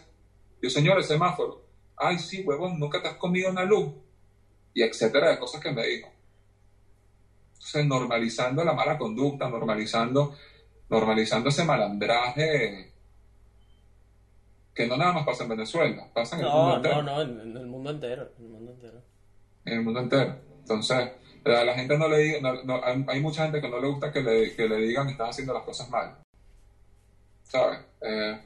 Yo, 0.61 0.69
señor, 0.69 0.97
el 0.97 1.03
semáforo. 1.03 1.65
Ay, 1.97 2.19
sí, 2.19 2.43
huevón, 2.43 2.79
nunca 2.79 3.01
te 3.01 3.07
has 3.07 3.15
comido 3.15 3.49
una 3.49 3.63
luz. 3.63 3.93
Y 4.73 4.83
etcétera 4.83 5.31
de 5.31 5.39
cosas 5.39 5.61
que 5.61 5.71
me 5.71 5.85
dijo. 5.85 6.09
Entonces, 7.53 7.85
normalizando 7.85 8.63
la 8.63 8.73
mala 8.73 8.97
conducta, 8.97 9.49
normalizando, 9.49 10.35
normalizando 10.89 11.49
ese 11.49 11.65
malandraje 11.65 12.88
que 14.79 14.87
no 14.87 14.95
nada 14.95 15.11
más 15.11 15.25
pasa 15.25 15.43
en 15.43 15.49
Venezuela, 15.49 16.07
pasa 16.13 16.37
en 16.37 16.45
el 16.45 16.47
mundo 16.49 16.75
entero. 16.77 17.01
no, 17.01 17.11
no, 17.11 17.21
en, 17.21 17.57
el 17.57 17.67
mundo 17.67 17.89
entero. 17.89 18.31
En 18.39 18.45
el 18.45 18.49
mundo 18.51 18.71
entero. 18.71 19.01
En 19.65 19.73
el 19.73 19.81
mundo 19.81 19.99
entero. 19.99 20.35
Entonces, 20.61 21.09
a 21.43 21.63
la 21.65 21.73
gente 21.73 21.97
no 21.97 22.07
le 22.07 22.17
diga, 22.19 22.39
no- 22.39 22.63
no- 22.63 22.81
hay, 22.81 23.03
hay 23.09 23.19
mucha 23.19 23.43
gente 23.43 23.59
que 23.59 23.67
no 23.67 23.81
le 23.81 23.87
gusta 23.87 24.09
que 24.13 24.21
le, 24.21 24.55
que 24.55 24.69
le 24.69 24.77
digan 24.77 25.05
que 25.07 25.11
están 25.11 25.27
haciendo 25.31 25.53
las 25.53 25.63
cosas 25.63 25.89
mal. 25.89 26.15
¿Sabes? 27.43 27.79
Eh, 27.99 28.39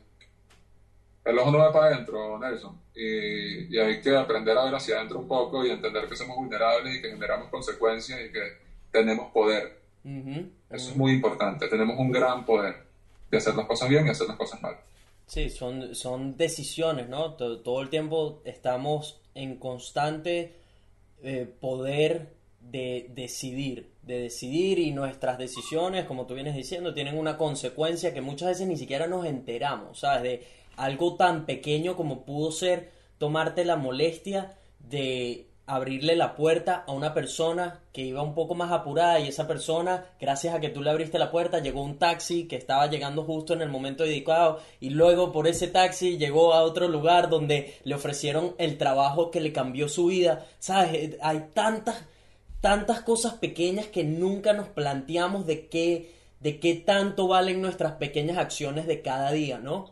el 1.26 1.38
ojo 1.38 1.52
no 1.52 1.60
va 1.60 1.72
para 1.72 1.94
adentro, 1.94 2.40
Nelson. 2.40 2.82
Y, 2.96 3.76
y 3.76 3.80
hay 3.80 4.02
que 4.02 4.16
aprender 4.18 4.58
a 4.58 4.66
ver 4.66 4.74
hacia 4.74 4.96
adentro 4.98 5.20
un 5.20 5.28
poco 5.28 5.64
y 5.64 5.70
entender 5.70 6.10
que 6.10 6.16
somos 6.16 6.36
vulnerables 6.36 6.96
y 6.96 7.02
que 7.04 7.12
generamos 7.12 7.50
consecuencias 7.50 8.20
y 8.22 8.32
que 8.32 8.42
tenemos 8.92 9.32
poder. 9.32 9.82
Eso 10.04 10.90
es 10.90 10.96
muy 10.96 11.12
importante. 11.12 11.68
Tenemos 11.68 11.96
un 12.00 12.12
gran 12.12 12.44
poder 12.44 12.88
de 13.30 13.38
hacer 13.38 13.54
las 13.54 13.68
cosas 13.68 13.88
bien 13.88 14.08
y 14.08 14.10
hacer 14.10 14.28
las 14.28 14.38
cosas 14.38 14.60
mal. 14.64 14.76
Sí, 15.26 15.50
son, 15.50 15.96
son 15.96 16.38
decisiones, 16.38 17.10
¿no? 17.10 17.34
To- 17.36 17.62
Todo, 17.62 17.82
el 17.82 17.90
tiempo 17.90 18.42
estamos 18.46 19.22
en 19.36 19.58
constante 19.58 20.54
eh, 21.24 21.46
poder 21.60 22.34
de 22.62 23.10
decidir, 23.16 23.92
de 24.04 24.20
decidir 24.20 24.80
y 24.80 24.92
nuestras 24.92 25.38
decisiones, 25.38 26.06
como 26.06 26.26
tú 26.28 26.36
vienes 26.36 26.56
diciendo, 26.56 26.94
tienen 26.94 27.18
una 27.18 27.38
consecuencia 27.38 28.14
que 28.14 28.22
muchas 28.22 28.50
veces 28.50 28.68
ni 28.68 28.78
siquiera 28.78 29.08
nos 29.08 29.26
enteramos, 29.26 30.00
¿sabes? 30.00 30.24
De 30.24 30.48
algo 30.78 31.16
tan 31.16 31.46
pequeño 31.46 31.96
como 31.98 32.26
pudo 32.26 32.52
ser 32.52 32.92
tomarte 33.18 33.66
la 33.66 33.76
molestia 33.78 34.58
de 34.80 35.48
abrirle 35.66 36.16
la 36.18 36.36
puerta 36.36 36.84
a 36.86 36.92
una 36.92 37.14
persona 37.14 37.80
que 37.94 38.02
iba 38.02 38.22
un 38.22 38.36
poco 38.36 38.54
más 38.54 38.72
apurada 38.72 39.20
y 39.22 39.30
esa 39.30 39.48
persona, 39.48 40.06
gracias 40.20 40.54
a 40.54 40.60
que 40.60 40.68
tú 40.70 40.82
le 40.82 40.90
abriste 40.90 41.18
la 41.20 41.32
puerta, 41.32 41.60
llegó 41.60 41.82
un 41.84 41.98
taxi 41.98 42.48
que 42.48 42.58
estaba 42.58 42.88
llegando 42.88 43.24
justo 43.24 43.54
en 43.54 43.62
el 43.62 43.70
momento 43.70 44.06
indicado 44.06 44.60
y 44.82 44.90
luego 44.90 45.32
por 45.32 45.48
ese 45.48 45.68
taxi 45.68 46.18
llegó 46.18 46.54
a 46.54 46.64
otro 46.64 46.88
lugar 46.90 47.30
donde 47.30 47.76
le 47.86 47.96
ofrecieron 47.96 48.56
el 48.58 48.78
trabajo 48.78 49.32
que 49.32 49.40
le 49.40 49.54
cambió 49.54 49.88
su 49.88 50.08
vida. 50.08 50.46
¿Sabes? 50.60 50.94
Eh, 50.94 51.18
Hay 51.22 51.46
tantas, 51.54 52.04
tantas 52.60 53.02
cosas 53.02 53.36
pequeñas 53.36 53.86
que 53.88 54.04
nunca 54.04 54.52
nos 54.54 54.68
planteamos 54.68 55.46
de 55.46 55.68
qué, 55.68 56.12
de 56.42 56.60
qué 56.60 56.76
tanto 56.76 57.28
valen 57.30 57.62
nuestras 57.62 57.94
pequeñas 57.94 58.38
acciones 58.38 58.86
de 58.86 59.02
cada 59.02 59.32
día, 59.32 59.60
¿no? 59.60 59.92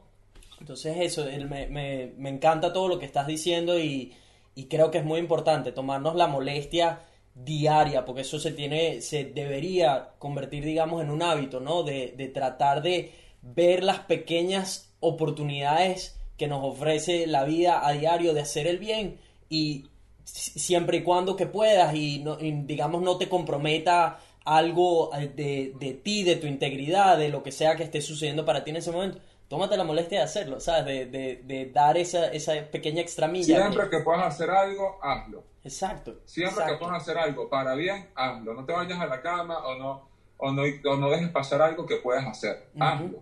Entonces 0.60 0.98
eso, 1.00 1.28
el- 1.28 1.48
me, 1.48 1.68
me- 1.68 2.12
me 2.18 2.30
encanta 2.30 2.74
todo 2.74 2.88
lo 2.90 3.00
que 3.00 3.06
estás 3.06 3.26
diciendo 3.26 3.80
y, 3.80 4.14
y 4.62 4.66
creo 4.66 4.92
que 4.92 5.00
es 5.00 5.06
muy 5.06 5.20
importante 5.20 5.72
tomarnos 5.72 6.16
la 6.16 6.28
molestia 6.28 7.00
diaria, 7.34 8.06
porque 8.06 8.22
eso 8.22 8.40
se 8.40 8.52
tiene, 8.52 9.02
se 9.02 9.24
debería 9.26 10.10
convertir, 10.20 10.66
digamos, 10.66 11.02
en 11.02 11.10
un 11.10 11.22
hábito, 11.24 11.60
¿no? 11.60 11.84
De, 11.84 12.14
de 12.18 12.28
tratar 12.28 12.82
de 12.82 13.12
ver 13.42 13.84
las 13.84 14.00
pequeñas 14.00 14.94
oportunidades 15.00 16.18
que 16.38 16.48
nos 16.48 16.64
ofrece 16.64 17.28
la 17.28 17.44
vida 17.46 17.86
a 17.88 17.94
diario 17.94 18.34
de 18.34 18.42
hacer 18.42 18.68
el 18.68 18.78
bien 18.80 19.18
y 19.50 19.86
si- 20.24 20.60
siempre 20.60 20.98
y 20.98 21.04
cuando 21.04 21.36
que 21.36 21.46
puedas 21.48 21.96
y, 21.96 22.20
no- 22.20 22.38
y, 22.40 22.52
digamos 22.52 23.02
no 23.02 23.18
te 23.18 23.30
comprometa 23.30 24.20
algo 24.44 25.12
de, 25.36 25.74
de 25.80 25.94
ti, 25.94 26.24
de 26.24 26.36
tu 26.36 26.48
integridad, 26.48 27.18
de 27.18 27.30
lo 27.30 27.44
que 27.44 27.52
sea 27.52 27.76
que 27.76 27.84
esté 27.84 28.02
sucediendo 28.02 28.44
para 28.46 28.64
ti 28.64 28.72
en 28.72 28.78
ese 28.78 28.92
momento, 28.92 29.20
tómate 29.52 29.76
la 29.76 29.84
molestia 29.84 30.20
de 30.20 30.24
hacerlo, 30.24 30.62
¿sabes? 30.62 30.86
De, 30.86 31.06
de, 31.08 31.42
de 31.44 31.66
dar 31.72 31.98
esa, 31.98 32.28
esa 32.32 32.54
pequeña 32.72 33.02
extramilla. 33.02 33.58
Siempre 33.68 33.90
que 33.90 34.00
puedas 34.00 34.24
hacer 34.26 34.50
algo, 34.50 34.98
hazlo. 35.04 35.44
Exacto. 35.66 36.22
Siempre 36.24 36.54
exacto. 36.64 36.74
que 36.74 36.80
puedas 36.86 37.02
hacer 37.02 37.18
algo 37.18 37.50
para 37.50 37.76
bien, 37.76 38.08
hazlo. 38.16 38.54
No 38.54 38.64
te 38.64 38.72
vayas 38.72 38.98
a 38.98 39.08
la 39.08 39.22
cama 39.22 39.58
o 39.68 39.78
no, 39.78 40.08
o 40.38 40.54
no, 40.54 40.62
o 40.64 40.96
no 40.96 41.10
dejes 41.10 41.28
pasar 41.32 41.62
algo 41.62 41.86
que 41.86 41.98
puedas 41.98 42.26
hacer. 42.26 42.70
Hazlo. 42.80 43.20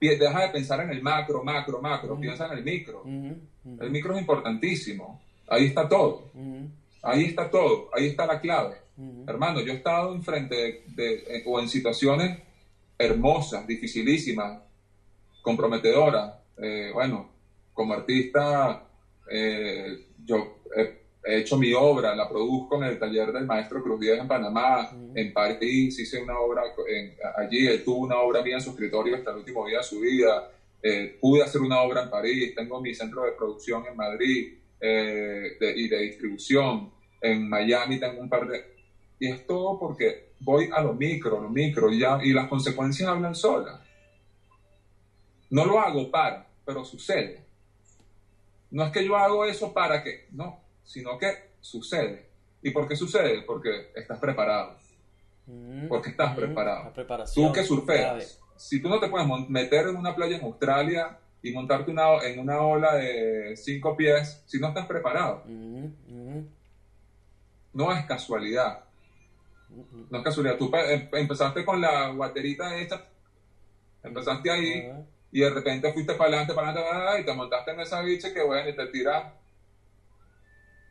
Deja 0.00 0.40
de 0.42 0.48
pensar 0.48 0.80
en 0.80 0.90
el 0.90 1.00
macro, 1.00 1.44
macro, 1.44 1.80
macro. 1.80 2.18
Piensa 2.18 2.46
en 2.46 2.58
el 2.58 2.64
micro. 2.64 3.04
El 3.04 3.90
micro 3.90 4.14
es 4.14 4.20
importantísimo. 4.20 5.20
Ahí 5.46 5.66
está 5.66 5.88
todo. 5.88 6.24
Ahí 7.02 7.24
está 7.26 7.48
todo. 7.48 7.88
Ahí 7.94 8.06
está 8.08 8.26
la 8.26 8.40
clave. 8.40 8.78
Hermano, 9.28 9.60
yo 9.60 9.72
he 9.72 9.76
estado 9.76 10.12
enfrente 10.12 10.56
de, 10.56 10.84
de- 10.88 11.42
o 11.46 11.60
en 11.60 11.68
situaciones 11.68 12.38
hermosas, 12.98 13.64
dificilísimas, 13.66 14.60
comprometedoras. 15.42 16.34
Eh, 16.56 16.90
bueno, 16.92 17.30
como 17.72 17.94
artista, 17.94 18.86
eh, 19.30 20.06
yo 20.24 20.62
he, 20.76 21.00
he 21.24 21.38
hecho 21.38 21.56
mi 21.56 21.72
obra, 21.72 22.14
la 22.14 22.28
produzco 22.28 22.76
en 22.76 22.84
el 22.84 22.98
taller 22.98 23.32
del 23.32 23.46
maestro 23.46 23.82
Cruz 23.82 24.00
Díaz 24.00 24.18
en 24.18 24.28
Panamá, 24.28 24.90
en 25.14 25.32
París 25.32 25.98
hice 25.98 26.22
una 26.22 26.38
obra 26.38 26.62
en- 26.88 27.14
allí, 27.36 27.66
él 27.66 27.82
tuvo 27.84 27.98
una 28.00 28.18
obra 28.18 28.42
mía 28.42 28.56
en 28.56 28.60
su 28.60 28.70
escritorio 28.70 29.16
hasta 29.16 29.30
el 29.30 29.38
último 29.38 29.66
día 29.66 29.78
de 29.78 29.84
su 29.84 30.00
vida. 30.00 30.50
Eh, 30.82 31.18
pude 31.20 31.42
hacer 31.42 31.60
una 31.60 31.80
obra 31.82 32.02
en 32.02 32.10
París, 32.10 32.54
tengo 32.54 32.80
mi 32.80 32.94
centro 32.94 33.22
de 33.24 33.32
producción 33.32 33.84
en 33.86 33.96
Madrid 33.96 34.54
de- 34.80 35.74
y 35.76 35.88
de 35.88 35.98
distribución. 35.98 36.90
En 37.20 37.48
Miami 37.48 38.00
tengo 38.00 38.20
un 38.20 38.30
par 38.30 38.48
de... 38.48 38.64
Y 39.18 39.28
es 39.28 39.46
todo 39.46 39.78
porque 39.78 40.30
voy 40.40 40.70
a 40.72 40.80
lo 40.80 40.94
micro, 40.94 41.38
lo 41.38 41.50
micro, 41.50 41.92
y, 41.92 41.98
ya, 41.98 42.18
y 42.22 42.32
las 42.32 42.48
consecuencias 42.48 43.06
hablan 43.08 43.34
solas. 43.34 43.78
No 45.50 45.64
lo 45.66 45.80
hago 45.80 46.10
para, 46.10 46.46
pero 46.64 46.84
sucede. 46.84 47.44
No 48.70 48.84
es 48.84 48.92
que 48.92 49.04
yo 49.04 49.16
hago 49.16 49.44
eso 49.44 49.72
para 49.72 50.02
que, 50.02 50.26
no, 50.30 50.60
sino 50.84 51.18
que 51.18 51.50
sucede. 51.60 52.26
¿Y 52.62 52.70
por 52.70 52.86
qué 52.86 52.94
sucede? 52.94 53.42
Porque 53.42 53.90
estás 53.94 54.18
preparado. 54.18 54.76
Ujú, 55.46 55.88
Porque 55.88 56.10
estás 56.10 56.32
ujú. 56.32 56.40
preparado. 56.40 56.92
Tú 57.34 57.52
que 57.52 57.64
surfeas, 57.64 58.38
si 58.56 58.80
tú 58.80 58.88
no 58.88 59.00
te 59.00 59.08
puedes 59.08 59.26
meter 59.48 59.88
en 59.88 59.96
una 59.96 60.14
playa 60.14 60.36
en 60.36 60.44
Australia 60.44 61.18
y 61.42 61.50
montarte 61.50 61.90
una, 61.90 62.22
en 62.22 62.38
una 62.38 62.60
ola 62.60 62.94
de 62.94 63.56
cinco 63.56 63.96
pies, 63.96 64.40
si 64.46 64.60
no 64.60 64.68
estás 64.68 64.86
preparado, 64.86 65.42
ujú, 65.46 66.44
no 67.72 67.92
es 67.92 68.04
casualidad. 68.04 68.84
No 70.10 70.18
es 70.18 70.24
casualidad. 70.24 70.56
Tú 70.56 70.70
em- 70.74 71.08
empezaste 71.12 71.64
con 71.64 71.80
la 71.80 72.08
guaterita 72.10 72.76
esta, 72.76 73.04
empezaste 74.02 74.50
ahí. 74.50 74.82
Y 75.32 75.40
de 75.40 75.50
repente 75.50 75.92
fuiste 75.92 76.14
para 76.14 76.28
adelante, 76.30 76.54
para 76.54 76.70
adelante, 76.70 77.22
y 77.22 77.24
te 77.24 77.34
montaste 77.34 77.70
en 77.72 77.80
esa 77.80 78.00
bicha 78.02 78.32
que 78.34 78.42
bueno, 78.42 78.68
y 78.68 78.76
te 78.76 78.86
tiras. 78.86 79.32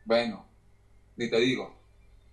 Bueno, 0.04 0.46
ni 1.16 1.28
te 1.28 1.38
digo. 1.38 1.74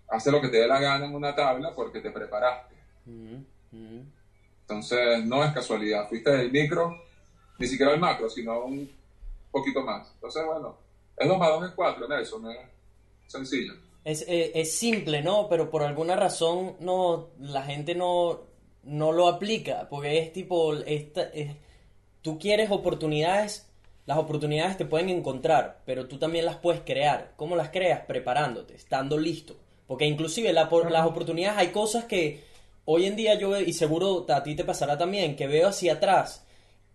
Hace 0.08 0.30
lo 0.30 0.40
que 0.40 0.48
te 0.48 0.58
dé 0.58 0.66
la 0.66 0.80
gana 0.80 1.06
en 1.06 1.14
una 1.14 1.34
tabla 1.34 1.74
porque 1.74 2.00
te 2.00 2.10
preparaste. 2.10 2.74
Ujú, 3.06 3.44
ujú. 3.72 4.04
Entonces, 4.62 5.24
no 5.24 5.44
es 5.44 5.52
casualidad. 5.52 6.08
Fuiste 6.08 6.30
del 6.30 6.50
micro, 6.50 6.96
ni 7.58 7.66
siquiera 7.66 7.92
el 7.92 8.00
macro, 8.00 8.28
sino 8.30 8.64
un 8.64 8.90
poquito 9.50 9.82
más. 9.82 10.10
Entonces, 10.14 10.44
bueno, 10.46 10.78
es 11.16 11.28
2 11.28 11.38
más 11.38 11.48
2 11.50 11.64
es 11.68 11.74
4, 11.74 12.08
Nelson. 12.08 12.50
Es 12.50 12.58
sencillo. 13.26 13.74
Es, 14.04 14.22
eh, 14.26 14.52
es 14.54 14.74
simple, 14.78 15.22
¿no? 15.22 15.48
Pero 15.48 15.68
por 15.70 15.82
alguna 15.82 16.16
razón 16.16 16.76
no, 16.80 17.28
la 17.38 17.62
gente 17.62 17.94
no, 17.94 18.40
no 18.84 19.12
lo 19.12 19.28
aplica, 19.28 19.88
porque 19.90 20.18
es 20.18 20.32
tipo, 20.32 20.72
esta, 20.74 21.24
es- 21.24 21.54
tú 22.22 22.38
quieres 22.38 22.70
oportunidades, 22.70 23.68
las 24.06 24.18
oportunidades 24.18 24.76
te 24.76 24.84
pueden 24.86 25.08
encontrar, 25.10 25.80
pero 25.84 26.06
tú 26.06 26.18
también 26.18 26.44
las 26.44 26.56
puedes 26.56 26.80
crear. 26.82 27.32
¿Cómo 27.36 27.56
las 27.56 27.70
creas? 27.70 28.00
Preparándote, 28.06 28.74
estando 28.74 29.18
listo. 29.18 29.56
Porque 29.86 30.06
inclusive 30.06 30.52
la 30.52 30.68
por- 30.68 30.90
las 30.90 31.06
oportunidades, 31.06 31.58
hay 31.58 31.68
cosas 31.68 32.04
que 32.04 32.42
hoy 32.84 33.06
en 33.06 33.16
día 33.16 33.34
yo, 33.34 33.58
y 33.60 33.72
seguro 33.72 34.26
a 34.28 34.42
ti 34.42 34.54
te 34.54 34.64
pasará 34.64 34.96
también, 34.98 35.36
que 35.36 35.46
veo 35.46 35.68
hacia 35.68 35.94
atrás 35.94 36.44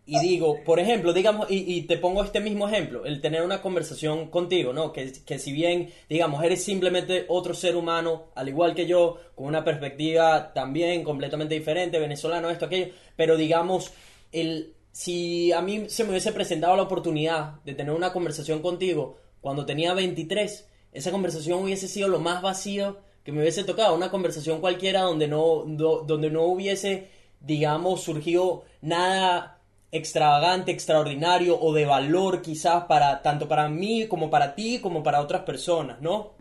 y 0.06 0.20
digo, 0.20 0.60
por 0.66 0.80
ejemplo, 0.82 1.14
digamos, 1.14 1.50
y, 1.50 1.60
y 1.78 1.84
te 1.84 1.98
pongo 1.98 2.24
este 2.26 2.42
mismo 2.42 2.68
ejemplo, 2.68 3.06
el 3.06 3.22
tener 3.22 3.42
una 3.42 3.62
conversación 3.62 4.28
contigo, 4.30 4.74
¿no? 4.74 4.92
Que, 4.92 5.14
que 5.26 5.40
si 5.40 5.54
bien, 5.54 5.92
digamos, 6.10 6.44
eres 6.44 6.62
simplemente 6.62 7.24
otro 7.30 7.54
ser 7.54 7.78
humano, 7.78 8.26
al 8.36 8.50
igual 8.50 8.76
que 8.76 8.86
yo, 8.86 9.18
con 9.34 9.46
una 9.46 9.64
perspectiva 9.64 10.52
también 10.54 11.06
completamente 11.06 11.56
diferente, 11.56 12.00
venezolano, 12.00 12.50
esto, 12.50 12.66
aquello, 12.66 12.90
pero 13.16 13.38
digamos, 13.38 13.92
el, 14.34 14.74
si 14.94 15.52
a 15.52 15.62
mí 15.62 15.90
se 15.90 16.04
me 16.06 16.12
hubiese 16.12 16.32
presentado 16.32 16.78
la 16.78 16.84
oportunidad 16.84 17.56
de 17.66 17.74
tener 17.74 17.94
una 17.94 18.14
conversación 18.14 18.62
contigo 18.62 19.18
cuando 19.42 19.66
tenía 19.66 19.94
23, 19.94 20.70
esa 20.94 21.12
conversación 21.12 21.62
hubiese 21.62 21.90
sido 21.90 22.08
lo 22.08 22.20
más 22.20 22.42
vacío 22.42 22.98
que 23.26 23.32
me 23.34 23.42
hubiese 23.42 23.64
tocado, 23.66 23.96
una 23.96 24.12
conversación 24.12 24.62
cualquiera 24.62 25.02
donde 25.02 25.28
no, 25.28 25.64
do- 25.66 26.04
donde 26.08 26.30
no 26.30 26.44
hubiese, 26.44 27.10
digamos, 27.42 28.02
surgido 28.04 28.64
nada 28.82 29.60
extravagante, 29.92 30.72
extraordinario 30.72 31.60
o 31.60 31.74
de 31.74 31.86
valor 31.86 32.42
quizás 32.42 32.86
para 32.86 33.22
tanto 33.22 33.48
para 33.48 33.68
mí 33.70 34.08
como 34.08 34.30
para 34.30 34.56
ti 34.56 34.80
como 34.80 35.04
para 35.04 35.22
otras 35.22 35.42
personas, 35.44 36.00
¿no? 36.02 36.32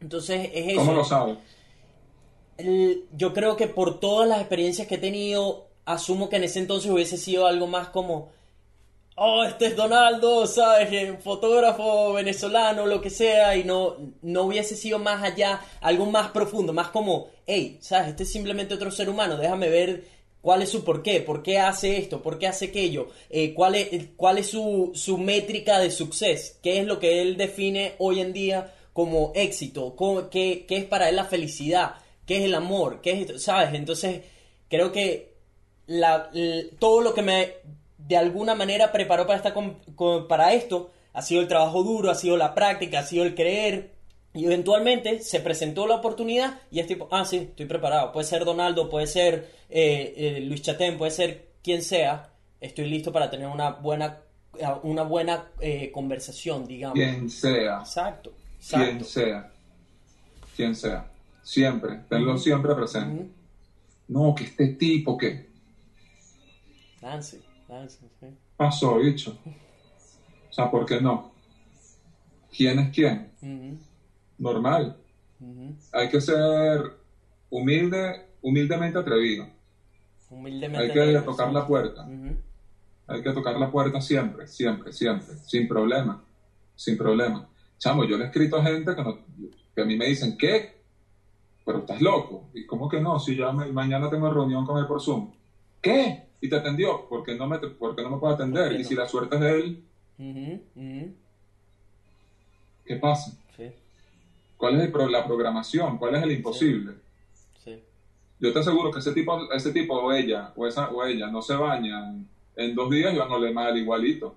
Entonces 0.00 0.50
es 0.54 0.68
eso. 0.68 0.76
¿Cómo 0.78 0.92
lo 0.92 1.04
sabes? 1.04 1.36
El- 2.58 3.04
yo 3.16 3.32
creo 3.34 3.56
que 3.56 3.66
por 3.66 4.00
todas 4.00 4.28
las 4.28 4.40
experiencias 4.40 4.86
que 4.88 4.94
he 4.96 4.98
tenido, 4.98 5.65
asumo 5.86 6.28
que 6.28 6.36
en 6.36 6.44
ese 6.44 6.58
entonces 6.58 6.90
hubiese 6.90 7.16
sido 7.16 7.46
algo 7.46 7.66
más 7.66 7.88
como, 7.88 8.30
oh, 9.16 9.44
este 9.44 9.66
es 9.66 9.76
Donaldo, 9.76 10.46
¿sabes? 10.46 10.92
Eh, 10.92 11.18
Fotógrafo 11.22 12.12
venezolano, 12.12 12.86
lo 12.86 13.00
que 13.00 13.10
sea, 13.10 13.56
y 13.56 13.64
no, 13.64 13.96
no 14.22 14.42
hubiese 14.42 14.76
sido 14.76 14.98
más 14.98 15.22
allá, 15.22 15.60
algo 15.80 16.06
más 16.06 16.30
profundo, 16.30 16.72
más 16.72 16.88
como, 16.88 17.28
hey, 17.46 17.78
¿sabes? 17.80 18.08
Este 18.08 18.24
es 18.24 18.32
simplemente 18.32 18.74
otro 18.74 18.90
ser 18.90 19.08
humano, 19.08 19.36
déjame 19.38 19.70
ver 19.70 20.04
cuál 20.42 20.62
es 20.62 20.68
su 20.68 20.84
porqué, 20.84 21.20
por 21.20 21.42
qué 21.42 21.58
hace 21.58 21.96
esto, 21.96 22.22
por 22.22 22.38
qué 22.38 22.46
hace 22.46 22.66
aquello, 22.66 23.08
eh, 23.30 23.54
cuál 23.54 23.74
es, 23.76 23.88
cuál 24.16 24.38
es 24.38 24.50
su, 24.50 24.92
su 24.94 25.18
métrica 25.18 25.78
de 25.78 25.90
suceso, 25.90 26.54
qué 26.62 26.80
es 26.80 26.86
lo 26.86 26.98
que 26.98 27.22
él 27.22 27.36
define 27.36 27.94
hoy 27.98 28.20
en 28.20 28.32
día 28.32 28.74
como 28.92 29.32
éxito, 29.34 29.96
qué, 30.30 30.64
qué 30.68 30.76
es 30.76 30.84
para 30.84 31.08
él 31.08 31.16
la 31.16 31.24
felicidad, 31.24 31.96
qué 32.26 32.38
es 32.38 32.44
el 32.44 32.54
amor, 32.54 33.00
qué 33.02 33.12
es, 33.12 33.20
esto, 33.20 33.38
¿sabes? 33.38 33.74
Entonces, 33.74 34.22
creo 34.68 34.92
que 34.92 35.35
la- 35.86 36.30
todo 36.78 37.00
lo 37.00 37.14
que 37.14 37.22
me 37.22 37.54
de 37.98 38.16
alguna 38.16 38.54
manera 38.54 38.92
preparó 38.92 39.26
para, 39.26 39.36
esta, 39.38 39.54
para 40.28 40.52
esto 40.52 40.90
ha 41.12 41.22
sido 41.22 41.40
el 41.40 41.48
trabajo 41.48 41.82
duro, 41.82 42.10
ha 42.10 42.14
sido 42.14 42.36
la 42.36 42.54
práctica, 42.54 43.00
ha 43.00 43.02
sido 43.04 43.24
el 43.24 43.34
creer. 43.34 43.92
Y 44.34 44.44
eventualmente 44.44 45.20
se 45.22 45.40
presentó 45.40 45.86
la 45.86 45.94
oportunidad 45.96 46.60
y 46.70 46.80
es 46.80 46.86
tipo, 46.86 47.08
ah, 47.10 47.24
sí, 47.24 47.36
estoy 47.38 47.64
preparado. 47.64 48.12
Puede 48.12 48.26
ser 48.26 48.44
Donaldo, 48.44 48.90
puede 48.90 49.06
ser 49.06 49.50
eh, 49.70 50.12
eh, 50.16 50.40
Luis 50.42 50.60
Chatén, 50.60 50.98
puede 50.98 51.10
ser 51.10 51.46
quien 51.64 51.80
sea. 51.82 52.28
Estoy 52.60 52.84
listo 52.90 53.10
para 53.12 53.30
tener 53.30 53.46
una 53.48 53.70
buena, 53.70 54.18
eh, 54.58 54.66
una 54.82 55.04
buena 55.04 55.46
eh, 55.60 55.90
conversación, 55.90 56.66
digamos. 56.66 56.98
Quien 56.98 57.30
sea, 57.30 57.78
Exacto, 57.80 58.32
quien 58.70 59.02
sea, 59.04 59.50
quien 60.54 60.74
sea. 60.76 61.06
Siempre, 61.42 62.00
tenlo 62.08 62.36
siempre 62.36 62.74
presente. 62.74 63.26
No, 64.08 64.34
que 64.34 64.44
este 64.44 64.66
tipo, 64.68 65.16
¿qué 65.16 65.46
Dance, 67.06 67.40
sí. 68.20 68.26
pasó, 68.56 68.96
bicho? 68.96 69.38
O 70.50 70.52
sea, 70.52 70.68
¿por 70.68 70.84
qué 70.84 71.00
no? 71.00 71.30
¿Quién 72.50 72.80
es 72.80 72.92
quién? 72.92 73.30
Normal. 74.38 74.96
Hay 75.92 76.08
que 76.08 76.20
ser 76.20 76.96
humilde, 77.48 78.26
humildemente 78.42 78.98
atrevido. 78.98 79.46
Humildemente. 80.30 81.00
Hay 81.00 81.12
que 81.12 81.20
tocar 81.20 81.48
sí. 81.48 81.54
la 81.54 81.64
puerta. 81.66 82.08
Hay 83.06 83.22
que 83.22 83.32
tocar 83.32 83.56
la 83.56 83.70
puerta 83.70 84.00
siempre, 84.00 84.48
siempre, 84.48 84.92
siempre, 84.92 85.36
sin 85.46 85.68
problema, 85.68 86.20
sin 86.74 86.96
problema. 86.98 87.48
Chamo, 87.78 88.02
yo 88.04 88.16
le 88.16 88.24
he 88.24 88.26
escrito 88.26 88.56
a 88.56 88.64
gente 88.64 88.96
que, 88.96 89.02
no- 89.04 89.18
que 89.76 89.82
a 89.82 89.84
mí 89.84 89.96
me 89.96 90.06
dicen, 90.06 90.36
¿qué? 90.36 90.74
Pero 91.64 91.78
estás 91.78 92.00
loco. 92.00 92.48
¿Y 92.52 92.66
cómo 92.66 92.88
que 92.88 93.00
no? 93.00 93.20
Si 93.20 93.36
ya 93.36 93.52
me- 93.52 93.66
mañana 93.70 94.10
tengo 94.10 94.28
reunión 94.28 94.64
con 94.66 94.78
él 94.78 94.86
por 94.88 95.00
Zoom. 95.00 95.30
¿Qué? 95.80 96.25
¿Y 96.40 96.48
te 96.48 96.56
atendió? 96.56 97.06
¿Por 97.08 97.24
qué 97.24 97.34
no 97.34 97.46
me, 97.46 97.58
por 97.58 97.96
qué 97.96 98.02
no 98.02 98.10
me 98.10 98.18
puede 98.18 98.34
atender? 98.34 98.68
¿Por 98.68 98.76
qué 98.76 98.82
Y 98.82 98.84
si 98.84 98.94
la 98.94 99.08
suerte 99.08 99.36
es 99.36 99.40
de 99.40 99.50
él, 99.58 99.82
ujú. 100.18 101.14
¿qué 102.84 102.96
pasa? 102.96 103.32
Sí, 103.56 103.70
¿Cuál 104.56 104.76
es 104.76 104.82
el 104.82 104.92
pro- 104.92 105.08
la 105.08 105.24
programación? 105.24 105.98
¿Cuál 105.98 106.14
es 106.16 106.22
el 106.22 106.32
imposible? 106.32 106.94
sí. 107.64 107.82
Yo 108.38 108.52
te 108.52 108.58
aseguro 108.58 108.90
que 108.90 108.98
ese 108.98 109.12
tipo, 109.12 109.50
ese 109.52 109.72
tipo 109.72 109.94
o 109.94 110.12
ella 110.12 110.52
o 110.56 110.66
esa 110.66 110.90
o 110.90 111.02
ella 111.04 111.26
no 111.28 111.40
se 111.40 111.54
bañan 111.54 112.26
en 112.54 112.74
dos 112.74 112.90
días 112.90 113.12
y 113.14 113.16
van 113.18 113.30
a 113.30 113.34
oler 113.36 113.52
mal 113.52 113.76
igualito. 113.76 114.34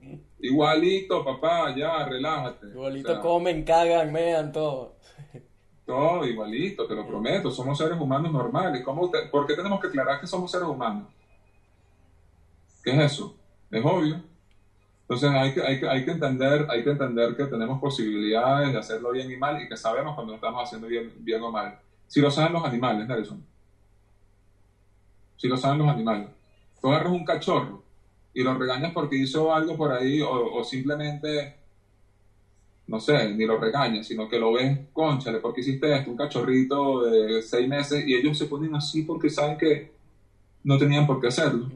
Igualito, 0.40 1.24
papá, 1.24 1.74
ya, 1.74 2.04
relájate. 2.04 2.66
Igualito 2.66 3.08
O 3.10 3.12
sea, 3.14 3.22
comen, 3.22 3.62
cagan, 3.64 4.12
mean, 4.12 4.52
todo. 4.52 4.94
Todo 5.86 6.26
igualito, 6.26 6.86
te 6.86 6.94
lo 6.94 7.06
prometo. 7.06 7.50
Somos 7.50 7.78
seres 7.78 7.98
humanos 7.98 8.30
normales. 8.30 8.82
¿Cómo 8.84 9.10
te- 9.10 9.26
¿Por 9.28 9.46
qué 9.46 9.54
tenemos 9.54 9.80
que 9.80 9.86
aclarar 9.88 10.20
que 10.20 10.26
somos 10.26 10.50
seres 10.50 10.68
humanos? 10.68 11.08
¿Qué 12.82 12.90
es 12.92 13.12
eso? 13.12 13.40
Es 13.70 13.84
obvio. 13.84 14.22
Entonces 15.02 15.30
hay 15.30 15.54
que, 15.54 15.62
hay 15.62 15.80
que, 15.80 15.88
hay 15.88 16.04
que, 16.04 16.12
entender, 16.12 16.66
hay 16.70 16.84
que 16.84 16.90
entender 16.90 17.36
que 17.36 17.46
tenemos 17.46 17.80
posibilidades 17.80 18.72
de 18.72 18.78
hacerlo 18.78 19.12
bien 19.12 19.30
y 19.32 19.36
mal 19.36 19.62
y 19.62 19.68
que 19.68 19.76
sabemos 19.76 20.14
cuando 20.14 20.32
lo 20.32 20.36
estamos 20.36 20.62
haciendo 20.64 20.88
bien, 20.88 21.12
bien 21.18 21.42
o 21.42 21.50
mal. 21.52 21.80
Si 22.08 22.20
lo 22.20 22.30
saben 22.30 22.54
los 22.54 22.64
animales, 22.64 23.08
Nelson. 23.08 23.44
Si 25.36 25.48
lo 25.48 25.56
saben 25.56 25.78
los 25.78 25.88
animales. 25.88 26.28
Tú 26.80 26.88
agarras 26.88 27.12
un 27.12 27.24
cachorro 27.24 27.82
y 28.34 28.42
lo 28.42 28.54
regañas 28.54 28.92
porque 28.92 29.16
hizo 29.16 29.54
algo 29.54 29.76
por 29.76 29.92
ahí 29.92 30.20
o, 30.20 30.30
o 30.54 30.64
simplemente, 30.64 31.56
no 32.88 33.00
sé, 33.00 33.34
ni 33.34 33.44
lo 33.44 33.58
regañas, 33.58 34.06
sino 34.06 34.28
que 34.28 34.38
lo 34.38 34.52
ves, 34.52 34.78
conchale, 34.92 35.38
porque 35.38 35.60
hiciste 35.60 35.94
esto, 35.94 36.10
un 36.10 36.16
cachorrito 36.16 37.02
de 37.04 37.42
seis 37.42 37.68
meses 37.68 38.06
y 38.06 38.14
ellos 38.14 38.38
se 38.38 38.46
ponen 38.46 38.74
así 38.74 39.02
porque 39.02 39.28
saben 39.28 39.58
que 39.58 39.92
no 40.62 40.78
tenían 40.78 41.06
por 41.06 41.20
qué 41.20 41.28
hacerlo, 41.28 41.68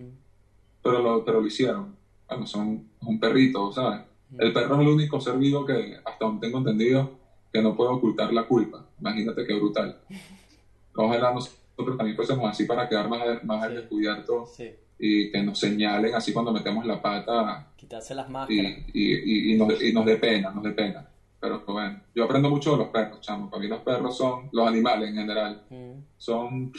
pero 0.82 1.00
lo, 1.00 1.24
pero 1.24 1.40
lo 1.40 1.46
hicieron. 1.46 1.96
Bueno, 2.28 2.46
son 2.46 2.84
un 3.02 3.20
perrito, 3.20 3.72
¿sabes? 3.72 4.02
El 4.38 4.52
perro 4.52 4.76
es 4.76 4.80
el 4.82 4.88
único 4.88 5.20
ser 5.20 5.36
vivo 5.36 5.64
que, 5.64 5.96
hasta 6.04 6.24
donde 6.24 6.46
tengo 6.46 6.58
entendido, 6.58 7.10
que 7.52 7.60
no 7.60 7.74
puede 7.74 7.90
ocultar 7.90 8.32
la 8.32 8.46
culpa. 8.46 8.86
Imagínate 9.00 9.44
qué 9.44 9.54
brutal. 9.54 10.00
Ojalá 10.94 11.32
nosotros 11.32 11.96
también 11.96 12.16
fuésemos 12.16 12.48
así 12.48 12.64
para 12.64 12.88
quedar 12.88 13.08
más, 13.08 13.42
más 13.44 13.62
al 13.64 13.74
descubierto 13.74 14.46
Sí. 14.46 14.70
Y 15.00 15.30
que 15.30 15.42
nos 15.42 15.58
señalen 15.58 16.14
así 16.14 16.32
cuando 16.32 16.52
metemos 16.52 16.84
la 16.84 17.00
pata 17.00 17.66
Quitarse 17.76 18.14
las 18.14 18.28
y, 18.28 18.32
máscaras. 18.32 18.72
y, 18.92 19.50
y, 19.50 19.54
y 19.54 19.56
nos, 19.56 19.82
y 19.82 19.92
nos 19.92 20.04
dé 20.04 20.16
pena, 20.16 20.50
nos 20.50 20.62
dé 20.62 20.72
pena. 20.72 21.08
Pero 21.40 21.64
pues, 21.64 21.72
bueno, 21.72 22.00
yo 22.14 22.24
aprendo 22.24 22.50
mucho 22.50 22.72
de 22.72 22.76
los 22.78 22.88
perros, 22.88 23.20
chamo. 23.22 23.48
Para 23.48 23.62
mí 23.62 23.68
los 23.68 23.80
perros 23.80 24.16
son, 24.16 24.50
los 24.52 24.68
animales 24.68 25.08
en 25.08 25.14
general, 25.14 25.62
Ujú. 25.70 26.02
son, 26.18 26.72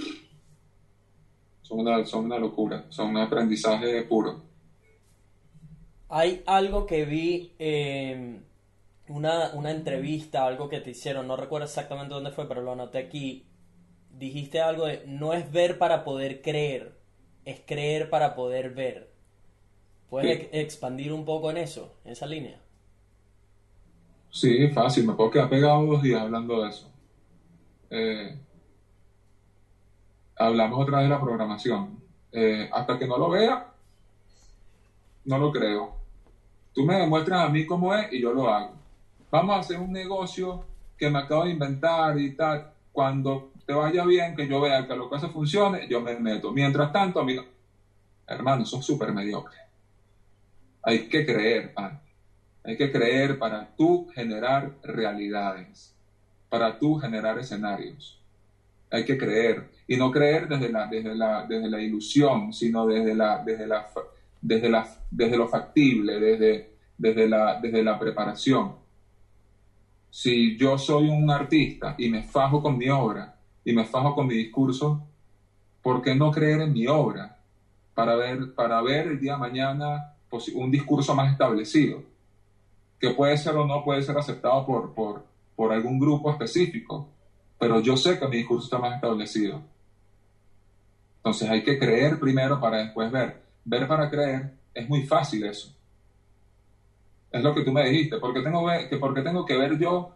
son, 1.63 1.80
una, 1.80 2.05
son 2.05 2.26
una 2.26 2.38
locura, 2.38 2.86
son 2.89 3.09
un 3.09 3.17
aprendizaje 3.17 4.03
puro. 4.03 4.43
Hay 6.09 6.43
algo 6.45 6.86
que 6.86 7.05
vi, 7.05 7.53
eh, 7.57 8.39
una, 9.07 9.51
una 9.53 9.72
entrevista, 9.72 10.45
algo 10.45 10.69
que 10.69 10.80
te 10.82 10.91
hicieron, 10.91 11.28
no 11.28 11.38
recuerdo 11.38 11.65
exactamente 11.65 12.13
dónde 12.13 12.32
fue, 12.32 12.47
pero 12.47 12.61
lo 12.61 12.74
anoté 12.74 12.97
aquí. 12.99 13.45
Dijiste 14.11 14.59
algo 14.61 14.86
de, 14.86 15.03
no 15.07 15.34
es 15.34 15.51
ver 15.51 15.78
para 15.78 16.03
poder 16.03 16.41
creer, 16.41 17.00
es 17.45 17.61
creer 17.65 18.09
para 18.09 18.35
poder 18.35 18.73
ver. 18.73 19.11
¿Puedes 20.09 20.39
Sí. 20.41 20.49
expandir 20.51 21.13
un 21.13 21.25
poco 21.25 21.49
en 21.51 21.57
eso, 21.57 21.95
en 22.05 22.11
esa 22.11 22.25
línea? 22.25 22.59
Sí, 24.29 24.67
fácil, 24.69 25.05
me 25.07 25.13
puedo 25.13 25.29
quedar 25.31 25.49
pegado 25.49 25.85
dos 25.85 26.01
días 26.01 26.21
hablando 26.21 26.63
de 26.63 26.69
eso. 26.69 26.91
Eh, 27.89 28.37
hablamos 30.37 30.79
otra 30.81 30.99
vez 30.99 31.09
de 31.09 31.15
la 31.15 31.21
programación. 31.21 32.01
Eh, 32.31 32.69
hasta 32.71 32.97
que 32.97 33.07
no 33.07 33.17
lo 33.17 33.29
vea, 33.29 33.67
no 35.25 35.37
lo 35.37 35.51
creo. 35.51 35.95
Tú 36.73 36.85
me 36.85 36.95
demuestras 36.95 37.45
a 37.45 37.49
mí 37.49 37.65
cómo 37.65 37.93
es 37.93 38.11
y 38.13 38.21
yo 38.21 38.33
lo 38.33 38.47
hago. 38.49 38.73
Vamos 39.29 39.55
a 39.55 39.59
hacer 39.59 39.79
un 39.79 39.91
negocio 39.91 40.65
que 40.97 41.09
me 41.09 41.19
acabo 41.19 41.43
de 41.45 41.51
inventar 41.51 42.17
y 42.19 42.35
tal. 42.35 42.71
Cuando 42.93 43.50
te 43.66 43.74
vaya 43.74 44.05
bien, 44.05 44.36
que 44.36 44.47
yo 44.47 44.62
vea 44.62 44.88
que 44.88 44.95
lo 44.95 45.09
que 45.09 45.16
hace 45.16 45.28
funcione, 45.28 45.88
yo 45.88 46.01
me 46.01 46.18
meto. 46.18 46.51
Mientras 46.51 46.91
tanto, 46.91 47.20
a 47.20 47.24
mí 47.24 47.36
no. 47.36 47.45
Hermano, 48.28 48.66
son 48.66 48.82
súper 48.82 49.12
mediocres. 49.12 49.59
Hay 50.84 51.07
que 51.07 51.26
creer, 51.26 51.74
pan. 51.74 51.99
Hay 52.64 52.78
que 52.78 52.91
creer 52.91 53.38
para 53.39 53.68
tú 53.76 54.07
generar 54.14 54.72
realidades, 54.84 55.95
para 56.49 56.78
tú 56.78 56.95
generar 56.95 57.39
escenarios. 57.39 58.20
Hay 58.89 59.05
que 59.05 59.18
creer. 59.18 59.70
Y 59.88 59.97
no 59.97 60.12
creer 60.12 60.47
desde 60.47 60.70
la, 60.70 60.88
desde 60.88 61.16
la, 61.16 61.45
desde 61.45 61.70
la 61.70 61.82
ilusión, 61.82 62.53
sino 62.53 62.86
desde, 62.86 63.16
la, 63.16 63.43
desde, 63.43 63.68
la, 63.68 63.88
desde, 64.41 64.70
la, 64.70 64.88
desde 65.09 65.38
lo 65.38 65.47
factible, 65.47 66.20
desde, 66.20 66.72
desde, 66.97 67.28
la, 67.28 67.59
desde 67.59 67.84
la 67.84 67.97
preparación. 67.97 68.76
Si 70.09 70.57
yo 70.57 70.78
soy 70.78 71.07
un 71.09 71.30
artista 71.32 71.95
y 71.97 72.09
me 72.09 72.24
fajo 72.24 72.62
con 72.62 72.78
mi 72.78 72.89
obra 72.89 73.40
y 73.64 73.74
me 73.74 73.86
fajo 73.86 74.16
con 74.16 74.28
mi 74.28 74.36
discurso, 74.36 75.03
¿por 75.82 76.01
qué 76.01 76.16
no 76.16 76.32
creer 76.32 76.62
en 76.62 76.74
mi 76.74 76.88
obra? 76.88 77.39
Para 77.93 78.16
ver, 78.16 78.53
para 78.53 78.82
ver 78.82 79.07
el 79.07 79.20
día 79.20 79.34
de 79.34 79.39
mañana 79.39 80.16
un 80.53 80.72
discurso 80.72 81.14
más 81.14 81.32
establecido 81.32 82.03
que 83.01 83.09
puede 83.12 83.36
ser 83.38 83.55
o 83.55 83.66
no 83.66 83.84
puede 83.84 84.03
ser 84.03 84.18
aceptado 84.18 84.66
por, 84.66 84.93
por, 84.93 85.26
por 85.55 85.74
algún 85.74 85.99
grupo 85.99 86.30
específico, 86.30 87.09
pero 87.59 87.82
yo 87.82 87.97
sé 87.97 88.20
que 88.20 88.28
mi 88.28 88.38
discurso 88.38 88.66
está 88.66 88.78
más 88.78 88.95
establecido. 88.95 89.62
Entonces 91.18 91.49
hay 91.49 91.64
que 91.64 91.78
creer 91.78 92.20
primero 92.20 92.59
para 92.59 92.78
después 92.78 93.12
ver. 93.12 93.41
Ver 93.66 93.88
para 93.88 94.09
creer 94.09 94.53
es 94.74 94.88
muy 94.88 95.03
fácil 95.05 95.43
eso. 95.45 95.76
Es 97.32 97.43
lo 97.43 97.55
que 97.55 97.64
tú 97.64 97.72
me 97.72 97.88
dijiste. 97.89 98.18
¿Por 98.18 98.34
tengo, 98.34 98.68
que, 98.89 98.97
por 98.97 99.14
qué 99.14 99.22
tengo 99.22 99.45
que 99.45 99.57
ver 99.57 99.78
yo 99.78 100.14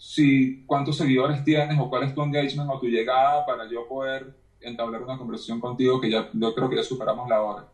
si 0.00 0.64
cuántos 0.64 0.96
seguidores 0.96 1.44
tienes 1.44 1.78
o 1.78 1.90
cuál 1.90 2.04
es 2.04 2.14
tu 2.14 2.22
engagement 2.22 2.70
o 2.70 2.80
tu 2.80 2.86
llegada 2.86 3.44
para 3.44 3.68
yo 3.68 3.86
poder 3.86 4.34
entablar 4.58 5.02
una 5.02 5.18
conversación 5.18 5.60
contigo 5.60 6.00
que 6.00 6.10
ya 6.10 6.30
yo 6.32 6.54
creo 6.54 6.70
que 6.70 6.76
ya 6.76 6.82
superamos 6.82 7.28
la 7.28 7.42
hora? 7.42 7.68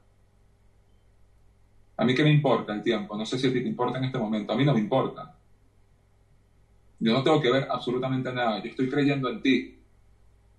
A 1.96 2.04
mí 2.04 2.16
qué 2.16 2.24
me 2.24 2.32
importa 2.32 2.74
el 2.74 2.82
tiempo, 2.82 3.16
no 3.16 3.24
sé 3.24 3.38
si 3.38 3.46
a 3.46 3.52
ti 3.52 3.62
te 3.62 3.68
importa 3.68 3.98
en 3.98 4.04
este 4.04 4.18
momento, 4.18 4.52
a 4.52 4.56
mí 4.56 4.64
no 4.64 4.74
me 4.74 4.80
importa. 4.80 5.36
Yo 6.98 7.12
no 7.12 7.22
tengo 7.22 7.40
que 7.40 7.52
ver 7.52 7.68
absolutamente 7.70 8.32
nada, 8.32 8.60
yo 8.60 8.70
estoy 8.70 8.90
creyendo 8.90 9.28
en 9.28 9.40
ti, 9.40 9.78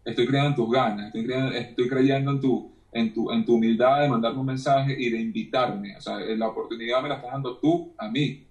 estoy 0.05 0.25
creyendo 0.25 0.51
en 0.51 0.55
tus 0.55 0.71
ganas, 0.71 1.07
estoy 1.07 1.25
creyendo, 1.25 1.51
estoy 1.51 1.89
creyendo 1.89 2.31
en, 2.31 2.39
tu, 2.39 2.71
en, 2.93 3.13
tu, 3.13 3.29
en 3.29 3.43
tu 3.43 3.55
humildad 3.55 4.03
de 4.03 4.07
mandarme 4.07 4.39
un 4.39 4.45
mensaje 4.45 4.95
y 4.97 5.09
de 5.09 5.19
invitarme, 5.19 5.97
o 5.97 6.01
sea, 6.01 6.17
la 6.17 6.47
oportunidad 6.47 7.01
me 7.01 7.09
la 7.09 7.15
estás 7.15 7.33
dando 7.33 7.57
tú 7.57 7.91
a 7.97 8.07
mí. 8.07 8.46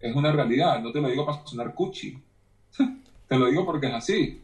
Es 0.00 0.14
una 0.14 0.32
realidad, 0.32 0.80
no 0.80 0.92
te 0.92 1.00
lo 1.00 1.08
digo 1.08 1.24
para 1.24 1.44
sonar 1.46 1.74
cuchi, 1.74 2.18
te 3.28 3.38
lo 3.38 3.46
digo 3.46 3.64
porque 3.64 3.86
es 3.86 3.94
así. 3.94 4.42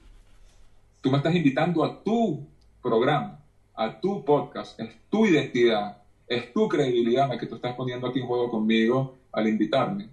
Tú 1.01 1.11
me 1.11 1.19
estás 1.19 1.35
invitando 1.35 1.85
a 1.85 2.03
tu 2.03 2.47
programa, 2.83 3.39
a 3.75 4.01
tu 4.01 4.25
podcast, 4.25 4.79
es 4.81 4.91
tu 5.11 5.27
identidad, 5.27 5.99
es 6.27 6.53
tu 6.53 6.69
credibilidad 6.69 7.29
la 7.29 7.39
que 7.39 7.47
tú 7.47 7.57
estás 7.57 7.75
poniendo 7.75 8.07
aquí 8.07 8.21
en 8.21 8.27
juego 8.27 8.51
conmigo 8.51 9.17
al 9.33 9.49
invitarme. 9.49 10.09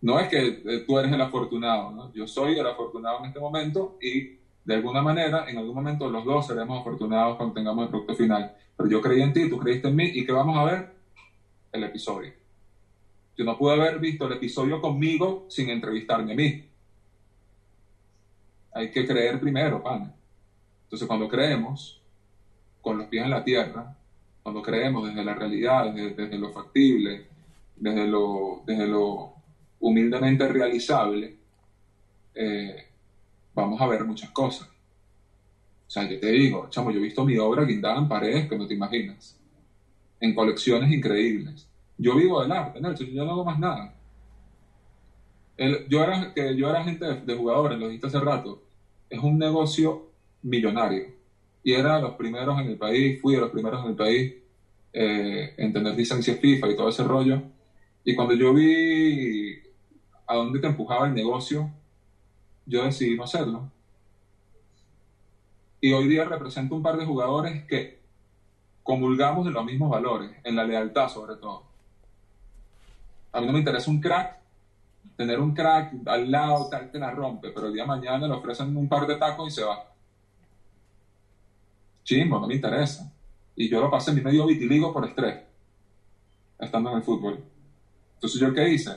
No 0.00 0.18
es 0.20 0.28
que 0.28 0.62
eh, 0.64 0.84
tú 0.86 0.98
eres 0.98 1.12
el 1.12 1.20
afortunado, 1.20 1.90
¿no? 1.90 2.12
yo 2.12 2.26
soy 2.26 2.58
el 2.58 2.66
afortunado 2.66 3.20
en 3.20 3.26
este 3.26 3.40
momento 3.40 3.98
y 4.00 4.36
de 4.66 4.74
alguna 4.74 5.00
manera, 5.00 5.48
en 5.48 5.58
algún 5.58 5.76
momento 5.76 6.10
los 6.10 6.24
dos 6.24 6.48
seremos 6.48 6.80
afortunados 6.80 7.36
cuando 7.36 7.54
tengamos 7.54 7.84
el 7.84 7.90
producto 7.90 8.16
final. 8.16 8.52
Pero 8.76 8.90
yo 8.90 9.00
creí 9.00 9.22
en 9.22 9.32
ti, 9.32 9.48
tú 9.48 9.58
creíste 9.58 9.88
en 9.88 9.96
mí 9.96 10.10
y 10.12 10.26
¿qué 10.26 10.32
vamos 10.32 10.58
a 10.58 10.64
ver? 10.64 10.92
El 11.70 11.84
episodio. 11.84 12.32
Yo 13.36 13.44
no 13.44 13.58
pude 13.58 13.74
haber 13.74 13.98
visto 13.98 14.26
el 14.26 14.32
episodio 14.32 14.80
conmigo 14.80 15.46
sin 15.48 15.68
entrevistarme 15.68 16.32
a 16.32 16.36
mí. 16.36 16.64
Hay 18.72 18.90
que 18.90 19.06
creer 19.06 19.38
primero, 19.38 19.82
pana. 19.82 20.14
Entonces 20.84 21.06
cuando 21.06 21.28
creemos, 21.28 22.00
con 22.80 22.98
los 22.98 23.08
pies 23.08 23.24
en 23.24 23.30
la 23.30 23.44
tierra, 23.44 23.96
cuando 24.42 24.62
creemos 24.62 25.08
desde 25.08 25.24
la 25.24 25.34
realidad, 25.34 25.92
desde, 25.92 26.14
desde 26.14 26.38
lo 26.38 26.52
factible, 26.52 27.26
desde 27.74 28.06
lo, 28.06 28.62
desde 28.64 28.86
lo 28.86 29.34
humildemente 29.80 30.48
realizable, 30.48 31.36
eh, 32.34 32.86
vamos 33.54 33.80
a 33.80 33.86
ver 33.86 34.04
muchas 34.04 34.30
cosas. 34.30 34.68
O 34.68 35.90
sea, 35.90 36.08
yo 36.08 36.18
te 36.18 36.30
digo, 36.30 36.68
chamo, 36.70 36.90
yo 36.90 36.98
he 36.98 37.02
visto 37.02 37.24
mi 37.24 37.36
obra 37.38 37.64
guindada 37.64 37.98
en 37.98 38.08
paredes 38.08 38.48
que 38.48 38.56
no 38.56 38.66
te 38.66 38.74
imaginas, 38.74 39.38
en 40.20 40.34
colecciones 40.34 40.90
increíbles. 40.92 41.68
Yo 41.98 42.14
vivo 42.14 42.40
del 42.40 42.52
arte, 42.52 42.80
Nelson, 42.80 43.08
yo 43.08 43.24
no 43.24 43.32
hago 43.32 43.44
más 43.44 43.58
nada. 43.58 43.92
El- 45.56 45.86
yo, 45.88 46.02
era, 46.02 46.32
que 46.34 46.54
yo 46.56 46.68
era 46.68 46.80
agente 46.80 47.04
de, 47.06 47.14
de 47.22 47.34
jugadores, 47.34 47.78
lo 47.78 47.86
dijiste 47.86 48.06
hace 48.08 48.20
rato. 48.20 48.62
Es 49.08 49.18
un 49.20 49.38
negocio 49.38 50.10
millonario. 50.42 51.06
Y 51.62 51.72
era 51.72 51.96
de 51.96 52.02
los 52.02 52.12
primeros 52.14 52.58
en 52.60 52.68
el 52.68 52.76
país, 52.78 53.20
fui 53.20 53.34
de 53.34 53.40
los 53.40 53.50
primeros 53.50 53.82
en 53.82 53.90
el 53.90 53.96
país 53.96 54.34
eh, 54.92 55.54
en 55.56 55.72
tener 55.72 55.94
licencia 55.96 56.34
FIFA 56.36 56.68
y 56.70 56.76
todo 56.76 56.88
ese 56.88 57.04
rollo. 57.04 57.42
Y 58.04 58.14
cuando 58.14 58.34
yo 58.34 58.52
vi 58.54 59.58
a 60.26 60.36
dónde 60.36 60.60
te 60.60 60.66
empujaba 60.68 61.06
el 61.08 61.14
negocio, 61.14 61.70
yo 62.66 62.84
decidí 62.84 63.16
no 63.16 63.24
hacerlo. 63.24 63.70
Y 65.80 65.92
hoy 65.94 66.06
día 66.06 66.24
represento 66.26 66.74
un 66.74 66.82
par 66.82 66.98
de 66.98 67.06
jugadores 67.06 67.64
que 67.64 67.98
comulgamos 68.84 69.46
de 69.46 69.52
los 69.52 69.64
mismos 69.64 69.90
valores, 69.90 70.32
en 70.44 70.56
la 70.56 70.64
lealtad 70.64 71.08
sobre 71.08 71.36
todo. 71.36 71.65
A 73.36 73.40
mí 73.40 73.46
no 73.46 73.52
me 73.52 73.58
interesa 73.58 73.90
un 73.90 74.00
crack, 74.00 74.34
tener 75.14 75.38
un 75.38 75.52
crack 75.52 75.92
al 76.06 76.30
lado, 76.30 76.70
tal, 76.70 76.90
te 76.90 76.98
la 76.98 77.10
rompe, 77.10 77.50
pero 77.50 77.66
el 77.66 77.74
día 77.74 77.82
de 77.82 77.88
mañana 77.88 78.26
le 78.26 78.32
ofrecen 78.32 78.74
un 78.74 78.88
par 78.88 79.06
de 79.06 79.14
tacos 79.16 79.48
y 79.48 79.50
se 79.50 79.62
va. 79.62 79.92
Chimbo, 82.02 82.40
no 82.40 82.46
me 82.46 82.54
interesa. 82.54 83.12
Y 83.54 83.68
yo 83.68 83.78
lo 83.82 83.90
pasé 83.90 84.14
mi 84.14 84.22
medio 84.22 84.46
vitiligo 84.46 84.90
por 84.90 85.04
estrés, 85.04 85.42
estando 86.58 86.90
en 86.90 86.96
el 86.96 87.02
fútbol. 87.02 87.44
Entonces, 88.14 88.40
¿yo 88.40 88.54
qué 88.54 88.70
hice? 88.70 88.92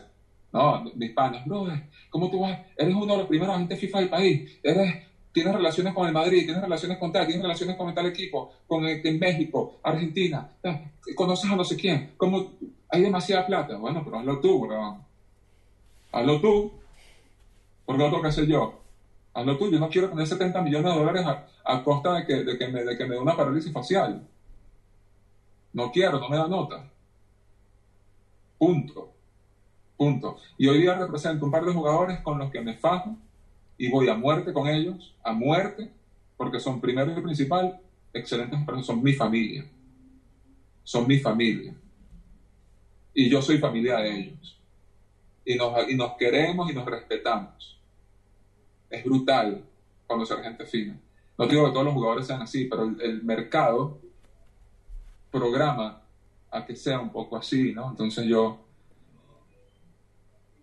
No, 0.54 0.86
mis 0.96 1.12
panas, 1.12 1.46
brother, 1.46 1.90
¿cómo 2.10 2.32
tú 2.32 2.40
vas? 2.40 2.60
Eres 2.78 2.96
uno 2.96 3.12
de 3.12 3.18
los 3.18 3.28
primeros 3.28 3.54
agentes 3.54 3.78
FIFA 3.78 4.00
del 4.00 4.10
país, 4.10 4.58
eres, 4.64 5.04
tienes 5.32 5.54
relaciones 5.54 5.94
con 5.94 6.08
el 6.08 6.14
Madrid, 6.14 6.46
tienes 6.46 6.62
relaciones 6.62 6.98
con 6.98 7.12
tal, 7.12 7.26
tienes 7.26 7.44
relaciones 7.44 7.76
con 7.76 7.94
tal 7.94 8.06
equipo, 8.08 8.52
con 8.68 8.86
el, 8.86 9.06
en 9.06 9.20
México, 9.20 9.80
Argentina, 9.84 10.50
tal, 10.62 10.92
conoces 11.16 11.50
a 11.52 11.56
no 11.56 11.64
sé 11.64 11.76
quién, 11.76 12.14
¿cómo? 12.18 12.52
Hay 12.90 13.02
demasiada 13.02 13.46
plata. 13.46 13.78
Bueno, 13.78 14.02
pero 14.04 14.20
hazlo 14.20 14.40
tú, 14.40 14.60
bro. 14.60 14.98
Hazlo 16.12 16.42
tú. 16.42 16.72
¿Por 17.86 17.98
qué 17.98 18.04
lo 18.04 18.10
tengo 18.10 18.22
que 18.22 18.28
hacer 18.30 18.48
yo? 18.48 18.82
Hazlo 19.34 19.58
tú. 19.58 19.70
Yo 19.70 19.80
no 19.80 19.90
quiero 19.90 20.10
tener 20.10 20.26
70 20.26 20.62
millones 20.62 20.94
de 20.94 21.00
dólares 21.00 21.26
a, 21.26 21.48
a 21.66 21.84
costa 21.84 22.16
de 22.16 22.26
que, 22.26 22.44
de, 22.44 22.58
que 22.58 22.68
me, 22.68 22.84
de 22.84 22.98
que 22.98 23.06
me 23.06 23.16
dé 23.16 23.20
una 23.20 23.38
parálisis 23.38 23.72
facial. 23.72 24.28
No 25.74 25.92
quiero, 25.92 26.20
no 26.20 26.30
me 26.30 26.38
da 26.38 26.48
nota. 26.48 26.90
Punto. 28.58 29.14
Punto. 29.96 30.38
Y 30.58 30.68
hoy 30.68 30.82
día 30.82 30.96
represento 30.96 31.46
un 31.46 31.52
par 31.52 31.64
de 31.66 31.74
jugadores 31.74 32.20
con 32.22 32.40
los 32.40 32.50
que 32.52 32.62
me 32.62 32.76
fajo 32.76 33.16
y 33.80 33.90
voy 33.90 34.10
a 34.10 34.14
muerte 34.14 34.52
con 34.52 34.68
ellos, 34.68 35.16
a 35.24 35.32
muerte, 35.32 35.90
porque 36.36 36.60
son 36.60 36.82
primero 36.82 37.18
y 37.18 37.22
principal 37.22 37.80
excelentes 38.14 38.60
personas, 38.60 38.86
son 38.86 39.02
mi 39.02 39.14
familia. 39.14 39.66
Son 40.84 41.08
mi 41.08 41.18
familia. 41.18 41.74
Y 43.14 43.30
yo 43.30 43.42
soy 43.42 43.58
familia 43.58 44.00
de 44.00 44.20
ellos. 44.20 44.60
Y 45.46 45.56
nos, 45.56 45.90
y 45.90 45.96
nos 45.96 46.18
queremos 46.18 46.70
y 46.70 46.74
nos 46.74 46.86
respetamos. 46.86 47.80
Es 48.90 49.02
brutal 49.06 49.64
conocer 50.06 50.44
gente 50.44 50.66
fina. 50.66 51.00
No 51.38 51.48
digo 51.48 51.66
que 51.66 51.72
todos 51.72 51.86
los 51.86 51.94
jugadores 51.94 52.28
sean 52.28 52.42
así, 52.42 52.66
pero 52.66 52.84
el, 52.84 53.00
el 53.02 53.24
mercado 53.24 53.98
programa 55.32 56.02
a 56.52 56.66
que 56.66 56.76
sea 56.76 57.00
un 57.00 57.12
poco 57.12 57.38
así, 57.38 57.72
¿no? 57.72 57.92
Entonces 57.92 58.26
yo, 58.26 58.60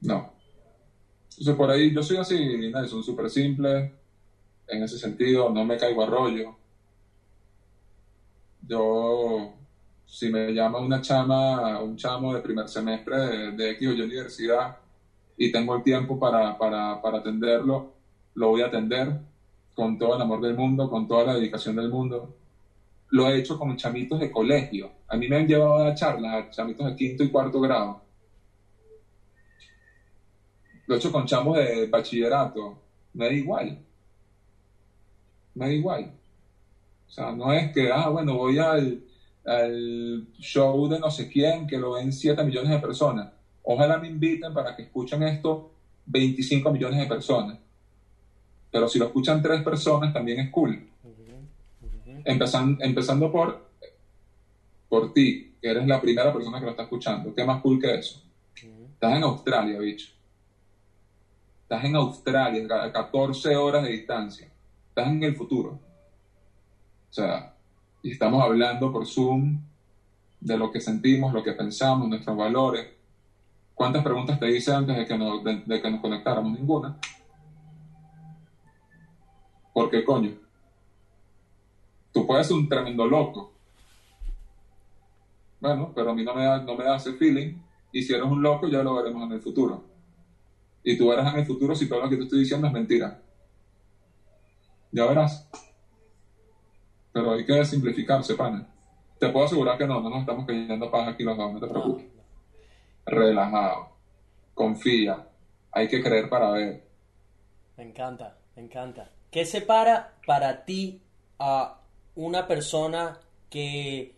no. 0.02 0.35
Entonces 1.38 1.54
por 1.54 1.70
ahí 1.70 1.94
yo 1.94 2.02
soy 2.02 2.16
así, 2.16 2.38
Nelson, 2.72 3.02
súper 3.02 3.30
simple, 3.30 3.92
en 4.68 4.82
ese 4.82 4.98
sentido, 4.98 5.50
no 5.50 5.64
me 5.64 5.76
caigo 5.76 6.02
a 6.02 6.06
rollo. 6.06 6.56
Yo, 8.66 9.52
si 10.06 10.30
me 10.30 10.52
llama 10.52 10.78
una 10.80 11.00
chama, 11.00 11.80
un 11.82 11.96
chamo 11.96 12.34
de 12.34 12.40
primer 12.40 12.68
semestre 12.68 13.16
de, 13.16 13.52
de 13.52 13.70
X 13.72 13.88
o 13.88 13.92
Y 13.92 14.00
universidad 14.00 14.76
y 15.36 15.52
tengo 15.52 15.76
el 15.76 15.82
tiempo 15.82 16.18
para, 16.18 16.56
para, 16.58 17.00
para 17.00 17.18
atenderlo, 17.18 17.92
lo 18.34 18.48
voy 18.48 18.62
a 18.62 18.66
atender 18.66 19.20
con 19.74 19.98
todo 19.98 20.16
el 20.16 20.22
amor 20.22 20.40
del 20.40 20.54
mundo, 20.54 20.88
con 20.88 21.06
toda 21.06 21.24
la 21.24 21.34
dedicación 21.34 21.76
del 21.76 21.90
mundo 21.90 22.34
lo 23.10 23.28
he 23.28 23.38
hecho 23.38 23.58
con 23.58 23.76
chamitos 23.76 24.20
de 24.20 24.30
colegio. 24.30 24.90
A 25.08 25.16
mí 25.16 25.28
me 25.28 25.36
han 25.36 25.46
llevado 25.46 25.84
a 25.84 25.94
charlas 25.94 26.34
a 26.34 26.50
chamitos 26.50 26.86
de 26.86 26.96
quinto 26.96 27.22
y 27.22 27.30
cuarto 27.30 27.60
grado. 27.60 28.02
Lo 30.86 30.94
he 30.94 30.98
hecho 30.98 31.12
con 31.12 31.26
chamos 31.26 31.56
de 31.58 31.86
bachillerato. 31.86 32.78
Me 33.14 33.26
da 33.26 33.32
igual. 33.32 33.78
Me 35.54 35.66
da 35.66 35.72
igual. 35.72 36.12
O 37.08 37.10
sea, 37.10 37.32
no 37.32 37.52
es 37.52 37.72
que, 37.72 37.90
ah, 37.90 38.08
bueno, 38.08 38.36
voy 38.36 38.58
al, 38.58 39.02
al 39.44 40.26
show 40.38 40.88
de 40.88 40.98
no 40.98 41.10
sé 41.10 41.28
quién 41.28 41.66
que 41.66 41.78
lo 41.78 41.92
ven 41.92 42.12
7 42.12 42.42
millones 42.44 42.70
de 42.70 42.78
personas. 42.78 43.32
Ojalá 43.62 43.98
me 43.98 44.08
inviten 44.08 44.52
para 44.52 44.76
que 44.76 44.82
escuchen 44.82 45.22
esto 45.22 45.72
25 46.06 46.70
millones 46.70 47.00
de 47.00 47.06
personas. 47.06 47.58
Pero 48.70 48.88
si 48.88 48.98
lo 48.98 49.06
escuchan 49.06 49.42
tres 49.42 49.62
personas, 49.62 50.12
también 50.12 50.40
es 50.40 50.50
cool. 50.50 50.88
Empezando, 52.24 52.82
empezando 52.84 53.30
por, 53.30 53.70
por 54.88 55.12
ti, 55.12 55.54
que 55.60 55.70
eres 55.70 55.86
la 55.86 56.00
primera 56.00 56.32
persona 56.32 56.58
que 56.58 56.64
lo 56.64 56.70
está 56.72 56.82
escuchando. 56.82 57.34
¿Qué 57.34 57.44
más 57.44 57.62
cool 57.62 57.80
que 57.80 57.94
eso? 57.94 58.22
Estás 58.54 59.16
en 59.16 59.22
Australia, 59.22 59.78
bicho. 59.78 60.15
Estás 61.66 61.82
en 61.82 61.97
Australia, 61.97 62.64
a 62.80 62.93
14 62.93 63.56
horas 63.56 63.82
de 63.82 63.90
distancia. 63.90 64.48
Estás 64.90 65.09
en 65.09 65.20
el 65.24 65.34
futuro. 65.34 65.70
O 65.70 67.12
sea, 67.12 67.56
y 68.05 68.12
estamos 68.12 68.40
hablando 68.40 68.93
por 68.93 69.05
Zoom 69.05 69.60
de 70.40 70.56
lo 70.56 70.70
que 70.70 70.80
sentimos, 70.80 71.34
lo 71.34 71.43
que 71.43 71.55
pensamos, 71.55 72.09
nuestros 72.09 72.36
valores. 72.36 72.86
¿Cuántas 73.74 74.05
preguntas 74.05 74.38
te 74.38 74.48
hice 74.48 74.72
antes 74.72 74.97
de 74.97 75.06
que 75.06 75.18
nos, 75.18 75.43
de, 75.43 75.82
que 75.82 75.90
nos 75.90 76.01
conectáramos? 76.01 76.56
Ninguna. 76.56 77.01
¿Por 79.74 79.90
qué 79.90 80.05
coño? 80.05 80.34
Tú 82.12 82.28
puedes 82.28 82.47
ser 82.47 82.55
un 82.55 82.68
tremendo 82.68 83.09
loco. 83.09 83.52
Bueno, 85.59 85.90
pero 85.93 86.12
a 86.12 86.14
mí 86.14 86.22
no 86.22 86.32
me 86.32 86.44
da, 86.44 86.62
no 86.62 86.76
me 86.76 86.84
da 86.84 86.94
ese 86.94 87.14
feeling. 87.14 87.55
Y 87.90 88.05
si 88.05 88.12
eres 88.14 88.26
un 88.26 88.40
loco, 88.40 88.68
ya 88.68 88.84
lo 88.84 88.94
veremos 88.94 89.24
en 89.24 89.32
el 89.32 89.40
futuro. 89.40 89.95
Y 90.88 90.96
tú 90.96 91.08
verás 91.08 91.34
en 91.34 91.40
el 91.40 91.46
futuro 91.46 91.74
si 91.74 91.88
todo 91.88 92.00
lo 92.00 92.08
que 92.08 92.16
te 92.16 92.22
estoy 92.22 92.38
diciendo 92.38 92.68
es 92.68 92.72
mentira. 92.72 93.20
Ya 94.92 95.04
verás. 95.04 95.48
Pero 97.12 97.32
hay 97.32 97.44
que 97.44 97.64
simplificarse, 97.64 98.36
pana. 98.36 98.64
Te 99.18 99.28
puedo 99.30 99.46
asegurar 99.46 99.76
que 99.76 99.86
no, 99.86 100.00
no 100.00 100.10
nos 100.10 100.20
estamos 100.20 100.46
cayendo 100.46 100.88
paja 100.88 101.10
aquí 101.10 101.24
los 101.24 101.36
dos, 101.36 101.52
no 101.52 101.58
te 101.58 101.66
preocupes. 101.66 102.06
Relajado. 103.04 103.88
Confía. 104.54 105.26
Hay 105.72 105.88
que 105.88 106.00
creer 106.00 106.28
para 106.28 106.52
ver. 106.52 106.86
Me 107.76 107.82
encanta, 107.82 108.38
me 108.54 108.62
encanta. 108.62 109.10
¿Qué 109.32 109.44
separa 109.44 110.14
para 110.24 110.64
ti 110.64 111.02
a 111.40 111.80
una 112.14 112.46
persona 112.46 113.18
que 113.50 114.14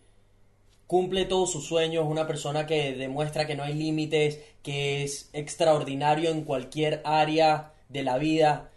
cumple 0.89 1.25
todos 1.25 1.51
sus 1.51 1.67
sueños, 1.67 2.07
una 2.07 2.25
persona 2.25 2.65
que 2.65 2.93
demuestra 2.93 3.45
que 3.45 3.53
no 3.55 3.61
hay 3.61 3.75
límites, 3.75 4.39
que 4.63 5.03
es 5.03 5.29
extraordinario 5.33 6.31
en 6.31 6.43
cualquier 6.43 7.03
área 7.05 7.73
de 7.89 8.01
la 8.01 8.17
vida? 8.17 8.71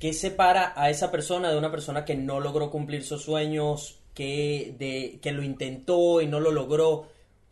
¿Qué 0.00 0.12
separa 0.12 0.72
a 0.74 0.90
esa 0.90 1.12
persona 1.12 1.52
de 1.52 1.56
una 1.56 1.70
persona 1.70 2.04
que 2.04 2.16
no 2.16 2.40
logró 2.40 2.68
cumplir 2.68 3.04
sus 3.04 3.22
sueños, 3.22 4.00
que, 4.12 4.74
de, 4.76 5.20
que 5.22 5.30
lo 5.30 5.44
intentó 5.44 6.20
y 6.20 6.26
no 6.26 6.40
lo 6.40 6.50
logró? 6.50 7.06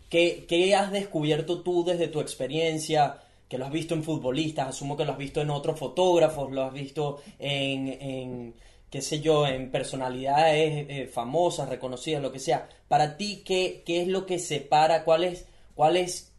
¿Qué, 0.09 0.45
¿Qué 0.49 0.75
has 0.75 0.91
descubierto 0.91 1.61
tú 1.61 1.85
desde 1.85 2.09
tu 2.09 2.21
experiencia? 2.21 3.21
que 3.49 3.59
lo 3.59 3.67
has 3.67 3.73
visto 3.73 3.95
en 3.95 4.05
futbolistas, 4.05 4.69
asumo 4.69 4.97
que 4.97 5.05
lo 5.05 5.11
has 5.11 5.19
visto 5.19 5.41
en 5.41 5.51
otros 5.51 5.77
fotógrafos, 5.77 6.53
lo 6.53 6.63
has 6.63 6.73
visto 6.73 7.21
en, 7.37 7.89
en 7.89 8.55
qué 8.91 9.01
sé 9.01 9.21
yo, 9.21 9.47
en 9.47 9.71
personalidades 9.71 10.87
eh, 10.89 11.07
famosas, 11.07 11.69
reconocidas, 11.69 12.23
lo 12.23 12.33
que 12.33 12.41
sea. 12.41 12.69
Para 12.89 13.17
ti, 13.17 13.43
¿qué, 13.45 13.83
¿qué 13.87 14.03
es 14.03 14.09
lo 14.09 14.27
que 14.27 14.39
separa? 14.39 15.05
¿Cuál 15.05 15.25
es, 15.25 15.47
¿Cuál 15.75 15.97
es 15.97 16.33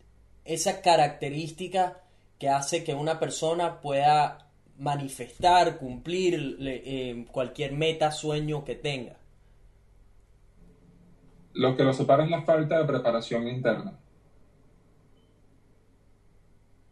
esa 0.44 0.82
característica 0.82 2.02
que 2.38 2.50
hace 2.50 2.84
que 2.84 2.94
una 2.94 3.20
persona 3.20 3.80
pueda 3.80 4.50
manifestar, 4.78 5.78
cumplir 5.78 6.58
eh, 6.62 7.26
cualquier 7.32 7.72
meta, 7.72 8.12
sueño 8.12 8.66
que 8.66 8.76
tenga? 8.76 9.16
Lo 11.54 11.76
que 11.76 11.84
lo 11.84 11.94
separa 11.94 12.24
es 12.26 12.30
la 12.30 12.42
falta 12.42 12.80
de 12.80 12.86
preparación 12.86 13.48
interna. 13.48 13.98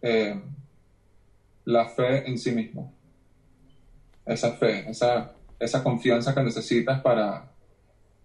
Eh, 0.01 0.41
la 1.65 1.85
fe 1.89 2.29
en 2.29 2.37
sí 2.37 2.51
mismo. 2.51 2.93
Esa 4.25 4.53
fe, 4.53 4.89
esa, 4.89 5.33
esa 5.59 5.83
confianza 5.83 6.33
que 6.33 6.41
necesitas 6.41 7.01
para, 7.01 7.51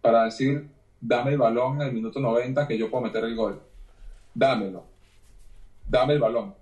para 0.01 0.25
decir, 0.25 0.69
dame 1.01 1.33
el 1.33 1.39
balón 1.39 1.81
en 1.81 1.89
el 1.89 1.95
minuto 1.95 2.21
90 2.21 2.67
que 2.67 2.79
yo 2.79 2.91
puedo 2.91 3.05
meter 3.05 3.25
el 3.25 3.35
gol. 3.35 3.61
Dámelo. 4.33 4.85
Dame 5.87 6.15
el 6.15 6.21
balón. 6.21 6.55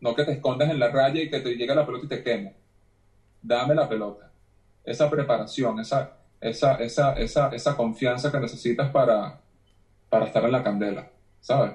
No 0.00 0.14
que 0.14 0.24
te 0.24 0.32
escondas 0.32 0.70
en 0.70 0.78
la 0.78 0.88
raya 0.88 1.22
y 1.22 1.30
que 1.30 1.40
te 1.40 1.56
llegue 1.56 1.74
la 1.74 1.84
pelota 1.86 2.06
y 2.06 2.08
te 2.08 2.22
queme. 2.22 2.54
Dame 3.42 3.74
la 3.74 3.88
pelota. 3.88 4.30
Esa 4.84 5.10
preparación, 5.10 5.80
esa, 5.80 6.16
esa, 6.40 6.76
esa, 6.76 7.12
esa, 7.14 7.48
esa 7.48 7.76
confianza 7.76 8.30
que 8.30 8.40
necesitas 8.40 8.90
para, 8.90 9.40
para 10.08 10.26
estar 10.26 10.44
en 10.44 10.52
la 10.52 10.62
candela, 10.62 11.08
¿sabes? 11.40 11.72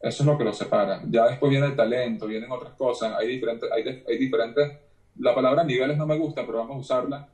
Eso 0.00 0.22
es 0.22 0.26
lo 0.26 0.36
que 0.36 0.44
los 0.44 0.58
separa. 0.58 1.00
Ya 1.08 1.28
después 1.28 1.48
viene 1.48 1.66
el 1.66 1.76
talento, 1.76 2.26
vienen 2.26 2.50
otras 2.50 2.72
cosas, 2.74 3.14
hay 3.16 3.28
diferentes, 3.28 3.70
hay, 3.70 4.04
hay 4.06 4.18
diferentes, 4.18 4.72
la 5.18 5.34
palabra 5.34 5.64
niveles 5.64 5.96
no 5.96 6.06
me 6.06 6.18
gusta, 6.18 6.44
pero 6.46 6.58
vamos 6.58 6.76
a 6.76 6.80
usarla. 6.80 7.28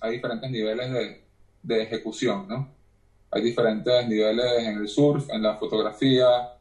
Hay 0.00 0.12
diferentes 0.12 0.50
niveles 0.50 0.90
de, 0.90 1.24
de 1.62 1.82
ejecución, 1.82 2.46
¿no? 2.48 2.68
Hay 3.30 3.42
diferentes 3.42 4.08
niveles 4.08 4.66
en 4.66 4.78
el 4.78 4.88
surf, 4.88 5.30
en 5.30 5.42
la 5.42 5.56
fotografía. 5.56 6.52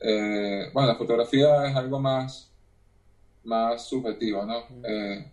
Eh, 0.00 0.70
bueno, 0.72 0.88
la 0.88 0.94
fotografía 0.94 1.66
es 1.66 1.74
algo 1.74 1.98
más, 1.98 2.52
más 3.44 3.88
subjetivo, 3.88 4.44
¿no? 4.44 4.64
Eh, 4.84 5.32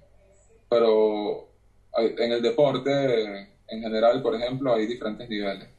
pero 0.67 1.49
en 1.97 2.31
el 2.31 2.41
deporte, 2.41 3.47
en 3.67 3.81
general, 3.81 4.21
por 4.21 4.35
ejemplo, 4.35 4.73
hay 4.73 4.87
diferentes 4.87 5.29
niveles. 5.29 5.69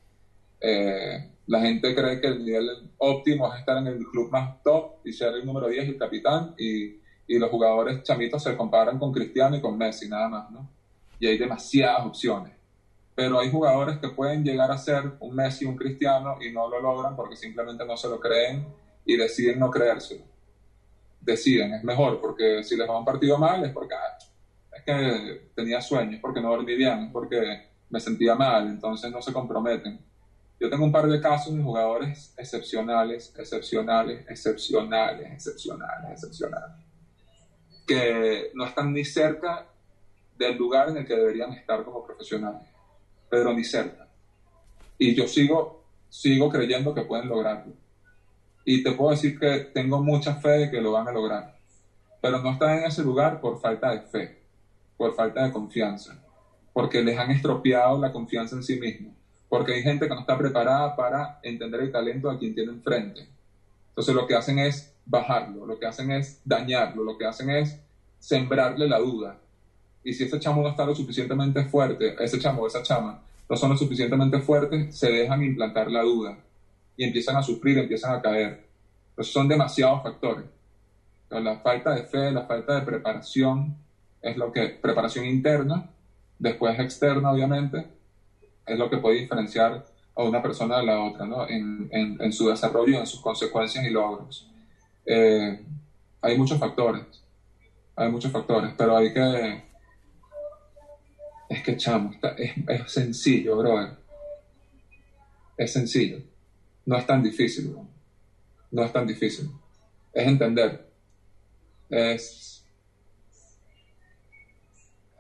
Eh, 0.60 1.30
la 1.48 1.60
gente 1.60 1.94
cree 1.94 2.20
que 2.20 2.28
el 2.28 2.44
nivel 2.44 2.90
óptimo 2.98 3.52
es 3.52 3.60
estar 3.60 3.76
en 3.78 3.88
el 3.88 3.98
club 4.06 4.30
más 4.30 4.62
top 4.62 4.96
y 5.04 5.12
ser 5.12 5.34
el 5.34 5.44
número 5.44 5.68
10 5.68 5.84
y 5.84 5.88
el 5.90 5.98
capitán, 5.98 6.54
y, 6.58 7.00
y 7.26 7.38
los 7.38 7.50
jugadores 7.50 8.02
chamitos 8.02 8.42
se 8.42 8.56
comparan 8.56 8.98
con 8.98 9.12
Cristiano 9.12 9.56
y 9.56 9.60
con 9.60 9.76
Messi, 9.76 10.08
nada 10.08 10.28
más, 10.28 10.50
¿no? 10.50 10.68
Y 11.18 11.26
hay 11.26 11.38
demasiadas 11.38 12.06
opciones. 12.06 12.52
Pero 13.14 13.38
hay 13.40 13.50
jugadores 13.50 13.98
que 13.98 14.08
pueden 14.08 14.44
llegar 14.44 14.70
a 14.70 14.78
ser 14.78 15.12
un 15.20 15.34
Messi, 15.34 15.64
un 15.64 15.76
Cristiano, 15.76 16.36
y 16.40 16.52
no 16.52 16.68
lo 16.68 16.80
logran 16.80 17.16
porque 17.16 17.34
simplemente 17.34 17.84
no 17.84 17.96
se 17.96 18.08
lo 18.08 18.20
creen 18.20 18.66
y 19.04 19.16
deciden 19.16 19.58
no 19.58 19.70
creérselo. 19.70 20.22
Deciden, 21.20 21.74
es 21.74 21.82
mejor, 21.82 22.20
porque 22.20 22.62
si 22.62 22.76
les 22.76 22.88
va 22.88 22.98
un 22.98 23.04
partido 23.04 23.38
mal 23.38 23.64
es 23.64 23.72
porque 23.72 23.94
ah, 23.94 24.18
es 24.76 24.82
que 24.84 25.50
tenía 25.54 25.80
sueños, 25.80 26.20
porque 26.20 26.40
no 26.40 26.50
dormí 26.50 26.76
bien, 26.76 27.10
porque 27.10 27.68
me 27.88 28.00
sentía 28.00 28.34
mal, 28.34 28.66
entonces 28.68 29.10
no 29.10 29.22
se 29.22 29.32
comprometen. 29.32 29.98
Yo 30.58 30.70
tengo 30.70 30.84
un 30.84 30.92
par 30.92 31.06
de 31.06 31.20
casos 31.20 31.54
de 31.54 31.62
jugadores 31.62 32.34
excepcionales, 32.36 33.32
excepcionales, 33.36 34.24
excepcionales, 34.28 35.32
excepcionales, 35.32 36.12
excepcionales, 36.12 36.85
que 37.86 38.50
no 38.54 38.66
están 38.66 38.92
ni 38.92 39.04
cerca 39.04 39.66
del 40.36 40.56
lugar 40.56 40.88
en 40.88 40.98
el 40.98 41.06
que 41.06 41.16
deberían 41.16 41.52
estar 41.52 41.84
como 41.84 42.04
profesionales, 42.04 42.68
pero 43.30 43.52
ni 43.52 43.64
cerca. 43.64 44.08
Y 44.98 45.14
yo 45.14 45.28
sigo, 45.28 45.84
sigo 46.08 46.50
creyendo 46.50 46.94
que 46.94 47.02
pueden 47.02 47.28
lograrlo. 47.28 47.72
Y 48.64 48.82
te 48.82 48.92
puedo 48.92 49.12
decir 49.12 49.38
que 49.38 49.70
tengo 49.72 50.02
mucha 50.02 50.34
fe 50.34 50.50
de 50.50 50.70
que 50.70 50.80
lo 50.80 50.92
van 50.92 51.06
a 51.06 51.12
lograr, 51.12 51.56
pero 52.20 52.40
no 52.40 52.52
están 52.52 52.78
en 52.78 52.84
ese 52.84 53.02
lugar 53.02 53.40
por 53.40 53.60
falta 53.60 53.92
de 53.92 54.00
fe, 54.00 54.42
por 54.96 55.14
falta 55.14 55.44
de 55.44 55.52
confianza, 55.52 56.20
porque 56.72 57.02
les 57.02 57.16
han 57.16 57.30
estropeado 57.30 58.00
la 58.00 58.12
confianza 58.12 58.56
en 58.56 58.64
sí 58.64 58.80
mismos, 58.80 59.14
porque 59.48 59.74
hay 59.74 59.82
gente 59.82 60.08
que 60.08 60.14
no 60.14 60.20
está 60.20 60.36
preparada 60.36 60.96
para 60.96 61.38
entender 61.42 61.82
el 61.82 61.92
talento 61.92 62.28
a 62.28 62.38
quien 62.38 62.54
tiene 62.54 62.72
enfrente. 62.72 63.28
Entonces 63.90 64.14
lo 64.14 64.26
que 64.26 64.34
hacen 64.34 64.58
es 64.58 64.95
bajarlo, 65.06 65.64
lo 65.64 65.78
que 65.78 65.86
hacen 65.86 66.10
es 66.10 66.40
dañarlo, 66.44 67.04
lo 67.04 67.16
que 67.16 67.24
hacen 67.24 67.48
es 67.50 67.78
sembrarle 68.18 68.88
la 68.88 68.98
duda. 68.98 69.38
Y 70.04 70.12
si 70.12 70.24
ese 70.24 70.38
chamo 70.38 70.62
no 70.62 70.68
está 70.68 70.84
lo 70.84 70.94
suficientemente 70.94 71.64
fuerte, 71.64 72.16
ese 72.20 72.38
chamo 72.38 72.62
o 72.62 72.66
esa 72.66 72.82
chama 72.82 73.22
no 73.48 73.56
son 73.56 73.70
lo 73.70 73.76
suficientemente 73.76 74.40
fuertes, 74.40 74.96
se 74.96 75.10
dejan 75.10 75.42
implantar 75.42 75.90
la 75.90 76.02
duda 76.02 76.36
y 76.96 77.04
empiezan 77.04 77.36
a 77.36 77.42
sufrir, 77.42 77.78
empiezan 77.78 78.14
a 78.14 78.20
caer. 78.20 78.64
Entonces 79.10 79.32
son 79.32 79.48
demasiados 79.48 80.02
factores. 80.02 80.44
La 81.30 81.58
falta 81.58 81.94
de 81.94 82.02
fe, 82.04 82.30
la 82.32 82.42
falta 82.42 82.80
de 82.80 82.86
preparación, 82.86 83.76
es 84.22 84.36
lo 84.36 84.52
que, 84.52 84.68
preparación 84.68 85.26
interna, 85.26 85.88
después 86.38 86.78
externa 86.78 87.30
obviamente, 87.30 87.86
es 88.66 88.78
lo 88.78 88.90
que 88.90 88.98
puede 88.98 89.20
diferenciar 89.20 89.86
a 90.16 90.22
una 90.22 90.42
persona 90.42 90.78
de 90.78 90.86
la 90.86 91.00
otra, 91.00 91.26
¿no? 91.26 91.46
En 91.48 92.32
su 92.32 92.48
desarrollo, 92.48 92.98
en 92.98 93.06
sus 93.06 93.20
consecuencias 93.20 93.84
y 93.84 93.90
logros. 93.90 94.48
Eh, 95.06 95.64
hay 96.20 96.38
muchos 96.38 96.58
factores, 96.58 97.04
hay 97.94 98.10
muchos 98.10 98.32
factores, 98.32 98.74
pero 98.76 98.96
hay 98.96 99.12
que... 99.12 99.64
Es 101.48 101.62
que, 101.62 101.76
chamo, 101.76 102.12
es, 102.36 102.52
es 102.68 102.90
sencillo, 102.90 103.56
brother. 103.56 103.96
Es 105.56 105.72
sencillo. 105.72 106.18
No 106.84 106.96
es 106.96 107.06
tan 107.06 107.22
difícil, 107.22 107.68
bro. 107.68 107.86
No 108.70 108.84
es 108.84 108.92
tan 108.92 109.06
difícil. 109.06 109.50
Es 110.12 110.26
entender. 110.26 110.88
Es... 111.88 112.64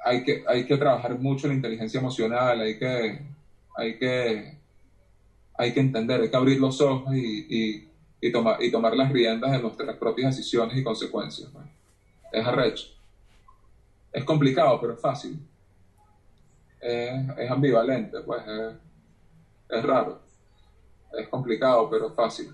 Hay 0.04 0.22
que, 0.22 0.44
hay 0.46 0.64
que 0.66 0.76
trabajar 0.76 1.18
mucho 1.18 1.48
la 1.48 1.54
inteligencia 1.54 1.98
emocional, 1.98 2.60
hay 2.60 2.78
que, 2.78 3.26
hay 3.76 3.98
que, 3.98 4.56
hay 5.58 5.74
que 5.74 5.80
entender, 5.80 6.20
hay 6.20 6.30
que 6.30 6.36
abrir 6.36 6.60
los 6.60 6.80
ojos 6.80 7.12
y, 7.16 7.85
y 8.20 8.30
tomar, 8.30 8.62
y 8.62 8.70
tomar 8.70 8.96
las 8.96 9.10
riendas 9.10 9.52
de 9.52 9.58
nuestras 9.60 9.96
propias 9.96 10.34
decisiones 10.36 10.76
y 10.76 10.82
consecuencias. 10.82 11.48
pues. 11.52 11.66
Es 12.32 12.46
arrecho. 12.46 12.86
Es 14.12 14.24
complicado, 14.24 14.80
pero 14.80 14.94
es 14.94 15.00
fácil. 15.00 15.38
Es, 16.80 17.12
es 17.36 17.50
ambivalente, 17.50 18.20
pues. 18.22 18.42
Es, 18.46 18.74
es 19.70 19.84
raro. 19.84 20.20
Es 21.12 21.28
complicado, 21.28 21.88
pero 21.90 22.08
es 22.08 22.14
fácil. 22.14 22.52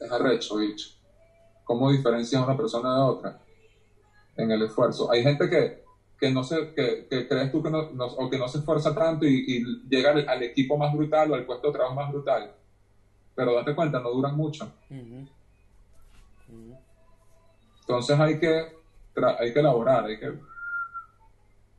Es 0.00 0.10
arrecho, 0.10 0.56
bicho. 0.56 0.88
¿Cómo 1.64 1.90
diferencias 1.90 2.42
una 2.42 2.56
persona 2.56 2.94
de 2.94 3.00
otra? 3.02 3.38
En 4.36 4.50
el 4.50 4.62
esfuerzo. 4.62 5.10
Hay 5.10 5.22
gente 5.22 5.48
que, 5.48 5.82
que 6.18 6.30
no 6.30 6.42
se, 6.44 6.72
que, 6.74 7.06
que 7.10 7.26
crees 7.28 7.50
tú 7.50 7.62
que 7.62 7.70
no, 7.70 7.90
no- 7.90 8.06
o 8.06 8.30
que 8.30 8.38
no 8.38 8.48
se 8.48 8.58
esfuerza 8.58 8.94
tanto 8.94 9.26
y, 9.26 9.44
y 9.46 9.62
llega 9.88 10.10
al, 10.12 10.24
al 10.28 10.42
equipo 10.42 10.76
más 10.78 10.92
brutal 10.92 11.30
o 11.30 11.34
al 11.34 11.44
puesto 11.44 11.68
de 11.68 11.72
trabajo 11.74 11.94
más 11.94 12.10
brutal. 12.10 12.50
Pero 13.38 13.54
date 13.54 13.72
cuenta, 13.72 14.00
no 14.00 14.10
duran 14.10 14.36
mucho. 14.36 14.68
Entonces 17.82 18.18
hay 18.18 18.40
que, 18.40 18.76
hay 19.38 19.52
que 19.52 19.60
elaborar, 19.60 20.06
hay 20.06 20.18
que 20.18 20.32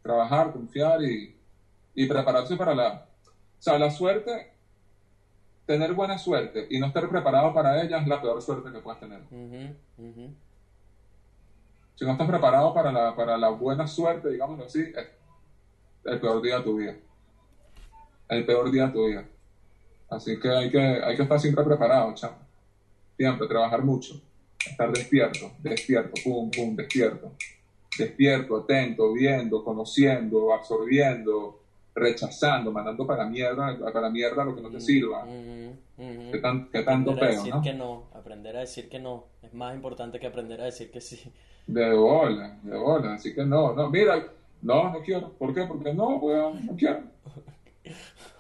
trabajar, 0.01 0.53
confiar 0.53 1.03
y, 1.03 1.35
y 1.95 2.07
prepararse 2.07 2.55
para 2.55 2.73
la... 2.73 3.05
O 3.59 3.61
sea, 3.61 3.77
la 3.77 3.91
suerte, 3.91 4.53
tener 5.65 5.93
buena 5.93 6.17
suerte 6.17 6.65
y 6.69 6.79
no 6.79 6.85
estar 6.85 7.09
preparado 7.09 7.53
para 7.53 7.83
ella 7.83 7.97
es 7.97 8.07
la 8.07 8.21
peor 8.21 8.41
suerte 8.41 8.71
que 8.71 8.79
puedes 8.79 9.01
tener. 9.01 9.19
Si 11.95 12.05
no 12.05 12.11
estás 12.13 12.27
preparado 12.29 12.73
para 12.73 12.93
la, 12.93 13.13
para 13.17 13.37
la 13.37 13.49
buena 13.49 13.85
suerte, 13.85 14.29
digámoslo 14.29 14.63
así, 14.63 14.79
es 14.79 15.09
el 16.05 16.21
peor 16.21 16.41
día 16.41 16.59
de 16.59 16.63
tu 16.63 16.77
vida. 16.77 16.95
El 18.29 18.45
peor 18.45 18.71
día 18.71 18.87
de 18.87 18.93
tu 18.93 19.07
vida. 19.07 19.25
Así 20.09 20.39
que 20.39 20.49
hay 20.49 20.69
que, 20.71 20.79
hay 20.79 21.15
que 21.15 21.23
estar 21.23 21.39
siempre 21.39 21.63
preparado, 21.63 22.13
chamo. 22.15 22.37
Siempre, 23.17 23.47
trabajar 23.47 23.83
mucho. 23.83 24.19
Estar 24.65 24.91
despierto, 24.91 25.51
despierto, 25.59 26.13
pum, 26.23 26.49
pum, 26.49 26.75
despierto. 26.75 27.31
Despierto, 27.97 28.57
atento, 28.57 29.13
viendo, 29.13 29.63
conociendo, 29.63 30.53
absorbiendo, 30.53 31.59
rechazando, 31.95 32.71
mandando 32.71 33.05
para 33.05 33.23
la 33.23 33.29
mierda, 33.29 33.77
para 33.79 34.01
la 34.01 34.09
mierda 34.09 34.43
lo 34.45 34.55
que 34.55 34.61
no 34.61 34.69
te 34.69 34.79
sirva. 34.79 35.25
Ujú. 35.25 35.75
Ujú. 35.97 36.31
¿Qué, 36.31 36.37
tan- 36.39 36.69
qué 36.71 36.81
tanto 36.83 37.11
Aprender 37.11 37.23
a 37.23 37.35
decir 37.37 37.53
no? 37.55 37.61
que 37.61 37.73
no, 37.73 38.03
aprender 38.13 38.55
a 38.57 38.59
decir 38.61 38.89
que 38.89 38.99
no. 38.99 39.25
Es 39.41 39.53
más 39.53 39.75
importante 39.75 40.19
que 40.19 40.27
aprender 40.27 40.61
a 40.61 40.65
decir 40.65 40.89
que 40.91 41.01
sí. 41.01 41.19
De 41.67 41.93
bola, 41.93 42.57
de 42.63 42.77
bola. 42.77 43.13
Así 43.15 43.35
que 43.35 43.43
no, 43.45 43.73
no, 43.73 43.89
mira, 43.89 44.25
no, 44.61 44.91
no 44.93 45.01
quiero. 45.01 45.29
¿Por 45.33 45.53
qué? 45.53 45.63
Porque 45.63 45.93
no, 45.93 46.15
weón, 46.17 46.65
no 46.65 46.75
quiero. 46.75 47.01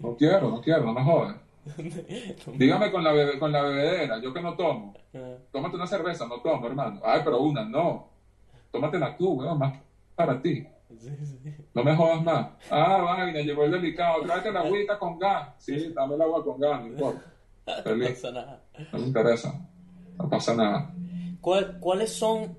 No 0.00 0.16
quiero, 0.16 0.50
no 0.50 0.60
quiero, 0.60 0.84
no 0.84 0.92
me 0.92 1.02
jodas. 1.04 1.36
Dígame 2.58 2.90
con 2.92 3.02
la, 3.02 3.12
bebe- 3.12 3.38
con 3.38 3.50
la 3.52 3.62
bebedera, 3.62 4.20
yo 4.20 4.32
que 4.34 4.40
no 4.42 4.54
tomo. 4.54 4.94
Ah, 5.14 5.34
Tómate 5.52 5.76
una 5.76 5.86
cerveza, 5.86 6.26
no 6.26 6.40
tomo, 6.40 6.66
hermano. 6.66 7.00
Ay, 7.04 7.20
pero 7.24 7.40
una, 7.40 7.64
no. 7.64 8.08
Tómatela 8.70 9.16
tú, 9.16 9.34
weón, 9.34 9.58
más 9.58 9.78
para 10.14 10.40
ti. 10.42 10.66
sí, 10.98 11.08
sí. 11.42 11.50
No 11.72 11.82
me 11.84 11.94
jodas 11.96 12.22
más. 12.22 12.48
Ah, 12.70 12.98
vaina, 13.02 13.40
llegó 13.40 13.64
el 13.64 13.70
delicado. 13.72 14.22
Tráete 14.22 14.52
la 14.52 14.60
agüita 14.60 14.98
con 14.98 15.18
gas. 15.18 15.54
Sí, 15.58 15.92
dame 15.94 16.14
el 16.16 16.22
agua 16.22 16.44
con 16.44 16.60
gas, 16.60 16.80
no 16.82 16.86
importa. 16.88 17.22
No 17.66 18.06
pasa 18.08 18.30
nada. 18.30 18.62
No 18.92 18.98
me 18.98 19.06
interesa. 19.06 19.66
No 20.18 20.28
pasa 20.28 20.54
nada. 20.54 20.94
¿Cuál- 21.40 21.78
¿Cuáles 21.80 22.12
son 22.12 22.58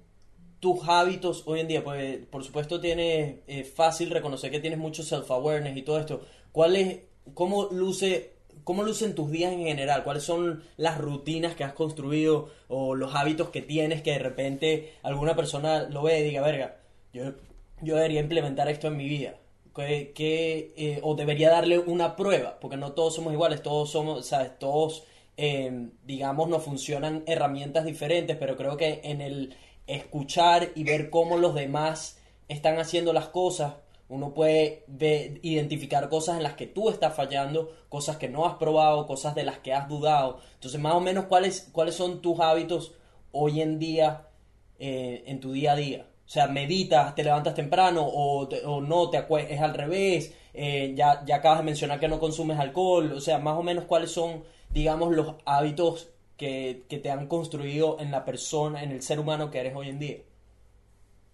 tus 0.59 0.79
hábitos 0.89 1.43
hoy 1.45 1.59
en 1.59 1.67
día? 1.67 1.83
Pues 1.83 2.25
por 2.25 2.43
supuesto 2.43 2.81
tienes 2.81 3.35
eh, 3.45 3.63
fácil 3.63 4.09
reconocer 4.09 4.49
que 4.49 4.59
tienes 4.59 4.79
mucho 4.79 5.03
self-awareness 5.03 5.77
y 5.77 5.83
todo 5.83 5.99
esto. 5.99 6.21
¿Cuál 6.55 6.77
es, 6.77 6.99
cómo 7.33 7.67
luce, 7.69 8.31
cómo 8.63 8.83
lucen 8.83 9.13
tus 9.13 9.29
días 9.29 9.51
en 9.51 9.65
general? 9.65 10.05
¿Cuáles 10.05 10.23
son 10.23 10.63
las 10.77 10.97
rutinas 10.97 11.53
que 11.53 11.65
has 11.65 11.73
construido 11.73 12.49
o 12.69 12.95
los 12.95 13.13
hábitos 13.13 13.49
que 13.49 13.61
tienes 13.61 14.01
que 14.01 14.11
de 14.11 14.19
repente 14.19 14.93
alguna 15.03 15.35
persona 15.35 15.83
lo 15.89 16.01
ve 16.03 16.21
y 16.21 16.23
diga, 16.23 16.41
verga, 16.41 16.77
yo, 17.11 17.33
yo 17.81 17.95
debería 17.97 18.21
implementar 18.21 18.69
esto 18.69 18.87
en 18.87 18.95
mi 18.95 19.09
vida? 19.09 19.35
que, 19.75 20.13
que, 20.13 20.73
eh, 20.77 20.99
o 21.03 21.15
debería 21.15 21.49
darle 21.49 21.77
una 21.77 22.15
prueba, 22.15 22.57
porque 22.61 22.77
no 22.77 22.93
todos 22.93 23.15
somos 23.15 23.33
iguales, 23.33 23.61
todos 23.61 23.91
somos, 23.91 24.25
¿sabes? 24.25 24.57
Todos, 24.57 25.03
eh, 25.35 25.89
digamos, 26.05 26.47
nos 26.47 26.63
funcionan 26.63 27.25
herramientas 27.27 27.83
diferentes, 27.83 28.37
pero 28.37 28.55
creo 28.55 28.77
que 28.77 29.01
en 29.03 29.19
el 29.19 29.57
escuchar 29.87 30.71
y 30.73 30.85
ver 30.85 31.09
cómo 31.09 31.37
los 31.37 31.53
demás 31.53 32.17
están 32.47 32.79
haciendo 32.79 33.11
las 33.11 33.27
cosas, 33.27 33.73
uno 34.09 34.33
puede 34.33 34.83
identificar 35.41 36.09
cosas 36.09 36.37
en 36.37 36.43
las 36.43 36.53
que 36.53 36.67
tú 36.67 36.89
estás 36.89 37.15
fallando, 37.15 37.71
cosas 37.89 38.17
que 38.17 38.29
no 38.29 38.45
has 38.45 38.55
probado, 38.55 39.07
cosas 39.07 39.33
de 39.35 39.43
las 39.43 39.59
que 39.59 39.73
has 39.73 39.87
dudado. 39.89 40.39
Entonces, 40.55 40.79
más 40.79 40.93
o 40.93 40.99
menos, 41.01 41.25
¿cuáles, 41.25 41.69
cuáles 41.71 41.95
son 41.95 42.21
tus 42.21 42.39
hábitos 42.39 42.93
hoy 43.31 43.61
en 43.61 43.79
día 43.79 44.27
eh, 44.79 45.23
en 45.27 45.39
tu 45.39 45.51
día 45.53 45.73
a 45.73 45.75
día? 45.75 46.07
O 46.25 46.29
sea, 46.29 46.47
meditas, 46.47 47.13
te 47.15 47.23
levantas 47.23 47.53
temprano 47.55 48.03
o, 48.07 48.47
te- 48.47 48.65
o 48.65 48.81
no, 48.81 49.09
te 49.09 49.17
es 49.49 49.61
al 49.61 49.73
revés. 49.73 50.33
eh, 50.53 50.93
ya, 50.95 51.23
ya 51.25 51.35
acabas 51.37 51.59
de 51.59 51.65
mencionar 51.65 51.99
que 51.99 52.07
no 52.07 52.19
consumes 52.19 52.59
alcohol. 52.59 53.11
O 53.13 53.19
sea, 53.21 53.37
más 53.39 53.57
o 53.57 53.63
menos, 53.63 53.85
¿cuáles 53.85 54.11
son, 54.11 54.43
digamos, 54.69 55.13
los 55.15 55.35
hábitos 55.45 56.09
que, 56.37 56.83
que 56.89 56.97
te 56.99 57.11
han 57.11 57.27
construido 57.27 57.97
en 57.99 58.11
la 58.11 58.25
persona, 58.25 58.83
en 58.83 58.91
el 58.91 59.01
ser 59.01 59.19
humano 59.19 59.51
que 59.51 59.59
eres 59.59 59.75
hoy 59.75 59.89
en 59.89 59.99
día? 59.99 60.17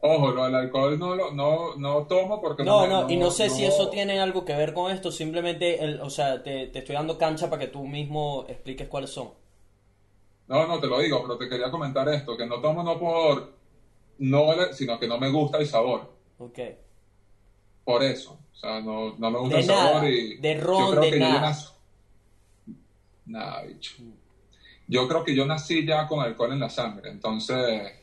Ojo, 0.03 0.31
lo 0.31 0.45
del 0.45 0.55
alcohol 0.55 0.97
no, 0.97 1.15
lo- 1.15 1.31
no, 1.31 1.75
no 1.75 2.07
tomo 2.07 2.41
porque 2.41 2.63
No, 2.63 2.81
me- 2.81 2.87
no, 2.87 3.09
y 3.09 3.17
no 3.17 3.29
sé 3.29 3.49
si 3.51 3.61
no- 3.61 3.67
eso 3.69 3.89
tiene 3.89 4.19
algo 4.19 4.43
que 4.43 4.55
ver 4.55 4.73
con 4.73 4.91
esto, 4.91 5.11
simplemente, 5.11 5.83
el, 5.83 6.01
o 6.01 6.09
sea, 6.09 6.41
te, 6.41 6.67
te 6.67 6.79
estoy 6.79 6.95
dando 6.95 7.17
cancha 7.19 7.49
para 7.51 7.59
que 7.59 7.67
tú 7.67 7.85
mismo 7.85 8.45
expliques 8.49 8.87
cuáles 8.87 9.11
son. 9.11 9.29
No, 10.47 10.67
no 10.67 10.79
te 10.79 10.87
lo 10.87 10.99
digo, 10.99 11.21
pero 11.21 11.37
te 11.37 11.47
quería 11.47 11.69
comentar 11.69 12.09
esto, 12.09 12.35
que 12.35 12.45
no 12.47 12.59
tomo 12.59 12.81
no 12.83 12.99
por 12.99 13.53
no, 14.17 14.47
sino 14.73 14.99
que 14.99 15.07
no 15.07 15.17
me 15.19 15.29
gusta 15.29 15.59
el 15.59 15.67
sabor. 15.67 16.11
Ok. 16.39 16.59
Por 17.85 18.03
eso. 18.03 18.39
O 18.53 18.55
sea, 18.55 18.81
no, 18.81 19.15
no 19.17 19.31
me 19.31 19.39
gusta 19.39 19.55
De 19.55 19.61
el 19.61 19.67
sabor 19.67 20.03
y 20.07 20.37
de 20.37 20.55
yo 20.55 20.61
ron, 20.61 20.89
creo 20.91 21.01
de 21.03 21.11
que 21.11 21.19
yo 21.19 21.25
nací- 21.25 21.71
Nada, 23.25 23.63
bicho. 23.63 23.95
Yo 24.87 25.07
creo 25.07 25.23
que 25.23 25.35
yo 25.35 25.45
nací 25.45 25.85
ya 25.85 26.07
con 26.07 26.19
alcohol 26.19 26.51
en 26.53 26.59
la 26.59 26.69
sangre, 26.69 27.09
entonces 27.11 27.93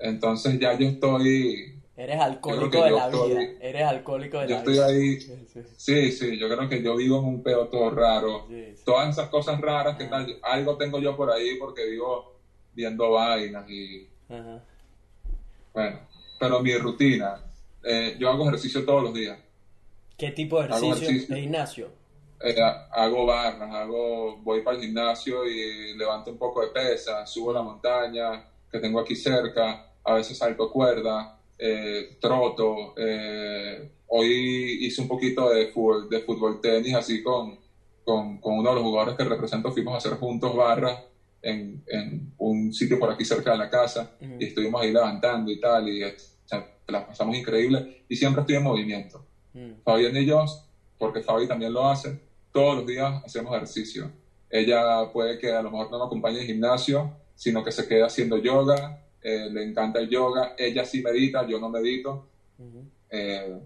entonces 0.00 0.58
ya 0.58 0.76
yo 0.78 0.88
estoy 0.88 1.76
Eres 1.96 2.18
alcohólico 2.20 2.82
de 2.82 2.90
yo 2.90 2.96
la 2.96 3.04
estoy- 3.06 3.28
vida. 3.30 3.42
Eres 3.60 3.82
alcohólico 3.82 4.38
de 4.38 4.44
yo 4.48 4.54
la 4.54 4.58
estoy 4.58 4.72
vida. 4.74 4.86
ahí 4.86 5.20
Sí, 5.20 5.46
sí. 5.52 5.60
Sí, 5.76 6.12
sí, 6.12 6.38
yo 6.38 6.48
creo 6.48 6.68
que 6.68 6.82
yo 6.82 6.96
vivo 6.96 7.18
en 7.18 7.24
un 7.26 7.42
peo 7.42 7.68
todo 7.68 7.90
raro. 7.90 8.46
Sí, 8.48 8.72
sí. 8.76 8.82
Todas 8.84 9.10
esas 9.10 9.28
cosas 9.28 9.60
raras 9.60 9.96
que 9.98 10.04
Ah. 10.04 10.10
tal, 10.10 10.38
algo 10.42 10.76
tengo 10.78 10.98
yo 10.98 11.14
por 11.16 11.30
ahí 11.30 11.56
porque 11.58 11.84
vivo 11.86 12.36
viendo 12.72 13.10
vainas 13.10 13.68
y 13.68 14.08
Ajá. 14.30 14.62
bueno, 15.74 16.00
pero 16.38 16.60
mi 16.60 16.74
rutina, 16.76 17.42
eh, 17.84 18.16
yo 18.18 18.30
hago 18.30 18.46
ejercicio 18.48 18.84
todos 18.84 19.02
los 19.02 19.14
días. 19.14 19.38
¿Qué 20.16 20.30
tipo 20.32 20.60
de 20.62 20.68
ejercicio. 20.68 21.34
De 21.34 21.40
gimnasio. 21.42 21.88
Eh, 22.42 22.56
hago 22.92 23.26
barras, 23.26 23.70
hago, 23.74 24.38
voy 24.38 24.62
para 24.62 24.76
el 24.78 24.82
gimnasio 24.84 25.44
y 25.46 25.94
levanto 25.98 26.30
un 26.30 26.38
poco 26.38 26.62
de 26.62 26.68
pesa, 26.68 27.26
subo 27.26 27.52
la 27.52 27.60
montaña 27.62 28.42
que 28.72 28.78
tengo 28.78 29.00
aquí 29.00 29.14
cerca, 29.14 29.89
a 30.10 30.14
veces 30.14 30.36
salto 30.38 30.70
cuerda, 30.70 31.36
eh, 31.58 32.16
troto. 32.20 32.94
eh, 32.96 33.88
hoy 34.08 34.84
hice 34.84 35.02
un 35.02 35.08
poquito 35.08 35.48
de 35.50 35.68
fútbol, 35.68 36.08
de 36.08 36.20
fútbol 36.20 36.60
tenis 36.60 36.94
así 36.94 37.22
con, 37.22 37.58
con, 38.04 38.38
con 38.38 38.58
uno 38.58 38.70
de 38.70 38.74
los 38.76 38.84
jugadores 38.84 39.14
que 39.16 39.24
represento, 39.24 39.70
fuimos 39.72 39.94
a 39.94 39.98
hacer 39.98 40.14
juntos 40.18 40.54
barras 40.56 40.98
en, 41.42 41.82
en 41.86 42.32
un 42.38 42.72
sitio 42.72 42.98
por 42.98 43.10
aquí 43.10 43.24
cerca 43.24 43.52
de 43.52 43.58
la 43.58 43.70
casa 43.70 44.10
Ujú. 44.20 44.34
y 44.38 44.44
estuvimos 44.46 44.82
ahí 44.82 44.92
levantando 44.92 45.50
y 45.50 45.58
tal 45.60 45.88
y 45.88 46.02
o 46.04 46.08
sea, 46.44 46.66
la 46.88 47.06
pasamos 47.06 47.36
increíble 47.36 48.04
y 48.08 48.16
siempre 48.16 48.40
estoy 48.40 48.56
en 48.56 48.64
movimiento. 48.64 49.24
Mm. 49.54 49.82
Fabián 49.84 50.16
y 50.16 50.24
yo, 50.26 50.44
porque 50.98 51.22
Fabi 51.22 51.46
también 51.46 51.72
lo 51.72 51.86
hace, 51.88 52.18
todos 52.52 52.76
los 52.78 52.86
días 52.86 53.22
hacemos 53.24 53.54
ejercicio. 53.54 54.10
Ella 54.50 55.08
puede 55.12 55.38
que 55.38 55.52
a 55.52 55.62
lo 55.62 55.70
mejor 55.70 55.90
no 55.90 55.98
me 56.00 56.04
acompañe 56.06 56.40
al 56.40 56.46
gimnasio, 56.46 57.12
sino 57.36 57.62
que 57.62 57.70
se 57.70 57.86
quede 57.86 58.02
haciendo 58.02 58.36
yoga, 58.38 59.00
eh, 59.22 59.48
le 59.50 59.62
encanta 59.64 59.98
el 59.98 60.08
yoga, 60.08 60.54
ella 60.56 60.84
sí 60.84 61.02
medita, 61.02 61.46
yo 61.46 61.58
no 61.60 61.68
medito, 61.68 62.26
eh, 63.10 63.58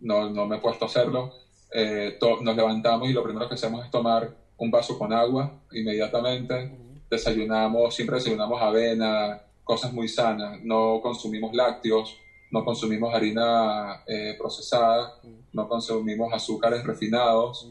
no, 0.00 0.30
no 0.30 0.46
me 0.46 0.56
he 0.56 0.60
puesto 0.60 0.84
a 0.84 0.88
hacerlo. 0.88 1.32
Eh, 1.72 2.18
nos 2.40 2.56
levantamos 2.56 3.10
y 3.10 3.12
lo 3.12 3.22
primero 3.22 3.48
que 3.48 3.54
hacemos 3.54 3.84
es 3.84 3.90
tomar 3.90 4.34
un 4.56 4.70
vaso 4.70 4.98
con 4.98 5.12
agua 5.12 5.60
inmediatamente. 5.72 6.70
Desayunamos, 7.10 7.94
siempre 7.94 8.16
desayunamos 8.16 8.60
avena, 8.62 9.42
cosas 9.62 9.92
muy 9.92 10.08
sanas. 10.08 10.62
No 10.62 11.00
consumimos 11.02 11.54
lácteos, 11.54 12.16
no 12.50 12.64
consumimos 12.64 13.12
harina 13.14 14.02
procesada, 14.38 15.20
no 15.52 15.68
consumimos 15.68 16.32
azúcares 16.32 16.84
refinados. 16.84 17.68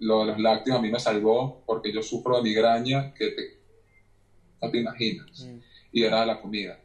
Lo 0.00 0.20
de 0.20 0.26
los 0.26 0.38
lácteos 0.38 0.78
a 0.78 0.82
mí 0.82 0.90
me 0.90 1.00
salvó 1.00 1.62
porque 1.66 1.92
yo 1.92 2.02
sufro 2.02 2.36
de 2.36 2.42
migraña 2.42 3.14
que 3.14 3.30
te, 3.30 3.60
no 4.60 4.70
te 4.70 4.78
imaginas. 4.78 5.48
Mm. 5.92 5.96
Y 5.96 6.02
era 6.02 6.24
la 6.26 6.40
comida. 6.40 6.78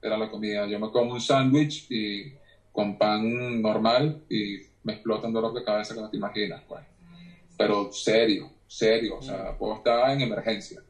Era 0.00 0.16
la 0.16 0.30
comida. 0.30 0.66
Yo 0.66 0.78
me 0.78 0.90
como 0.90 1.12
un 1.12 1.20
sándwich 1.20 1.86
y 1.90 2.32
con 2.72 2.96
pan 2.96 3.60
normal 3.60 4.22
y 4.28 4.58
me 4.84 4.94
explota 4.94 5.26
un 5.26 5.32
dolor 5.32 5.52
de 5.52 5.64
cabeza 5.64 5.94
que 5.94 6.00
no 6.00 6.10
te 6.10 6.16
imaginas. 6.16 6.62
Pues. 6.68 6.84
Pero 7.56 7.92
serio, 7.92 8.50
serio. 8.66 9.18
O 9.18 9.22
sea, 9.22 9.56
puedo 9.56 9.76
estar 9.76 10.10
en 10.10 10.20
emergencia. 10.20 10.82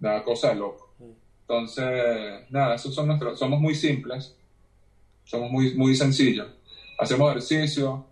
Nada, 0.00 0.22
cosa 0.24 0.48
de 0.50 0.56
loco. 0.56 0.94
Mm. 0.98 1.12
Entonces, 1.42 2.50
nada, 2.50 2.74
esos 2.74 2.94
son 2.94 3.06
nuestros, 3.06 3.38
somos 3.38 3.58
muy 3.60 3.74
simples, 3.74 4.36
somos 5.24 5.50
muy, 5.50 5.74
muy 5.74 5.94
sencillos. 5.94 6.46
Hacemos 6.98 7.30
ejercicio, 7.30 8.06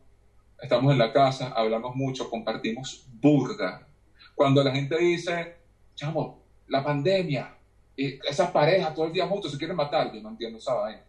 estamos 0.61 0.93
en 0.93 0.99
la 0.99 1.13
casa, 1.13 1.53
hablamos 1.55 1.95
mucho, 1.97 2.31
compartimos 2.31 3.07
burda. 3.21 3.87
Cuando 4.35 4.63
la 4.63 4.71
gente 4.73 4.97
dice, 4.99 5.57
chamo, 5.95 6.43
la 6.69 6.85
pandemia, 6.85 7.56
y 7.97 8.19
esas 8.29 8.51
parejas 8.51 8.95
todo 8.95 9.07
el 9.07 9.13
día 9.13 9.27
juntos 9.27 9.51
se 9.53 9.59
quieren 9.59 9.77
matar, 9.77 10.13
yo 10.13 10.21
no 10.21 10.31
entiendo 10.31 10.59
esa 10.59 10.75
vaina. 10.75 11.03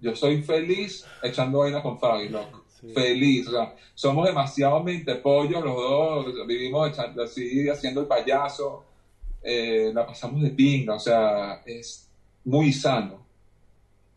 Yo 0.00 0.14
soy 0.16 0.42
feliz 0.42 1.06
echando 1.22 1.58
vaina 1.58 1.80
con 1.80 1.98
Fabi, 1.98 2.28
loco. 2.28 2.64
Sí. 2.80 2.92
Feliz, 2.92 3.46
o 3.46 3.52
sea, 3.52 3.74
somos 3.94 4.26
demasiado 4.26 4.82
mentepollos 4.82 5.62
los 5.62 5.76
dos, 5.76 6.46
vivimos 6.46 6.88
echando 6.88 7.22
así, 7.22 7.68
haciendo 7.68 8.00
el 8.00 8.06
payaso, 8.06 8.84
eh, 9.42 9.90
la 9.94 10.04
pasamos 10.04 10.42
de 10.42 10.50
pinga, 10.50 10.94
o 10.94 10.98
sea, 10.98 11.62
es 11.64 12.08
muy 12.44 12.72
sano. 12.72 13.24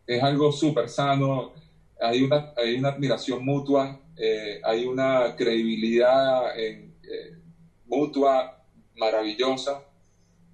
Es 0.06 0.20
algo 0.22 0.50
súper 0.50 0.88
sano, 0.88 1.52
hay 2.00 2.22
una, 2.22 2.52
hay 2.56 2.76
una 2.76 2.88
admiración 2.90 3.44
mutua, 3.44 3.98
eh, 4.16 4.60
hay 4.64 4.84
una 4.84 5.34
credibilidad 5.36 6.58
en- 6.58 6.92
eh, 7.04 7.36
mutua 7.86 8.58
maravillosa. 8.96 9.82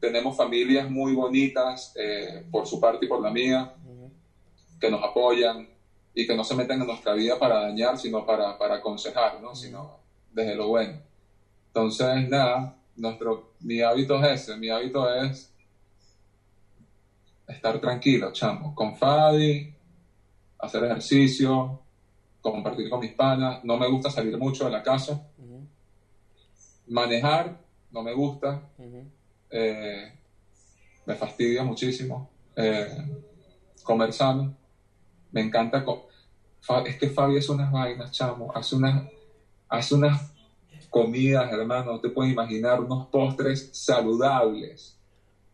Tenemos 0.02 0.34
familias 0.34 0.90
muy 0.90 1.12
bonitas 1.12 1.92
eh, 1.94 2.42
por 2.50 2.66
su 2.66 2.80
parte 2.80 3.04
y 3.04 3.08
por 3.08 3.22
la 3.22 3.30
mía, 3.30 3.70
que 4.80 4.90
nos 4.90 5.00
apoyan 5.00 5.64
y 6.12 6.26
que 6.26 6.34
no 6.34 6.42
se 6.42 6.56
meten 6.56 6.80
en 6.80 6.88
nuestra 6.88 7.12
vida 7.12 7.38
para 7.38 7.60
dañar, 7.60 7.96
sino 7.96 8.24
para, 8.24 8.58
para 8.58 8.74
aconsejar, 8.74 9.38
¿no? 9.40 9.54
Sino 9.54 10.00
desde 10.32 10.56
lo 10.56 10.66
bueno. 10.66 10.98
Entonces, 11.68 12.26
nada, 12.26 12.68
nuestro, 12.96 13.44
mi 13.60 13.80
hábito 13.80 14.20
es 14.24 14.40
ese, 14.40 14.56
mi 14.56 14.70
hábito 14.70 15.08
es 15.08 15.48
estar 17.46 17.78
tranquilo, 17.78 18.32
chamo, 18.32 18.74
con 18.74 18.92
Fabi, 18.96 19.64
hacer 20.58 20.82
ejercicio, 20.82 21.76
compartir 22.40 22.88
con 22.88 22.98
mis 22.98 23.12
panas, 23.12 23.56
no 23.62 23.76
me 23.76 23.86
gusta 23.86 24.10
salir 24.10 24.36
mucho 24.36 24.64
de 24.64 24.70
la 24.70 24.82
casa, 24.82 25.16
Ujú. 25.38 25.64
manejar, 26.88 27.54
no 27.92 28.02
me 28.02 28.12
gusta, 28.12 28.60
Ujú. 28.78 29.06
Eh, 29.52 30.12
me 31.06 31.14
fastidia 31.14 31.62
muchísimo. 31.62 32.30
Eh, 32.56 32.88
comer 33.82 34.12
sano, 34.12 34.56
me 35.30 35.40
encanta. 35.40 35.84
es 36.86 36.96
que 36.96 37.10
Fabi 37.10 37.38
hace 37.38 37.52
unas 37.52 37.70
vainas, 37.70 38.10
chamo, 38.12 38.52
hace 38.54 38.76
unas, 38.76 39.08
hace 39.68 39.94
unas 39.94 40.32
comidas, 40.90 41.50
hermano, 41.52 41.92
no 41.92 42.00
te 42.00 42.10
puedes 42.10 42.32
imaginar, 42.32 42.80
unos 42.80 43.08
postres 43.08 43.70
saludables 43.72 44.98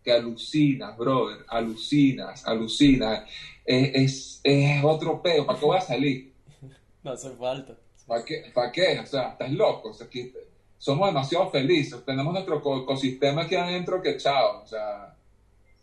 que 0.03 0.13
alucinas, 0.13 0.97
brother, 0.97 1.45
alucinas, 1.49 2.47
alucinas. 2.47 3.29
Es, 3.65 3.91
es, 3.95 4.41
es 4.43 4.85
otro 4.85 5.21
peo, 5.23 5.47
¿para 5.47 5.59
qué 5.59 5.65
voy 5.65 5.77
a 5.77 5.81
salir? 5.81 6.33
No 7.05 7.13
hace 7.13 7.31
falta. 7.31 7.77
¿Para 8.09 8.25
qué? 8.25 8.51
¿Para 8.53 8.73
qué? 8.73 8.99
O 8.99 9.07
sea, 9.07 9.29
estás 9.29 9.53
loco. 9.53 9.91
O 9.91 9.95
sea, 9.95 10.09
que 10.09 10.33
somos 10.79 11.09
demasiado 11.09 11.51
felices. 11.51 12.05
Tenemos 12.05 12.33
nuestro 12.33 12.61
co- 12.63 12.83
ecosistema 12.83 13.43
aquí 13.43 13.57
adentro 13.57 14.03
que 14.03 14.17
chao. 14.17 14.63
O 14.63 14.67
sea, 14.67 15.15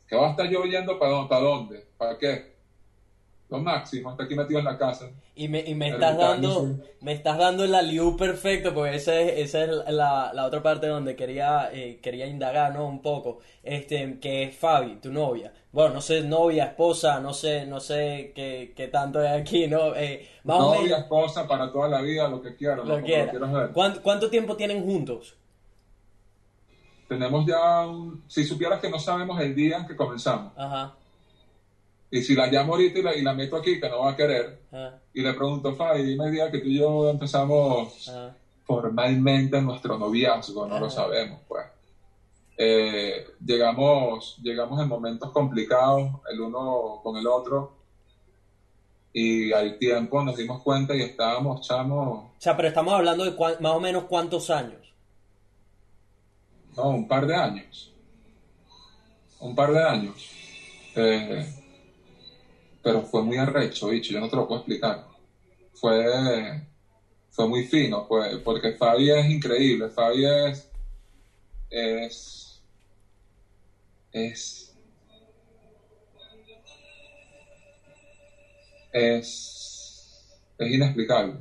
¿qué 0.08 0.16
va 0.18 0.28
a 0.28 0.32
estar 0.32 0.50
yo 0.50 0.64
yendo? 0.66 1.00
¿Para 1.00 1.42
dónde? 1.42 1.86
¿Para 1.98 2.18
qué? 2.18 2.55
Lo 3.48 3.60
máximo, 3.60 4.10
está 4.10 4.24
aquí 4.24 4.34
metido 4.36 4.58
en 4.60 4.66
la 4.66 4.76
casa. 4.76 5.12
Y 5.36 5.48
me, 5.48 5.60
y 5.60 5.76
me 5.76 5.90
estás 5.90 6.14
está- 6.14 6.30
dando, 6.30 6.78
me 7.02 7.12
estás 7.12 7.38
dando 7.38 7.64
el 7.64 7.76
aliú 7.76 8.18
perfecto, 8.18 8.74
porque 8.74 8.96
esa 8.96 9.20
es, 9.20 9.38
esa 9.54 9.64
es 9.66 9.70
la, 9.94 10.32
la 10.34 10.46
otra 10.46 10.64
parte 10.64 10.88
donde 10.88 11.16
quería, 11.16 11.70
eh, 11.72 12.00
quería 12.02 12.26
indagar, 12.26 12.74
¿no? 12.74 12.88
Un 12.88 13.04
poco. 13.04 13.40
Este, 13.62 14.18
que 14.20 14.44
es 14.44 14.56
Fabi, 14.58 14.96
tu 14.96 15.12
novia. 15.12 15.54
Bueno, 15.72 15.94
no 15.96 16.02
sé, 16.02 16.22
novia, 16.24 16.66
esposa, 16.66 17.20
no 17.20 17.34
sé, 17.34 17.68
no 17.68 17.80
sé 17.80 18.32
qué, 18.34 18.74
qué 18.76 18.88
tanto 18.88 19.22
es 19.24 19.30
aquí, 19.32 19.68
¿no? 19.68 19.96
Eh, 19.96 20.28
más 20.44 20.60
o 20.60 20.76
Novia, 20.76 20.98
esposa, 20.98 21.48
para 21.48 21.72
toda 21.72 21.88
la 21.88 22.02
vida, 22.02 22.28
lo 22.28 22.42
que 22.42 22.56
quieras. 22.56 22.84
lo 22.84 23.00
quiera. 23.04 23.30
quieras. 23.30 23.70
¿Cuánto, 23.74 24.02
cuánto 24.02 24.30
tiempo 24.30 24.56
tienen 24.56 24.84
juntos? 24.84 25.36
Tenemos 27.08 27.46
ya 27.46 27.86
un... 27.86 28.24
Si 28.28 28.44
supieras 28.44 28.80
que 28.82 28.90
no 28.90 28.98
sabemos 28.98 29.40
el 29.40 29.54
día 29.54 29.78
en 29.78 29.86
que 29.86 29.96
comenzamos. 29.96 30.52
Ajá. 30.56 30.96
Y 32.11 32.22
si 32.22 32.36
la 32.36 32.48
llamo 32.48 32.73
ahorita 32.73 32.99
y 32.99 33.03
la, 33.03 33.15
y 33.15 33.22
la 33.22 33.34
meto 33.34 33.57
aquí, 33.57 33.80
que 33.80 33.90
no 33.90 33.99
va 34.02 34.11
a 34.11 34.15
querer, 34.15 34.60
Ajá, 34.72 34.99
y 35.14 35.22
le 35.22 35.34
pregunto, 35.34 35.73
Fabi, 35.76 36.03
dime 36.03 36.26
el 36.26 36.32
día 36.32 36.52
que 36.52 36.60
tú 36.60 36.68
y 36.68 36.77
yo 36.80 37.10
empezamos 37.10 38.07
ajá. 38.10 38.36
formalmente 38.64 39.61
nuestro 39.61 39.98
noviazgo, 39.98 40.68
no 40.68 40.80
lo 40.80 40.86
Ajá. 40.86 40.95
sabemos, 40.95 41.41
pues. 41.48 41.65
Eh, 42.57 43.26
llegamos, 43.45 44.38
llegamos 44.41 44.82
en 44.82 44.88
momentos 44.88 45.32
complicados, 45.32 46.10
el 46.32 46.40
uno 46.40 47.02
con 47.03 47.18
el 47.18 47.27
otro, 47.27 47.73
y 49.11 49.52
al 49.52 49.77
tiempo 49.77 50.23
nos 50.23 50.38
dimos 50.38 50.61
cuenta 50.61 50.95
y 50.95 51.02
estábamos, 51.02 51.68
chamos, 51.68 52.26
O 52.26 52.32
sea, 52.38 52.56
pero 52.56 52.68
estamos 52.69 52.94
hablando 52.94 53.26
de 53.26 53.32
más 53.60 53.72
o 53.73 53.80
menos 53.80 54.03
cuántos 54.06 54.49
años. 54.49 54.94
no, 56.77 56.90
un 56.90 57.07
par 57.07 57.26
de 57.26 57.36
años. 57.36 57.91
Un 59.40 59.53
par 59.56 59.72
de 59.73 59.84
años. 59.84 60.30
Eh, 60.95 61.45
pero 62.86 63.02
fue 63.02 63.24
muy 63.24 63.36
arrecho, 63.38 63.88
bicho, 63.88 64.14
yo 64.14 64.20
no 64.20 64.30
te 64.30 64.36
lo 64.36 64.45
puedo 64.45 64.60
explicar. 64.60 65.03
Fue, 65.74 66.62
fue 67.32 67.48
muy 67.48 67.64
fino, 67.64 68.06
fue, 68.06 68.38
porque 68.44 68.74
Fabi 68.74 69.10
es 69.10 69.28
increíble, 69.28 69.90
Fabi 69.90 70.24
es, 70.24 70.70
es, 71.72 72.62
es, 74.12 74.76
es, 78.94 80.40
es 80.60 80.72
inexplicable. 80.72 81.40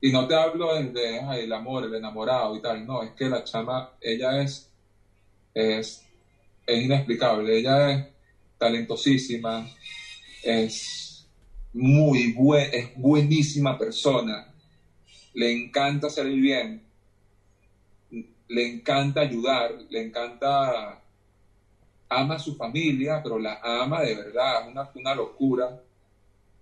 Y 0.00 0.12
no 0.12 0.28
te 0.28 0.36
hablo 0.36 0.74
de, 0.76 0.92
de, 0.92 1.42
el 1.42 1.52
amor, 1.52 1.86
el 1.86 1.94
enamorado 1.96 2.54
y 2.54 2.62
tal, 2.62 2.86
no, 2.86 3.02
es 3.02 3.10
que 3.14 3.28
la 3.28 3.42
chama, 3.42 3.90
ella 4.00 4.40
es, 4.42 4.70
es, 5.52 6.06
es 6.68 6.84
inexplicable, 6.84 7.58
ella 7.58 7.90
es 7.90 8.17
talentosísima, 8.58 9.68
es 10.42 11.26
muy 11.72 12.32
buen, 12.32 12.68
es 12.72 12.94
buenísima 12.96 13.78
persona, 13.78 14.52
le 15.34 15.52
encanta 15.52 16.08
hacer 16.08 16.26
el 16.26 16.40
bien, 16.40 16.82
le 18.48 18.66
encanta 18.66 19.20
ayudar, 19.20 19.74
le 19.88 20.02
encanta, 20.02 21.00
ama 22.08 22.34
a 22.34 22.38
su 22.38 22.56
familia, 22.56 23.20
pero 23.22 23.38
la 23.38 23.60
ama 23.62 24.02
de 24.02 24.14
verdad, 24.14 24.68
es 24.68 24.96
una, 24.96 25.14
locura. 25.14 25.80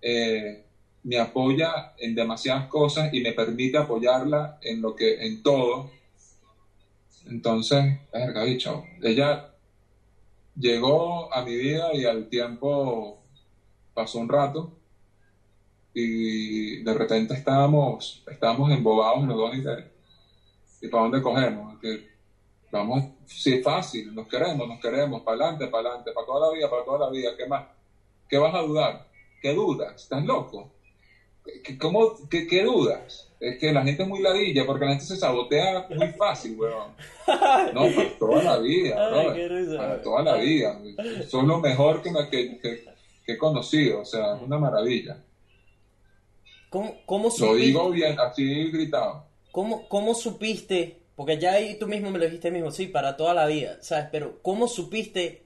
Eh, 0.01 0.63
me 1.03 1.17
apoya 1.17 1.93
en 1.97 2.13
demasiadas 2.13 2.67
cosas 2.67 3.13
y 3.13 3.21
me 3.21 3.31
permite 3.31 3.77
apoyarla 3.77 4.59
en 4.61 4.81
lo 4.81 4.93
que, 4.93 5.25
en 5.25 5.41
todo. 5.41 5.89
Entonces, 7.27 7.99
verga, 8.11 8.43
bicho, 8.43 8.83
ella 9.01 9.53
llegó 10.59 11.33
a 11.33 11.41
mi 11.43 11.55
vida 11.55 11.89
y 11.93 12.05
al 12.05 12.27
tiempo 12.27 13.19
pasó 13.93 14.19
un 14.19 14.29
rato 14.29 14.71
y 15.93 16.83
de 16.83 16.93
repente 16.93 17.33
estábamos, 17.33 18.23
estábamos 18.27 18.71
embobados 18.71 19.25
los 19.25 19.35
dos 19.37 19.53
y, 19.55 19.61
de- 19.61 19.85
¿y 20.81 20.87
para 20.89 21.03
dónde 21.03 21.21
cogemos? 21.21 21.79
Que 21.79 22.03
vamos, 22.71 23.05
sí, 23.25 23.53
es 23.53 23.63
fácil, 23.63 24.13
nos 24.15 24.27
queremos, 24.27 24.67
nos 24.67 24.79
queremos, 24.79 25.21
para 25.23 25.35
adelante, 25.37 25.67
para 25.69 25.89
adelante, 25.89 26.11
para 26.13 26.25
toda 26.27 26.47
la 26.49 26.53
vida, 26.55 26.69
para 26.69 26.83
toda 26.85 26.99
la 26.99 27.09
vida, 27.09 27.31
¿qué 27.37 27.45
más? 27.47 27.65
¿Qué 28.29 28.37
vas 28.37 28.53
a 28.55 28.59
dudar? 28.61 29.01
¿Qué 29.41 29.53
dudas? 29.53 29.93
¿Estás 30.03 30.23
loco? 30.25 30.71
¿Qué, 31.63 31.77
cómo, 31.77 32.13
qué, 32.29 32.47
qué 32.47 32.63
dudas? 32.63 33.26
Es 33.39 33.59
que 33.59 33.71
la 33.71 33.83
gente 33.83 34.01
es 34.03 34.09
muy 34.09 34.21
ladilla 34.21 34.65
porque 34.65 34.85
la 34.85 34.91
gente 34.91 35.05
se 35.05 35.15
sabotea 35.15 35.87
muy 35.95 36.07
fácil, 36.13 36.57
weón. 36.59 36.93
No, 37.73 37.81
para 37.95 38.17
toda 38.17 38.43
la 38.43 38.57
vida, 38.57 38.95
Ay, 38.97 39.11
brother. 39.11 39.33
qué 39.35 39.47
risa. 39.47 39.77
Para 39.77 40.01
toda 40.01 40.23
la 40.23 40.35
vida. 40.37 40.79
Son 41.29 41.47
lo 41.47 41.59
mejor 41.59 42.01
que, 42.01 42.11
me- 42.11 42.29
que, 42.29 42.57
que- 42.59 42.85
que 43.25 43.33
he 43.33 43.37
conocido, 43.37 44.01
o 44.01 44.05
sea, 44.05 44.37
es 44.37 44.41
una 44.41 44.57
maravilla. 44.57 45.17
¿Cómo, 46.69 46.95
cómo 47.05 47.25
Lo 47.25 47.31
supiste? 47.31 47.65
digo 47.67 47.89
bien, 47.91 48.19
así 48.19 48.71
gritado. 48.71 49.25
¿Cómo, 49.51 49.87
¿Cómo 49.87 50.13
supiste? 50.13 50.97
Porque 51.15 51.37
ya 51.37 51.53
ahí 51.53 51.77
tú 51.79 51.87
mismo 51.87 52.09
me 52.11 52.19
lo 52.19 52.25
dijiste 52.25 52.51
mismo, 52.51 52.71
sí, 52.71 52.87
para 52.87 53.17
toda 53.17 53.33
la 53.33 53.45
vida, 53.47 53.77
¿sabes? 53.81 54.07
Pero 54.11 54.39
¿cómo 54.41 54.67
supiste 54.67 55.43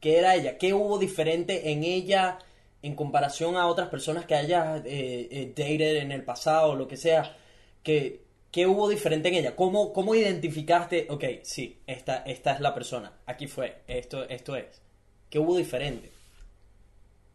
que 0.00 0.18
era 0.18 0.34
ella? 0.34 0.56
¿Qué 0.58 0.72
hubo 0.72 0.98
diferente 0.98 1.72
en 1.72 1.84
ella 1.84 2.38
en 2.82 2.94
comparación 2.94 3.56
a 3.56 3.66
otras 3.66 3.88
personas 3.88 4.24
que 4.26 4.34
hayas 4.34 4.82
eh, 4.84 5.28
eh, 5.30 5.52
dated 5.56 5.96
en 5.96 6.12
el 6.12 6.24
pasado 6.24 6.70
o 6.70 6.76
lo 6.76 6.88
que 6.88 6.96
sea? 6.96 7.36
¿Qué, 7.82 8.22
qué 8.50 8.66
hubo 8.66 8.88
diferente 8.88 9.28
en 9.28 9.34
ella? 9.34 9.56
¿Cómo, 9.56 9.92
cómo 9.92 10.14
identificaste, 10.14 11.06
ok, 11.10 11.24
sí, 11.42 11.78
esta, 11.86 12.18
esta 12.18 12.52
es 12.52 12.60
la 12.60 12.74
persona, 12.74 13.12
aquí 13.26 13.46
fue, 13.46 13.82
esto, 13.86 14.28
esto 14.28 14.56
es? 14.56 14.82
¿Qué 15.28 15.38
hubo 15.38 15.56
diferente? 15.56 16.10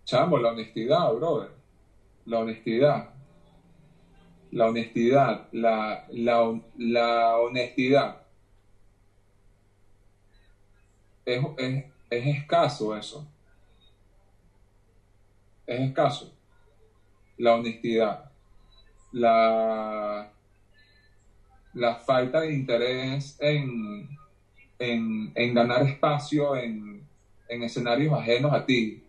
Chamo, 0.05 0.37
la 0.37 0.49
honestidad, 0.49 1.13
brother. 1.13 1.49
La 2.25 2.39
honestidad. 2.39 3.09
La 4.51 4.67
honestidad. 4.67 5.47
La, 5.51 6.05
la, 6.11 6.59
la 6.77 7.37
honestidad. 7.37 8.21
Es, 11.25 11.43
es, 11.57 11.85
es 12.09 12.27
escaso 12.37 12.95
eso. 12.95 13.27
Es 15.65 15.79
escaso. 15.81 16.33
La 17.37 17.55
honestidad. 17.55 18.31
La, 19.11 20.31
la 21.73 21.95
falta 21.95 22.41
de 22.41 22.53
interés 22.53 23.37
en, 23.39 24.09
en, 24.79 25.31
en 25.35 25.53
ganar 25.53 25.83
espacio 25.83 26.55
en, 26.55 27.01
en 27.47 27.63
escenarios 27.63 28.13
ajenos 28.13 28.53
a 28.53 28.65
ti 28.65 29.01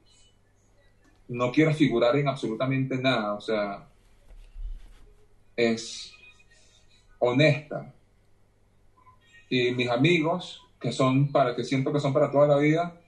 no 1.29 1.51
quiere 1.51 1.75
figurar 1.75 2.17
en 2.17 2.29
absolutamente 2.29 2.97
nada, 2.97 3.35
o 3.35 3.41
sea, 3.41 3.89
es 5.57 6.13
honesta. 7.19 7.93
Y 9.49 9.73
mis 9.73 9.89
amigos, 9.89 10.63
que 10.81 10.93
son 10.93 11.33
para, 11.33 11.57
que 11.57 11.65
siento 11.65 11.93
que 11.93 12.01
son 12.01 12.13
para 12.13 12.31
toda 12.31 12.47
la 12.47 12.59
vida, 12.59 13.01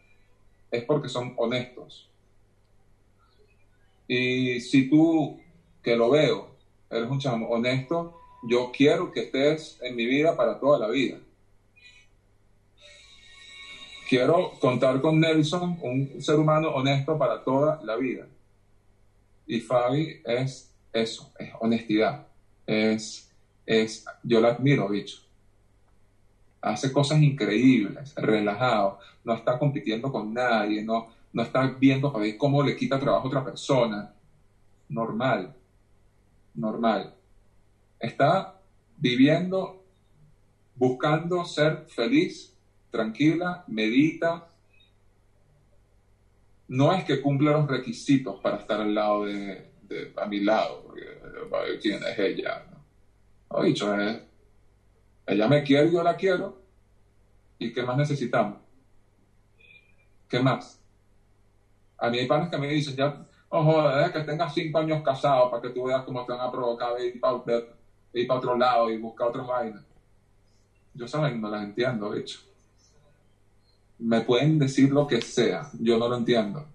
es 0.71 0.85
porque 0.85 1.09
son 1.09 1.35
honestos. 1.37 2.08
Y 4.09 4.61
si 4.61 4.89
tú, 4.89 5.39
que 5.83 5.95
lo 5.95 6.11
veo, 6.11 6.57
eres 6.91 7.11
un 7.11 7.21
chamo 7.21 7.47
honesto, 7.49 8.19
yo 8.43 8.73
quiero 8.75 9.13
que 9.13 9.21
estés 9.25 9.79
en 9.83 9.95
mi 9.95 10.07
vida 10.07 10.35
para 10.35 10.59
toda 10.59 10.79
la 10.79 10.89
vida. 10.89 11.19
Quiero 14.09 14.53
contar 14.59 15.03
con 15.03 15.21
Nelson, 15.21 15.79
un 15.83 16.23
ser 16.23 16.37
humano 16.37 16.71
honesto 16.71 17.19
para 17.19 17.45
toda 17.45 17.79
la 17.85 17.97
vida. 17.97 18.27
Y 19.47 19.61
Fabi 19.61 20.23
es 20.25 20.75
eso, 20.91 21.31
es 21.39 21.51
honestidad. 21.61 22.27
Es, 22.67 23.31
es, 23.67 24.07
yo 24.23 24.41
la 24.41 24.49
admiro, 24.49 24.89
bicho. 24.89 25.19
Hace 26.63 26.91
cosas 26.91 27.21
increíbles, 27.21 28.15
relajado, 28.15 28.99
no 29.25 29.35
está 29.35 29.59
compitiendo 29.59 30.11
con 30.11 30.33
nadie, 30.33 30.83
no, 30.83 31.09
no 31.33 31.43
está 31.43 31.67
viendo 31.67 32.13
cómo 32.39 32.63
le 32.63 32.77
quita 32.77 32.99
trabajo 32.99 33.25
a 33.25 33.29
otra 33.29 33.45
persona. 33.45 34.15
Normal, 34.89 35.55
normal. 36.55 37.15
Está 37.99 38.61
viviendo, 38.97 39.85
buscando 40.75 41.45
ser 41.45 41.87
feliz 41.89 42.57
tranquila, 42.91 43.65
medita. 43.67 44.49
No 46.69 46.93
es 46.93 47.05
que 47.05 47.21
cumpla 47.21 47.53
los 47.53 47.69
requisitos 47.69 48.41
para 48.41 48.59
estar 48.59 48.81
al 48.81 48.95
lado 48.95 49.25
de, 49.25 49.71
a 50.17 50.27
mi 50.27 50.41
lado, 50.41 50.93
ver 50.95 51.81
quién 51.81 52.03
es 52.03 52.19
ella. 52.19 52.65
No, 52.71 53.59
no 53.59 53.65
dicho, 53.65 53.99
es, 53.99 54.23
ella 55.27 55.49
me 55.49 55.63
quiere, 55.63 55.93
yo 55.93 56.03
la 56.03 56.17
quiero. 56.17 56.61
¿Y 57.59 57.73
qué 57.73 57.83
más 57.83 57.97
necesitamos? 57.97 58.59
¿Qué 60.29 60.41
más? 60.41 60.78
A 61.99 62.11
mí 62.11 62.19
hay 62.19 62.27
panas 62.27 62.51
que 62.51 62.59
me 62.59 62.69
dicen, 62.69 62.97
ya, 62.97 63.15
ojo, 63.49 63.91
es 63.99 64.11
que 64.13 64.21
tengas 64.21 64.55
cinco 64.55 64.79
años 64.79 65.03
casado 65.03 65.51
para 65.51 65.63
que 65.63 65.71
tú 65.71 65.85
veas 65.85 66.05
cómo 66.05 66.25
te 66.25 66.33
van 66.33 66.41
a 66.41 66.51
provocar 66.51 66.93
para, 66.93 67.05
ir 67.05 68.27
para 68.27 68.39
otro 68.39 68.57
lado 68.57 68.91
y 68.91 68.99
buscar 68.99 69.29
otras 69.29 69.47
vainas. 69.47 69.85
Yo 70.95 71.07
saben, 71.07 71.41
no 71.41 71.49
las 71.49 71.63
entiendo, 71.63 72.11
bicho 72.11 72.41
me 73.99 74.21
pueden 74.23 74.59
decir 74.59 74.91
lo 74.91 75.07
que 75.07 75.21
sea, 75.21 75.69
yo 75.79 75.99
no 75.99 76.09
lo 76.09 76.17
entiendo. 76.17 76.67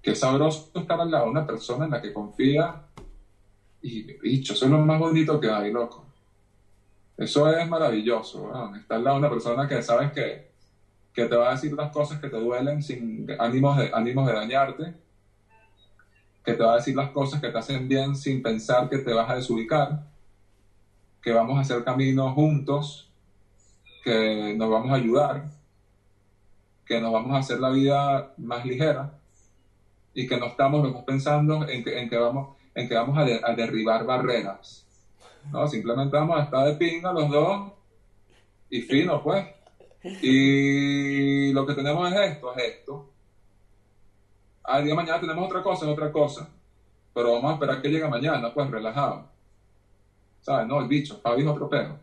Qué 0.00 0.14
sabroso 0.14 0.70
estar 0.74 1.00
al 1.00 1.10
lado 1.10 1.24
de 1.24 1.30
una 1.30 1.46
persona 1.46 1.84
en 1.84 1.90
la 1.90 2.00
que 2.00 2.12
confía 2.12 2.80
y, 3.82 4.02
bicho, 4.18 4.52
eso 4.52 4.66
es 4.66 4.70
lo 4.70 4.78
más 4.78 4.98
bonito 4.98 5.40
que 5.40 5.50
hay, 5.50 5.72
loco. 5.72 6.06
Eso 7.16 7.50
es 7.50 7.68
maravilloso, 7.68 8.42
weón. 8.42 8.76
Estar 8.76 8.98
al 8.98 9.04
lado 9.04 9.16
de 9.16 9.20
una 9.20 9.30
persona 9.30 9.66
que 9.66 9.82
sabes 9.82 10.12
que, 10.12 10.45
que 11.16 11.26
te 11.26 11.34
va 11.34 11.48
a 11.48 11.52
decir 11.52 11.72
las 11.72 11.90
cosas 11.90 12.20
que 12.20 12.28
te 12.28 12.36
duelen 12.36 12.82
sin 12.82 13.26
ánimos 13.40 13.76
de, 13.78 13.90
ánimos 13.92 14.26
de 14.26 14.34
dañarte, 14.34 14.94
que 16.44 16.54
te 16.54 16.62
va 16.62 16.74
a 16.74 16.76
decir 16.76 16.94
las 16.94 17.10
cosas 17.10 17.40
que 17.40 17.50
te 17.50 17.58
hacen 17.58 17.88
bien 17.88 18.14
sin 18.14 18.42
pensar 18.42 18.88
que 18.88 18.98
te 18.98 19.12
vas 19.12 19.28
a 19.30 19.34
desubicar, 19.34 19.98
que 21.22 21.32
vamos 21.32 21.58
a 21.58 21.62
hacer 21.62 21.82
camino 21.82 22.32
juntos, 22.32 23.08
que 24.04 24.54
nos 24.56 24.70
vamos 24.70 24.92
a 24.92 24.96
ayudar 24.96 25.42
que 26.86 27.00
nos 27.00 27.10
vamos 27.12 27.32
a 27.34 27.38
hacer 27.38 27.58
la 27.58 27.70
vida 27.70 28.28
más 28.36 28.64
ligera. 28.64 29.10
y 30.14 30.26
que 30.26 30.38
no 30.38 30.46
estamos 30.46 30.82
los 30.82 30.92
dos 30.92 31.02
pensando 31.04 31.68
en 31.68 31.82
que, 31.82 31.98
en 31.98 32.08
que 32.08 32.16
vamos, 32.16 32.48
en 32.74 32.88
que 32.88 32.94
vamos 32.94 33.18
a, 33.18 33.24
de- 33.24 33.40
a 33.42 33.52
derribar 33.54 34.04
barreras. 34.04 34.86
No, 35.52 35.66
simplemente 35.68 36.16
vamos 36.16 36.38
a 36.38 36.42
estar 36.44 36.64
de 36.64 36.74
pinga 36.74 37.12
los 37.12 37.28
dos 37.28 37.72
y 38.70 38.80
fino, 38.80 39.22
pues. 39.22 39.44
Y 40.02 41.52
lo 41.52 41.66
que 41.66 41.74
tenemos 41.74 42.12
es 42.12 42.32
esto, 42.32 42.54
es 42.56 42.64
esto. 42.64 43.10
Al 44.64 44.82
día 44.82 44.92
de 44.92 44.96
mañana 44.96 45.20
tenemos 45.20 45.46
otra 45.46 45.62
cosa, 45.62 45.84
es 45.86 45.92
otra 45.92 46.12
cosa. 46.12 46.48
Pero 47.14 47.32
vamos 47.32 47.50
a 47.50 47.54
esperar 47.54 47.80
que 47.80 47.88
llegue 47.88 48.08
mañana, 48.08 48.52
pues 48.52 48.70
relajado. 48.70 49.28
¿Sabes? 50.40 50.66
No, 50.66 50.80
el 50.80 50.88
bicho, 50.88 51.18
Fabi 51.22 51.42
es 51.42 51.48
otro 51.48 51.68
perro. 51.68 51.98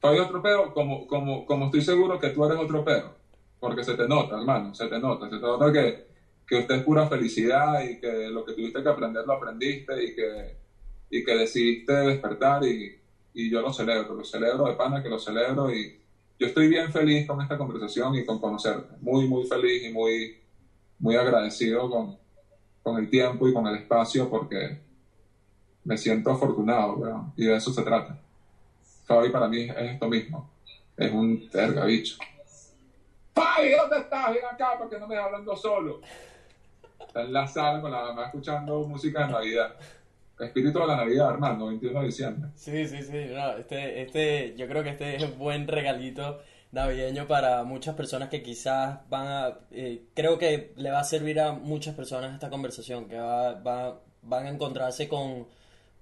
Fabi 0.00 0.16
es 0.18 0.22
otro 0.22 0.40
perro, 0.42 0.72
como, 0.72 1.06
como, 1.06 1.44
como 1.44 1.66
estoy 1.66 1.82
seguro 1.82 2.18
que 2.18 2.30
tú 2.30 2.44
eres 2.44 2.58
otro 2.58 2.84
perro. 2.84 3.14
Porque 3.60 3.84
se 3.84 3.94
te 3.94 4.08
nota, 4.08 4.36
hermano, 4.36 4.74
se 4.74 4.86
te 4.86 4.98
nota. 4.98 5.28
Se 5.28 5.36
te 5.36 5.42
nota 5.42 5.72
que, 5.72 6.06
que 6.46 6.58
usted 6.60 6.76
es 6.76 6.82
pura 6.82 7.06
felicidad 7.08 7.82
y 7.82 8.00
que 8.00 8.28
lo 8.28 8.44
que 8.44 8.54
tuviste 8.54 8.82
que 8.82 8.88
aprender 8.88 9.26
lo 9.26 9.34
aprendiste 9.34 10.02
y 10.02 10.14
que, 10.14 10.56
y 11.10 11.24
que 11.24 11.36
decidiste 11.36 11.92
despertar 11.92 12.64
y, 12.64 12.98
y 13.34 13.50
yo 13.50 13.60
lo 13.60 13.72
celebro, 13.72 14.14
lo 14.14 14.24
celebro 14.24 14.66
de 14.66 14.74
pana 14.74 15.02
que 15.02 15.08
lo 15.08 15.18
celebro 15.18 15.72
y 15.72 15.97
yo 16.38 16.46
estoy 16.46 16.68
bien 16.68 16.92
feliz 16.92 17.26
con 17.26 17.40
esta 17.40 17.58
conversación 17.58 18.14
y 18.14 18.24
con 18.24 18.38
conocerte. 18.38 18.94
Muy, 19.00 19.26
muy 19.26 19.44
feliz 19.46 19.84
y 19.84 19.92
muy, 19.92 20.38
muy 20.98 21.16
agradecido 21.16 21.90
con, 21.90 22.16
con 22.82 22.98
el 22.98 23.10
tiempo 23.10 23.48
y 23.48 23.52
con 23.52 23.66
el 23.66 23.76
espacio 23.76 24.30
porque 24.30 24.80
me 25.84 25.96
siento 25.96 26.30
afortunado, 26.30 26.94
weón, 26.94 27.32
y 27.36 27.46
de 27.46 27.56
eso 27.56 27.72
se 27.72 27.82
trata. 27.82 28.18
Fabi 29.04 29.30
para 29.30 29.48
mí 29.48 29.62
es 29.62 29.76
esto 29.76 30.08
mismo, 30.08 30.50
es 30.96 31.10
un 31.10 31.48
terga 31.48 31.84
bicho. 31.86 32.18
Fabi, 33.34 33.70
¿dónde 33.70 33.98
estás? 33.98 34.32
Ven 34.32 34.44
acá 34.44 34.74
porque 34.78 34.98
no 34.98 35.08
me 35.08 35.16
hablando 35.16 35.56
solo. 35.56 36.00
Está 37.00 37.22
en 37.22 37.32
la 37.32 37.48
sala 37.48 37.80
con 37.80 37.90
la 37.90 38.02
mamá 38.02 38.26
escuchando 38.26 38.80
música 38.86 39.26
de 39.26 39.32
Navidad. 39.32 39.74
Espíritu 40.40 40.78
de 40.78 40.86
la 40.86 40.96
Navidad, 40.96 41.30
hermano, 41.30 41.66
21 41.66 42.00
de 42.00 42.06
diciembre. 42.06 42.50
Sí, 42.54 42.86
sí, 42.86 43.02
sí, 43.02 43.16
este, 43.58 44.02
este, 44.02 44.54
yo 44.56 44.66
creo 44.68 44.82
que 44.82 44.90
este 44.90 45.16
es 45.16 45.22
un 45.22 45.38
buen 45.38 45.66
regalito 45.68 46.40
navideño 46.72 47.26
para 47.26 47.64
muchas 47.64 47.94
personas 47.94 48.28
que 48.28 48.42
quizás 48.42 49.00
van 49.08 49.26
a, 49.26 49.58
eh, 49.70 50.02
creo 50.14 50.38
que 50.38 50.72
le 50.76 50.90
va 50.90 51.00
a 51.00 51.04
servir 51.04 51.40
a 51.40 51.52
muchas 51.52 51.94
personas 51.94 52.34
esta 52.34 52.50
conversación, 52.50 53.08
que 53.08 53.16
va, 53.16 53.54
va- 53.54 54.00
van 54.22 54.46
a 54.46 54.50
encontrarse 54.50 55.08
con 55.08 55.46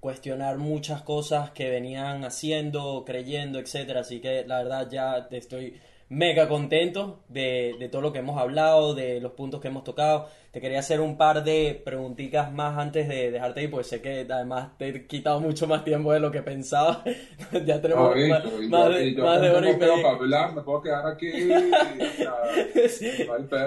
cuestionar 0.01 0.59
muchas 0.59 1.03
cosas 1.03 1.51
que 1.53 1.71
venían 1.71 2.25
haciendo, 2.25 3.05
creyendo, 3.07 3.59
etcétera, 3.59 4.01
así 4.01 4.21
que 4.21 4.45
la 4.47 4.59
verdad 4.59 4.89
ya 4.91 5.29
te 5.29 5.37
estoy 5.39 5.81
mega 6.09 6.49
contento 6.49 7.21
de, 7.29 7.75
de 7.79 7.89
todo 7.89 8.01
lo 8.03 8.13
que 8.13 8.21
hemos 8.21 8.39
hablado, 8.41 8.95
de 8.95 9.21
los 9.21 9.33
puntos 9.33 9.61
que 9.61 9.69
hemos 9.69 9.85
tocado. 9.85 10.29
Te 10.53 10.61
quería 10.63 10.79
hacer 10.79 11.01
un 11.03 11.19
par 11.19 11.45
de 11.45 11.79
preguntitas 11.85 12.51
más 12.51 12.79
antes 12.79 13.09
de 13.09 13.31
dejarte 13.31 13.65
ir, 13.65 13.71
pues 13.71 13.89
sé 13.89 14.01
que 14.01 14.27
además 14.31 14.71
te 14.79 14.89
he 14.89 15.07
quitado 15.07 15.39
mucho 15.39 15.67
más 15.67 15.85
tiempo 15.85 16.15
de 16.15 16.21
lo 16.21 16.31
que 16.31 16.41
pensaba. 16.41 17.05
ya 17.67 17.79
tenemos 17.83 18.17
más, 18.17 18.43
y 18.63 18.69
más 18.69 18.85
yo- 18.87 18.89
de, 18.91 19.07
y 19.09 19.15
yo 19.17 19.25
más 19.25 19.41
de 19.43 19.51
hora 19.51 19.71
y 19.71 19.77
media. 19.77 19.95
para 20.03 20.15
hablar, 20.17 20.55
me 20.55 20.63
puedo 20.63 20.81
quedar 20.81 21.07
aquí. 21.09 21.29
y, 21.29 22.89
Sí. 22.89 23.11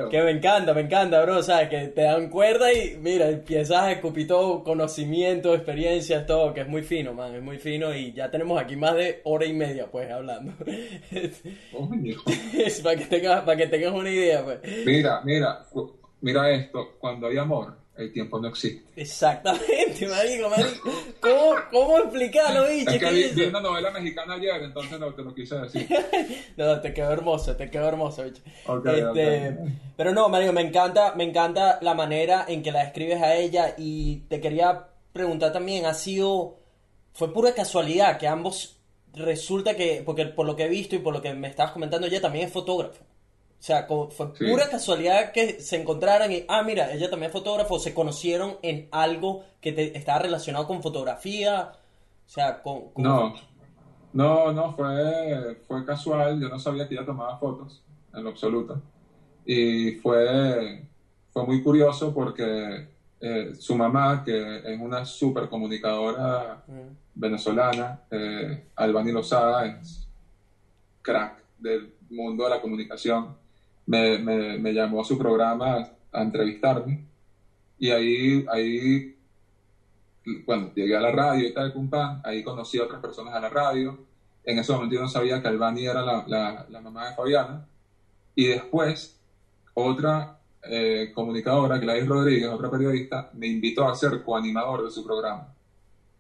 Que 0.09 0.21
me 0.23 0.31
encanta, 0.31 0.73
me 0.73 0.81
encanta, 0.81 1.21
bro. 1.21 1.37
O 1.37 1.43
sea, 1.43 1.69
que 1.69 1.89
te 1.89 2.01
dan 2.03 2.29
cuerda 2.29 2.71
y 2.73 2.97
mira, 2.97 3.29
empiezas 3.29 3.81
a 3.83 3.91
escupir 3.91 4.27
todo 4.27 4.63
conocimiento, 4.63 5.53
experiencias, 5.53 6.25
todo, 6.25 6.53
que 6.53 6.61
es 6.61 6.67
muy 6.67 6.81
fino, 6.81 7.13
man, 7.13 7.35
es 7.35 7.41
muy 7.43 7.57
fino. 7.57 7.93
Y 7.93 8.13
ya 8.13 8.31
tenemos 8.31 8.59
aquí 8.59 8.75
más 8.75 8.95
de 8.95 9.21
hora 9.25 9.45
y 9.45 9.53
media, 9.53 9.85
pues, 9.91 10.09
hablando. 10.09 10.53
Para 12.83 12.95
que 12.95 13.05
tengas, 13.05 13.41
para 13.43 13.57
que 13.57 13.67
tengas 13.67 13.93
una 13.93 14.09
idea, 14.09 14.43
pues. 14.43 14.59
Mira, 14.85 15.21
mira, 15.23 15.65
mira 16.21 16.51
esto. 16.51 16.95
Cuando 16.99 17.27
hay 17.27 17.37
amor, 17.37 17.75
el 17.99 18.13
tiempo 18.13 18.39
no 18.39 18.47
existe. 18.47 18.83
Exactamente, 18.95 20.07
marico, 20.07 20.49
marico. 20.49 20.89
¿Cómo, 21.19 21.55
cómo 21.69 21.97
explicarlo, 21.99 22.67
bicho? 22.67 22.91
Es 22.91 22.99
que 22.99 23.05
¿Qué 23.05 23.11
vi, 23.11 23.27
vi 23.35 23.43
una 23.43 23.59
novela 23.59 23.91
mexicana 23.91 24.35
ayer, 24.35 24.63
entonces 24.63 24.99
no 24.99 25.13
te 25.13 25.21
lo 25.21 25.35
quise 25.35 25.55
decir. 25.57 25.87
No, 26.57 26.79
te 26.79 26.93
quedó 26.93 27.11
hermoso, 27.11 27.55
te 27.55 27.69
quedó 27.69 27.87
hermoso, 27.87 28.23
bicho. 28.23 28.41
Este. 28.85 29.57
Pero 29.97 30.13
no, 30.13 30.29
Mario, 30.29 30.53
me 30.53 30.61
encanta, 30.61 31.13
me 31.15 31.25
encanta 31.25 31.79
la 31.81 31.93
manera 31.93 32.45
en 32.47 32.63
que 32.63 32.71
la 32.71 32.83
describes 32.83 33.21
a 33.21 33.35
ella 33.35 33.75
y 33.77 34.21
te 34.29 34.39
quería 34.39 34.87
preguntar 35.11 35.51
también, 35.51 35.85
¿ha 35.85 35.93
sido, 35.93 36.59
fue 37.13 37.33
pura 37.33 37.53
casualidad 37.53 38.17
que 38.17 38.27
ambos 38.27 38.78
resulta 39.13 39.75
que, 39.75 40.01
porque 40.05 40.25
por 40.25 40.45
lo 40.45 40.55
que 40.55 40.63
he 40.65 40.69
visto 40.69 40.95
y 40.95 40.99
por 40.99 41.13
lo 41.13 41.21
que 41.21 41.33
me 41.33 41.47
estabas 41.47 41.71
comentando, 41.73 42.07
ella 42.07 42.21
también 42.21 42.45
es 42.47 42.53
fotógrafo. 42.53 43.03
O 43.03 43.61
sea, 43.61 43.85
como 43.87 44.09
fue 44.09 44.27
Sí. 44.37 44.45
pura 44.49 44.69
casualidad 44.69 45.31
que 45.33 45.59
se 45.59 45.75
encontraran 45.81 46.31
y, 46.31 46.45
ah, 46.47 46.63
mira, 46.63 46.93
ella 46.93 47.09
también 47.09 47.27
es 47.29 47.33
fotógrafo, 47.33 47.77
se 47.79 47.93
conocieron 47.93 48.57
en 48.61 48.87
algo 48.91 49.43
que 49.59 49.73
te, 49.73 49.97
estaba 49.97 50.19
relacionado 50.19 50.65
con 50.65 50.81
fotografía, 50.81 51.73
o 52.25 52.29
sea, 52.29 52.61
con... 52.61 52.91
con- 52.91 53.03
No, 53.03 53.33
no, 54.13 54.51
no, 54.53 54.71
fue, 54.73 55.57
fue 55.67 55.85
casual. 55.85 56.39
Yo 56.39 56.47
no 56.47 56.57
sabía 56.59 56.87
que 56.87 56.95
ella 56.95 57.05
tomaba 57.05 57.37
fotos, 57.37 57.83
en 58.13 58.23
lo 58.23 58.29
absoluto. 58.29 58.81
Y 59.45 59.91
fue, 59.93 60.85
fue 61.31 61.45
muy 61.45 61.61
curioso 61.61 62.13
porque 62.13 62.87
eh, 63.19 63.51
su 63.59 63.75
mamá, 63.75 64.23
que 64.23 64.57
es 64.73 64.79
una 64.79 65.03
súper 65.03 65.49
comunicadora 65.49 66.63
Mm. 66.67 67.08
Venezolana, 67.19 68.01
eh, 68.09 68.69
Albany 68.75 69.11
Lozada, 69.11 69.65
es 69.67 70.07
crack 71.01 71.43
del 71.57 71.93
mundo 72.09 72.45
de 72.45 72.49
la 72.49 72.61
comunicación, 72.61 73.35
me, 73.85 74.17
me, 74.19 74.57
me 74.57 74.73
llamó 74.73 75.01
a 75.01 75.05
su 75.05 75.17
programa 75.17 75.89
a 76.11 76.21
entrevistarme 76.21 77.05
y 77.77 77.91
ahí, 77.91 78.45
ahí, 78.51 79.15
bueno, 80.45 80.71
llegué 80.73 80.95
a 80.95 81.01
la 81.01 81.11
radio 81.11 81.47
y 81.47 81.53
tal, 81.53 81.73
pum, 81.73 81.89
pam, 81.89 82.21
ahí 82.23 82.43
conocí 82.43 82.79
a 82.79 82.83
otras 82.83 83.01
personas 83.01 83.33
a 83.33 83.39
la 83.39 83.49
radio, 83.49 83.99
en 84.43 84.59
ese 84.59 84.71
momento 84.71 84.95
yo 84.95 85.01
no 85.01 85.07
sabía 85.07 85.41
que 85.41 85.47
Albany 85.47 85.85
era 85.85 86.01
la, 86.01 86.23
la, 86.27 86.65
la 86.69 86.81
mamá 86.81 87.09
de 87.09 87.15
Fabiana. 87.15 87.65
Y 88.35 88.45
después 88.47 89.19
otra 89.73 90.39
eh, 90.63 91.11
comunicadora, 91.13 91.77
Gladys 91.77 92.07
Rodríguez, 92.07 92.49
otra 92.49 92.69
periodista, 92.69 93.29
me 93.33 93.47
invitó 93.47 93.87
a 93.87 93.95
ser 93.95 94.23
coanimador 94.23 94.85
de 94.85 94.91
su 94.91 95.03
programa. 95.05 95.53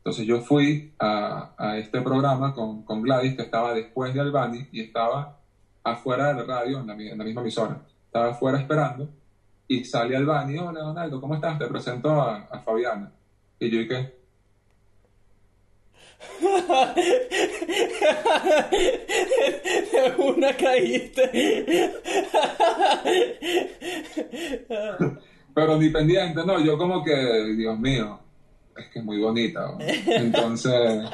Entonces 0.09 0.25
yo 0.25 0.41
fui 0.41 0.91
a, 0.97 1.51
a 1.55 1.77
este 1.77 2.01
programa 2.01 2.51
con, 2.55 2.81
con 2.81 3.03
Gladys, 3.03 3.35
que 3.35 3.43
estaba 3.43 3.75
después 3.75 4.11
de 4.11 4.19
Albany, 4.19 4.67
y 4.71 4.81
estaba 4.81 5.37
afuera 5.83 6.29
de 6.29 6.33
la 6.33 6.43
radio, 6.45 6.79
en 6.79 6.87
la, 6.87 6.95
mi- 6.95 7.09
en 7.09 7.17
la 7.19 7.23
misma 7.23 7.41
emisora. 7.41 7.79
Estaba 8.07 8.29
afuera 8.31 8.57
esperando, 8.59 9.07
y 9.67 9.85
sale 9.85 10.17
Albany, 10.17 10.57
hola 10.57 10.79
Donaldo, 10.79 11.21
¿cómo 11.21 11.35
estás? 11.35 11.59
Te 11.59 11.67
presento 11.67 12.09
a, 12.19 12.37
a 12.49 12.59
Fabiana. 12.61 13.11
Y 13.59 13.69
yo, 13.69 13.81
¿y 13.81 13.87
qué? 13.87 14.15
De 19.91 20.13
una 20.17 20.55
caíste. 20.55 21.93
Pero 25.53 25.77
ni 25.77 25.89
pendiente, 25.89 26.45
no, 26.45 26.59
yo 26.63 26.77
como 26.77 27.03
que, 27.03 27.13
Dios 27.57 27.77
mío, 27.79 28.19
es 28.79 28.87
que 28.87 28.99
es 28.99 29.05
muy 29.05 29.19
bonita. 29.19 29.61
¿no? 29.61 29.77
Entonces, 29.79 31.09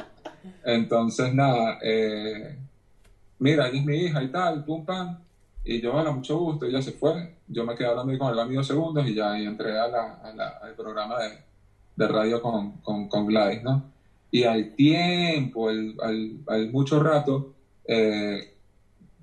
entonces 0.63 1.33
nada, 1.33 1.79
eh, 1.81 2.57
mira, 3.39 3.67
ella 3.67 3.79
es 3.79 3.85
mi 3.85 3.95
hija 3.97 4.23
y 4.23 4.27
tal, 4.29 4.63
pum 4.63 4.85
pam. 4.85 5.17
Y 5.63 5.81
yo, 5.81 5.93
hola, 5.95 6.11
mucho 6.11 6.37
gusto, 6.37 6.65
ella 6.65 6.81
se 6.81 6.91
fue. 6.91 7.37
Yo 7.47 7.65
me 7.65 7.75
quedé 7.75 7.87
hablando 7.87 8.17
con 8.17 8.31
el 8.31 8.39
amigo 8.39 8.63
segundos 8.63 9.07
y 9.07 9.15
ya 9.15 9.37
y 9.39 9.45
entré 9.45 9.79
al 9.79 10.75
programa 10.77 11.19
de, 11.23 11.39
de 11.95 12.07
radio 12.07 12.41
con, 12.41 12.73
con, 12.77 13.07
con 13.07 13.25
Gladys, 13.25 13.63
¿no? 13.63 13.83
Y 14.31 14.43
al 14.43 14.75
tiempo, 14.75 15.69
al, 15.69 15.95
al, 16.47 16.71
mucho 16.71 17.01
rato, 17.01 17.53
eh, 17.87 18.53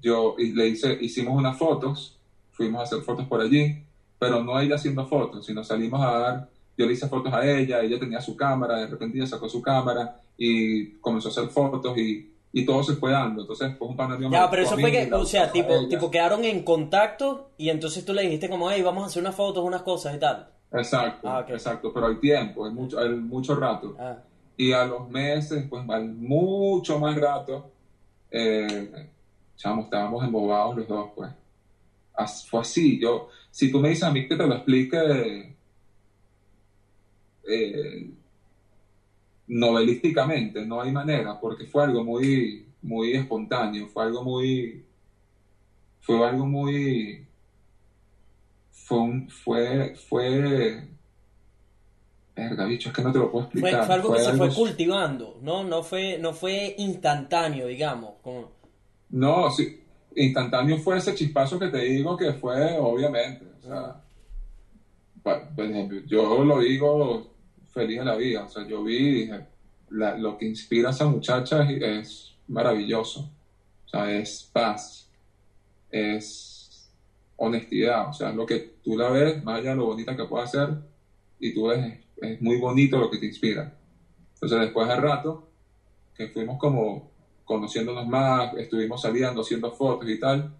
yo 0.00 0.34
le 0.38 0.68
hice, 0.68 0.96
hicimos 1.00 1.36
unas 1.36 1.56
fotos, 1.58 2.18
fuimos 2.52 2.80
a 2.80 2.84
hacer 2.84 3.00
fotos 3.02 3.26
por 3.26 3.40
allí, 3.40 3.84
pero 4.18 4.42
no 4.42 4.58
ella 4.58 4.76
haciendo 4.76 5.06
fotos, 5.06 5.44
sino 5.44 5.62
salimos 5.64 6.00
a 6.00 6.18
dar, 6.18 6.48
yo 6.76 6.86
le 6.86 6.92
hice 6.92 7.08
fotos 7.08 7.32
a 7.32 7.44
ella, 7.48 7.80
ella 7.80 7.98
tenía 7.98 8.20
su 8.20 8.36
cámara, 8.36 8.78
de 8.78 8.86
repente 8.86 9.18
ella 9.18 9.26
sacó 9.26 9.48
su 9.48 9.60
cámara 9.60 10.20
y 10.36 10.92
comenzó 11.00 11.28
a 11.28 11.30
hacer 11.32 11.48
fotos 11.48 11.96
y, 11.98 12.32
y 12.52 12.64
todo 12.64 12.82
se 12.82 12.94
fue 12.94 13.10
dando, 13.12 13.42
entonces 13.42 13.76
fue 13.78 13.88
un 13.88 13.96
panel 13.96 14.30
Ya, 14.30 14.48
pero 14.50 14.62
eso 14.62 14.76
fue 14.78 14.90
que, 14.90 15.10
o 15.12 15.24
sea, 15.24 15.50
tipo, 15.52 15.88
tipo 15.88 16.10
quedaron 16.10 16.44
en 16.44 16.62
contacto 16.62 17.50
y 17.58 17.68
entonces 17.70 18.04
tú 18.04 18.12
le 18.12 18.22
dijiste 18.22 18.48
como, 18.48 18.70
hey, 18.70 18.82
vamos 18.82 19.04
a 19.04 19.06
hacer 19.06 19.22
unas 19.22 19.34
fotos, 19.34 19.64
unas 19.64 19.82
cosas 19.82 20.14
y 20.16 20.18
tal. 20.18 20.48
Exacto, 20.72 21.28
Ah, 21.28 21.40
ok. 21.40 21.50
exacto, 21.50 21.92
pero 21.92 22.06
al 22.06 22.18
tiempo, 22.18 22.64
al 22.64 22.72
mucho, 22.72 22.98
al 22.98 23.16
mucho 23.20 23.54
rato. 23.54 23.94
Ah, 23.98 24.16
Y 24.56 24.72
a 24.72 24.84
los 24.86 25.08
meses, 25.10 25.66
pues 25.68 25.82
al 25.88 26.08
mucho 26.14 26.98
más 26.98 27.14
rato, 27.20 27.70
eh, 28.30 29.10
chamo, 29.56 29.82
estábamos 29.82 30.24
embobados 30.24 30.76
los 30.76 30.88
dos, 30.88 31.10
pues. 31.14 31.30
As- 32.14 32.46
fue 32.48 32.60
así. 32.60 32.98
Yo, 33.00 33.28
si 33.50 33.70
tú 33.70 33.80
me 33.80 33.90
dices 33.90 34.04
a 34.04 34.10
mí 34.12 34.26
que 34.28 34.36
te 34.36 34.46
lo 34.46 34.54
explique 34.54 35.51
eh, 37.48 38.10
novelísticamente, 39.48 40.64
no 40.64 40.80
hay 40.80 40.92
manera, 40.92 41.38
porque 41.38 41.66
fue 41.66 41.84
algo 41.84 42.04
muy, 42.04 42.66
muy 42.82 43.12
espontáneo, 43.12 43.88
fue 43.88 44.04
algo 44.04 44.22
muy, 44.24 44.84
fue 46.00 46.26
algo 46.26 46.46
muy, 46.46 47.26
fue 48.70 48.98
un, 48.98 49.28
fue, 49.28 49.94
fue, 50.08 50.88
verga, 52.34 52.64
bicho, 52.64 52.88
es 52.88 52.94
que 52.94 53.02
no 53.02 53.12
te 53.12 53.18
lo 53.18 53.30
puedo 53.30 53.44
explicar. 53.44 53.86
fue 53.86 53.94
algo 53.94 54.14
que 54.14 54.20
se 54.20 54.32
fue 54.32 54.54
cultivando, 54.54 55.38
¿no? 55.42 55.64
No 55.64 55.82
fue, 55.82 56.18
no 56.18 56.32
fue 56.32 56.74
instantáneo, 56.78 57.66
digamos. 57.66 58.14
Como... 58.22 58.52
No, 59.10 59.50
sí, 59.50 59.80
instantáneo 60.16 60.78
fue 60.78 60.98
ese 60.98 61.14
chispazo 61.14 61.58
que 61.58 61.68
te 61.68 61.78
digo 61.78 62.16
que 62.16 62.32
fue, 62.32 62.78
obviamente. 62.78 63.44
O 63.58 63.62
sea, 63.62 64.02
por 65.22 65.64
ejemplo, 65.64 66.00
yo 66.06 66.42
lo 66.42 66.58
digo 66.58 67.31
feliz 67.72 67.98
de 67.98 68.04
la 68.04 68.16
vida. 68.16 68.44
O 68.44 68.48
sea, 68.48 68.66
yo 68.66 68.82
vi 68.84 68.96
y 68.96 69.12
dije, 69.22 69.46
la- 69.90 70.16
lo 70.16 70.36
que 70.38 70.46
inspira 70.46 70.88
a 70.88 70.92
esa 70.92 71.06
muchacha 71.06 71.62
es, 71.70 71.82
es 71.82 72.34
maravilloso. 72.48 73.20
O 73.86 73.88
sea, 73.88 74.10
es 74.12 74.48
paz, 74.52 75.08
es 75.90 76.90
honestidad. 77.36 78.08
O 78.08 78.12
sea, 78.12 78.30
es 78.30 78.34
lo 78.36 78.46
que 78.46 78.58
tú 78.82 78.96
la 78.96 79.10
ves, 79.10 79.42
más 79.44 79.58
allá 79.58 79.70
de 79.70 79.76
lo 79.76 79.86
bonita 79.86 80.16
que 80.16 80.24
pueda 80.26 80.46
ser, 80.46 80.70
y 81.38 81.52
tú 81.52 81.66
ves, 81.68 81.98
es 82.20 82.40
muy 82.40 82.56
bonito 82.58 82.98
lo 82.98 83.10
que 83.10 83.18
te 83.18 83.26
inspira. 83.26 83.72
Entonces, 84.34 84.60
después 84.60 84.88
de 84.88 84.96
rato, 84.96 85.48
que 86.14 86.28
fuimos 86.28 86.58
como 86.58 87.10
conociéndonos 87.44 88.06
más, 88.06 88.54
estuvimos 88.54 89.02
saliendo, 89.02 89.40
haciendo 89.42 89.72
fotos 89.72 90.08
y 90.08 90.18
tal, 90.18 90.54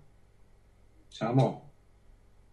chamo, 1.10 1.70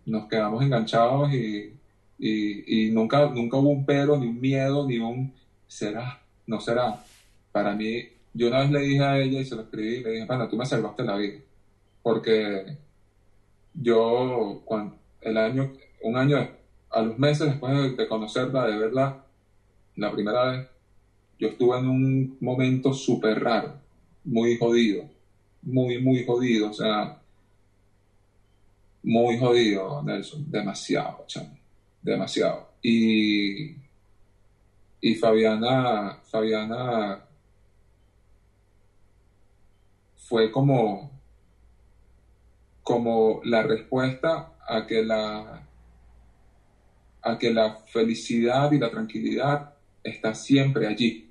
nos 0.05 0.27
quedamos 0.27 0.63
enganchados 0.63 1.31
y, 1.33 1.78
y, 2.19 2.91
nunca, 2.91 3.29
nunca 3.29 3.57
hubo 3.57 3.69
un 3.69 3.85
pero, 3.85 4.17
ni 4.17 4.27
un 4.27 4.41
miedo, 4.41 4.85
ni 4.85 4.97
un 4.99 5.33
será, 5.67 6.21
no 6.45 6.59
será. 6.59 7.03
Para 7.51 7.73
mí, 7.73 8.03
yo 8.33 8.47
una 8.47 8.59
vez 8.59 8.71
le 8.71 8.79
dije 8.81 9.03
a 9.03 9.19
ella 9.19 9.39
y 9.39 9.45
se 9.45 9.55
lo 9.55 9.63
escribí, 9.63 10.03
le 10.03 10.11
dije, 10.11 10.25
pana, 10.25 10.49
tú 10.49 10.57
me 10.57 10.65
salvaste 10.65 11.03
la 11.03 11.15
vida. 11.15 11.39
Porque 12.03 12.77
yo, 13.73 14.61
cuando, 14.65 14.97
el 15.21 15.37
año, 15.37 15.71
un 16.03 16.17
año, 16.17 16.47
a 16.89 17.01
los 17.01 17.17
meses 17.17 17.47
después 17.47 17.73
de, 17.73 17.95
de 17.95 18.07
conocerla, 18.07 18.67
de 18.67 18.77
verla, 18.77 19.23
la 19.95 20.11
primera 20.11 20.51
vez, 20.51 20.67
yo 21.39 21.47
estuve 21.47 21.77
en 21.79 21.87
un 21.87 22.37
momento 22.41 22.93
súper 22.93 23.41
raro, 23.41 23.75
muy 24.25 24.57
jodido, 24.57 25.05
muy, 25.61 26.01
muy 26.01 26.25
jodido, 26.25 26.69
o 26.69 26.73
sea, 26.73 27.21
muy 29.03 29.37
jodido, 29.37 30.03
Nelson, 30.03 30.45
demasiado, 30.51 31.23
chamo, 31.27 31.58
demasiado. 32.01 32.69
Y, 32.81 33.75
y 35.01 35.15
Fabiana, 35.15 36.19
Fabiana 36.23 37.25
fue 40.15 40.51
como, 40.51 41.11
como 42.83 43.41
la 43.43 43.63
respuesta 43.63 44.53
a 44.67 44.85
que 44.85 45.03
la, 45.03 45.67
a 47.21 47.37
que 47.37 47.51
la 47.51 47.75
felicidad 47.87 48.71
y 48.71 48.79
la 48.79 48.89
tranquilidad 48.89 49.73
está 50.03 50.33
siempre 50.33 50.87
allí 50.87 51.29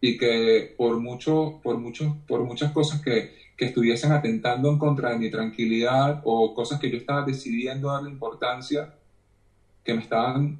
y 0.00 0.16
que 0.16 0.74
por 0.76 0.98
mucho, 0.98 1.60
por 1.62 1.78
mucho, 1.78 2.16
por 2.26 2.44
muchas 2.44 2.72
cosas 2.72 3.02
que, 3.02 3.39
que 3.60 3.66
estuviesen 3.66 4.10
atentando 4.12 4.70
en 4.70 4.78
contra 4.78 5.10
de 5.10 5.18
mi 5.18 5.30
tranquilidad 5.30 6.22
o 6.24 6.54
cosas 6.54 6.80
que 6.80 6.90
yo 6.90 6.96
estaba 6.96 7.26
decidiendo 7.26 7.92
darle 7.92 8.08
importancia, 8.08 8.94
que 9.84 9.92
me 9.92 10.00
estaban 10.00 10.58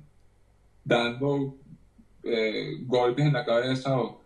dando 0.84 1.56
eh, 2.22 2.76
golpes 2.82 3.24
en 3.24 3.32
la 3.32 3.46
cabeza 3.46 3.98
o 3.98 4.20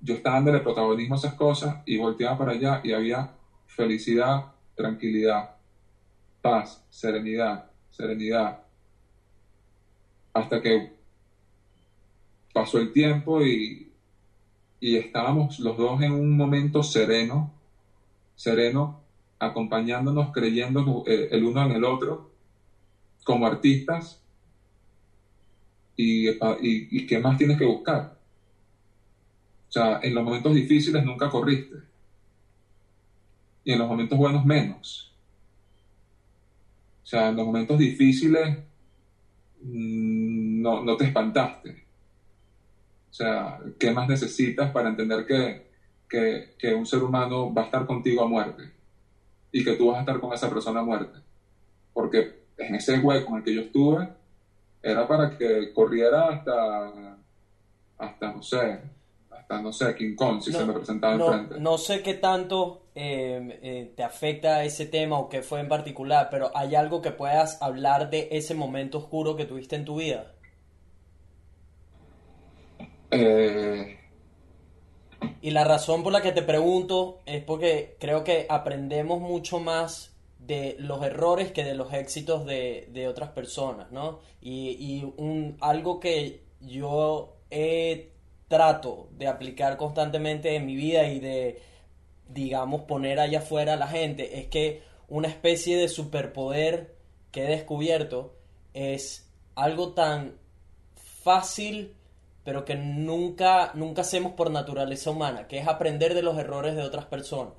yo 0.00 0.14
estaba 0.14 0.34
dándole 0.34 0.58
protagonismo 0.58 1.14
a 1.14 1.18
esas 1.18 1.34
cosas 1.34 1.76
y 1.86 1.96
volteaba 1.96 2.36
para 2.36 2.52
allá 2.54 2.80
y 2.82 2.92
había 2.92 3.30
felicidad, 3.68 4.46
tranquilidad, 4.74 5.54
paz, 6.42 6.84
serenidad, 6.90 7.70
serenidad. 7.92 8.64
Hasta 10.32 10.60
que 10.60 10.92
pasó 12.52 12.80
el 12.80 12.92
tiempo 12.92 13.46
y, 13.46 13.92
y 14.80 14.96
estábamos 14.96 15.60
los 15.60 15.76
dos 15.76 16.02
en 16.02 16.10
un 16.10 16.36
momento 16.36 16.82
sereno, 16.82 17.55
sereno, 18.36 19.00
acompañándonos, 19.38 20.32
creyendo 20.32 21.02
eh, 21.06 21.28
el 21.32 21.44
uno 21.44 21.64
en 21.64 21.72
el 21.72 21.84
otro, 21.84 22.30
como 23.24 23.46
artistas. 23.46 24.22
Y, 25.96 26.28
y, 26.28 26.36
y 26.60 27.06
qué 27.06 27.18
más 27.18 27.36
tienes 27.36 27.58
que 27.58 27.64
buscar? 27.64 28.16
O 29.68 29.72
sea, 29.72 29.98
en 30.02 30.14
los 30.14 30.22
momentos 30.22 30.54
difíciles 30.54 31.04
nunca 31.04 31.28
corriste. 31.28 31.76
Y 33.64 33.72
en 33.72 33.78
los 33.80 33.88
momentos 33.88 34.16
buenos 34.16 34.44
menos. 34.44 35.12
O 37.02 37.06
sea, 37.06 37.28
en 37.28 37.36
los 37.36 37.46
momentos 37.46 37.78
difíciles 37.78 38.58
mmm, 39.62 40.62
no, 40.62 40.82
no, 40.82 40.96
te 40.96 41.04
espantaste. 41.04 41.84
O 43.10 43.14
sea, 43.14 43.60
¿qué 43.78 43.90
más 43.92 44.08
necesitas 44.08 44.70
para 44.70 44.88
entender 44.88 45.24
que, 45.26 45.65
que, 46.08 46.54
que, 46.58 46.74
un 46.74 46.86
ser 46.86 47.02
humano 47.02 47.52
va 47.52 47.62
a 47.62 47.64
estar 47.66 47.86
contigo 47.86 48.22
a 48.22 48.28
muerte? 48.28 48.64
Y 49.52 49.64
que 49.64 49.74
tú 49.74 49.88
vas 49.88 49.98
a 49.98 50.00
estar 50.00 50.20
con 50.20 50.32
esa 50.32 50.48
persona 50.48 50.80
a 50.80 50.84
muerte. 50.84 51.18
Porque 51.92 52.46
en 52.58 52.74
ese 52.74 52.98
hueco 52.98 53.30
en 53.30 53.36
el 53.38 53.44
que 53.44 53.54
yo 53.54 53.60
estuve, 53.62 54.08
era 54.82 55.06
para 55.06 55.36
que 55.36 55.72
corriera 55.72 56.28
hasta, 56.28 57.16
hasta 57.98 58.32
no 58.32 58.42
sé, 58.42 58.80
hasta 59.30 59.60
no 59.60 59.72
sé, 59.72 59.94
King 59.94 60.14
Kong, 60.14 60.40
si 60.40 60.52
no, 60.52 60.58
se 60.58 60.64
me 60.64 60.72
presentaba 60.72 61.16
no, 61.16 61.26
enfrente. 61.26 61.60
No 61.60 61.78
sé 61.78 62.02
qué 62.02 62.14
tanto 62.14 62.82
eh, 62.94 63.58
eh, 63.62 63.92
te 63.96 64.02
afecta 64.02 64.64
ese 64.64 64.86
tema 64.86 65.18
o 65.18 65.28
qué 65.28 65.42
fue 65.42 65.60
en 65.60 65.68
particular, 65.68 66.28
pero 66.30 66.50
¿hay 66.54 66.74
algo 66.74 67.02
que 67.02 67.10
puedas 67.10 67.60
hablar 67.62 68.10
de 68.10 68.28
ese 68.32 68.54
momento 68.54 68.98
oscuro 68.98 69.36
que 69.36 69.44
tuviste 69.44 69.76
en 69.76 69.84
tu 69.84 69.96
vida? 69.96 70.32
Eh, 73.10 73.95
y 75.46 75.52
la 75.52 75.62
razón 75.62 76.02
por 76.02 76.12
la 76.12 76.22
que 76.22 76.32
te 76.32 76.42
pregunto 76.42 77.20
es 77.24 77.40
porque 77.40 77.94
creo 78.00 78.24
que 78.24 78.46
aprendemos 78.48 79.20
mucho 79.20 79.60
más 79.60 80.12
de 80.40 80.74
los 80.80 81.04
errores 81.04 81.52
que 81.52 81.62
de 81.62 81.76
los 81.76 81.92
éxitos 81.92 82.44
de, 82.44 82.88
de 82.90 83.06
otras 83.06 83.30
personas, 83.30 83.92
¿no? 83.92 84.18
Y, 84.40 84.70
y 84.70 85.14
algo 85.60 86.00
que 86.00 86.42
yo 86.60 87.36
he 87.48 88.10
trato 88.48 89.08
de 89.12 89.28
aplicar 89.28 89.76
constantemente 89.76 90.56
en 90.56 90.66
mi 90.66 90.74
vida 90.74 91.06
y 91.06 91.20
de, 91.20 91.62
digamos, 92.28 92.80
poner 92.80 93.20
allá 93.20 93.38
afuera 93.38 93.74
a 93.74 93.76
la 93.76 93.86
gente 93.86 94.40
es 94.40 94.48
que 94.48 94.82
una 95.06 95.28
especie 95.28 95.76
de 95.76 95.86
superpoder 95.86 96.96
que 97.30 97.44
he 97.44 97.50
descubierto 97.50 98.34
es 98.74 99.30
algo 99.54 99.92
tan 99.92 100.40
fácil 101.22 101.94
pero 102.46 102.64
que 102.64 102.76
nunca, 102.76 103.72
nunca 103.74 104.02
hacemos 104.02 104.34
por 104.34 104.52
naturaleza 104.52 105.10
humana, 105.10 105.48
que 105.48 105.58
es 105.58 105.66
aprender 105.66 106.14
de 106.14 106.22
los 106.22 106.38
errores 106.38 106.76
de 106.76 106.84
otras 106.84 107.04
personas. 107.06 107.54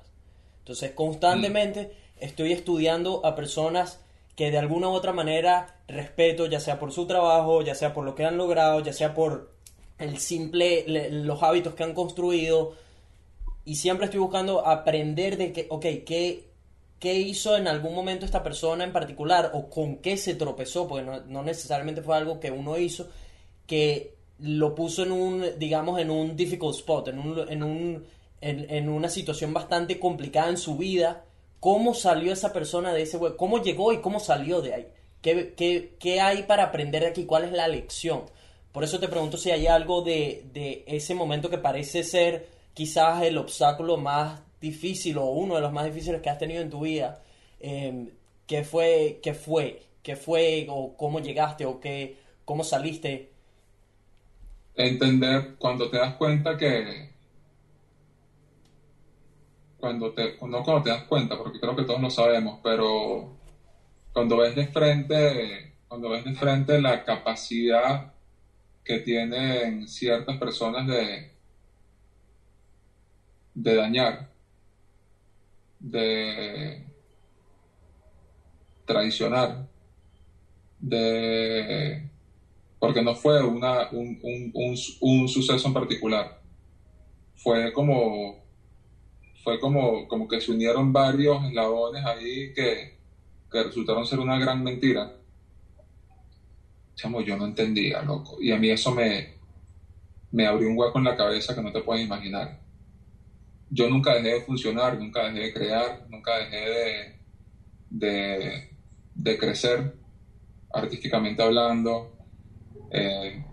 Entonces, 0.60 0.92
constantemente 0.92 1.92
mm. 1.92 2.24
estoy 2.24 2.52
estudiando 2.52 3.20
a 3.26 3.34
personas 3.34 4.00
que 4.34 4.50
de 4.50 4.56
alguna 4.56 4.88
u 4.88 4.92
otra 4.92 5.12
manera 5.12 5.82
respeto, 5.88 6.46
ya 6.46 6.58
sea 6.58 6.78
por 6.78 6.90
su 6.90 7.06
trabajo, 7.06 7.60
ya 7.60 7.74
sea 7.74 7.92
por 7.92 8.06
lo 8.06 8.14
que 8.14 8.24
han 8.24 8.38
logrado, 8.38 8.80
ya 8.80 8.94
sea 8.94 9.12
por 9.12 9.52
el 9.98 10.16
simple, 10.16 10.84
le, 10.86 11.10
los 11.10 11.42
hábitos 11.42 11.74
que 11.74 11.84
han 11.84 11.92
construido, 11.92 12.72
y 13.66 13.76
siempre 13.76 14.06
estoy 14.06 14.20
buscando 14.20 14.66
aprender 14.66 15.36
de 15.36 15.52
que, 15.52 15.66
ok, 15.68 15.84
¿qué, 16.06 16.48
qué 16.98 17.14
hizo 17.14 17.58
en 17.58 17.68
algún 17.68 17.94
momento 17.94 18.24
esta 18.24 18.42
persona 18.42 18.84
en 18.84 18.94
particular, 18.94 19.50
o 19.52 19.68
con 19.68 19.96
qué 19.96 20.16
se 20.16 20.34
tropezó, 20.34 20.88
porque 20.88 21.04
no, 21.04 21.20
no 21.26 21.42
necesariamente 21.42 22.00
fue 22.00 22.16
algo 22.16 22.40
que 22.40 22.50
uno 22.50 22.78
hizo, 22.78 23.10
que 23.66 24.17
lo 24.40 24.74
puso 24.74 25.02
en 25.02 25.12
un, 25.12 25.44
digamos, 25.58 25.98
en 26.00 26.10
un 26.10 26.36
difficult 26.36 26.76
spot, 26.76 27.08
en, 27.08 27.18
un, 27.18 27.48
en, 27.48 27.62
un, 27.62 28.04
en, 28.40 28.66
en, 28.70 28.88
una 28.88 29.08
situación 29.08 29.52
bastante 29.52 29.98
complicada 29.98 30.48
en 30.48 30.58
su 30.58 30.76
vida. 30.76 31.24
¿Cómo 31.60 31.94
salió 31.94 32.32
esa 32.32 32.52
persona 32.52 32.92
de 32.92 33.02
ese 33.02 33.16
hueco? 33.16 33.36
¿Cómo 33.36 33.62
llegó 33.62 33.92
y 33.92 34.00
cómo 34.00 34.20
salió 34.20 34.60
de 34.60 34.74
ahí? 34.74 34.86
¿Qué, 35.22 35.54
qué, 35.56 35.96
¿Qué, 35.98 36.20
hay 36.20 36.44
para 36.44 36.64
aprender 36.64 37.02
de 37.02 37.08
aquí? 37.08 37.24
¿Cuál 37.24 37.44
es 37.44 37.52
la 37.52 37.66
lección? 37.66 38.22
Por 38.70 38.84
eso 38.84 39.00
te 39.00 39.08
pregunto 39.08 39.36
si 39.36 39.50
hay 39.50 39.66
algo 39.66 40.02
de, 40.02 40.44
de 40.52 40.84
ese 40.86 41.14
momento 41.14 41.50
que 41.50 41.58
parece 41.58 42.04
ser 42.04 42.46
quizás 42.74 43.22
el 43.22 43.38
obstáculo 43.38 43.96
más 43.96 44.40
difícil 44.60 45.18
o 45.18 45.26
uno 45.26 45.56
de 45.56 45.60
los 45.60 45.72
más 45.72 45.86
difíciles 45.86 46.20
que 46.20 46.30
has 46.30 46.38
tenido 46.38 46.62
en 46.62 46.70
tu 46.70 46.80
vida. 46.80 47.20
Eh, 47.58 48.12
¿Qué 48.46 48.62
fue? 48.62 49.18
¿Qué 49.22 49.34
fue? 49.34 49.82
¿Qué 50.02 50.14
fue? 50.16 50.66
¿O 50.70 50.96
cómo 50.96 51.20
llegaste? 51.20 51.66
¿O 51.66 51.80
qué, 51.80 52.16
cómo 52.44 52.62
saliste? 52.64 53.30
Entender 54.86 55.48
cuando 55.58 55.88
te 55.88 55.98
das 55.98 56.14
cuenta 56.14 56.56
que 56.56 57.10
cuando 59.76 60.12
te 60.12 60.34
no 60.40 60.62
cuando 60.62 60.82
te 60.82 60.90
das 60.90 61.04
cuenta 61.04 61.36
porque 61.36 61.58
creo 61.60 61.74
que 61.76 61.84
todos 61.84 62.00
lo 62.00 62.10
sabemos 62.10 62.58
pero 62.62 63.28
cuando 64.12 64.36
ves 64.36 64.54
de 64.54 64.66
frente 64.66 65.70
cuando 65.88 66.10
ves 66.10 66.24
de 66.24 66.32
frente 66.32 66.78
la 66.78 67.02
capacidad 67.02 68.02
que 68.84 68.98
tienen 68.98 69.86
ciertas 69.86 70.36
personas 70.38 70.86
de 70.86 71.26
de 73.54 73.74
dañar 73.74 74.24
de 75.78 76.84
traicionar, 78.88 79.54
de, 80.80 82.07
porque 82.78 83.02
no 83.02 83.14
fue 83.14 83.42
una, 83.42 83.88
un, 83.90 84.18
un, 84.22 84.50
un, 84.54 84.76
un 85.00 85.28
suceso 85.28 85.68
en 85.68 85.74
particular, 85.74 86.40
fue 87.36 87.72
como, 87.72 88.44
fue 89.42 89.58
como, 89.58 90.06
como 90.08 90.28
que 90.28 90.40
se 90.40 90.52
unieron 90.52 90.92
varios 90.92 91.44
eslabones 91.44 92.04
ahí 92.04 92.52
que, 92.52 92.98
que 93.50 93.62
resultaron 93.62 94.06
ser 94.06 94.18
una 94.18 94.38
gran 94.38 94.62
mentira. 94.62 95.14
Chamo, 96.94 97.20
yo 97.20 97.36
no 97.36 97.46
entendía, 97.46 98.02
loco. 98.02 98.42
Y 98.42 98.50
a 98.50 98.58
mí 98.58 98.70
eso 98.70 98.92
me, 98.92 99.34
me 100.32 100.46
abrió 100.46 100.68
un 100.68 100.76
hueco 100.76 100.98
en 100.98 101.04
la 101.04 101.16
cabeza 101.16 101.54
que 101.54 101.62
no 101.62 101.72
te 101.72 101.80
puedes 101.80 102.04
imaginar. 102.04 102.60
Yo 103.70 103.88
nunca 103.88 104.14
dejé 104.14 104.34
de 104.34 104.40
funcionar, 104.40 104.98
nunca 104.98 105.24
dejé 105.24 105.38
de 105.38 105.52
crear, 105.52 106.06
nunca 106.08 106.38
dejé 106.38 106.70
de, 106.70 107.18
de, 107.90 108.70
de 109.14 109.38
crecer 109.38 109.94
artísticamente 110.72 111.42
hablando. 111.42 112.17
Eh, 112.90 113.44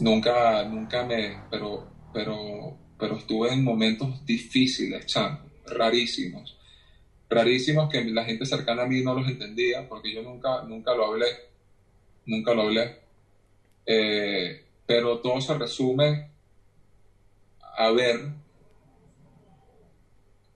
nunca, 0.00 0.64
nunca 0.64 1.04
me, 1.04 1.42
pero, 1.50 1.88
pero, 2.12 2.78
pero 2.98 3.16
estuve 3.16 3.52
en 3.52 3.64
momentos 3.64 4.24
difíciles, 4.24 5.06
chamo, 5.06 5.40
rarísimos. 5.66 6.56
Rarísimos 7.28 7.88
que 7.88 8.04
la 8.04 8.24
gente 8.24 8.44
cercana 8.44 8.82
a 8.82 8.86
mí 8.86 9.02
no 9.02 9.14
los 9.14 9.28
entendía 9.28 9.88
porque 9.88 10.12
yo 10.12 10.22
nunca, 10.22 10.62
nunca 10.62 10.94
lo 10.94 11.06
hablé. 11.06 11.26
Nunca 12.26 12.54
lo 12.54 12.62
hablé. 12.62 13.00
Eh, 13.86 14.64
pero 14.84 15.20
todo 15.20 15.40
se 15.40 15.56
resume 15.56 16.30
a 17.76 17.90
ver 17.92 18.20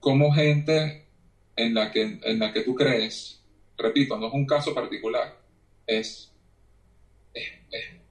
cómo 0.01 0.31
gente 0.31 1.07
en 1.55 1.73
la 1.73 1.91
que, 1.91 2.19
en 2.21 2.39
la 2.39 2.51
que 2.51 2.61
tú 2.61 2.75
crees, 2.75 3.41
repito, 3.77 4.17
no 4.17 4.27
es 4.27 4.33
un 4.33 4.45
caso 4.45 4.73
particular, 4.73 5.39
es, 5.87 6.34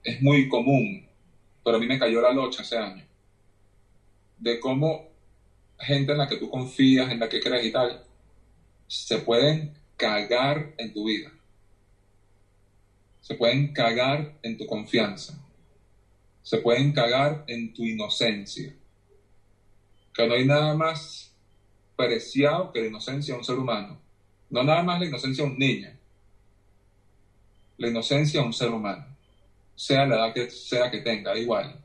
es, 0.03 0.23
muy 0.23 0.49
común, 0.49 1.07
pero 1.65 1.77
a 1.77 1.81
mí 1.81 1.87
me 1.87 1.99
cayó 1.99 2.21
la 2.21 2.33
locha 2.33 2.63
ese 2.63 2.79
año, 2.79 3.05
de 4.39 4.61
cómo 4.61 5.09
gente 5.79 6.13
en 6.13 6.19
la 6.19 6.29
que 6.29 6.37
tú 6.37 6.51
confías, 6.51 7.11
en 7.11 7.21
la 7.21 7.29
que 7.29 7.41
crees 7.41 7.67
y 7.67 7.73
tal, 7.73 8.05
se 8.87 9.19
pueden 9.19 9.75
cagar 9.97 10.75
en 10.79 10.93
tu 10.93 11.05
vida. 11.05 11.33
Se 13.21 13.35
pueden 13.35 13.73
cagar 13.73 14.39
en 14.43 14.59
tu 14.59 14.67
confianza. 14.67 15.43
Se 16.43 16.59
pueden 16.59 16.93
cagar 16.93 17.45
en 17.47 17.73
tu 17.73 17.85
inocencia. 17.85 18.75
Que 20.13 20.27
no 20.27 20.35
hay 20.35 20.45
nada 20.45 20.75
más 20.75 21.35
preciado 21.97 22.71
que 22.73 22.81
la 22.81 22.89
inocencia 22.89 23.35
de 23.35 23.39
un 23.39 23.45
ser 23.45 23.59
humano. 23.59 23.99
No 24.51 24.63
nada 24.63 24.83
más 24.83 25.01
la 25.01 25.07
inocencia 25.07 25.45
de 25.45 25.51
un 25.51 25.59
niño. 25.59 25.89
La 27.79 27.89
inocencia 27.89 28.41
de 28.41 28.47
un 28.47 28.53
ser 28.53 28.71
humano. 28.71 29.14
Sea 29.75 30.07
la 30.07 30.17
edad 30.17 30.35
que 30.35 30.51
sea 30.51 30.91
que 30.91 31.01
tenga, 31.01 31.37
igual. 31.37 31.79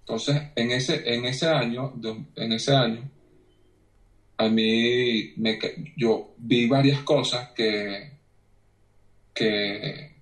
Entonces, 0.00 0.42
en 0.56 0.70
ese, 0.72 1.14
en 1.14 1.24
ese 1.24 1.46
año, 1.46 1.92
en 2.36 2.52
ese 2.52 2.74
año, 2.74 3.08
a 4.36 4.48
mí 4.48 5.32
me, 5.36 5.58
yo 5.96 6.34
vi 6.36 6.66
varias 6.66 7.02
cosas 7.02 7.50
que, 7.54 8.10
que, 9.32 10.16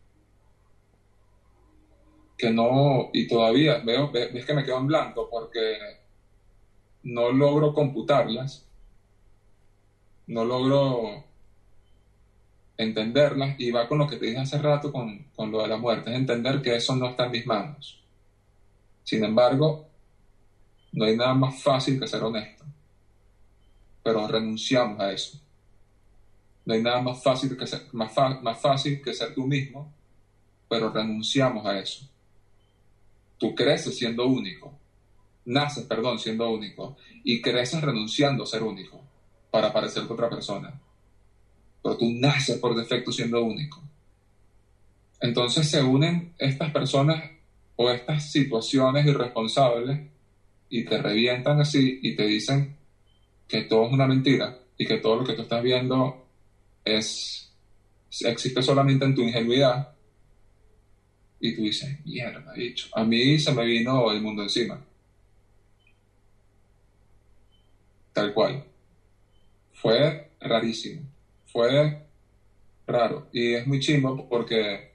que 2.36 2.50
no, 2.50 3.10
y 3.12 3.26
todavía 3.26 3.78
veo, 3.78 4.10
ves 4.10 4.44
que 4.44 4.54
me 4.54 4.64
quedo 4.64 4.78
en 4.78 4.86
blanco 4.86 5.28
porque 5.30 5.78
no 7.04 7.30
logro 7.32 7.72
computarlas, 7.72 8.66
no 10.26 10.44
logro 10.44 11.29
entenderlas 12.82 13.58
y 13.58 13.70
va 13.70 13.86
con 13.86 13.98
lo 13.98 14.06
que 14.06 14.16
te 14.16 14.26
dije 14.26 14.38
hace 14.38 14.58
rato 14.58 14.90
con, 14.90 15.26
con 15.36 15.50
lo 15.50 15.62
de 15.62 15.68
la 15.68 15.76
muerte, 15.76 16.10
es 16.10 16.16
entender 16.16 16.62
que 16.62 16.76
eso 16.76 16.96
no 16.96 17.10
está 17.10 17.26
en 17.26 17.32
mis 17.32 17.46
manos. 17.46 18.00
Sin 19.04 19.22
embargo, 19.22 19.86
no 20.92 21.04
hay 21.04 21.16
nada 21.16 21.34
más 21.34 21.62
fácil 21.62 22.00
que 22.00 22.06
ser 22.06 22.22
honesto, 22.22 22.64
pero 24.02 24.26
renunciamos 24.26 24.98
a 24.98 25.12
eso. 25.12 25.38
No 26.64 26.74
hay 26.74 26.82
nada 26.82 27.02
más 27.02 27.22
fácil 27.22 27.56
que 27.56 27.66
ser, 27.66 27.82
más, 27.92 28.12
más 28.42 28.60
fácil 28.60 29.02
que 29.02 29.12
ser 29.12 29.34
tú 29.34 29.46
mismo, 29.46 29.92
pero 30.68 30.90
renunciamos 30.90 31.66
a 31.66 31.78
eso. 31.78 32.08
Tú 33.38 33.54
creces 33.54 33.96
siendo 33.96 34.26
único, 34.26 34.72
naces, 35.44 35.84
perdón, 35.84 36.18
siendo 36.18 36.48
único, 36.50 36.96
y 37.24 37.40
creces 37.40 37.80
renunciando 37.80 38.44
a 38.44 38.46
ser 38.46 38.62
único 38.62 39.00
para 39.50 39.72
parecerte 39.72 40.12
otra 40.12 40.30
persona. 40.30 40.80
Pero 41.82 41.96
tú 41.96 42.10
naces 42.12 42.58
por 42.58 42.74
defecto 42.74 43.10
siendo 43.12 43.42
único. 43.42 43.82
Entonces 45.20 45.68
se 45.68 45.82
unen 45.82 46.34
estas 46.38 46.72
personas 46.72 47.22
o 47.76 47.90
estas 47.90 48.30
situaciones 48.30 49.06
irresponsables 49.06 50.08
y 50.68 50.84
te 50.84 51.00
revientan 51.00 51.60
así 51.60 51.98
y 52.02 52.14
te 52.14 52.26
dicen 52.26 52.76
que 53.48 53.62
todo 53.62 53.86
es 53.86 53.92
una 53.92 54.06
mentira 54.06 54.58
y 54.78 54.86
que 54.86 54.98
todo 54.98 55.16
lo 55.16 55.24
que 55.24 55.34
tú 55.34 55.42
estás 55.42 55.62
viendo 55.62 56.26
es 56.84 57.52
existe 58.22 58.62
solamente 58.62 59.04
en 59.04 59.14
tu 59.14 59.22
ingenuidad 59.22 59.94
y 61.40 61.56
tú 61.56 61.62
dices, 61.62 62.04
mierda, 62.04 62.52
dicho. 62.52 62.88
A 62.92 63.02
mí 63.02 63.38
se 63.38 63.52
me 63.52 63.64
vino 63.64 64.12
el 64.12 64.20
mundo 64.20 64.42
encima. 64.42 64.84
Tal 68.12 68.34
cual. 68.34 68.62
Fue 69.72 70.32
rarísimo. 70.38 71.09
Fue 71.52 72.06
raro. 72.86 73.28
Y 73.32 73.54
es 73.54 73.66
muy 73.66 73.80
chimo 73.80 74.28
porque 74.28 74.90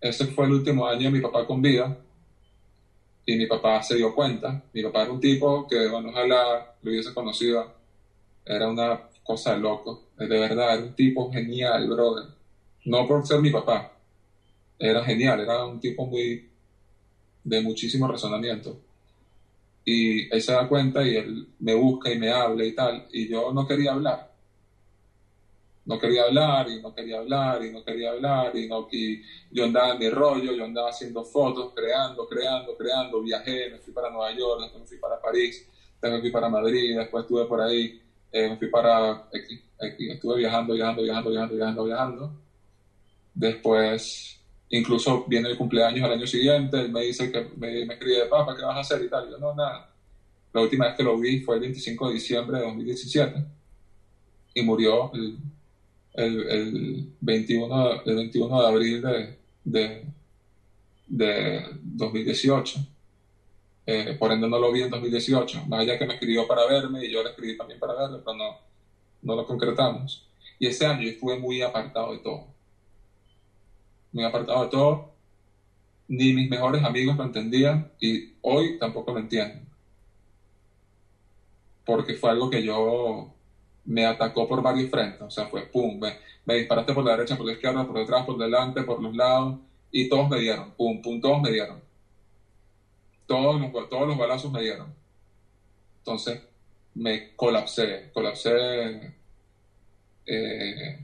ese 0.00 0.26
fue 0.26 0.46
el 0.46 0.52
último 0.52 0.86
año 0.86 1.04
de 1.04 1.10
mi 1.10 1.20
papá 1.20 1.46
con 1.46 1.62
vida. 1.62 1.96
Y 3.26 3.36
mi 3.36 3.46
papá 3.46 3.82
se 3.82 3.96
dio 3.96 4.14
cuenta. 4.14 4.62
Mi 4.72 4.82
papá 4.82 5.02
era 5.02 5.12
un 5.12 5.20
tipo 5.20 5.66
que, 5.68 5.88
bueno, 5.88 6.08
ojalá 6.10 6.74
lo 6.82 6.90
hubiese 6.90 7.12
conocido. 7.14 7.74
Era 8.44 8.68
una 8.68 9.02
cosa 9.22 9.56
loco. 9.56 10.08
De 10.18 10.26
verdad, 10.26 10.74
era 10.74 10.84
un 10.84 10.94
tipo 10.94 11.30
genial, 11.30 11.88
brother. 11.88 12.28
No 12.86 13.06
por 13.06 13.26
ser 13.26 13.40
mi 13.40 13.50
papá. 13.50 13.92
Era 14.78 15.04
genial, 15.04 15.40
era 15.40 15.64
un 15.64 15.80
tipo 15.80 16.06
muy 16.06 16.48
de 17.44 17.60
muchísimo 17.62 18.08
razonamiento. 18.08 18.78
Y 19.84 20.32
él 20.32 20.42
se 20.42 20.52
da 20.52 20.68
cuenta 20.68 21.04
y 21.06 21.16
él 21.16 21.48
me 21.60 21.74
busca 21.74 22.12
y 22.12 22.18
me 22.18 22.30
habla 22.30 22.64
y 22.64 22.74
tal. 22.74 23.06
Y 23.12 23.28
yo 23.28 23.52
no 23.52 23.66
quería 23.66 23.92
hablar. 23.92 24.27
No 25.88 25.98
quería 25.98 26.24
hablar 26.24 26.68
y 26.68 26.80
no 26.80 26.94
quería 26.94 27.18
hablar 27.18 27.64
y 27.64 27.72
no 27.72 27.82
quería 27.82 28.10
hablar 28.10 28.54
y, 28.54 28.68
no, 28.68 28.86
y 28.92 29.22
yo 29.50 29.64
andaba 29.64 29.94
en 29.94 29.98
mi 29.98 30.10
rollo, 30.10 30.52
yo 30.52 30.64
andaba 30.64 30.90
haciendo 30.90 31.24
fotos, 31.24 31.72
creando, 31.74 32.28
creando, 32.28 32.76
creando, 32.76 33.22
viajé, 33.22 33.70
me 33.70 33.78
fui 33.78 33.92
para 33.92 34.10
Nueva 34.10 34.30
York, 34.32 34.60
después 34.60 34.82
me 34.82 34.86
fui 34.86 34.98
para 34.98 35.20
París, 35.20 35.66
después 35.92 36.12
me 36.12 36.20
fui 36.20 36.30
para 36.30 36.48
Madrid, 36.48 36.96
después 36.96 37.24
estuve 37.24 37.46
por 37.46 37.60
ahí, 37.60 38.00
eh, 38.30 38.50
me 38.50 38.56
fui 38.56 38.68
para, 38.68 39.12
aquí, 39.12 39.60
aquí, 39.80 40.10
estuve 40.10 40.36
viajando, 40.36 40.74
viajando, 40.74 41.02
viajando, 41.02 41.30
viajando, 41.30 41.54
viajando, 41.56 41.84
viajando. 41.84 42.32
Después 43.34 44.38
Incluso 44.70 45.24
viene 45.26 45.48
el 45.48 45.56
cumpleaños 45.56 46.04
al 46.04 46.12
año 46.12 46.26
siguiente, 46.26 46.78
él 46.78 46.92
me 46.92 47.02
dice 47.02 47.32
que 47.32 47.40
me, 47.56 47.86
me 47.86 47.94
escribe, 47.94 48.26
papá, 48.26 48.54
¿qué 48.54 48.62
vas 48.62 48.76
a 48.76 48.80
hacer? 48.80 49.02
Y 49.02 49.08
tal. 49.08 49.30
yo, 49.30 49.38
no, 49.38 49.54
nada. 49.54 49.90
La 50.52 50.60
última 50.60 50.86
vez 50.86 50.96
que 50.96 51.02
lo 51.02 51.18
vi 51.18 51.40
fue 51.40 51.54
el 51.54 51.62
25 51.62 52.08
de 52.08 52.14
diciembre 52.14 52.58
de 52.58 52.64
2017 52.64 53.44
y 54.54 54.62
murió 54.62 55.10
el, 55.14 55.38
el, 56.18 56.48
el 56.48 57.12
21, 57.20 58.02
el 58.04 58.16
21 58.16 58.60
de 58.60 58.66
abril 58.68 59.02
de, 59.02 59.38
de, 59.64 60.04
de 61.06 61.64
2018. 61.82 62.80
Eh, 63.86 64.16
por 64.18 64.32
ende 64.32 64.48
no 64.48 64.58
lo 64.58 64.70
vi 64.70 64.82
en 64.82 64.90
2018, 64.90 65.64
más 65.66 65.80
allá 65.80 65.98
que 65.98 66.06
me 66.06 66.14
escribió 66.14 66.46
para 66.46 66.66
verme 66.66 67.06
y 67.06 67.10
yo 67.10 67.22
le 67.22 67.30
escribí 67.30 67.56
también 67.56 67.80
para 67.80 67.94
verle, 67.94 68.18
pero 68.22 68.36
no, 68.36 68.58
no 69.22 69.34
lo 69.34 69.46
concretamos. 69.46 70.26
Y 70.58 70.66
ese 70.66 70.84
año 70.84 71.02
yo 71.02 71.10
estuve 71.10 71.38
muy 71.38 71.62
apartado 71.62 72.12
de 72.12 72.18
todo 72.18 72.58
muy 74.12 74.24
apartado 74.24 74.64
de 74.64 74.70
todo, 74.70 75.10
ni 76.08 76.32
mis 76.32 76.48
mejores 76.48 76.82
amigos 76.84 77.16
lo 77.16 77.24
entendían 77.24 77.90
y 78.00 78.32
hoy 78.42 78.78
tampoco 78.78 79.12
lo 79.12 79.18
entienden. 79.18 79.66
Porque 81.84 82.14
fue 82.14 82.30
algo 82.30 82.50
que 82.50 82.62
yo 82.62 83.34
me 83.88 84.04
atacó 84.06 84.46
por 84.46 84.62
varios 84.62 84.90
frentes, 84.90 85.22
o 85.22 85.30
sea, 85.30 85.46
fue 85.46 85.62
pum, 85.62 85.98
me, 86.44 86.54
disparaste 86.54 86.92
por 86.92 87.04
la 87.04 87.12
derecha, 87.12 87.36
por 87.36 87.46
la 87.46 87.52
izquierda, 87.52 87.86
por 87.86 87.98
detrás, 87.98 88.24
por 88.24 88.38
delante, 88.38 88.82
por 88.82 89.02
los 89.02 89.16
lados, 89.16 89.58
y 89.90 90.08
todos 90.08 90.28
me 90.28 90.38
dieron, 90.38 90.72
pum, 90.72 91.02
pum, 91.02 91.20
todos 91.20 91.40
me 91.40 91.50
dieron. 91.50 91.80
Todos 93.26 93.60
los, 93.60 93.88
todos 93.88 94.06
los 94.06 94.16
balazos 94.16 94.52
me 94.52 94.62
dieron. 94.62 94.94
Entonces 95.98 96.40
me 96.94 97.34
colapsé, 97.34 98.10
colapsé. 98.12 99.14
Eh, 100.26 100.98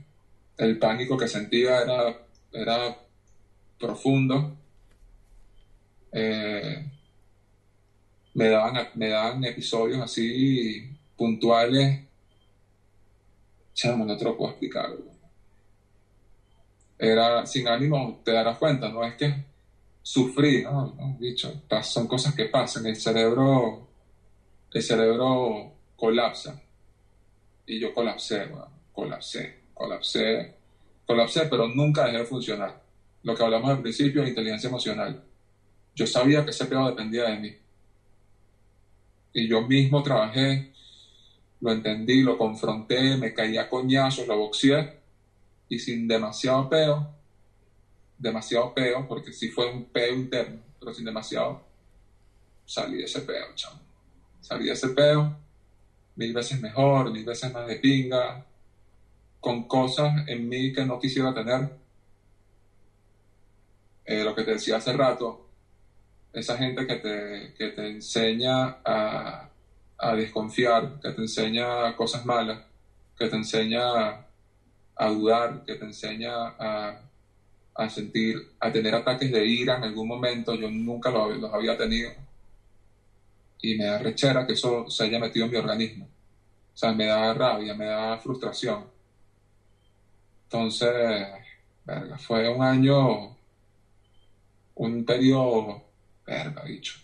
el 0.57 0.79
pánico 0.79 1.17
que 1.17 1.27
sentía 1.27 1.81
era 1.81 2.25
era 2.55 2.97
profundo. 3.79 4.55
Eh, 6.11 6.85
me, 8.33 8.49
daban, 8.49 8.87
me 8.95 9.09
daban 9.09 9.43
episodios 9.43 10.01
así 10.01 10.89
puntuales 11.17 12.05
chamo, 13.75 14.05
no 14.05 14.17
te 14.17 14.25
lo 14.25 14.35
puedo 14.35 14.51
explicar. 14.51 14.89
Era 16.97 17.45
sin 17.45 17.67
ánimo, 17.67 18.21
te 18.23 18.31
darás 18.31 18.57
cuenta, 18.57 18.89
no 18.89 19.03
es 19.03 19.15
que 19.15 19.45
sufrí, 20.01 20.63
no, 20.63 20.93
no, 20.97 21.15
bicho, 21.19 21.61
pas- 21.69 21.83
son 21.83 22.07
cosas 22.07 22.33
que 22.35 22.45
pasan, 22.45 22.85
el 22.87 22.95
cerebro, 22.95 23.87
el 24.73 24.81
cerebro 24.83 25.73
colapsa. 25.97 26.61
Y 27.65 27.79
yo 27.79 27.93
colapsé, 27.93 28.45
weón, 28.47 28.69
colapsé, 28.93 29.59
colapsé, 29.73 30.55
colapsé, 31.05 31.47
pero 31.49 31.67
nunca 31.67 32.05
dejé 32.05 32.19
de 32.19 32.25
funcionar. 32.25 32.81
Lo 33.23 33.35
que 33.35 33.43
hablamos 33.43 33.69
al 33.71 33.81
principio 33.81 34.21
de 34.21 34.29
inteligencia 34.29 34.67
emocional. 34.69 35.23
Yo 35.95 36.07
sabía 36.07 36.43
que 36.45 36.51
ese 36.51 36.65
pedo 36.65 36.87
dependía 36.87 37.25
de 37.25 37.37
mí. 37.39 37.55
Y 39.33 39.47
yo 39.47 39.61
mismo 39.61 40.01
trabajé, 40.01 40.71
lo 41.65 41.71
entendí, 41.71 42.21
lo 42.21 42.37
confronté, 42.37 43.17
me 43.17 43.33
caí 43.33 43.57
a 43.57 43.67
coñazos, 43.67 44.27
lo 44.27 44.37
boxeé 44.37 44.99
y 45.67 45.79
sin 45.79 46.07
demasiado 46.07 46.69
peo, 46.69 47.09
demasiado 48.19 48.71
peo, 48.71 49.07
porque 49.07 49.33
sí 49.33 49.49
fue 49.49 49.71
un 49.71 49.85
peo 49.85 50.13
interno, 50.13 50.59
pero 50.79 50.93
sin 50.93 51.05
demasiado, 51.05 51.65
salí 52.67 52.97
de 52.97 53.05
ese 53.05 53.21
peo, 53.21 53.47
chamo. 53.55 53.79
Salí 54.41 54.65
de 54.67 54.73
ese 54.73 54.89
peo, 54.89 55.35
mil 56.17 56.33
veces 56.33 56.61
mejor, 56.61 57.11
mil 57.11 57.25
veces 57.25 57.51
más 57.51 57.65
de 57.65 57.77
pinga, 57.77 58.45
con 59.39 59.67
cosas 59.67 60.27
en 60.27 60.47
mí 60.47 60.71
que 60.71 60.85
no 60.85 60.99
quisiera 60.99 61.33
tener. 61.33 61.67
Eh, 64.05 64.23
lo 64.23 64.35
que 64.35 64.43
te 64.43 64.51
decía 64.51 64.77
hace 64.77 64.93
rato, 64.93 65.49
esa 66.31 66.57
gente 66.57 66.85
que 66.85 66.97
te, 66.97 67.55
que 67.57 67.69
te 67.69 67.87
enseña 67.89 68.77
a, 68.85 69.49
a 69.97 70.15
desconfiar, 70.15 70.99
que 71.01 71.11
te 71.11 71.21
enseña 71.21 71.95
cosas 71.95 72.25
malas, 72.25 72.59
que 73.17 73.27
te 73.29 73.35
enseña 73.35 73.83
a 74.95 75.09
dudar, 75.09 75.63
que 75.65 75.75
te 75.75 75.85
enseña 75.85 76.47
a, 76.59 77.01
a 77.75 77.89
sentir, 77.89 78.37
a 78.59 78.71
tener 78.71 78.95
ataques 78.95 79.31
de 79.31 79.45
ira 79.47 79.77
en 79.77 79.85
algún 79.85 80.07
momento, 80.07 80.55
yo 80.55 80.69
nunca 80.69 81.11
lo- 81.11 81.29
los 81.35 81.53
había 81.53 81.77
tenido. 81.77 82.11
Y 83.61 83.75
me 83.75 83.83
da 83.83 83.97
rechera 83.97 84.45
que 84.47 84.53
eso 84.53 84.89
se 84.89 85.03
haya 85.03 85.19
metido 85.19 85.43
en 85.45 85.51
mi 85.51 85.57
organismo. 85.57 86.05
O 86.73 86.77
sea, 86.77 86.93
me 86.93 87.05
da 87.05 87.33
rabia, 87.33 87.73
me 87.75 87.85
da 87.85 88.17
frustración. 88.19 88.85
Entonces, 90.43 91.27
verga, 91.85 92.17
fue 92.17 92.47
un 92.49 92.63
año, 92.63 93.35
un 94.75 95.03
periodo, 95.03 95.81
verga, 96.25 96.63
bicho. 96.63 96.99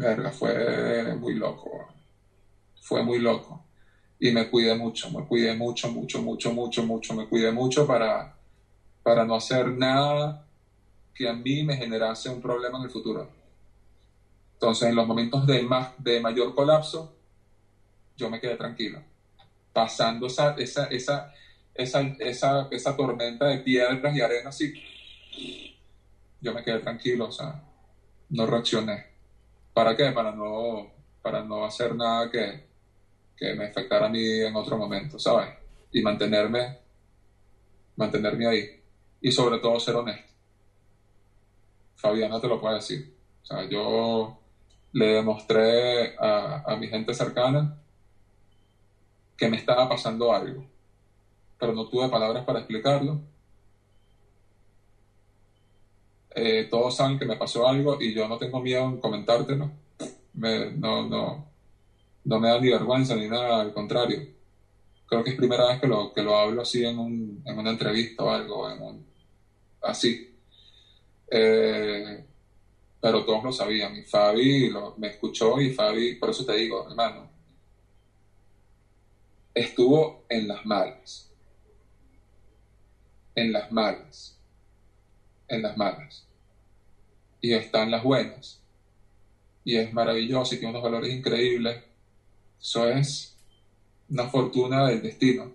Verga, 0.00 0.30
fue 0.30 1.14
muy 1.14 1.34
loco. 1.34 1.86
Fue 2.80 3.02
muy 3.02 3.18
loco. 3.18 3.66
Y 4.18 4.30
me 4.30 4.48
cuidé 4.48 4.74
mucho, 4.74 5.10
me 5.10 5.26
cuidé 5.26 5.54
mucho, 5.54 5.90
mucho, 5.90 6.22
mucho, 6.22 6.54
mucho, 6.54 6.82
mucho. 6.82 7.14
Me 7.14 7.26
cuidé 7.26 7.52
mucho 7.52 7.86
para, 7.86 8.34
para 9.02 9.26
no 9.26 9.34
hacer 9.34 9.68
nada 9.68 10.46
que 11.14 11.28
a 11.28 11.34
mí 11.34 11.64
me 11.64 11.76
generase 11.76 12.30
un 12.30 12.40
problema 12.40 12.78
en 12.78 12.84
el 12.84 12.90
futuro. 12.90 13.28
Entonces, 14.54 14.88
en 14.88 14.94
los 14.94 15.06
momentos 15.06 15.46
de, 15.46 15.62
más, 15.64 15.92
de 15.98 16.18
mayor 16.18 16.54
colapso, 16.54 17.14
yo 18.16 18.30
me 18.30 18.40
quedé 18.40 18.56
tranquilo. 18.56 19.02
Pasando 19.70 20.28
esa, 20.28 20.54
esa, 20.54 20.86
esa, 20.86 21.30
esa, 21.74 22.00
esa, 22.20 22.68
esa 22.70 22.96
tormenta 22.96 23.48
de 23.48 23.58
piedras 23.58 24.16
y 24.16 24.20
arena 24.22 24.48
así, 24.48 24.72
yo 26.40 26.54
me 26.54 26.64
quedé 26.64 26.78
tranquilo, 26.78 27.28
o 27.28 27.32
sea, 27.32 27.62
no 28.30 28.46
reaccioné. 28.46 29.09
¿Para 29.72 29.96
qué? 29.96 30.10
Para 30.12 30.32
no, 30.32 30.90
para 31.22 31.42
no 31.44 31.64
hacer 31.64 31.94
nada 31.94 32.30
que, 32.30 32.66
que 33.36 33.54
me 33.54 33.66
afectara 33.66 34.06
a 34.06 34.08
mí 34.08 34.40
en 34.40 34.54
otro 34.54 34.76
momento, 34.76 35.18
¿sabes? 35.18 35.48
Y 35.92 36.02
mantenerme, 36.02 36.78
mantenerme 37.96 38.46
ahí. 38.46 38.82
Y 39.20 39.32
sobre 39.32 39.58
todo 39.58 39.78
ser 39.80 39.96
honesto. 39.96 40.32
Fabiana 41.96 42.40
te 42.40 42.48
lo 42.48 42.60
puede 42.60 42.76
decir. 42.76 43.14
O 43.42 43.46
sea, 43.46 43.68
yo 43.68 44.38
le 44.92 45.06
demostré 45.06 46.16
a, 46.18 46.62
a 46.66 46.76
mi 46.76 46.88
gente 46.88 47.14
cercana 47.14 47.76
que 49.36 49.48
me 49.48 49.56
estaba 49.56 49.88
pasando 49.88 50.32
algo, 50.32 50.66
pero 51.58 51.72
no 51.72 51.88
tuve 51.88 52.08
palabras 52.10 52.44
para 52.44 52.58
explicarlo. 52.58 53.20
Eh, 56.34 56.66
todos 56.70 56.94
saben 56.96 57.18
que 57.18 57.24
me 57.26 57.36
pasó 57.36 57.66
algo 57.68 57.96
y 58.00 58.12
yo 58.14 58.28
no 58.28 58.38
tengo 58.38 58.60
miedo 58.60 58.84
en 58.88 58.98
comentártelo. 58.98 59.70
Me- 60.34 60.70
no, 60.72 61.04
no, 61.06 61.44
no 62.24 62.40
me 62.40 62.48
da 62.48 62.60
ni 62.60 62.70
vergüenza 62.70 63.16
ni 63.16 63.28
nada, 63.28 63.60
al 63.60 63.72
contrario. 63.72 64.26
Creo 65.06 65.24
que 65.24 65.30
es 65.30 65.36
primera 65.36 65.66
vez 65.68 65.80
que 65.80 65.88
lo, 65.88 66.12
que 66.12 66.22
lo 66.22 66.36
hablo 66.36 66.62
así 66.62 66.84
en, 66.84 66.98
un, 66.98 67.42
en 67.46 67.58
una 67.58 67.70
entrevista 67.70 68.24
o 68.24 68.30
algo, 68.30 68.70
en 68.70 68.80
un- 68.82 69.06
así. 69.82 70.22
Eh, 71.30 72.24
pero 73.00 73.24
todos 73.24 73.44
lo 73.44 73.52
sabían. 73.52 73.96
Y 73.96 74.02
Fabi 74.04 74.70
me 74.98 75.08
escuchó 75.08 75.60
y 75.60 75.70
Fabi, 75.70 76.16
por 76.16 76.30
eso 76.30 76.44
te 76.44 76.54
digo, 76.54 76.86
hermano, 76.88 77.28
estuvo 79.54 80.16
en 80.28 80.48
las 80.48 80.64
malas. 80.64 81.28
En 83.34 83.50
las 83.50 83.68
malas. 83.72 84.36
En 85.50 85.62
las 85.62 85.76
malas. 85.76 86.26
Y 87.42 87.52
está 87.52 87.82
en 87.82 87.90
las 87.90 88.02
buenas. 88.02 88.62
Y 89.64 89.76
es 89.76 89.92
maravilloso 89.92 90.54
y 90.54 90.58
tiene 90.58 90.70
unos 90.70 90.82
valores 90.82 91.12
increíbles. 91.12 91.82
Eso 92.58 92.88
es 92.88 93.36
una 94.08 94.28
fortuna 94.28 94.86
del 94.88 95.02
destino. 95.02 95.52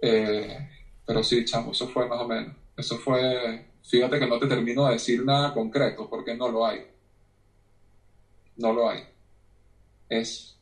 Eh, 0.00 0.68
pero 1.06 1.22
sí, 1.22 1.44
chamo, 1.44 1.72
eso 1.72 1.88
fue 1.88 2.06
más 2.08 2.20
o 2.20 2.28
menos. 2.28 2.54
Eso 2.76 2.98
fue, 2.98 3.66
fíjate 3.82 4.18
que 4.18 4.26
no 4.26 4.38
te 4.38 4.46
termino 4.46 4.86
de 4.86 4.94
decir 4.94 5.24
nada 5.24 5.54
concreto 5.54 6.08
porque 6.08 6.34
no 6.34 6.48
lo 6.48 6.66
hay. 6.66 6.86
No 8.56 8.72
lo 8.72 8.88
hay. 8.88 9.04
Es, 10.08 10.56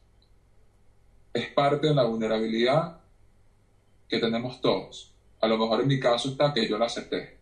es 1.32 1.48
parte 1.48 1.88
de 1.88 1.94
la 1.94 2.04
vulnerabilidad 2.04 3.00
que 4.08 4.18
tenemos 4.18 4.60
todos. 4.60 5.12
A 5.40 5.46
lo 5.46 5.58
mejor 5.58 5.80
en 5.80 5.88
mi 5.88 5.98
caso 5.98 6.30
está 6.30 6.52
que 6.52 6.68
yo 6.68 6.78
la 6.78 6.86
acepté. 6.86 7.41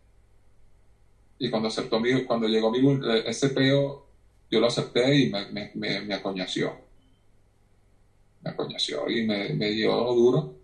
Y 1.41 1.49
cuando 1.49 1.69
aceptó 1.69 1.99
mi, 1.99 2.25
cuando 2.25 2.47
llegó 2.47 2.71
mi, 2.71 2.79
eh, 2.79 3.25
ese 3.27 3.49
peo, 3.49 4.07
yo 4.51 4.61
lo 4.61 4.67
acepté 4.67 5.17
y 5.17 5.31
me, 5.31 5.47
me, 5.47 5.71
me, 5.75 6.03
me 6.03 6.15
acoñació. 6.15 6.71
Me 8.43 8.51
acoñació 8.51 9.09
y 9.09 9.27
me, 9.27 9.49
me 9.55 9.71
dio 9.71 9.91
duro. 10.13 10.55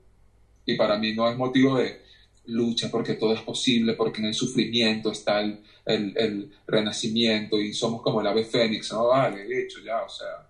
Y 0.67 0.77
para 0.77 0.99
mí 0.99 1.15
no 1.15 1.31
es 1.31 1.37
motivo 1.39 1.79
de 1.79 2.03
lucha 2.45 2.91
porque 2.91 3.15
todo 3.15 3.33
es 3.33 3.41
posible, 3.41 3.95
porque 3.95 4.21
en 4.21 4.27
el 4.27 4.35
sufrimiento 4.35 5.11
está 5.11 5.41
el, 5.41 5.63
el, 5.87 6.53
renacimiento 6.67 7.59
y 7.59 7.73
somos 7.73 8.03
como 8.03 8.21
el 8.21 8.27
ave 8.27 8.45
fénix. 8.45 8.93
No 8.93 9.07
vale, 9.07 9.45
dicho 9.45 9.81
ya, 9.83 10.03
o 10.03 10.09
sea, 10.11 10.47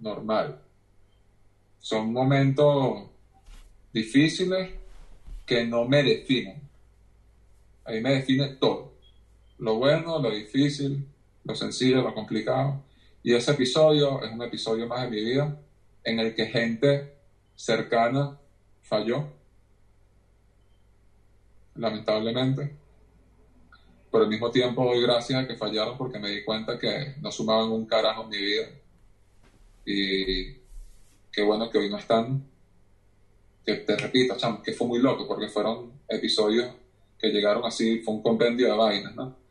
normal. 0.00 0.60
Son 1.78 2.12
momentos 2.12 3.08
difíciles 3.94 4.72
que 5.46 5.64
no 5.64 5.86
me 5.86 6.02
definen. 6.02 6.60
A 7.86 7.92
mí 7.92 8.00
me 8.02 8.16
define 8.16 8.48
todo. 8.56 8.95
Lo 9.58 9.76
bueno, 9.76 10.18
lo 10.18 10.30
difícil, 10.30 11.06
lo 11.44 11.54
sencillo, 11.54 12.02
lo 12.02 12.14
complicado. 12.14 12.82
Y 13.22 13.34
ese 13.34 13.52
episodio 13.52 14.22
es 14.22 14.30
un 14.30 14.42
episodio 14.42 14.86
más 14.86 15.02
de 15.02 15.10
mi 15.10 15.24
vida 15.24 15.58
en 16.04 16.20
el 16.20 16.34
que 16.34 16.46
gente 16.46 17.16
cercana 17.54 18.38
falló, 18.82 19.26
lamentablemente. 21.74 22.76
Pero 24.10 24.24
al 24.24 24.30
mismo 24.30 24.50
tiempo 24.50 24.84
doy 24.84 25.02
gracias 25.02 25.42
a 25.42 25.46
que 25.46 25.56
fallaron 25.56 25.98
porque 25.98 26.18
me 26.18 26.30
di 26.30 26.44
cuenta 26.44 26.78
que 26.78 27.16
no 27.20 27.32
sumaban 27.32 27.70
un 27.70 27.86
carajo 27.86 28.22
en 28.24 28.28
mi 28.28 28.38
vida. 28.38 28.66
Y 29.84 30.52
qué 31.32 31.42
bueno 31.42 31.68
que 31.70 31.78
hoy 31.78 31.90
no 31.90 31.98
están. 31.98 32.44
Que 33.64 33.74
te 33.76 33.96
repito, 33.96 34.36
chamo, 34.36 34.62
que 34.62 34.72
fue 34.72 34.86
muy 34.86 35.00
loco 35.00 35.26
porque 35.26 35.48
fueron 35.48 35.92
episodios 36.08 36.70
que 37.18 37.28
llegaron 37.28 37.64
así, 37.64 37.98
fue 38.00 38.14
un 38.14 38.22
compendio 38.22 38.68
de 38.68 38.76
vainas, 38.76 39.14
¿no? 39.16 39.45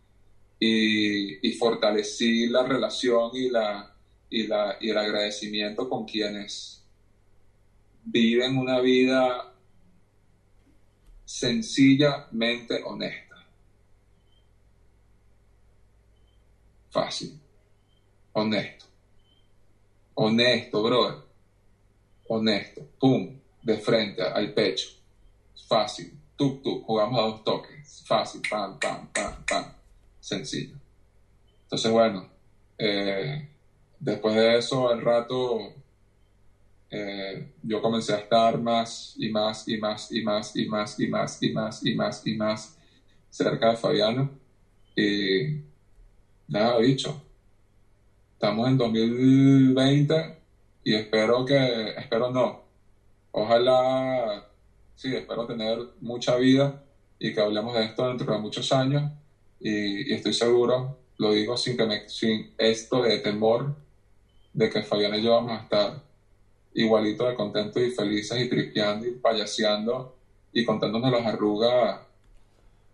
Y, 0.60 1.48
y 1.48 1.52
fortalecí 1.54 2.48
la 2.48 2.64
relación 2.64 3.32
y, 3.34 3.50
la, 3.50 3.94
y, 4.30 4.48
la, 4.48 4.78
y 4.80 4.90
el 4.90 4.98
agradecimiento 4.98 5.90
con 5.90 6.06
quienes 6.06 6.84
viven 8.06 8.58
una 8.58 8.80
vida 8.80 9.54
sencillamente 11.26 12.82
honesta. 12.84 13.36
Fácil. 16.90 17.38
Honesto. 18.32 18.86
Honesto, 20.14 20.84
brother. 20.84 21.18
Honesto. 22.30 22.88
Pum. 23.00 23.38
De 23.62 23.78
frente 23.78 24.22
al 24.22 24.54
pecho. 24.54 24.90
Fácil. 25.68 26.18
Tuk, 26.38 26.62
tuk. 26.64 26.86
Jugamos 26.86 27.20
a 27.20 27.24
dos 27.24 27.44
toques. 27.44 28.04
Fácil. 28.06 28.42
Pam, 28.50 28.80
pam, 28.80 29.08
pam, 29.12 29.44
pam. 29.46 29.74
Sencillo. 30.26 30.76
Entonces, 31.64 31.92
bueno. 31.92 32.28
eh, 32.80 33.48
después 34.00 34.36
de 34.36 34.58
eso, 34.58 34.90
al 34.90 35.02
rato 35.02 35.74
eh, 36.90 37.52
yo 37.62 37.80
comencé 37.82 38.14
a 38.14 38.18
estar 38.18 38.60
más 38.60 39.14
y 39.18 39.30
más 39.30 39.68
y 39.68 39.78
más 39.78 40.12
y 40.12 40.22
más 40.24 40.56
y 40.56 40.66
más 40.66 41.00
y 41.00 41.08
más 41.08 41.38
y 41.44 41.52
más 41.52 41.86
y 41.86 41.96
más 41.96 42.28
y 42.28 42.36
más 42.36 42.78
cerca 43.30 43.70
de 43.70 43.78
Fabiano. 43.78 44.32
Y 44.96 45.62
nada, 46.48 46.80
dicho. 46.80 47.22
Estamos 48.34 48.68
en 48.68 48.78
2020 48.78 50.40
y 50.84 50.96
espero 50.96 51.46
que, 51.46 51.90
espero 51.98 52.32
no. 52.32 52.64
Ojalá, 53.32 54.48
sí, 54.96 55.16
espero 55.16 55.46
tener 55.46 55.78
mucha 56.02 56.36
vida 56.38 56.84
y 57.20 57.32
que 57.34 57.42
hablemos 57.42 57.76
de 57.76 57.86
esto 57.86 58.08
dentro 58.08 58.34
de 58.34 58.40
muchos 58.40 58.72
años. 58.72 59.12
Y, 59.60 60.14
estoy 60.14 60.34
seguro, 60.34 60.98
lo 61.18 61.32
digo 61.32 61.58
sin, 61.58 61.78
que 61.78 61.86
me, 61.86 62.10
sin 62.10 62.54
esto 62.58 63.04
de 63.04 63.20
temor, 63.20 63.76
de 64.54 64.70
que 64.70 64.84
Fabiano 64.84 65.18
y 65.18 65.24
yo 65.24 65.32
vamos 65.32 65.52
a 65.52 65.64
estar 65.64 66.02
igualito 66.74 67.28
de 67.28 67.36
contentos 67.36 67.82
y 67.82 67.92
felices 67.92 68.40
y 68.40 68.50
tripeando 68.50 69.08
y 69.08 69.12
payaseando 69.12 70.16
y 70.52 70.66
contándonos 70.66 71.12
las 71.12 71.26
arrugas 71.26 72.02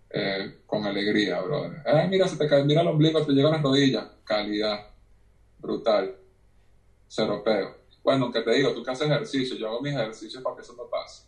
eh, 0.09 0.61
con 0.65 0.85
alegría, 0.85 1.41
brother. 1.41 1.81
Eh, 1.85 2.07
mira, 2.09 2.27
se 2.27 2.37
te 2.37 2.47
cae, 2.47 2.63
mira 2.63 2.81
el 2.81 2.87
ombligo, 2.87 3.25
te 3.25 3.31
llega 3.31 3.49
a 3.49 3.53
las 3.53 3.61
rodillas. 3.61 4.07
Calidad. 4.23 4.87
Brutal. 5.59 6.15
Cero 7.07 7.41
peo. 7.43 7.77
Bueno, 8.03 8.31
que 8.31 8.41
te 8.41 8.51
digo, 8.51 8.73
tú 8.73 8.83
que 8.83 8.91
haces 8.91 9.07
ejercicio, 9.07 9.55
yo 9.57 9.67
hago 9.67 9.81
mis 9.81 9.93
ejercicios 9.93 10.41
para 10.43 10.55
que 10.55 10.61
eso 10.63 10.73
no 10.75 10.89
pase. 10.89 11.23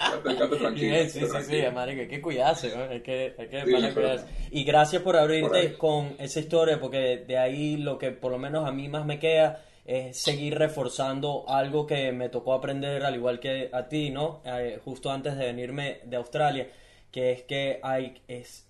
Tranquilo. 0.58 0.98
Sí, 0.98 1.08
sí, 1.10 1.26
quédate 1.26 1.28
sí, 1.30 1.42
sí, 1.42 1.62
tranquilo. 1.62 1.72
marico, 1.72 2.00
hay 2.02 2.08
que 2.08 2.20
cuidarse, 2.22 2.70
¿no? 2.70 2.84
Hay 2.84 3.02
que, 3.02 3.34
hay 3.38 3.48
que 3.48 3.66
Sí, 3.66 3.92
cuidarse. 3.92 4.26
Y 4.50 4.64
gracias 4.64 5.02
por 5.02 5.16
Por 5.18 5.20
abrirte 5.22 5.58
ahí. 5.58 5.76
con 5.76 6.14
esa 6.18 6.40
historia, 6.40 6.80
porque 6.80 7.18
de 7.26 7.38
ahí 7.38 7.76
lo 7.76 7.98
que 7.98 8.10
por 8.12 8.32
lo 8.32 8.38
menos 8.38 8.66
a 8.66 8.72
mí 8.72 8.88
más 8.88 9.04
me 9.06 9.18
queda 9.18 9.64
es 9.84 10.16
seguir 10.18 10.56
reforzando 10.58 11.44
algo 11.48 11.86
que 11.86 12.12
me 12.12 12.28
tocó 12.28 12.54
aprender 12.54 13.04
al 13.04 13.14
igual 13.16 13.40
que 13.40 13.70
a 13.72 13.88
ti, 13.88 14.10
¿no? 14.10 14.42
Eh, 14.44 14.80
justo 14.84 15.10
antes 15.10 15.36
de 15.36 15.46
venirme 15.46 16.00
de 16.04 16.16
Australia, 16.16 16.68
que 17.10 17.32
es 17.32 17.42
que 17.42 17.80
hay, 17.82 18.22
es, 18.28 18.68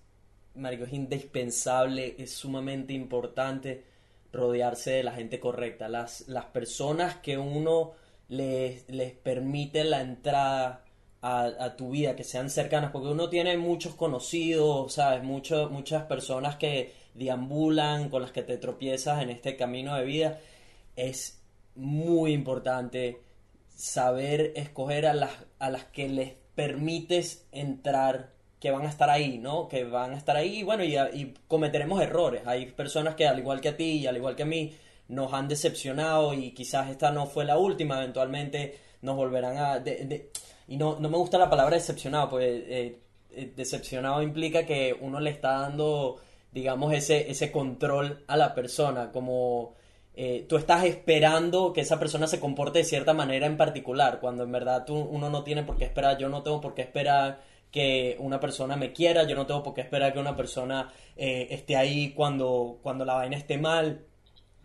marico, 0.55 0.85
es 0.85 0.93
indispensable, 0.93 2.15
es 2.17 2.33
sumamente 2.33 2.93
importante 2.93 3.83
rodearse 4.33 4.91
de 4.91 5.03
la 5.03 5.11
gente 5.13 5.39
correcta, 5.39 5.89
las, 5.89 6.27
las 6.27 6.45
personas 6.45 7.17
que 7.17 7.37
uno 7.37 7.93
les, 8.29 8.89
les 8.89 9.11
permite 9.13 9.83
la 9.83 10.01
entrada 10.01 10.83
a, 11.21 11.75
tu 11.77 11.91
vida, 11.91 12.15
que 12.15 12.23
sean 12.23 12.49
cercanas, 12.49 12.91
porque 12.91 13.09
uno 13.09 13.29
tiene 13.29 13.57
muchos 13.57 13.93
conocidos, 13.95 14.93
¿sabes? 14.93 15.23
Mucho- 15.23 15.69
muchas 15.69 16.03
personas 16.03 16.55
que 16.55 16.93
deambulan, 17.13 18.09
con 18.09 18.21
las 18.23 18.31
que 18.31 18.41
te 18.43 18.57
tropiezas 18.57 19.21
en 19.21 19.29
este 19.29 19.55
camino 19.55 19.95
de 19.95 20.05
vida. 20.05 20.39
Es 20.95 21.41
muy 21.75 22.33
importante 22.33 23.21
saber 23.75 24.53
escoger 24.55 25.05
a 25.05 25.13
las, 25.13 25.31
a 25.59 25.69
las 25.69 25.85
que 25.85 26.09
les 26.09 26.33
permites 26.55 27.47
entrar, 27.51 28.31
que 28.59 28.71
van 28.71 28.85
a 28.85 28.89
estar 28.89 29.09
ahí, 29.09 29.37
¿no? 29.37 29.67
Que 29.67 29.83
van 29.83 30.13
a 30.13 30.17
estar 30.17 30.35
ahí 30.35 30.63
bueno, 30.63 30.83
y, 30.83 31.33
cometeremos 31.47 32.01
errores. 32.01 32.43
Hay 32.45 32.67
personas 32.71 33.15
que 33.15 33.27
al 33.27 33.39
igual 33.39 33.61
que 33.61 33.69
a 33.69 33.77
ti 33.77 33.99
y 33.99 34.07
al 34.07 34.17
igual 34.17 34.35
que 34.35 34.43
a 34.43 34.47
mí 34.47 34.73
nos 35.07 35.33
han 35.33 35.47
decepcionado 35.47 36.33
y 36.33 36.51
quizás 36.51 36.89
esta 36.89 37.11
no 37.11 37.25
fue 37.27 37.45
la 37.45 37.57
última, 37.57 37.97
eventualmente 37.97 38.77
nos 39.01 39.15
volverán 39.15 39.57
a... 39.57 39.83
y 40.67 40.77
no, 40.77 40.99
no 40.99 41.09
me 41.09 41.17
gusta 41.17 41.37
la 41.37 41.49
palabra 41.49 41.75
decepcionado, 41.75 42.29
pues 42.29 42.63
eh, 42.67 42.99
eh, 43.31 43.53
decepcionado 43.55 44.21
implica 44.21 44.65
que 44.65 44.95
uno 44.99 45.19
le 45.19 45.29
está 45.29 45.61
dando, 45.61 46.19
digamos, 46.51 46.93
ese, 46.93 47.29
ese 47.31 47.51
control 47.51 48.23
a 48.27 48.37
la 48.37 48.53
persona, 48.53 49.11
como 49.11 49.75
eh, 50.13 50.45
tú 50.47 50.57
estás 50.57 50.83
esperando 50.83 51.71
que 51.71 51.81
esa 51.81 51.97
persona 51.97 52.27
se 52.27 52.39
comporte 52.39 52.79
de 52.79 52.85
cierta 52.85 53.13
manera 53.13 53.45
en 53.45 53.57
particular, 53.57 54.19
cuando 54.19 54.43
en 54.43 54.51
verdad 54.51 54.83
tú, 54.85 54.95
uno 54.95 55.29
no 55.29 55.43
tiene 55.43 55.63
por 55.63 55.77
qué 55.77 55.85
esperar, 55.85 56.17
yo 56.17 56.27
no 56.29 56.43
tengo 56.43 56.59
por 56.59 56.73
qué 56.73 56.81
esperar 56.81 57.41
que 57.71 58.17
una 58.19 58.39
persona 58.39 58.75
me 58.75 58.91
quiera, 58.91 59.23
yo 59.23 59.35
no 59.35 59.45
tengo 59.45 59.63
por 59.63 59.73
qué 59.73 59.81
esperar 59.81 60.11
que 60.13 60.19
una 60.19 60.35
persona 60.35 60.91
eh, 61.15 61.47
esté 61.51 61.77
ahí 61.77 62.11
cuando, 62.13 62.79
cuando 62.83 63.05
la 63.05 63.15
vaina 63.15 63.37
esté 63.37 63.57
mal. 63.57 64.05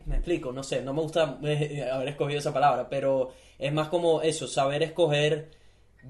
Me 0.07 0.17
explico, 0.17 0.53
no 0.53 0.63
sé, 0.63 0.83
no 0.83 0.93
me 0.93 1.03
gusta 1.03 1.23
haber 1.93 2.09
escogido 2.09 2.41
esa 2.41 2.53
palabra, 2.53 2.89
pero 2.89 3.33
es 3.59 3.73
más 3.73 3.89
como 3.89 4.23
eso, 4.23 4.49
saber 4.49 4.83
escoger 4.83 5.51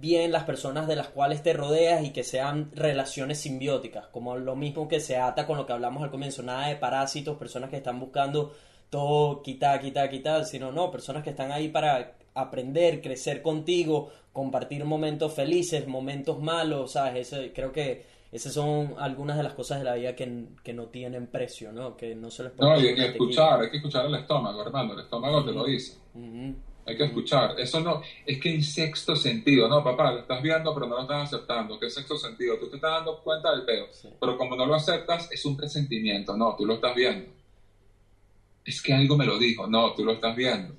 bien 0.00 0.32
las 0.32 0.44
personas 0.44 0.86
de 0.86 0.96
las 0.96 1.08
cuales 1.08 1.42
te 1.42 1.52
rodeas 1.52 2.04
y 2.04 2.10
que 2.10 2.24
sean 2.24 2.70
relaciones 2.74 3.40
simbióticas, 3.40 4.06
como 4.08 4.36
lo 4.36 4.56
mismo 4.56 4.88
que 4.88 5.00
se 5.00 5.16
ata 5.16 5.46
con 5.46 5.56
lo 5.56 5.66
que 5.66 5.72
hablamos 5.72 6.02
al 6.02 6.10
comienzo, 6.10 6.42
nada 6.42 6.68
de 6.68 6.76
parásitos, 6.76 7.38
personas 7.38 7.70
que 7.70 7.76
están 7.76 8.00
buscando 8.00 8.52
todo 8.90 9.42
quitar, 9.42 9.80
quitar, 9.80 10.08
quitar, 10.10 10.44
sino 10.44 10.70
no, 10.72 10.90
personas 10.90 11.22
que 11.22 11.30
están 11.30 11.50
ahí 11.50 11.68
para 11.68 12.16
aprender, 12.34 13.00
crecer 13.00 13.42
contigo, 13.42 14.10
compartir 14.32 14.84
momentos 14.84 15.32
felices, 15.32 15.86
momentos 15.88 16.40
malos, 16.40 16.92
¿sabes? 16.92 17.32
Ese, 17.32 17.52
creo 17.52 17.72
que 17.72 18.04
esas 18.30 18.52
son 18.52 18.94
algunas 18.98 19.36
de 19.36 19.42
las 19.42 19.54
cosas 19.54 19.78
de 19.78 19.84
la 19.84 19.94
vida 19.94 20.14
que, 20.14 20.46
que 20.62 20.72
no 20.72 20.86
tienen 20.86 21.26
precio, 21.28 21.72
¿no? 21.72 21.96
Que 21.96 22.14
no 22.14 22.30
se 22.30 22.44
les 22.44 22.52
puede 22.52 22.70
No, 22.70 22.80
y, 22.80 22.88
y 22.88 23.04
escuchar, 23.04 23.60
hay 23.60 23.70
que 23.70 23.78
escuchar 23.78 24.06
el 24.06 24.14
estómago, 24.16 24.62
hermano. 24.62 24.92
El 24.92 25.00
estómago 25.00 25.44
te 25.44 25.52
lo 25.52 25.64
dice. 25.64 25.96
Hay 26.86 26.96
que 26.96 27.04
escuchar. 27.04 27.58
Eso 27.58 27.80
no, 27.80 28.00
es 28.24 28.38
que 28.40 28.50
hay 28.50 28.62
sexto 28.62 29.16
sentido, 29.16 29.68
no, 29.68 29.82
papá, 29.82 30.12
lo 30.12 30.20
estás 30.20 30.40
viendo, 30.40 30.72
pero 30.72 30.86
no 30.86 30.96
lo 30.96 31.02
estás 31.02 31.24
aceptando. 31.32 31.80
¿Qué 31.80 31.90
sexto 31.90 32.16
sentido? 32.16 32.56
Tú 32.58 32.68
te 32.68 32.76
estás 32.76 32.92
dando 32.92 33.18
cuenta 33.22 33.50
del 33.50 33.64
peo, 33.64 33.88
Sí. 33.92 34.08
pero 34.20 34.38
como 34.38 34.54
no 34.54 34.64
lo 34.66 34.74
aceptas, 34.76 35.28
es 35.32 35.44
un 35.44 35.56
presentimiento, 35.56 36.36
no, 36.36 36.54
tú 36.56 36.64
lo 36.64 36.74
estás 36.74 36.94
viendo. 36.94 37.28
Es 38.64 38.80
que 38.80 38.92
algo 38.94 39.16
me 39.16 39.26
lo 39.26 39.36
dijo, 39.38 39.66
no, 39.66 39.92
tú 39.94 40.04
lo 40.04 40.12
estás 40.12 40.34
viendo. 40.36 40.74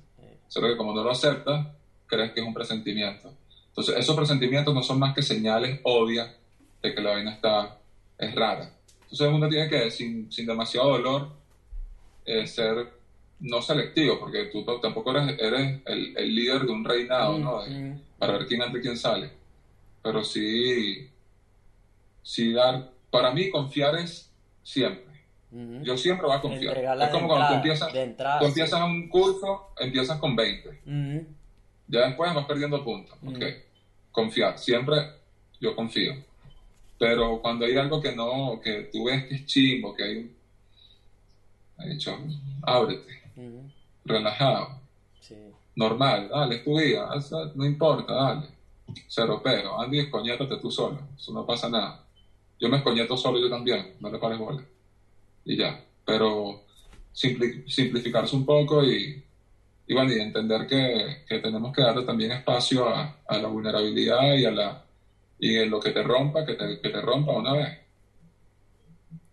Solo 0.46 0.68
que 0.68 0.76
como 0.78 0.94
no 0.94 1.04
lo 1.04 1.10
aceptas, 1.10 1.66
crees 2.06 2.32
que 2.32 2.40
es 2.40 2.46
un 2.46 2.54
presentimiento. 2.54 3.34
Entonces, 3.68 3.96
esos 3.98 4.16
presentimientos 4.16 4.74
no 4.74 4.82
son 4.82 4.98
más 4.98 5.14
que 5.14 5.22
señales 5.22 5.80
obvias 5.84 6.34
de 6.82 6.94
que 6.94 7.00
la 7.02 7.10
vaina 7.10 7.32
está, 7.32 7.78
es 8.18 8.34
rara. 8.34 8.74
Entonces, 9.02 9.28
uno 9.30 9.48
tiene 9.48 9.68
que, 9.68 9.90
sin, 9.90 10.32
sin 10.32 10.46
demasiado 10.46 10.90
dolor, 10.90 11.28
eh, 12.24 12.46
ser 12.46 12.97
no 13.40 13.62
selectivo, 13.62 14.18
porque 14.18 14.46
tú 14.46 14.64
tampoco 14.80 15.10
eres, 15.16 15.38
eres 15.38 15.80
el, 15.86 16.16
el 16.16 16.34
líder 16.34 16.62
de 16.62 16.72
un 16.72 16.84
reinado, 16.84 17.38
¿no? 17.38 17.62
De- 17.62 17.96
para 18.18 18.32
ver 18.32 18.46
quién 18.46 18.62
entra 18.62 18.78
y 18.78 18.82
quién 18.82 18.96
sale. 18.96 19.30
Pero 20.02 20.24
sí, 20.24 21.08
sí 22.22 22.52
dar, 22.52 22.90
para 23.10 23.30
mí 23.30 23.50
confiar 23.50 23.94
es 23.96 24.30
siempre. 24.62 25.06
Yo 25.82 25.96
siempre 25.96 26.26
voy 26.26 26.36
a 26.36 26.40
confiar. 26.40 26.68
Entregarla 26.68 27.04
Es 27.06 27.10
como 27.10 27.26
cuando 27.28 27.46
tú 27.48 27.54
entrada, 27.54 27.56
empiezas, 27.56 27.92
de 27.92 28.02
entrada, 28.02 28.38
tú 28.40 28.44
empiezas 28.46 28.82
un 28.82 29.08
curso, 29.08 29.68
empiezas 29.78 30.18
con 30.18 30.36
20. 30.36 30.68
Ujú. 30.68 31.26
Ya 31.86 32.06
después 32.06 32.34
vas 32.34 32.44
perdiendo 32.44 32.84
puntos. 32.84 33.16
Confiar. 34.10 34.58
Siempre 34.58 34.96
yo 35.60 35.74
confío. 35.74 36.12
Pero 36.98 37.40
cuando 37.40 37.64
hay 37.64 37.76
algo 37.76 38.00
que 38.02 38.14
no, 38.14 38.60
que 38.62 38.90
tú 38.92 39.04
ves 39.04 39.24
que 39.26 39.36
es 39.36 39.46
chimbo, 39.46 39.94
que 39.94 40.02
hay 40.04 40.16
un... 40.16 40.36
He 41.80 41.90
dicho, 41.90 42.18
ábrete. 42.62 43.17
Relajado, 44.08 44.68
Sí. 45.20 45.36
normal, 45.76 46.28
dale, 46.28 46.56
es 46.56 46.62
tu 46.62 46.78
vida, 46.78 47.08
haz- 47.12 47.30
no 47.54 47.64
importa, 47.64 48.12
dale. 48.12 48.48
Cero 49.06 49.40
pero, 49.42 49.78
Andy, 49.80 49.98
escoñétate 49.98 50.56
tú 50.58 50.70
solo, 50.70 50.98
eso 51.16 51.32
no 51.32 51.44
pasa 51.44 51.68
nada. 51.68 51.98
Yo 52.58 52.68
me 52.68 52.78
escoñeto 52.78 53.16
solo 53.16 53.38
yo 53.38 53.48
también, 53.48 53.86
no 54.00 54.10
le 54.10 54.18
pares 54.18 54.38
bola. 54.38 54.64
Y 55.44 55.56
ya. 55.56 55.78
Pero 56.04 56.60
simpli- 57.14 57.62
simplificarse 57.68 58.34
un 58.34 58.44
poco 58.44 58.82
y, 58.84 59.20
y 59.86 59.94
bueno, 59.94 60.10
y 60.12 60.18
entender 60.18 60.66
que, 60.66 61.18
que 61.26 61.38
tenemos 61.38 61.70
que 61.72 61.82
darle 61.82 62.02
también 62.02 62.32
espacio 62.32 62.88
a, 62.88 63.12
a 63.26 63.38
la 63.38 63.48
vulnerabilidad 63.48 64.34
y 64.34 64.44
a 64.44 64.50
la 64.50 64.78
y 65.40 65.56
en 65.56 65.70
lo 65.70 65.78
que 65.78 65.92
te 65.92 66.02
rompa, 66.02 66.44
que 66.44 66.54
te, 66.56 66.78
que 66.80 66.88
te 66.90 67.00
rompa 67.00 67.32
una 67.32 67.52
vez. 67.52 67.72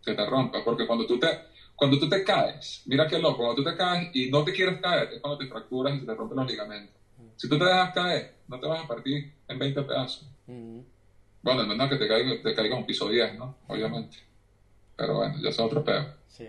Que 0.03 0.13
te 0.13 0.25
rompa. 0.25 0.63
Porque 0.63 0.85
cuando 0.85 1.05
tú 1.05 1.17
te, 1.17 1.39
cuando 1.75 1.99
tú 1.99 2.07
te 2.07 2.23
caes, 2.23 2.81
mira 2.85 3.07
qué 3.07 3.19
loco, 3.19 3.37
cuando 3.37 3.55
tú 3.55 3.63
te 3.63 3.75
caes 3.75 4.09
y 4.13 4.29
no 4.29 4.43
te 4.43 4.53
quieres 4.53 4.79
caer, 4.79 5.09
es 5.11 5.21
cuando 5.21 5.37
te 5.37 5.47
fracturas 5.47 5.95
y 5.95 5.99
se 5.99 6.05
te 6.05 6.15
rompen 6.15 6.37
los 6.37 6.47
ligamentos. 6.47 6.95
Si 7.35 7.49
tú 7.49 7.57
te 7.57 7.65
dejas 7.65 7.91
caer, 7.91 8.29
no 8.47 8.59
te 8.59 8.67
vas 8.67 8.83
a 8.83 8.87
partir 8.87 9.25
en 9.47 9.59
20 9.59 9.83
pedazos. 9.83 10.25
Ujú. 10.47 10.85
Bueno, 11.41 11.61
al 11.61 11.67
menos 11.67 11.89
que 11.89 11.97
te 11.97 12.07
caiga, 12.07 12.41
te 12.41 12.53
caiga 12.53 12.75
un 12.75 12.85
piso 12.85 13.07
10, 13.09 13.35
¿no? 13.35 13.55
Obviamente. 13.67 14.17
Pero 14.95 15.15
bueno, 15.15 15.35
ya 15.41 15.49
es 15.49 15.59
otro 15.59 15.83
pedo. 15.83 16.07
Sí. 16.27 16.47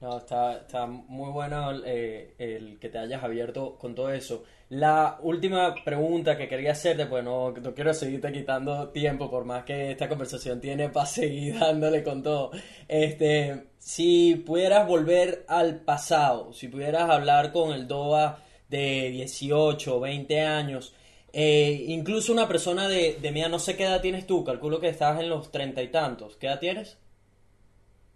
No, 0.00 0.18
está, 0.18 0.56
está 0.58 0.86
muy 0.86 1.30
bueno 1.30 1.72
eh, 1.84 2.34
el 2.38 2.78
que 2.78 2.88
te 2.88 2.98
hayas 2.98 3.22
abierto 3.22 3.76
con 3.78 3.94
todo 3.94 4.10
eso. 4.12 4.44
La 4.70 5.18
última 5.22 5.74
pregunta 5.84 6.36
que 6.36 6.46
quería 6.48 6.70
hacerte, 6.72 7.06
pues 7.06 7.24
no, 7.24 7.50
no 7.50 7.74
quiero 7.74 7.92
seguirte 7.92 8.32
quitando 8.32 8.90
tiempo, 8.90 9.28
por 9.28 9.44
más 9.44 9.64
que 9.64 9.90
esta 9.90 10.08
conversación 10.08 10.60
tiene 10.60 10.88
para 10.88 11.06
seguir 11.06 11.58
dándole 11.58 12.04
con 12.04 12.22
todo. 12.22 12.52
Este, 12.86 13.70
si 13.78 14.36
pudieras 14.36 14.86
volver 14.86 15.44
al 15.48 15.80
pasado, 15.80 16.52
si 16.52 16.68
pudieras 16.68 17.10
hablar 17.10 17.50
con 17.52 17.72
el 17.72 17.88
DOA 17.88 18.38
de 18.68 19.10
18 19.10 19.96
o 19.96 20.00
20 20.00 20.40
años, 20.40 20.94
eh, 21.32 21.86
incluso 21.88 22.32
una 22.32 22.46
persona 22.46 22.86
de, 22.86 23.18
de 23.20 23.32
mía, 23.32 23.48
no 23.48 23.58
sé 23.58 23.76
qué 23.76 23.84
edad 23.84 24.00
tienes 24.00 24.24
tú, 24.24 24.44
calculo 24.44 24.78
que 24.78 24.88
estás 24.88 25.18
en 25.18 25.30
los 25.30 25.50
treinta 25.50 25.82
y 25.82 25.88
tantos. 25.88 26.36
¿Qué 26.36 26.46
edad 26.46 26.60
tienes? 26.60 26.96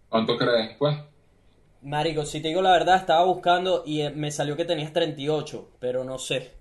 ¿Cuánto 0.07 0.37
crees, 0.37 0.77
pues? 0.79 0.95
Marico, 1.85 2.25
si 2.25 2.41
te 2.41 2.47
digo 2.47 2.61
la 2.61 2.71
verdad, 2.71 2.97
estaba 2.97 3.23
buscando 3.25 3.83
y 3.85 4.01
eh, 4.01 4.09
me 4.09 4.31
salió 4.31 4.57
que 4.57 4.65
tenías 4.65 4.91
38, 4.91 5.69
pero 5.79 6.03
no 6.03 6.17
sé. 6.17 6.51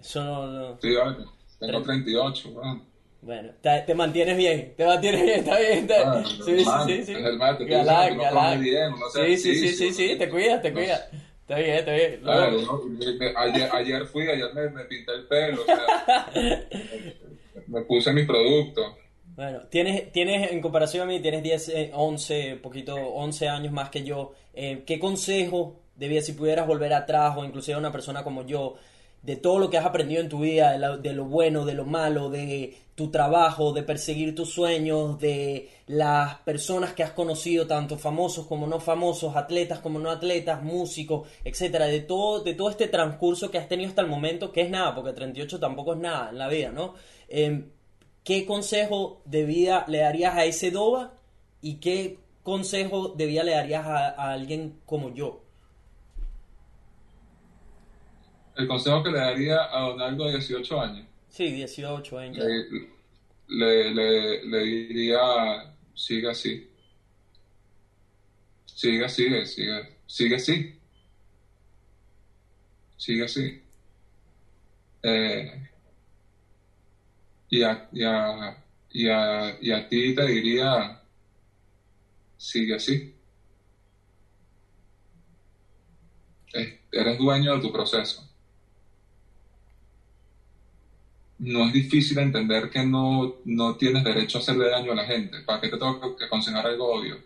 Eso 0.00 0.22
no... 0.24 0.46
no- 0.46 0.78
Sí, 0.80 0.94
vale. 0.94 1.16
Tengo 1.58 1.82
38, 1.82 2.48
weón. 2.50 2.82
Bueno, 3.20 3.50
te, 3.60 3.80
te 3.80 3.94
mantienes 3.96 4.36
bien, 4.36 4.74
te 4.76 4.86
mantienes 4.86 5.22
bien, 5.22 5.40
está 5.40 5.58
bien. 5.58 5.78
Está... 5.80 6.12
Ah, 6.12 6.24
sí, 6.24 6.42
sí, 6.44 6.52
normal, 6.64 6.86
sí, 6.86 7.04
sí. 7.04 7.12
es 7.12 7.24
el 7.24 7.36
mate, 7.36 7.64
tú 7.64 7.70
Galán, 7.72 8.16
come 8.16 8.56
bien, 8.58 8.92
uno 8.92 9.06
hace 9.06 9.26
sí, 9.26 9.36
sí, 9.36 9.54
sí, 9.54 9.58
sí, 9.58 9.64
ejercicio, 9.84 10.08
sí, 10.12 10.16
te 10.18 10.30
cuidas, 10.30 10.62
te 10.62 10.70
no 10.70 10.76
cuidas. 10.78 11.08
Está 11.40 11.56
bien, 11.58 11.74
está 11.74 11.92
bien. 11.94 12.20
Claro, 12.22 12.60
¿no? 12.62 12.82
Me- 12.84 13.12
me- 13.14 13.32
ayer, 13.36 13.68
ayer 13.72 14.06
fui, 14.06 14.28
ayer 14.28 14.54
me, 14.54 14.70
me 14.70 14.84
pinté 14.84 15.12
el 15.12 15.26
pelo, 15.26 15.62
o 15.62 15.64
sea, 15.64 16.30
me 17.66 17.80
puse 17.82 18.12
mis 18.12 18.26
productos. 18.26 18.86
Bueno, 19.34 19.60
tienes, 19.70 20.10
tienes 20.12 20.50
en 20.52 20.60
comparación 20.60 21.02
a 21.02 21.06
mí, 21.06 21.20
tienes 21.20 21.42
10, 21.42 21.68
eh, 21.70 21.90
11, 21.94 22.56
poquito, 22.62 22.94
11 22.96 23.48
años 23.48 23.72
más 23.72 23.88
que 23.90 24.02
yo. 24.04 24.34
Eh, 24.60 24.82
¿Qué 24.84 24.98
consejo 24.98 25.76
debías, 25.94 26.26
si 26.26 26.32
pudieras 26.32 26.66
volver 26.66 26.92
atrás 26.92 27.36
o 27.36 27.44
inclusive 27.44 27.76
a 27.76 27.78
una 27.78 27.92
persona 27.92 28.24
como 28.24 28.44
yo, 28.44 28.74
de 29.22 29.36
todo 29.36 29.60
lo 29.60 29.70
que 29.70 29.78
has 29.78 29.86
aprendido 29.86 30.20
en 30.20 30.28
tu 30.28 30.40
vida, 30.40 30.96
de, 30.96 31.12
lo 31.12 31.26
bueno, 31.26 31.64
de 31.64 31.74
lo 31.74 31.84
malo, 31.84 32.28
de 32.28 32.76
tu 32.96 33.08
trabajo, 33.08 33.72
de 33.72 33.84
perseguir 33.84 34.34
tus 34.34 34.50
sueños, 34.50 35.20
de 35.20 35.70
las 35.86 36.38
personas 36.40 36.92
que 36.92 37.04
has 37.04 37.12
conocido, 37.12 37.68
tanto 37.68 37.98
famosos 37.98 38.46
como 38.46 38.66
no 38.66 38.80
famosos, 38.80 39.36
atletas 39.36 39.78
como 39.78 40.00
no 40.00 40.10
atletas, 40.10 40.60
músicos, 40.60 41.28
etcétera, 41.44 41.86
de 41.86 42.00
todo, 42.00 42.42
de 42.42 42.54
todo 42.54 42.68
este 42.68 42.88
transcurso 42.88 43.52
que 43.52 43.58
has 43.58 43.68
tenido 43.68 43.90
hasta 43.90 44.02
el 44.02 44.08
momento, 44.08 44.50
que 44.50 44.62
es 44.62 44.70
nada, 44.70 44.92
porque 44.92 45.12
38 45.12 45.60
tampoco 45.60 45.92
es 45.92 46.00
nada 46.00 46.30
en 46.30 46.38
la 46.38 46.48
vida, 46.48 46.72
¿no? 46.72 46.94
Em, 47.28 47.70
¿Qué 48.24 48.44
consejo 48.44 49.22
de 49.24 49.44
vida 49.44 49.84
le 49.86 49.98
darías 49.98 50.34
a 50.34 50.44
ese 50.44 50.72
Doba 50.72 51.14
y 51.62 51.76
qué 51.76 52.18
consejo 52.48 53.08
de 53.16 53.26
vida 53.26 53.42
le 53.44 53.52
darías 53.52 53.86
a, 53.86 54.08
a 54.10 54.32
alguien 54.32 54.80
como 54.86 55.14
yo? 55.14 55.44
El 58.56 58.66
consejo 58.68 59.02
que 59.02 59.10
le 59.10 59.18
daría 59.20 59.56
a 59.74 59.80
Donaldo 59.88 60.26
de 60.26 60.32
18 60.32 60.80
años, 60.80 61.06
Sí, 61.28 61.50
18, 61.52 62.16
20. 62.16 62.40
le, 62.40 62.64
le, 63.48 63.94
le, 63.94 64.44
le 64.44 64.58
diría, 64.64 65.74
sigue 65.94 66.28
así. 66.30 66.68
Sigue, 68.66 69.08
sigue, 69.08 69.44
sigue, 69.46 69.98
sigue 70.06 70.36
así. 70.36 70.78
Sigue 72.96 73.24
así. 73.24 73.62
Eh, 75.02 75.68
y, 77.50 77.62
a, 77.62 77.88
y, 77.92 78.04
a, 78.04 78.64
y, 78.90 79.08
a, 79.08 79.58
y 79.60 79.70
a 79.72 79.88
ti 79.88 80.14
te 80.14 80.26
diría, 80.26 80.97
sigue 82.38 82.74
así. 82.74 83.14
Es- 86.52 86.74
Eres 86.92 87.16
dueño 87.16 87.54
de 87.54 87.60
tu 87.62 87.72
proceso. 87.72 88.22
No 91.38 91.64
es 91.66 91.72
difícil 91.72 92.18
entender 92.18 92.70
que 92.70 92.84
no, 92.84 93.36
no 93.44 93.76
tienes 93.76 94.04
derecho 94.04 94.38
a 94.38 94.40
hacerle 94.40 94.68
daño 94.68 94.92
a 94.92 94.96
la 94.96 95.04
gente. 95.04 95.40
¿Para 95.40 95.60
qué 95.60 95.68
te 95.68 95.78
tengo 95.78 95.98
que- 95.98 96.16
que 96.16 96.24
aconsejar 96.26 96.66
algo 96.66 96.92
obvio? 96.94 97.16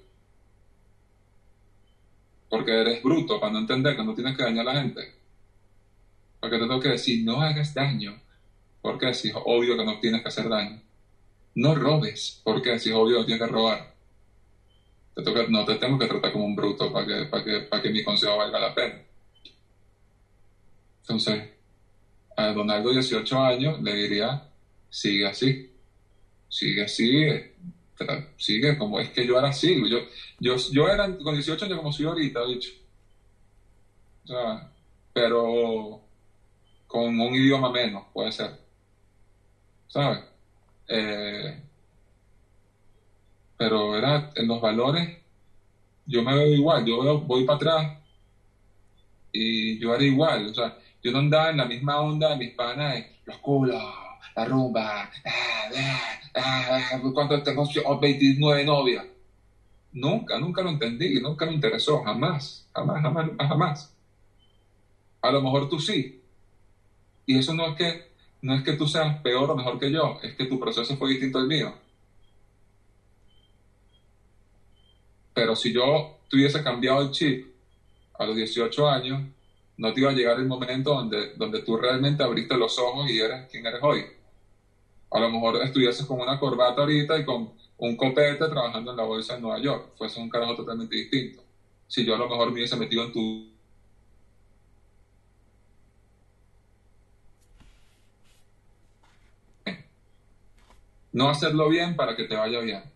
Porque 2.49 2.71
eres 2.81 3.03
bruto 3.03 3.41
para 3.41 3.53
no 3.53 3.59
entender 3.59 3.97
que 3.97 4.05
no 4.05 4.15
tienes 4.15 4.37
que 4.37 4.45
dañar 4.45 4.69
a 4.69 4.73
la 4.75 4.81
gente. 4.81 5.13
¿Para 6.41 6.51
qué 6.51 6.59
te 6.59 6.67
tengo 6.69 6.81
que 6.81 6.89
decir 6.91 7.25
no 7.25 7.41
hagas 7.41 7.73
daño? 7.73 8.21
Porque 8.83 9.15
si 9.15 9.29
es 9.29 9.35
obvio 9.45 9.77
que 9.77 9.85
no 9.85 10.01
tienes 10.01 10.23
que 10.23 10.29
hacer 10.29 10.49
daño. 10.49 10.83
No 11.57 11.75
robes, 11.75 12.41
porque 12.45 12.79
si 12.81 12.91
es 12.91 12.97
obvio 12.97 13.21
que 13.21 13.27
tienes 13.27 13.47
que 13.49 13.53
robar. 13.53 13.92
No 15.15 15.65
te 15.65 15.75
tengo 15.77 15.99
que 15.99 16.07
tratar 16.07 16.33
como 16.33 16.47
un 16.47 16.57
bruto 16.57 16.93
para 16.93 17.07
que, 17.07 17.27
para 17.27 17.45
que, 17.45 17.61
para 17.61 17.83
que 17.83 17.91
mi 17.91 18.03
consejo 18.03 18.37
valga 18.39 18.59
la 18.59 18.75
pena. 18.75 19.03
Entonces, 21.03 21.51
a 22.37 22.53
Donaldo, 22.53 22.91
18 22.91 23.39
años, 23.43 23.83
le 23.83 23.95
diría, 23.95 24.49
sigue 24.89 25.27
así, 25.27 25.71
sigue 26.49 26.85
así, 26.85 27.25
eh, 27.25 27.55
sigue 28.37 28.79
como 28.79 29.01
es 29.01 29.11
que 29.11 29.27
yo 29.27 29.39
era 29.39 29.49
así. 29.49 29.81
Yo, 29.89 29.99
yo, 30.41 30.57
yo 30.71 30.89
era 30.89 31.17
con 31.19 31.35
18 31.35 31.65
años 31.65 31.79
como 31.79 31.93
soy 31.93 32.07
ahorita, 32.07 32.47
dicho. 32.47 32.71
O 34.29 34.61
pero 35.13 36.01
con 36.87 37.21
un 37.21 37.35
idioma 37.35 37.71
menos, 37.71 38.05
puede 38.13 38.33
ser. 38.33 38.59
¿Sabes? 39.89 40.21
Eh, 40.89 41.63
pero 43.63 43.97
era 43.97 44.29
en 44.35 44.49
los 44.49 44.61
valores, 44.61 45.19
yo 46.05 46.25
me 46.25 46.35
veo 46.35 46.53
igual, 46.53 46.85
yo 46.85 47.21
voy 47.21 47.45
para 47.45 47.55
atrás 47.55 47.99
y 49.31 49.79
yo 49.79 49.95
era 49.95 50.03
igual, 50.03 50.49
o 50.49 50.53
sea, 50.53 50.77
yo 51.01 51.13
no 51.13 51.19
andaba 51.19 51.51
en 51.51 51.59
la 51.59 51.67
misma 51.67 52.01
onda 52.01 52.31
de 52.31 52.39
mis 52.39 52.55
panas 52.55 52.95
de 52.95 53.13
los 53.25 53.37
culos, 53.39 53.81
la 54.35 54.45
rumba, 54.45 55.03
ah, 55.03 55.09
ah, 56.35 56.81
ah, 56.93 57.01
¿cuánto 57.15 57.41
tengo? 57.45 57.65
Oh, 57.85 58.01
29 58.01 58.65
novias. 58.65 59.07
Nunca, 59.93 60.41
nunca 60.41 60.63
lo 60.63 60.71
entendí, 60.71 61.21
nunca 61.21 61.47
me 61.47 61.53
interesó, 61.53 62.03
jamás, 62.03 62.67
jamás, 62.75 63.01
jamás, 63.01 63.27
jamás. 63.39 63.95
A 65.21 65.31
lo 65.31 65.41
mejor 65.41 65.69
tú 65.69 65.79
sí. 65.79 66.21
Y 67.27 67.39
eso 67.39 67.55
no 67.55 67.69
es 67.69 67.77
que, 67.77 68.09
no 68.41 68.55
es 68.57 68.65
que 68.65 68.73
tú 68.73 68.89
seas 68.89 69.21
peor 69.21 69.49
o 69.53 69.55
mejor 69.55 69.79
que 69.79 69.93
yo, 69.93 70.19
es 70.21 70.35
que 70.35 70.47
tu 70.47 70.59
proceso 70.59 70.97
fue 70.97 71.11
distinto 71.11 71.39
al 71.39 71.47
mío. 71.47 71.82
Pero 75.35 75.57
si 75.57 75.73
yo 75.73 76.19
tuviese 76.29 76.63
cambiado 76.63 77.03
el 77.03 77.11
chip 77.11 77.47
a 78.19 78.27
los 78.27 78.37
18 78.37 78.89
años, 78.89 79.23
no 79.77 79.93
te 79.93 80.01
iba 80.01 80.11
a 80.11 80.15
llegar 80.15 80.39
el 80.39 80.47
momento 80.47 80.95
donde, 80.95 81.35
donde 81.35 81.63
tú 81.63 81.77
realmente 81.77 82.23
abriste 82.23 82.57
los 82.57 82.79
ojos 82.79 83.11
y 83.11 83.19
eres 83.19 83.51
quien 83.51 83.67
eres 83.67 83.81
hoy. 83.83 84.05
A 85.11 85.21
lo 85.21 85.31
mejor 85.31 85.57
estuvieses 85.63 86.07
con 86.07 86.21
una 86.21 86.39
corbata 86.39 86.83
ahorita 86.83 87.19
y 87.19 87.25
con 87.25 87.51
un 87.79 87.97
copete 87.97 88.47
trabajando 88.49 88.93
en 88.93 88.97
la 88.97 89.05
bolsa 89.05 89.35
en 89.35 89.43
Nueva 89.43 89.61
York. 89.61 89.91
Fuese 89.97 90.21
un 90.21 90.29
carajo 90.29 90.55
totalmente 90.55 90.97
distinto. 90.97 91.43
Si 91.89 92.05
yo 92.05 92.15
a 92.15 92.19
lo 92.19 92.29
mejor 92.29 92.49
me 92.49 92.55
hubiese 92.55 92.77
metido 92.77 93.05
en 93.05 93.13
tu 93.13 93.53
No 101.13 101.29
hacerlo 101.29 101.69
bien 101.69 101.95
para 101.95 102.17
que 102.17 102.25
te 102.25 102.35
vaya 102.35 102.61
bien. 102.61 102.92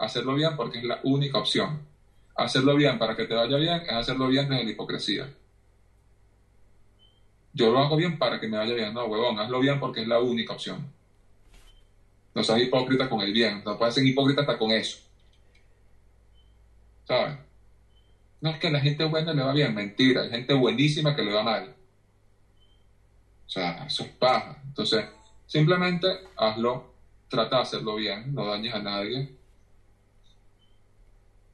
Hacerlo 0.00 0.34
bien 0.34 0.56
porque 0.56 0.78
es 0.78 0.84
la 0.84 0.98
única 1.04 1.38
opción. 1.38 1.86
Hacerlo 2.34 2.74
bien 2.74 2.98
para 2.98 3.14
que 3.14 3.26
te 3.26 3.34
vaya 3.34 3.56
bien 3.58 3.82
es 3.82 3.92
hacerlo 3.92 4.28
bien 4.28 4.48
desde 4.48 4.64
la 4.64 4.70
hipocresía. 4.70 5.32
Yo 7.52 7.70
lo 7.70 7.78
hago 7.78 7.96
bien 7.96 8.18
para 8.18 8.40
que 8.40 8.48
me 8.48 8.56
vaya 8.56 8.74
bien. 8.74 8.94
No, 8.94 9.04
huevón, 9.04 9.38
hazlo 9.38 9.60
bien 9.60 9.78
porque 9.78 10.00
es 10.00 10.08
la 10.08 10.18
única 10.18 10.54
opción. 10.54 10.90
No 12.34 12.42
seas 12.42 12.62
hipócrita 12.62 13.08
con 13.08 13.20
el 13.20 13.32
bien. 13.32 13.62
No 13.64 13.76
puedes 13.76 13.94
ser 13.94 14.06
hipócrita 14.06 14.40
hasta 14.40 14.58
con 14.58 14.70
eso. 14.70 14.98
¿Sabes? 17.04 17.38
No 18.40 18.50
es 18.50 18.58
que 18.58 18.68
a 18.68 18.70
la 18.70 18.80
gente 18.80 19.04
buena 19.04 19.34
le 19.34 19.42
va 19.42 19.52
bien. 19.52 19.74
Mentira. 19.74 20.22
Hay 20.22 20.30
gente 20.30 20.54
buenísima 20.54 21.14
que 21.14 21.22
le 21.22 21.32
va 21.32 21.42
mal. 21.42 21.74
O 23.46 23.50
sea, 23.50 23.84
eso 23.84 24.04
es 24.04 24.10
paja. 24.10 24.62
Entonces, 24.64 25.04
simplemente 25.46 26.06
hazlo 26.36 26.90
trata 27.30 27.56
de 27.56 27.62
hacerlo 27.62 27.94
bien, 27.94 28.34
no 28.34 28.46
dañes 28.46 28.74
a 28.74 28.80
nadie. 28.80 29.39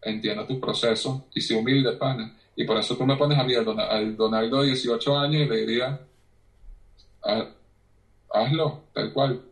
Entienda 0.06 0.46
tus 0.46 0.58
procesos 0.58 1.22
y 1.34 1.40
sé 1.40 1.54
humilde, 1.56 1.92
pana. 1.96 2.36
Y 2.54 2.64
por 2.64 2.76
eso 2.78 2.96
tú 2.96 3.04
me 3.04 3.16
pones 3.16 3.38
a 3.38 3.44
mí 3.44 3.54
al, 3.54 3.64
Don- 3.64 3.80
al 3.80 4.16
Donaldo 4.16 4.62
de 4.62 4.68
18 4.68 5.18
años 5.18 5.42
y 5.42 5.46
le 5.46 5.56
diría, 5.66 6.00
"Ha- 7.24 7.50
hazlo, 8.32 8.84
tal 8.94 9.12
cual. 9.12 9.42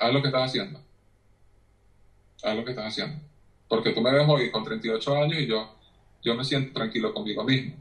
Haz 0.00 0.12
lo 0.12 0.20
que 0.22 0.28
estás 0.28 0.42
haciendo. 0.50 0.80
Haz 2.42 2.56
lo 2.56 2.64
que 2.64 2.70
estás 2.70 2.86
haciendo. 2.86 3.16
Porque 3.68 3.92
tú 3.92 4.00
me 4.00 4.12
ves 4.12 4.26
hoy 4.28 4.50
con 4.50 4.64
38 4.64 5.16
años 5.16 5.38
y 5.40 5.46
yo, 5.46 5.74
yo 6.22 6.34
me 6.34 6.44
siento 6.44 6.72
tranquilo 6.72 7.12
conmigo 7.14 7.42
mismo. 7.44 7.74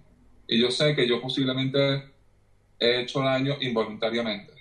Y 0.47 0.59
yo 0.61 0.71
sé 0.71 0.95
que 0.95 1.07
yo 1.07 1.21
posiblemente 1.21 2.11
he 2.79 3.01
hecho 3.01 3.19
daño 3.21 3.55
involuntariamente. 3.61 4.53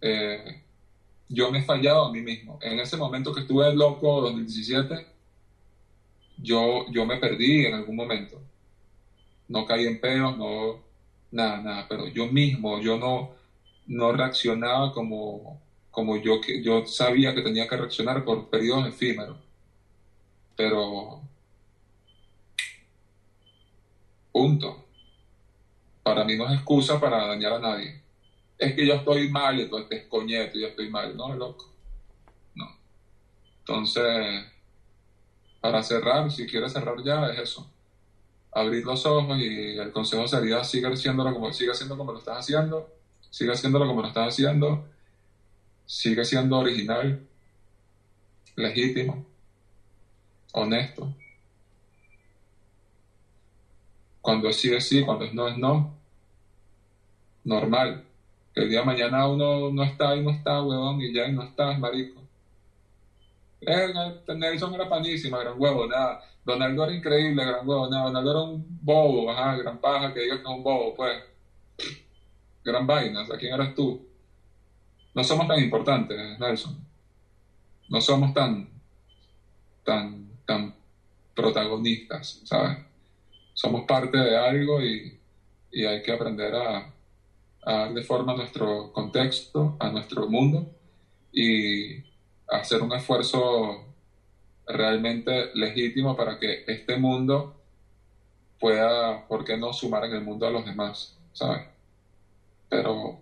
Eh, 0.00 0.63
yo 1.34 1.50
me 1.50 1.58
he 1.58 1.64
fallado 1.64 2.06
a 2.06 2.12
mí 2.12 2.20
mismo. 2.22 2.58
En 2.62 2.78
ese 2.78 2.96
momento 2.96 3.32
que 3.32 3.40
estuve 3.40 3.74
loco, 3.74 4.20
2017, 4.22 5.06
yo, 6.38 6.86
yo 6.90 7.04
me 7.04 7.18
perdí 7.18 7.66
en 7.66 7.74
algún 7.74 7.96
momento. 7.96 8.40
No 9.48 9.66
caí 9.66 9.86
en 9.86 10.00
peos, 10.00 10.36
no, 10.38 10.80
nada, 11.30 11.60
nada, 11.60 11.86
pero 11.88 12.06
yo 12.08 12.26
mismo, 12.26 12.80
yo 12.80 12.96
no, 12.96 13.30
no 13.86 14.12
reaccionaba 14.12 14.92
como, 14.92 15.60
como 15.90 16.16
yo, 16.16 16.40
yo 16.62 16.86
sabía 16.86 17.34
que 17.34 17.42
tenía 17.42 17.68
que 17.68 17.76
reaccionar 17.76 18.24
por 18.24 18.48
periodos 18.48 18.88
efímeros. 18.88 19.36
Pero, 20.56 21.20
punto. 24.32 24.84
Para 26.02 26.24
mí 26.24 26.36
no 26.36 26.46
es 26.48 26.54
excusa 26.54 27.00
para 27.00 27.26
dañar 27.26 27.54
a 27.54 27.58
nadie 27.58 28.03
es 28.64 28.74
que 28.74 28.86
yo 28.86 28.94
estoy 28.94 29.28
mal, 29.30 29.58
entonces 29.60 29.88
te 29.88 29.96
escoñeto, 29.96 30.58
yo 30.58 30.68
estoy 30.68 30.90
mal. 30.90 31.16
No, 31.16 31.34
loco. 31.34 31.72
No. 32.54 32.66
Entonces, 33.60 34.44
para 35.60 35.82
cerrar, 35.82 36.30
si 36.30 36.46
quieres 36.46 36.72
cerrar 36.72 36.96
ya, 37.04 37.26
es 37.28 37.38
eso. 37.40 37.70
abrir 38.52 38.84
los 38.84 39.04
ojos 39.06 39.38
y 39.38 39.78
el 39.78 39.90
consejo 39.92 40.28
sería 40.28 40.62
sigue 40.62 40.86
haciéndolo 40.86 41.32
como, 41.32 41.52
sigue 41.52 41.72
haciendo 41.72 41.96
como 41.96 42.12
lo 42.12 42.18
estás 42.18 42.38
haciendo, 42.38 42.88
sigue 43.30 43.52
haciéndolo 43.52 43.86
como 43.86 44.02
lo 44.02 44.08
estás 44.08 44.28
haciendo, 44.28 44.86
sigue 45.86 46.24
siendo 46.24 46.58
original, 46.58 47.26
legítimo, 48.56 49.26
honesto. 50.52 51.12
Cuando 54.20 54.48
es 54.48 54.56
sí 54.56 54.72
es 54.72 54.88
sí, 54.88 55.04
cuando 55.04 55.24
es 55.24 55.34
no 55.34 55.48
es 55.48 55.58
no. 55.58 55.94
Normal. 57.44 58.04
Que 58.54 58.62
el 58.62 58.68
día 58.68 58.80
de 58.80 58.86
mañana 58.86 59.26
uno 59.26 59.70
no 59.72 59.82
está 59.82 60.14
y 60.14 60.22
no 60.22 60.30
está, 60.30 60.62
huevón, 60.62 61.00
y 61.00 61.12
ya 61.12 61.26
no 61.28 61.42
está, 61.42 61.76
marico. 61.76 62.22
Nelson 63.60 64.74
era 64.74 64.88
panísima, 64.88 65.40
gran 65.40 65.54
huevo, 65.60 65.86
nada. 65.86 66.22
Donaldo 66.44 66.84
era 66.84 66.94
increíble, 66.94 67.44
gran 67.44 67.66
huevo, 67.66 67.88
nada. 67.88 68.04
Donaldo 68.04 68.30
era 68.30 68.40
un 68.42 68.78
bobo, 68.80 69.30
ajá, 69.30 69.56
gran 69.56 69.80
paja, 69.80 70.14
que 70.14 70.20
digas 70.20 70.38
que 70.38 70.44
es 70.44 70.48
un 70.48 70.62
bobo, 70.62 70.94
pues. 70.94 71.18
Gran 72.62 72.86
vaina, 72.86 73.22
¿a 73.22 73.36
quién 73.36 73.54
eres 73.54 73.74
tú? 73.74 74.06
No 75.14 75.24
somos 75.24 75.48
tan 75.48 75.58
importantes, 75.58 76.38
Nelson. 76.38 76.78
No 77.88 78.00
somos 78.00 78.32
tan, 78.32 78.68
tan, 79.84 80.30
tan 80.46 80.74
protagonistas, 81.34 82.40
¿sabes? 82.44 82.78
Somos 83.52 83.84
parte 83.84 84.16
de 84.16 84.36
algo 84.36 84.80
y, 84.80 85.18
y 85.72 85.84
hay 85.84 86.02
que 86.02 86.12
aprender 86.12 86.54
a, 86.54 86.93
a 87.64 87.72
darle 87.72 88.02
forma 88.02 88.32
a 88.32 88.36
nuestro 88.36 88.92
contexto, 88.92 89.76
a 89.80 89.90
nuestro 89.90 90.28
mundo 90.28 90.66
y 91.32 92.02
hacer 92.48 92.82
un 92.82 92.92
esfuerzo 92.92 93.84
realmente 94.66 95.50
legítimo 95.54 96.16
para 96.16 96.38
que 96.38 96.64
este 96.66 96.96
mundo 96.96 97.56
pueda, 98.58 99.26
¿por 99.26 99.44
qué 99.44 99.56
no 99.56 99.72
sumar 99.72 100.04
en 100.04 100.12
el 100.12 100.22
mundo 100.22 100.46
a 100.46 100.50
los 100.50 100.64
demás? 100.64 101.18
¿Sabes? 101.32 101.66
Pero 102.68 103.18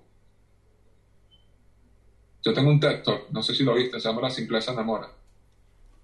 yo 2.45 2.53
tengo 2.53 2.71
un 2.71 2.81
TED 2.81 3.03
Talk, 3.03 3.31
no 3.31 3.43
sé 3.43 3.55
si 3.55 3.65
lo 3.65 3.75
viste, 3.75 4.01
se 4.01 4.09
llama 4.09 4.23
La 4.23 4.31
simpleza 4.31 4.73
enamora. 4.73 5.09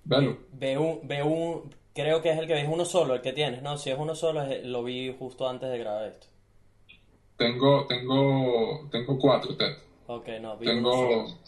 Velo. 0.05 0.39
Ve 0.53 0.79
un, 0.79 1.01
ve 1.03 1.23
un, 1.23 1.75
creo 1.95 2.23
que 2.23 2.31
es 2.31 2.39
el 2.39 2.47
que 2.47 2.55
ves 2.55 2.69
uno 2.69 2.85
solo, 2.85 3.15
el 3.15 3.21
que 3.21 3.33
tienes, 3.33 3.63
¿no? 3.63 3.77
Si 3.77 3.91
es 3.91 3.99
uno 3.99 4.15
solo, 4.15 4.45
lo 4.65 4.85
vi 4.85 5.15
justo 5.19 5.49
antes 5.49 5.69
de 5.69 5.79
grabar 5.79 6.07
esto. 6.07 6.29
Tengo, 7.39 7.87
tengo, 7.87 8.89
tengo 8.91 9.17
cuatro 9.17 9.57
TED. 9.57 9.77
Ok, 10.09 10.29
no, 10.41 10.57
vi 10.59 10.67
uno 10.67 10.75
Tengo 10.75 11.39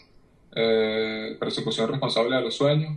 eh, 0.54 1.36
persecución 1.38 1.90
responsable 1.90 2.36
de 2.36 2.42
los 2.42 2.54
sueños. 2.54 2.96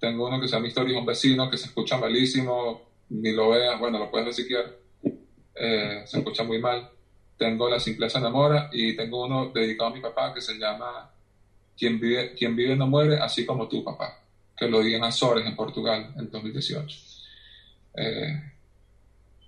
Tengo 0.00 0.26
uno 0.26 0.40
que 0.40 0.48
se 0.48 0.56
llama 0.56 0.66
Historia 0.66 0.94
de 0.94 1.00
un 1.00 1.04
vecino, 1.04 1.50
que 1.50 1.58
se 1.58 1.66
escucha 1.66 1.98
malísimo, 1.98 2.80
ni 3.10 3.32
lo 3.32 3.50
veas, 3.50 3.78
bueno, 3.78 3.98
lo 3.98 4.10
puedes 4.10 4.26
ver 4.26 4.34
si 4.34 4.46
quieres. 4.46 4.72
Eh, 5.54 6.02
se 6.06 6.18
escucha 6.18 6.42
muy 6.42 6.58
mal. 6.58 6.88
Tengo 7.36 7.68
La 7.68 7.78
simpleza 7.78 8.18
enamora 8.18 8.70
y 8.72 8.96
tengo 8.96 9.26
uno 9.26 9.50
dedicado 9.52 9.90
a 9.90 9.94
mi 9.94 10.00
papá 10.00 10.32
que 10.32 10.40
se 10.40 10.58
llama 10.58 11.10
Quien 11.76 12.00
vive, 12.00 12.32
Quien 12.32 12.56
vive 12.56 12.76
no 12.76 12.86
muere, 12.86 13.18
así 13.18 13.44
como 13.44 13.68
tú, 13.68 13.84
papá, 13.84 14.22
que 14.56 14.68
lo 14.68 14.80
di 14.80 14.94
en 14.94 15.04
Azores, 15.04 15.44
en 15.44 15.54
Portugal, 15.54 16.14
en 16.16 16.30
2018. 16.30 16.98
Eh, 17.94 18.55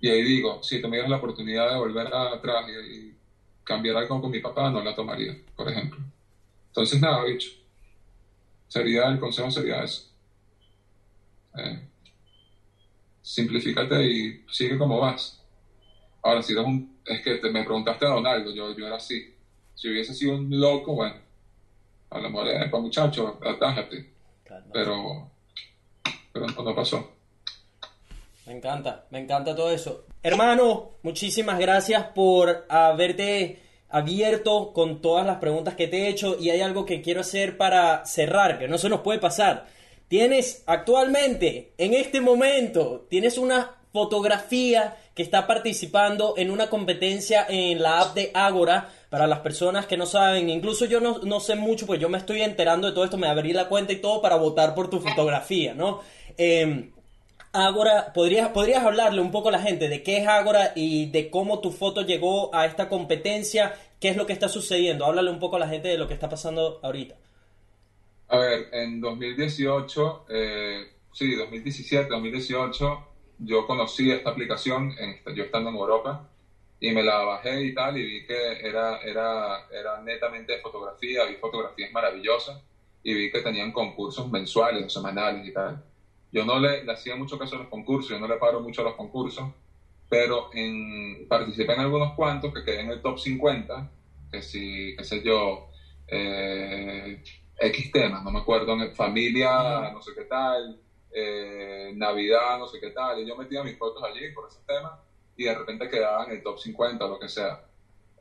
y 0.01 0.09
ahí 0.09 0.23
digo, 0.23 0.63
si 0.63 0.81
tuvieras 0.81 1.09
la 1.09 1.17
oportunidad 1.17 1.71
de 1.71 1.77
volver 1.77 2.07
atrás 2.07 2.65
y, 2.69 2.95
y 2.95 3.15
cambiar 3.63 3.97
algo 3.97 4.21
con 4.21 4.31
mi 4.31 4.39
papá, 4.39 4.69
no 4.71 4.81
la 4.83 4.95
tomaría, 4.95 5.37
por 5.55 5.69
ejemplo. 5.69 5.99
Entonces, 6.67 7.01
nada, 7.01 7.23
bicho. 7.25 7.49
Sería, 8.67 9.07
el 9.07 9.19
consejo 9.19 9.51
sería 9.51 9.83
eso. 9.83 10.09
Eh, 11.55 11.87
simplifícate 13.21 14.03
y 14.05 14.45
sigue 14.49 14.77
como 14.77 14.99
vas. 14.99 15.43
Ahora, 16.23 16.41
si 16.41 16.53
eres 16.53 16.65
un... 16.65 16.99
Es 17.05 17.21
que 17.21 17.35
te, 17.35 17.49
me 17.49 17.63
preguntaste 17.63 18.05
a 18.05 18.09
Donaldo, 18.09 18.53
yo, 18.53 18.75
yo 18.75 18.87
era 18.87 18.97
así. 18.97 19.35
Si 19.75 19.89
hubiese 19.89 20.13
sido 20.13 20.35
un 20.35 20.59
loco, 20.59 20.93
bueno, 20.95 21.15
a 22.09 22.19
lo 22.19 22.29
mejor, 22.29 22.47
para 22.69 22.81
muchacho, 22.81 23.39
atájate. 23.43 24.13
Pero, 24.73 25.31
pero 26.31 26.47
no, 26.47 26.63
no 26.63 26.75
pasó. 26.75 27.18
Me 28.49 28.55
encanta, 28.55 29.05
me 29.11 29.19
encanta 29.19 29.55
todo 29.55 29.69
eso. 29.69 30.05
Hermano, 30.23 30.93
muchísimas 31.03 31.59
gracias 31.59 32.05
por 32.15 32.65
haberte 32.67 33.59
abierto 33.89 34.73
con 34.73 35.03
todas 35.03 35.23
las 35.23 35.37
preguntas 35.37 35.75
que 35.75 35.87
te 35.87 35.97
he 35.97 36.09
hecho 36.09 36.35
y 36.39 36.49
hay 36.49 36.61
algo 36.61 36.83
que 36.83 37.03
quiero 37.03 37.21
hacer 37.21 37.57
para 37.57 38.03
cerrar, 38.07 38.57
que 38.57 38.67
no 38.67 38.79
se 38.79 38.89
nos 38.89 39.01
puede 39.01 39.19
pasar. 39.19 39.67
Tienes 40.07 40.63
actualmente, 40.65 41.73
en 41.77 41.93
este 41.93 42.21
momento, 42.21 43.05
tienes 43.07 43.37
una 43.37 43.75
fotografía 43.93 44.97
que 45.13 45.21
está 45.21 45.45
participando 45.45 46.33
en 46.35 46.49
una 46.49 46.71
competencia 46.71 47.45
en 47.47 47.79
la 47.79 47.99
app 47.99 48.15
de 48.15 48.31
Agora. 48.33 48.89
Para 49.11 49.27
las 49.27 49.41
personas 49.41 49.85
que 49.85 49.97
no 49.97 50.07
saben, 50.07 50.49
incluso 50.49 50.85
yo 50.85 50.99
no, 50.99 51.19
no 51.19 51.39
sé 51.39 51.53
mucho, 51.53 51.85
pues 51.85 51.99
yo 51.99 52.09
me 52.09 52.17
estoy 52.17 52.41
enterando 52.41 52.87
de 52.87 52.93
todo 52.93 53.03
esto, 53.03 53.17
me 53.17 53.27
abrí 53.27 53.53
la 53.53 53.69
cuenta 53.69 53.93
y 53.93 53.97
todo 53.97 54.23
para 54.23 54.37
votar 54.37 54.73
por 54.73 54.89
tu 54.89 54.99
fotografía, 54.99 55.75
¿no? 55.75 55.99
Em, 56.35 56.91
Ágora, 57.53 58.11
¿podrías, 58.13 58.49
¿podrías 58.49 58.83
hablarle 58.83 59.21
un 59.21 59.29
poco 59.31 59.49
a 59.49 59.51
la 59.51 59.61
gente 59.61 59.87
de 59.87 60.01
qué 60.03 60.17
es 60.17 60.27
Ágora 60.27 60.71
y 60.75 61.11
de 61.11 61.29
cómo 61.29 61.59
tu 61.61 61.71
foto 61.71 62.01
llegó 62.01 62.53
a 62.55 62.65
esta 62.65 62.89
competencia? 62.89 63.73
¿Qué 63.99 64.09
es 64.09 64.17
lo 64.17 64.25
que 64.25 64.33
está 64.33 64.49
sucediendo? 64.49 65.05
Háblale 65.05 65.29
un 65.31 65.39
poco 65.39 65.55
a 65.57 65.59
la 65.59 65.67
gente 65.67 65.87
de 65.89 65.97
lo 65.99 66.07
que 66.07 66.13
está 66.15 66.27
pasando 66.29 66.79
ahorita. 66.83 67.15
A 68.27 68.37
ver, 68.37 68.69
en 68.73 69.01
2018, 69.01 70.25
eh, 70.29 70.87
sí, 71.11 71.35
2017, 71.35 72.09
2018, 72.09 73.07
yo 73.39 73.65
conocí 73.65 74.11
esta 74.11 74.29
aplicación, 74.29 74.93
en- 74.99 75.35
yo 75.35 75.43
estando 75.43 75.69
en 75.71 75.75
Europa, 75.75 76.29
y 76.79 76.91
me 76.91 77.03
la 77.03 77.19
bajé 77.23 77.61
y 77.65 77.73
tal, 77.73 77.97
y 77.97 78.03
vi 78.05 78.25
que 78.27 78.59
era, 78.67 78.99
era, 79.01 79.67
era 79.71 80.01
netamente 80.01 80.53
de 80.53 80.61
fotografía, 80.61 81.25
vi 81.25 81.35
fotografías 81.35 81.91
maravillosas, 81.91 82.61
y 83.03 83.13
vi 83.15 83.31
que 83.31 83.41
tenían 83.41 83.71
concursos 83.71 84.29
mensuales 84.29 84.85
o 84.85 84.89
semanales 84.89 85.47
y 85.47 85.51
tal. 85.53 85.83
Yo 86.31 86.45
no 86.45 86.59
le, 86.59 86.83
le 86.83 86.91
hacía 86.91 87.15
mucho 87.15 87.37
caso 87.37 87.55
a 87.55 87.59
los 87.59 87.69
concursos, 87.69 88.09
yo 88.11 88.19
no 88.19 88.27
le 88.27 88.37
paro 88.37 88.59
mucho 88.61 88.81
a 88.81 88.85
los 88.85 88.95
concursos, 88.95 89.49
pero 90.09 90.49
en, 90.53 91.27
participé 91.27 91.73
en 91.73 91.81
algunos 91.81 92.13
cuantos 92.13 92.53
que 92.53 92.63
quedé 92.63 92.81
en 92.81 92.91
el 92.91 93.01
top 93.01 93.17
50, 93.19 93.89
que 94.31 94.41
si, 94.41 94.95
qué 94.95 95.03
sé 95.03 95.21
yo, 95.23 95.69
eh, 96.07 97.21
X 97.59 97.91
temas, 97.91 98.23
no 98.23 98.31
me 98.31 98.39
acuerdo, 98.39 98.73
en 98.73 98.93
familia, 98.95 99.91
no 99.91 100.01
sé 100.01 100.11
qué 100.15 100.25
tal, 100.25 100.79
eh, 101.11 101.91
Navidad, 101.95 102.57
no 102.57 102.67
sé 102.67 102.79
qué 102.79 102.91
tal, 102.91 103.19
y 103.19 103.27
yo 103.27 103.35
metía 103.35 103.63
mis 103.63 103.77
fotos 103.77 104.03
allí 104.03 104.31
por 104.31 104.47
esos 104.47 104.65
temas 104.65 104.93
y 105.35 105.43
de 105.43 105.53
repente 105.53 105.89
quedaba 105.89 106.25
en 106.25 106.31
el 106.31 106.43
top 106.43 106.57
50 106.59 107.05
o 107.05 107.09
lo 107.09 107.19
que 107.19 107.29
sea. 107.29 107.61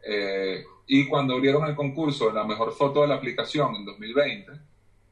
Eh, 0.04 0.62
y 0.86 1.06
cuando 1.06 1.34
abrieron 1.34 1.66
el 1.66 1.74
concurso 1.74 2.28
de 2.28 2.34
la 2.34 2.44
mejor 2.44 2.72
foto 2.72 3.02
de 3.02 3.08
la 3.08 3.16
aplicación 3.16 3.74
en 3.76 3.84
2020, 3.84 4.52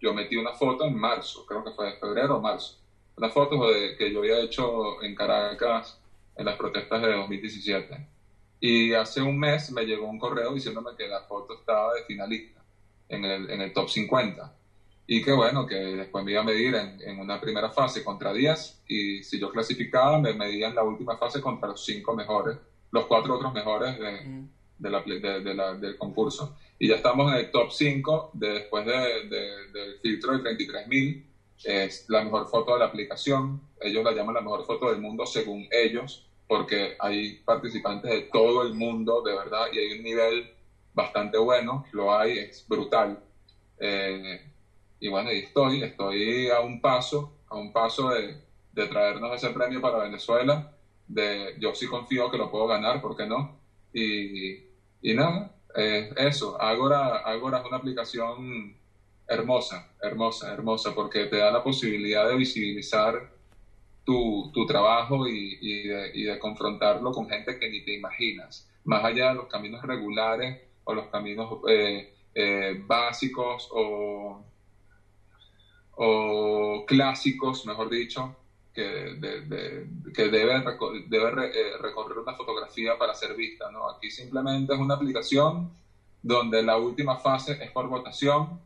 yo 0.01 0.15
metí 0.15 0.37
una 0.37 0.53
foto 0.53 0.85
en 0.85 0.95
marzo, 0.95 1.45
creo 1.47 1.65
que 1.65 1.73
fue 1.73 1.87
de 1.87 1.99
febrero 1.99 2.37
o 2.37 2.41
marzo, 2.41 2.79
una 3.17 3.31
foto 3.31 3.71
de, 3.71 3.97
que 3.97 4.13
yo 4.13 4.21
había 4.21 4.41
hecho 4.41 5.03
en 5.03 5.15
Caracas 5.15 5.99
en 6.37 6.45
las 6.45 6.57
protestas 6.57 7.01
de 7.03 7.13
2017. 7.13 8.09
Y 8.61 8.93
hace 8.93 9.23
un 9.23 9.39
mes 9.39 9.71
me 9.73 9.85
llegó 9.85 10.07
un 10.07 10.19
correo 10.19 10.55
diciéndome 10.55 10.91
que 10.97 11.09
la 11.09 11.23
foto 11.23 11.55
estaba 11.55 11.95
de 11.95 12.05
finalista 12.05 12.63
en 13.09 13.25
el, 13.25 13.51
en 13.51 13.61
el 13.61 13.73
top 13.73 13.89
50. 13.89 14.55
Y 15.07 15.23
que 15.23 15.33
bueno, 15.33 15.67
que 15.67 15.77
después 15.77 16.25
me 16.25 16.33
iba 16.33 16.41
a 16.41 16.45
medir 16.45 16.75
en, 16.75 17.01
en 17.01 17.19
una 17.21 17.41
primera 17.41 17.71
fase 17.71 18.03
contra 18.03 18.33
10 18.33 18.83
y 18.89 19.23
si 19.23 19.39
yo 19.39 19.51
clasificaba 19.51 20.19
me 20.19 20.35
medía 20.35 20.69
en 20.69 20.75
la 20.75 20.83
última 20.83 21.17
fase 21.17 21.41
contra 21.41 21.69
los 21.69 21.85
cinco 21.85 22.15
mejores, 22.15 22.59
los 22.91 23.07
cuatro 23.07 23.37
otros 23.37 23.53
mejores 23.53 23.99
de, 23.99 24.47
de 24.79 24.91
la, 24.91 25.03
de, 25.03 25.55
la, 25.55 25.75
del 25.75 25.97
concurso. 25.97 26.57
Y 26.79 26.89
ya 26.89 26.97
estamos 26.97 27.33
en 27.33 27.39
el 27.39 27.51
top 27.51 27.71
5 27.71 28.31
de, 28.35 28.49
después 28.49 28.85
de, 28.85 29.29
de, 29.29 29.71
del 29.73 29.99
filtro 30.01 30.37
de 30.37 30.57
33.000. 30.57 31.26
Es 31.65 32.05
la 32.09 32.23
mejor 32.23 32.49
foto 32.49 32.75
de 32.75 32.81
la 32.81 32.87
aplicación. 32.87 33.61
Ellos 33.81 34.05
la 34.05 34.13
llaman 34.13 34.35
la 34.35 34.41
mejor 34.41 34.65
foto 34.65 34.91
del 34.91 35.01
mundo 35.01 35.27
según 35.27 35.67
ellos, 35.71 36.27
porque 36.47 36.97
hay 36.99 37.39
participantes 37.45 38.11
de 38.11 38.23
todo 38.23 38.63
el 38.63 38.75
mundo, 38.75 39.23
de 39.23 39.35
verdad, 39.35 39.67
y 39.73 39.79
hay 39.79 39.99
un 39.99 40.05
nivel 40.05 40.51
bastante 40.95 41.39
bueno, 41.39 41.85
lo 41.93 42.17
hay, 42.17 42.39
es 42.39 42.67
brutal. 42.69 43.23
Eh, 43.79 44.41
y 45.01 45.09
bueno, 45.09 45.33
y 45.33 45.39
estoy, 45.39 45.83
estoy 45.83 46.49
a 46.49 46.61
un 46.61 46.81
paso, 46.81 47.39
a 47.49 47.57
un 47.57 47.73
paso 47.73 48.11
de, 48.11 48.41
de 48.73 48.87
traernos 48.87 49.35
ese 49.35 49.51
premio 49.51 49.81
para 49.81 49.99
Venezuela. 49.99 50.73
De, 51.07 51.55
yo 51.59 51.75
sí 51.75 51.87
confío 51.87 52.31
que 52.31 52.39
lo 52.39 52.51
puedo 52.51 52.67
ganar, 52.67 53.01
¿por 53.01 53.17
qué 53.17 53.27
no? 53.27 53.59
Y, 53.93 54.57
y 55.03 55.15
nada, 55.15 55.55
eh, 55.77 56.11
eso, 56.17 56.61
Agora, 56.61 57.19
Agora 57.19 57.59
es 57.59 57.67
una 57.67 57.77
aplicación 57.77 58.77
hermosa, 59.29 59.89
hermosa, 60.01 60.53
hermosa, 60.53 60.95
porque 60.95 61.27
te 61.27 61.37
da 61.37 61.51
la 61.51 61.63
posibilidad 61.63 62.29
de 62.29 62.37
visibilizar 62.37 63.31
tu, 64.05 64.51
tu 64.53 64.65
trabajo 64.67 65.27
y, 65.27 65.59
y, 65.61 65.89
de, 65.89 66.11
y, 66.15 66.23
de, 66.25 66.39
confrontarlo 66.39 67.11
con 67.13 67.29
gente 67.29 67.59
que 67.59 67.69
ni 67.69 67.85
te 67.85 67.93
imaginas, 67.95 68.69
más 68.85 69.05
allá 69.05 69.31
de 69.31 69.35
los 69.35 69.47
caminos 69.47 69.83
regulares 69.83 70.63
o 70.85 70.95
los 70.95 71.09
caminos 71.09 71.59
eh, 71.69 72.15
eh, 72.35 72.81
básicos 72.87 73.69
o, 73.73 74.45
o, 75.97 76.85
clásicos, 76.87 77.67
mejor 77.67 77.91
dicho, 77.91 78.37
que, 78.73 79.19
que 80.15 80.29
debe, 80.29 80.55
eh, 80.55 81.79
recorrer 81.81 82.19
una 82.19 82.35
fotografía 82.35 82.97
para 82.97 83.15
ser 83.15 83.35
vista, 83.35 83.71
¿no? 83.73 83.89
Aquí 83.89 84.11
simplemente 84.11 84.75
es 84.75 84.79
una 84.79 84.95
aplicación 84.95 85.73
donde 86.23 86.63
la 86.63 86.77
última 86.77 87.17
fase 87.19 87.59
es 87.61 87.71
por 87.73 87.89
votación, 87.89 88.61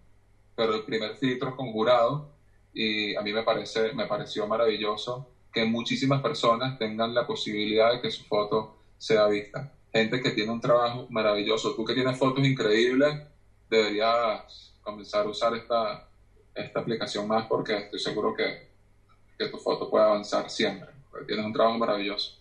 pero 0.61 0.74
el 0.74 0.82
primer 0.82 1.16
filtro 1.16 1.49
es 1.49 1.55
con 1.55 1.73
jurado 1.73 2.28
y 2.74 3.16
a 3.16 3.23
mí 3.23 3.32
me 3.32 3.43
parece 3.45 3.95
me 3.95 4.05
pareció 4.05 4.47
maravilloso 4.47 5.27
que 5.51 5.65
muchísimas 5.65 6.20
personas 6.20 6.78
tengan 6.78 7.15
la 7.15 7.27
posibilidad 7.27 7.93
de 7.93 8.03
que 8.03 8.11
su 8.11 8.24
foto 8.24 8.77
sea 8.99 9.27
vista. 9.28 9.73
Gente 9.91 10.20
que 10.20 10.32
tiene 10.32 10.53
un 10.53 10.61
trabajo 10.61 11.07
maravilloso. 11.09 11.74
Tú 11.74 11.82
que 11.82 11.95
tienes 11.95 12.19
fotos 12.19 12.47
increíbles, 12.47 13.23
deberías 13.70 14.74
comenzar 14.82 15.24
a 15.24 15.31
usar 15.31 15.55
esta, 15.57 16.07
esta 16.55 16.81
aplicación 16.81 17.27
más 17.27 17.47
porque 17.47 17.78
estoy 17.78 17.99
seguro 17.99 18.35
que, 18.35 18.69
que 19.39 19.49
tu 19.49 19.57
foto 19.57 19.89
puede 19.89 20.05
avanzar 20.05 20.51
siempre. 20.51 20.91
porque 21.11 21.28
tienes 21.28 21.47
un 21.47 21.55
trabajo 21.55 21.78
maravilloso. 21.78 22.37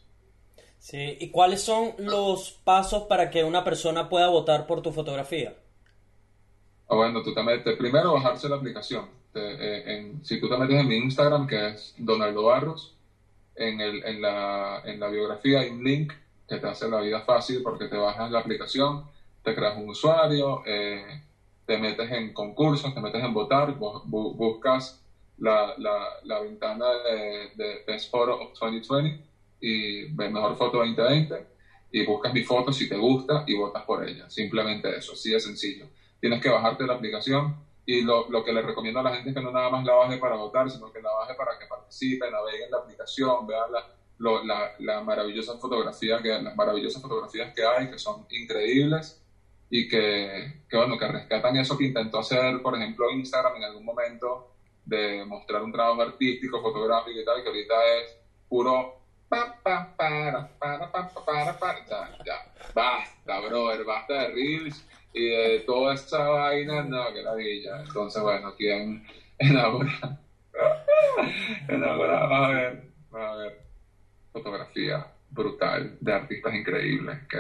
Sí, 0.78 1.16
¿y 1.22 1.30
cuáles 1.30 1.62
son 1.62 1.94
los 1.98 2.52
pasos 2.66 3.04
para 3.04 3.30
que 3.30 3.46
una 3.46 3.64
persona 3.64 4.10
pueda 4.10 4.28
votar 4.28 4.68
por 4.68 4.82
tu 4.82 4.92
fotografía? 4.92 5.56
O 6.92 6.96
bueno, 6.96 7.22
tú 7.22 7.32
te 7.32 7.44
metes, 7.44 7.76
primero 7.76 8.12
bajarse 8.14 8.50
la 8.50 8.56
aplicación. 8.56 9.08
Eh, 9.36 10.18
si 10.24 10.38
tú 10.40 10.48
te 10.50 10.58
metes 10.58 10.78
en 10.80 10.88
mi 10.88 10.96
Instagram, 10.96 11.46
que 11.46 11.68
es 11.68 11.94
Donaldo 11.98 12.44
Barros, 12.46 12.92
en, 13.56 13.80
el, 13.82 14.02
en, 14.06 14.22
la, 14.22 14.82
en 14.84 15.00
la 15.00 15.10
biografía 15.10 15.60
hay 15.60 15.70
un 15.70 15.84
link 15.84 16.14
que 16.48 16.58
te 16.60 16.68
hace 16.68 16.88
la 16.90 17.00
vida 17.00 17.22
fácil 17.22 17.62
porque 17.64 17.88
te 17.88 17.98
bajas 17.98 18.30
la 18.32 18.40
aplicación, 18.40 19.04
te 19.44 19.54
creas 19.56 19.76
un 19.76 19.90
usuario, 19.90 20.62
eh, 20.66 21.20
te 21.66 21.78
metes 21.78 22.10
en 22.12 22.32
concursos, 22.32 22.94
te 22.94 23.02
metes 23.02 23.24
en 23.24 23.34
votar, 23.34 23.70
bu- 23.74 24.02
bu- 24.04 24.34
buscas 24.36 24.98
la, 25.38 25.74
la, 25.78 26.08
la 26.24 26.40
ventana 26.40 26.88
de, 27.04 27.50
de 27.54 27.82
Best 27.86 28.10
Photo 28.12 28.34
of 28.40 28.52
2020 28.60 29.18
y 29.62 30.06
Mejor 30.10 30.56
Foto 30.56 30.78
2020 30.80 31.46
y 31.92 32.04
buscas 32.04 32.34
mi 32.34 32.42
foto 32.44 32.72
si 32.72 32.88
te 32.88 32.98
gusta 32.98 33.44
y 33.46 33.54
votas 33.56 33.84
por 33.84 34.04
ella. 34.08 34.30
Simplemente 34.30 34.96
eso, 34.98 35.14
así 35.14 35.32
de 35.32 35.40
sencillo. 35.40 35.90
Tienes 36.20 36.42
que 36.42 36.50
bajarte 36.50 36.86
la 36.86 36.94
aplicación. 36.94 37.56
Y 37.86 38.02
lo, 38.04 38.30
lo 38.30 38.44
que 38.44 38.54
le 38.54 38.62
recomiendo 38.62 39.00
a 39.00 39.04
la 39.04 39.14
gente 39.16 39.30
es 39.30 39.36
que 39.36 39.42
no 39.42 39.52
nada 39.52 39.70
más 39.70 39.84
la 39.84 39.94
baje 39.96 40.18
para 40.18 40.36
votar, 40.36 40.70
sino 40.70 40.92
que 40.92 41.02
la 41.02 41.12
baje 41.12 41.34
para 41.34 41.58
que 41.58 41.66
participe, 41.66 42.30
navegue 42.30 42.66
en 42.66 42.72
la 42.72 42.78
aplicación, 42.78 43.48
vea 43.48 43.68
la, 43.68 43.84
lo- 44.20 44.44
la, 44.44 44.72
la 44.78 45.02
maravillosa 45.02 45.58
fotografía 45.58 46.22
que, 46.22 46.30
las 46.40 46.56
maravillosas 46.56 47.02
fotografías 47.02 47.52
que 47.54 47.66
hay, 47.66 47.90
que 47.90 47.98
son 47.98 48.26
increíbles. 48.30 49.20
Y 49.72 49.88
que, 49.88 50.62
que, 50.68 50.78
bueno, 50.78 50.98
que 50.98 51.08
rescatan 51.08 51.56
eso 51.58 51.78
que 51.78 51.86
intentó 51.86 52.20
hacer, 52.20 52.60
por 52.62 52.76
ejemplo, 52.76 53.10
Instagram 53.12 53.56
en 53.58 53.64
algún 53.64 53.86
momento 53.86 54.46
de 54.84 55.24
mostrar 55.26 55.62
un 55.62 55.72
trabajo 55.72 56.02
artístico, 56.02 56.60
fotográfico 56.62 57.20
y 57.20 57.24
tal, 57.26 57.42
que 57.44 57.50
ahorita 57.50 57.76
es 58.04 58.18
puro 58.48 58.96
pa, 59.30 59.54
pa. 59.64 59.96
Ya, 61.88 62.18
ya, 62.26 62.72
basta, 62.74 63.40
brother, 63.42 63.84
basta 63.84 64.14
de 64.14 64.28
reels 64.30 64.84
y 65.14 65.30
de 65.30 65.60
toda 65.66 65.94
esa 65.94 66.20
vaina, 66.20 66.84
no, 66.84 67.14
que 67.14 67.22
la 67.22 67.36
villa. 67.36 67.82
Entonces, 67.86 68.22
bueno, 68.22 68.48
aquí 68.50 68.70
en, 68.70 69.06
en 69.40 69.58
ahora, 69.58 70.20
a 71.68 72.52
ver, 72.52 72.84
va 73.14 73.34
a 73.34 73.36
ver 73.38 73.62
fotografía 74.32 75.08
brutal 75.30 75.98
de 76.00 76.14
artistas 76.14 76.54
increíbles 76.54 77.18
que, 77.30 77.40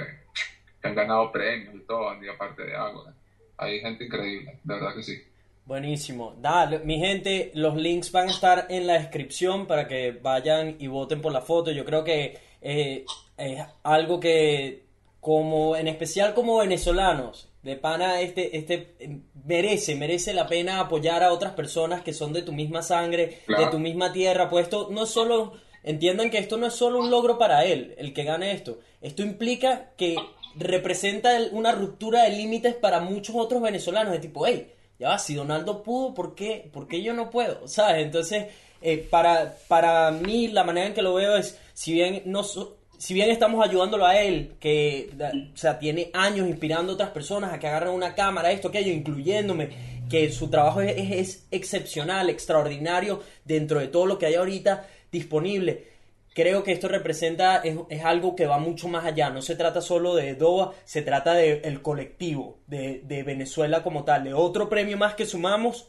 que 0.81 0.87
han 0.87 0.95
ganado 0.95 1.31
premios 1.31 1.75
y 1.75 1.79
todo, 1.79 2.23
y 2.23 2.27
aparte 2.27 2.63
de 2.63 2.75
Ágora. 2.75 3.13
Hay 3.57 3.79
gente 3.81 4.05
increíble, 4.05 4.59
de 4.63 4.73
verdad 4.73 4.95
que 4.95 5.03
sí. 5.03 5.21
Buenísimo. 5.65 6.35
Dale, 6.39 6.79
mi 6.79 6.97
gente, 6.97 7.51
los 7.53 7.75
links 7.75 8.11
van 8.11 8.29
a 8.29 8.31
estar 8.31 8.65
en 8.69 8.87
la 8.87 8.93
descripción 8.93 9.67
para 9.67 9.87
que 9.87 10.11
vayan 10.11 10.77
y 10.79 10.87
voten 10.87 11.21
por 11.21 11.31
la 11.31 11.41
foto. 11.41 11.71
Yo 11.71 11.85
creo 11.85 12.03
que 12.03 12.39
eh, 12.61 13.05
es 13.37 13.63
algo 13.83 14.19
que, 14.19 14.83
como 15.19 15.75
en 15.75 15.87
especial 15.87 16.33
como 16.33 16.57
venezolanos, 16.57 17.48
de 17.63 17.75
pana, 17.75 18.21
este, 18.21 18.57
este 18.57 18.95
eh, 18.99 19.19
merece, 19.45 19.95
merece 19.95 20.33
la 20.33 20.47
pena 20.47 20.79
apoyar 20.79 21.23
a 21.23 21.33
otras 21.33 21.53
personas 21.53 22.01
que 22.01 22.13
son 22.13 22.31
de 22.33 22.41
tu 22.41 22.53
misma 22.53 22.81
sangre, 22.81 23.39
Claro. 23.45 23.65
de 23.65 23.71
tu 23.71 23.79
misma 23.79 24.13
tierra. 24.13 24.49
Pues 24.49 24.63
esto 24.65 24.87
no 24.91 25.03
es 25.03 25.09
solo, 25.09 25.53
entiendan 25.83 26.29
que 26.29 26.37
esto 26.37 26.57
no 26.57 26.67
es 26.67 26.73
solo 26.73 26.99
un 26.99 27.09
logro 27.11 27.37
para 27.37 27.65
él, 27.65 27.95
el 27.97 28.13
que 28.13 28.23
gane 28.23 28.51
esto. 28.53 28.79
Esto 29.01 29.23
implica 29.23 29.91
que 29.97 30.15
representa 30.55 31.37
una 31.51 31.71
ruptura 31.71 32.23
de 32.23 32.31
límites 32.31 32.75
para 32.75 32.99
muchos 32.99 33.35
otros 33.35 33.61
venezolanos, 33.61 34.13
de 34.13 34.19
tipo, 34.19 34.45
hey, 34.45 34.71
ya 34.99 35.09
va, 35.09 35.19
si 35.19 35.35
Donaldo 35.35 35.83
pudo, 35.83 36.13
¿por 36.13 36.35
qué, 36.35 36.69
por 36.73 36.87
qué 36.87 37.01
yo 37.01 37.13
no 37.13 37.29
puedo? 37.29 37.67
¿Sabes? 37.67 38.03
Entonces, 38.03 38.47
eh, 38.81 38.97
para, 39.09 39.55
para 39.67 40.11
mí 40.11 40.47
la 40.49 40.63
manera 40.63 40.87
en 40.87 40.93
que 40.93 41.01
lo 41.01 41.13
veo 41.13 41.35
es, 41.37 41.57
si 41.73 41.93
bien 41.93 42.23
no 42.25 42.43
so- 42.43 42.77
si 42.99 43.13
bien 43.15 43.31
estamos 43.31 43.65
ayudándolo 43.67 44.05
a 44.05 44.21
él, 44.21 44.53
que 44.59 45.09
o 45.53 45.57
sea, 45.57 45.79
tiene 45.79 46.11
años 46.13 46.47
inspirando 46.47 46.91
a 46.91 46.95
otras 46.95 47.09
personas 47.09 47.51
a 47.53 47.57
que 47.59 47.67
agarren 47.67 47.93
una 47.93 48.13
cámara, 48.13 48.51
esto, 48.51 48.67
aquello, 48.67 48.91
incluyéndome, 48.91 49.69
que 50.09 50.31
su 50.31 50.49
trabajo 50.49 50.81
es, 50.81 50.95
es- 51.11 51.47
excepcional, 51.49 52.29
extraordinario 52.29 53.21
dentro 53.45 53.79
de 53.79 53.87
todo 53.87 54.05
lo 54.05 54.19
que 54.19 54.25
hay 54.27 54.35
ahorita 54.35 54.85
disponible. 55.11 55.87
Creo 56.33 56.63
que 56.63 56.71
esto 56.73 56.87
representa, 56.87 57.57
es, 57.57 57.75
es 57.89 58.03
algo 58.05 58.35
que 58.35 58.45
va 58.45 58.59
mucho 58.59 58.87
más 58.87 59.05
allá. 59.05 59.29
No 59.29 59.41
se 59.41 59.55
trata 59.55 59.81
solo 59.81 60.13
de 60.15 60.35
DOA, 60.35 60.73
se 60.85 61.01
trata 61.01 61.33
del 61.33 61.81
colectivo, 61.81 62.59
de, 62.67 63.01
de 63.05 63.23
Venezuela 63.23 63.81
como 63.81 64.03
tal, 64.03 64.25
de 64.25 64.33
otro 64.33 64.69
premio 64.69 64.97
más 64.97 65.15
que 65.15 65.25
sumamos, 65.25 65.87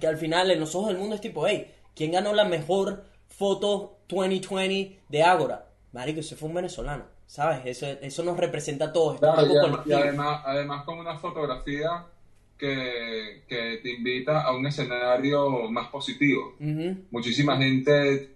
que 0.00 0.06
al 0.06 0.16
final 0.18 0.50
en 0.50 0.60
los 0.60 0.74
ojos 0.74 0.88
del 0.88 0.98
mundo 0.98 1.16
es 1.16 1.20
tipo, 1.20 1.46
hey, 1.46 1.70
¿quién 1.94 2.12
ganó 2.12 2.32
la 2.32 2.44
mejor 2.44 3.04
foto 3.28 3.98
2020 4.08 4.98
de 5.08 5.22
Ágora? 5.22 5.66
Marico, 5.94 6.18
ese 6.18 6.34
fue 6.34 6.48
un 6.48 6.56
venezolano, 6.56 7.04
¿sabes? 7.24 7.60
Eso, 7.66 7.86
eso 7.86 8.24
nos 8.24 8.36
representa 8.36 8.86
a 8.86 8.92
todos, 8.92 9.14
esto 9.14 9.26
es 9.28 9.32
Claro, 9.32 9.46
y, 9.52 9.56
además, 9.56 9.86
y 9.86 9.92
además, 9.92 10.40
además 10.44 10.84
con 10.84 10.98
una 10.98 11.16
fotografía 11.16 12.04
que, 12.58 13.42
que 13.46 13.78
te 13.80 13.90
invita 13.92 14.40
a 14.40 14.52
un 14.52 14.66
escenario 14.66 15.70
más 15.70 15.88
positivo. 15.90 16.52
Ujú, 16.58 16.96
Muchísima 17.12 17.56
gente 17.56 18.28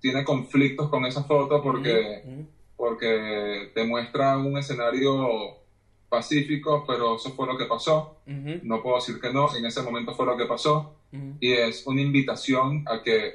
tiene 0.00 0.24
conflictos 0.24 0.88
con 0.90 1.04
esa 1.04 1.22
foto 1.22 1.62
porque, 1.62 2.20
ujú, 2.24 2.44
porque 2.76 3.70
te 3.72 3.84
muestra 3.84 4.36
un 4.36 4.58
escenario 4.58 5.54
pacífico, 6.08 6.82
pero 6.84 7.14
eso 7.14 7.30
fue 7.30 7.46
lo 7.46 7.56
que 7.56 7.66
pasó. 7.66 8.10
ujú, 8.26 8.58
No 8.64 8.82
puedo 8.82 8.96
decir 8.96 9.20
que 9.20 9.32
no, 9.32 9.54
en 9.54 9.64
ese 9.66 9.82
momento 9.82 10.14
fue 10.16 10.26
lo 10.26 10.36
que 10.36 10.46
pasó. 10.46 10.90
Y 11.38 11.52
es 11.52 11.86
una 11.86 12.00
invitación 12.00 12.82
a 12.86 13.00
que 13.00 13.34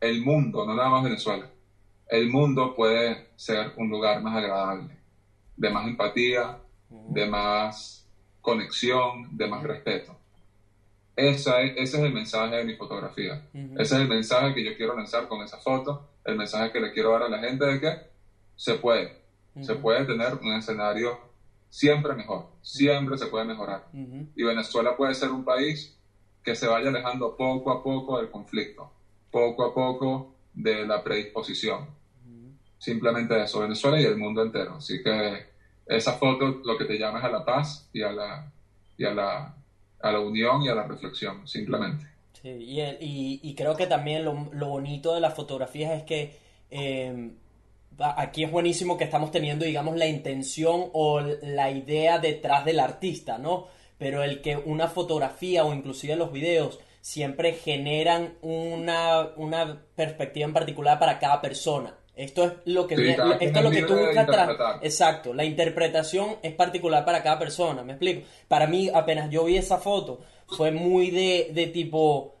el 0.00 0.22
mundo, 0.22 0.64
no 0.64 0.74
nada 0.74 0.88
más 0.88 1.04
Venezuela, 1.04 1.46
el 2.10 2.28
mundo 2.28 2.74
puede 2.74 3.28
ser 3.36 3.72
un 3.76 3.88
lugar 3.88 4.20
más 4.22 4.36
agradable, 4.36 4.96
de 5.56 5.70
más 5.70 5.86
empatía, 5.86 6.58
de 7.14 7.26
más 7.26 8.06
conexión, 8.40 9.28
de 9.36 9.46
más 9.46 9.62
respeto. 9.62 10.16
Esa 11.16 11.60
es- 11.62 11.72
ese 11.76 11.96
es 11.98 12.02
el 12.04 12.12
mensaje 12.12 12.56
de 12.56 12.64
mi 12.64 12.74
fotografía. 12.74 13.40
Ese 13.78 13.94
es 13.94 14.00
el 14.00 14.08
mensaje 14.08 14.54
que 14.54 14.64
yo 14.64 14.74
quiero 14.74 14.96
lanzar 14.96 15.28
con 15.28 15.42
esa 15.42 15.58
foto, 15.58 16.00
el 16.24 16.36
mensaje 16.36 16.70
que 16.72 16.80
le 16.80 16.90
quiero 16.92 17.10
dar 17.12 17.22
a 17.24 17.28
la 17.28 17.38
gente 17.38 17.64
de 17.64 17.78
que 17.78 17.94
se 18.56 18.74
puede, 18.76 19.12
se 19.60 19.74
puede 19.74 20.04
tener 20.04 20.34
un 20.34 20.52
escenario 20.52 21.18
siempre 21.68 22.14
mejor, 22.14 22.46
siempre 22.62 23.16
se 23.16 23.26
puede 23.26 23.44
mejorar. 23.44 23.84
Y 24.34 24.42
Venezuela 24.42 24.96
puede 24.96 25.14
ser 25.14 25.30
un 25.30 25.44
país 25.44 25.96
que 26.42 26.54
se 26.54 26.66
vaya 26.66 26.88
alejando 26.88 27.36
poco 27.36 27.70
a 27.70 27.82
poco 27.82 28.18
del 28.18 28.30
conflicto, 28.30 28.90
poco 29.30 29.64
a 29.64 29.72
poco 29.74 30.32
de 30.54 30.84
la 30.86 31.02
predisposición. 31.02 31.86
Simplemente 32.80 33.40
eso, 33.42 33.60
Venezuela 33.60 34.00
y 34.00 34.04
el 34.06 34.16
mundo 34.16 34.42
entero. 34.42 34.76
Así 34.78 35.02
que 35.04 35.46
esa 35.86 36.14
foto 36.14 36.48
lo 36.64 36.76
que 36.78 36.86
te 36.86 36.98
llama 36.98 37.20
es 37.20 37.24
a 37.26 37.30
la 37.30 37.44
paz 37.44 37.88
y 37.92 38.02
a 38.02 38.10
la, 38.12 38.52
y 38.98 39.04
a 39.04 39.12
la, 39.14 39.54
a 40.00 40.12
la 40.12 40.20
unión 40.20 40.62
y 40.62 40.68
a 40.68 40.74
la 40.74 40.84
reflexión, 40.84 41.46
simplemente. 41.46 42.06
Sí, 42.42 42.48
y, 42.48 43.40
y- 43.42 43.54
creo 43.54 43.76
que 43.76 43.86
también 43.86 44.24
lo, 44.24 44.48
lo 44.52 44.68
bonito 44.68 45.14
de 45.14 45.20
las 45.20 45.34
fotografías 45.34 45.92
es 45.92 46.02
que 46.04 46.38
va- 48.00 48.14
aquí 48.20 48.44
es 48.44 48.50
buenísimo 48.50 48.96
que 48.96 49.04
estamos 49.04 49.30
teniendo, 49.30 49.64
digamos, 49.64 49.96
la 49.96 50.06
intención 50.06 50.86
o 50.92 51.20
la 51.20 51.70
idea 51.70 52.18
detrás 52.18 52.64
del 52.64 52.80
artista, 52.80 53.38
¿no? 53.38 53.66
Pero 53.98 54.22
el 54.22 54.40
que 54.40 54.56
una 54.56 54.88
fotografía 54.88 55.64
o 55.64 55.74
inclusive 55.74 56.16
los 56.16 56.32
videos 56.32 56.80
siempre 57.02 57.52
generan 57.54 58.34
una, 58.42 59.28
una 59.36 59.82
perspectiva 59.94 60.46
en 60.46 60.54
particular 60.54 60.98
para 60.98 61.18
cada 61.18 61.40
persona. 61.40 61.94
Esto 62.16 62.44
es 62.44 62.52
lo 62.66 62.86
que, 62.86 62.96
Sí, 62.96 63.02
esto 63.08 63.58
es 63.58 63.62
lo 63.64 63.70
que 63.70 63.82
tú 63.82 63.94
buscas 63.94 64.26
tra- 64.26 64.42
interpretar. 64.42 64.78
Exacto, 64.82 65.32
la 65.32 65.44
interpretación 65.44 66.36
es 66.42 66.52
particular 66.54 67.04
para 67.04 67.22
cada 67.22 67.38
persona, 67.38 67.82
¿me 67.82 67.92
explico? 67.92 68.26
Para 68.48 68.66
mí, 68.66 68.90
apenas 68.92 69.30
yo 69.30 69.44
vi 69.44 69.56
esa 69.56 69.78
foto, 69.78 70.20
fue 70.48 70.70
muy 70.70 71.10
de, 71.10 71.50
de 71.54 71.66
tipo 71.68 72.34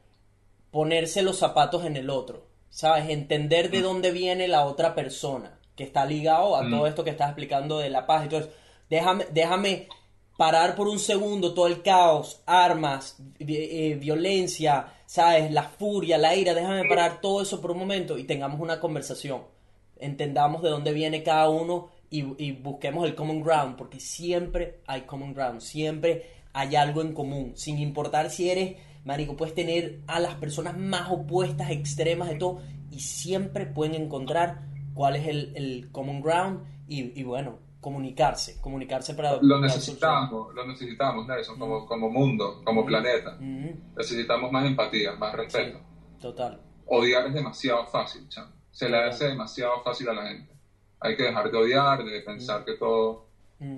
ponerse 0.70 1.22
los 1.22 1.38
zapatos 1.38 1.84
en 1.84 1.96
el 1.96 2.10
otro, 2.10 2.46
¿sabes? 2.68 3.08
Entender 3.08 3.68
Mm. 3.68 3.72
de 3.72 3.80
dónde 3.82 4.10
viene 4.12 4.48
la 4.48 4.66
otra 4.66 4.94
persona, 4.94 5.58
que 5.76 5.84
está 5.84 6.04
ligado 6.04 6.56
a 6.56 6.62
Mm. 6.62 6.70
todo 6.70 6.86
esto 6.86 7.04
que 7.04 7.10
estás 7.10 7.28
explicando 7.30 7.78
de 7.78 7.90
la 7.90 8.06
paz. 8.06 8.24
Entonces, 8.24 8.50
déjame, 8.90 9.26
déjame 9.32 9.88
parar 10.36 10.74
por 10.74 10.88
un 10.88 10.98
segundo 10.98 11.54
todo 11.54 11.66
el 11.68 11.82
caos, 11.82 12.40
armas, 12.46 13.16
eh, 13.38 13.96
violencia, 14.00 14.86
¿sabes? 15.06 15.50
La 15.52 15.62
furia, 15.64 16.18
la 16.18 16.34
ira, 16.34 16.54
déjame 16.54 16.88
parar 16.88 17.20
todo 17.20 17.42
eso 17.42 17.60
por 17.60 17.70
un 17.72 17.78
momento 17.78 18.18
y 18.18 18.24
tengamos 18.24 18.60
una 18.60 18.78
conversación. 18.80 19.42
Entendamos 20.00 20.62
de 20.62 20.70
dónde 20.70 20.92
viene 20.92 21.22
cada 21.22 21.48
uno 21.48 21.88
y, 22.10 22.24
y 22.44 22.52
busquemos 22.52 23.04
el 23.06 23.14
common 23.14 23.42
ground, 23.42 23.76
porque 23.76 24.00
siempre 24.00 24.80
hay 24.86 25.02
common 25.02 25.32
ground, 25.34 25.60
siempre 25.60 26.26
hay 26.52 26.74
algo 26.76 27.02
en 27.02 27.12
común, 27.14 27.52
sin 27.56 27.78
importar 27.78 28.30
si 28.30 28.50
eres, 28.50 28.76
marico, 29.04 29.36
puedes 29.36 29.54
tener 29.54 30.00
a 30.08 30.18
las 30.18 30.34
personas 30.34 30.76
más 30.76 31.10
opuestas, 31.10 31.70
extremas 31.70 32.28
de 32.28 32.34
todo, 32.36 32.60
y 32.90 33.00
siempre 33.00 33.66
pueden 33.66 33.94
encontrar 33.94 34.62
cuál 34.94 35.14
es 35.16 35.28
el, 35.28 35.52
el 35.54 35.90
common 35.92 36.20
ground 36.20 36.64
y, 36.88 37.18
y 37.18 37.22
bueno, 37.22 37.58
comunicarse, 37.80 38.60
comunicarse 38.60 39.14
para... 39.14 39.38
Lo 39.40 39.60
necesitamos, 39.60 40.52
lo 40.54 40.66
necesitamos, 40.66 41.26
Nelson, 41.28 41.58
como, 41.58 41.86
como 41.86 42.10
mundo, 42.10 42.60
como 42.64 42.84
planeta. 42.84 43.36
solucionar. 43.36 43.70
Ujú, 43.70 43.80
Necesitamos 43.96 44.52
más 44.52 44.66
empatía, 44.66 45.12
más 45.12 45.32
respeto. 45.34 45.80
total. 46.20 46.60
Odiar 46.86 47.26
es 47.28 47.34
demasiado 47.34 47.86
fácil, 47.86 48.28
chamo. 48.28 48.50
Se 48.80 48.88
le 48.88 48.96
hace 48.96 49.26
demasiado 49.26 49.82
fácil 49.82 50.08
a 50.08 50.14
la 50.14 50.26
gente. 50.26 50.50
Hay 51.00 51.14
que 51.14 51.24
dejar 51.24 51.50
de 51.50 51.58
odiar, 51.58 52.02
de 52.02 52.22
pensar 52.22 52.64
que 52.64 52.78
todo 52.78 53.26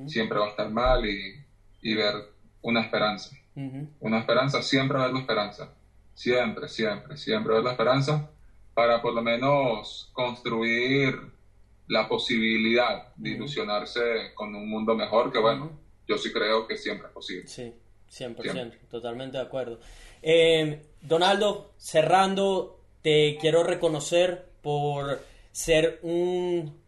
siempre 0.06 0.38
va 0.38 0.46
a 0.46 0.50
estar 0.50 0.70
mal 0.70 1.04
y, 1.04 1.44
y 1.80 1.94
ver 1.96 2.14
una 2.62 2.82
esperanza. 2.82 3.36
Una 3.98 4.20
esperanza, 4.20 4.62
siempre 4.62 4.98
ver 4.98 5.12
la 5.12 5.18
esperanza. 5.18 5.74
Siempre, 6.14 6.68
siempre, 6.68 7.16
siempre 7.16 7.54
ver 7.54 7.64
la 7.64 7.72
esperanza 7.72 8.30
para 8.74 9.02
por 9.02 9.12
lo 9.12 9.22
menos 9.22 10.08
construir 10.12 11.18
la 11.88 12.06
posibilidad 12.06 13.12
de 13.16 13.30
ilusionarse 13.30 14.32
con 14.34 14.54
un 14.54 14.70
mundo 14.70 14.94
mejor, 14.94 15.32
que 15.32 15.40
bueno, 15.40 15.72
yo 16.06 16.16
sí 16.16 16.32
creo 16.32 16.68
que 16.68 16.76
siempre 16.76 17.08
es 17.08 17.12
posible. 17.12 17.48
Sí, 17.48 17.74
100%, 18.08 18.40
Siempre. 18.52 18.78
totalmente 18.88 19.36
de 19.36 19.42
acuerdo. 19.42 19.80
Eh, 20.22 20.80
Donaldo, 21.00 21.72
cerrando, 21.76 22.78
te 23.02 23.36
quiero 23.40 23.64
reconocer 23.64 24.51
por 24.62 25.22
ser 25.52 25.98
un, 26.02 26.80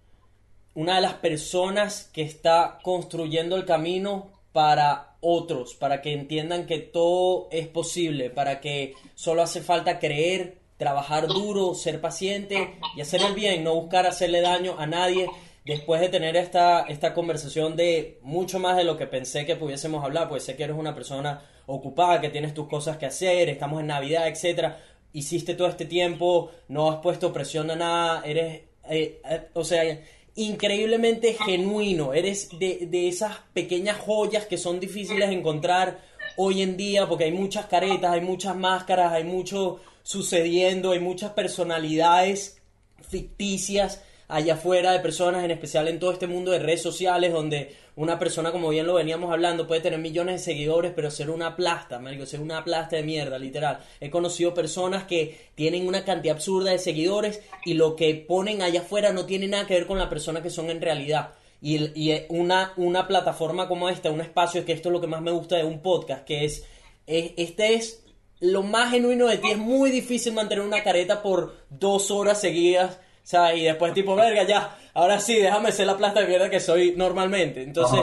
una 0.75 0.97
de 0.97 1.03
las 1.03 1.15
personas 1.15 2.09
que 2.13 2.23
está 2.23 2.79
construyendo 2.83 3.57
el 3.57 3.65
camino 3.65 4.31
para 4.53 5.17
otros, 5.21 5.75
para 5.75 6.01
que 6.01 6.13
entiendan 6.13 6.67
que 6.67 6.79
todo 6.79 7.49
es 7.51 7.67
posible, 7.67 8.31
para 8.31 8.61
que 8.61 8.95
solo 9.15 9.43
hace 9.43 9.61
falta 9.63 9.99
creer, 9.99 10.59
trabajar 10.77 11.27
duro, 11.29 11.75
ser 11.75 12.01
paciente 12.01 12.79
y 12.97 13.01
hacer 13.01 13.23
el 13.23 13.35
bien, 13.35 13.65
no 13.65 13.75
buscar 13.75 14.07
hacerle 14.07 14.41
daño 14.41 14.77
a 14.79 14.87
nadie. 14.87 15.29
Después 15.65 16.01
de 16.03 16.11
tener 16.11 16.37
esta, 16.37 16.83
esta 16.83 17.15
conversación 17.15 17.75
de 17.75 18.19
mucho 18.23 18.59
más 18.59 18.77
de 18.77 18.85
lo 18.85 18.99
que 18.99 19.07
pensé 19.07 19.47
que 19.47 19.57
pudiésemos 19.57 20.05
hablar, 20.05 20.29
pues 20.29 20.45
sé 20.45 20.57
que 20.57 20.65
eres 20.65 20.77
una 20.77 20.95
persona 20.95 21.43
ocupada, 21.67 22.21
que 22.21 22.29
tienes 22.29 22.53
tus 22.53 22.69
cosas 22.69 22.99
que 22.99 23.07
hacer, 23.07 23.49
estamos 23.49 23.81
en 23.81 23.87
Navidad, 23.87 24.29
etcétera. 24.29 24.79
Hiciste 25.15 25.55
todo 25.55 25.69
este 25.69 25.87
tiempo, 25.87 26.51
no 26.69 26.91
has 26.91 26.99
puesto 26.99 27.33
presión 27.33 27.71
a 27.71 27.77
nada, 27.77 28.23
eres, 28.27 28.61
eh, 28.91 29.21
eh, 29.25 29.49
o 29.55 29.65
sea, 29.65 29.99
increíblemente 30.35 31.33
genuino, 31.35 32.13
eres 32.13 32.51
de, 32.59 32.87
de 32.87 33.09
esas 33.09 33.39
pequeñas 33.55 33.97
joyas 33.99 34.45
que 34.45 34.59
son 34.59 34.79
difíciles 34.79 35.31
de 35.31 35.37
encontrar 35.37 36.01
hoy 36.37 36.61
en 36.61 36.77
día 36.77 37.09
porque 37.09 37.25
hay 37.25 37.33
muchas 37.33 37.67
caretas, 37.67 38.13
hay 38.13 38.21
muchas 38.21 38.55
máscaras, 38.55 39.13
hay 39.13 39.25
mucho 39.25 39.81
sucediendo, 40.03 40.93
hay 40.93 41.01
muchas 41.01 41.31
personalidades 41.33 42.61
ficticias 43.09 44.03
allá 44.29 44.55
afuera 44.55 44.93
de 44.93 45.01
personas, 45.01 45.45
en 45.45 45.51
especial 45.51 45.89
en 45.89 45.99
todo 45.99 46.13
este 46.13 46.27
mundo 46.27 46.51
de 46.51 46.59
redes 46.59 46.83
sociales, 46.83 47.33
donde 47.33 47.75
una 47.97 48.19
persona, 48.19 48.51
como 48.53 48.71
bien 48.71 48.87
lo 48.87 48.95
veníamos 48.95 49.31
hablando, 49.33 49.67
puede 49.67 49.81
tener 49.81 50.01
millones 50.01 50.37
de 50.41 50.53
seguidores, 50.53 50.93
pero 50.97 51.11
ser 51.11 51.31
una 51.31 51.55
plasta, 51.57 51.99
marico, 52.01 52.27
ser 52.27 52.41
una 52.41 52.65
plasta 52.65 52.97
de 52.97 53.03
mierda, 53.05 53.39
literal. 53.39 53.79
He 54.01 54.11
conocido 54.11 54.53
personas 54.55 55.05
que 55.05 55.39
tienen 55.55 55.87
una 55.87 56.05
cantidad 56.05 56.37
absurda 56.37 56.71
de 56.73 56.79
seguidores 56.79 57.41
y 57.65 57.75
lo 57.75 57.95
que 57.97 58.15
ponen 58.15 58.63
allá 58.63 58.81
afuera 58.81 59.13
no 59.13 59.27
tiene 59.27 59.47
nada 59.47 59.67
que 59.67 59.75
ver 59.75 59.87
con 59.87 59.99
la 59.99 60.09
persona 60.09 60.43
que 60.43 60.51
son 60.51 60.71
en 60.71 60.81
realidad. 60.81 61.31
Y, 61.61 61.77
y 61.95 62.23
una, 62.31 62.73
una 62.77 63.07
plataforma 63.07 63.69
como 63.69 63.89
esta, 63.89 64.11
un 64.11 64.21
espacio, 64.21 64.65
que 64.65 64.73
esto 64.73 64.89
es 64.89 64.93
lo 64.93 65.01
que 65.01 65.07
más 65.07 65.23
me 65.23 65.31
gusta 65.31 65.57
de 65.57 65.65
un 65.65 65.81
podcast, 65.81 66.25
que 66.25 66.45
es, 66.45 66.65
es- 67.07 67.33
este 67.37 67.75
es 67.75 68.05
lo 68.41 68.63
más 68.63 68.91
genuino 68.91 69.27
de 69.29 69.39
ti. 69.39 69.53
Es 69.53 69.57
muy 69.59 69.91
difícil 69.91 70.33
mantener 70.35 70.65
una 70.65 70.83
careta 70.83 71.23
por 71.23 71.55
dos 71.71 72.11
horas 72.11 72.41
seguidas, 72.41 72.99
o 73.25 73.27
sea, 73.27 73.55
y 73.55 73.65
después 73.65 73.95
tipo, 73.95 74.15
verga, 74.15 74.43
ya, 74.43 74.77
ahora 74.93 75.19
sí, 75.19 75.37
déjame 75.37 75.73
ser 75.73 75.87
la 75.87 75.97
plasta 75.97 76.21
de 76.21 76.29
mierda 76.29 76.51
que 76.51 76.61
soy 76.61 76.93
normalmente. 76.95 77.63
Entonces, 77.63 78.01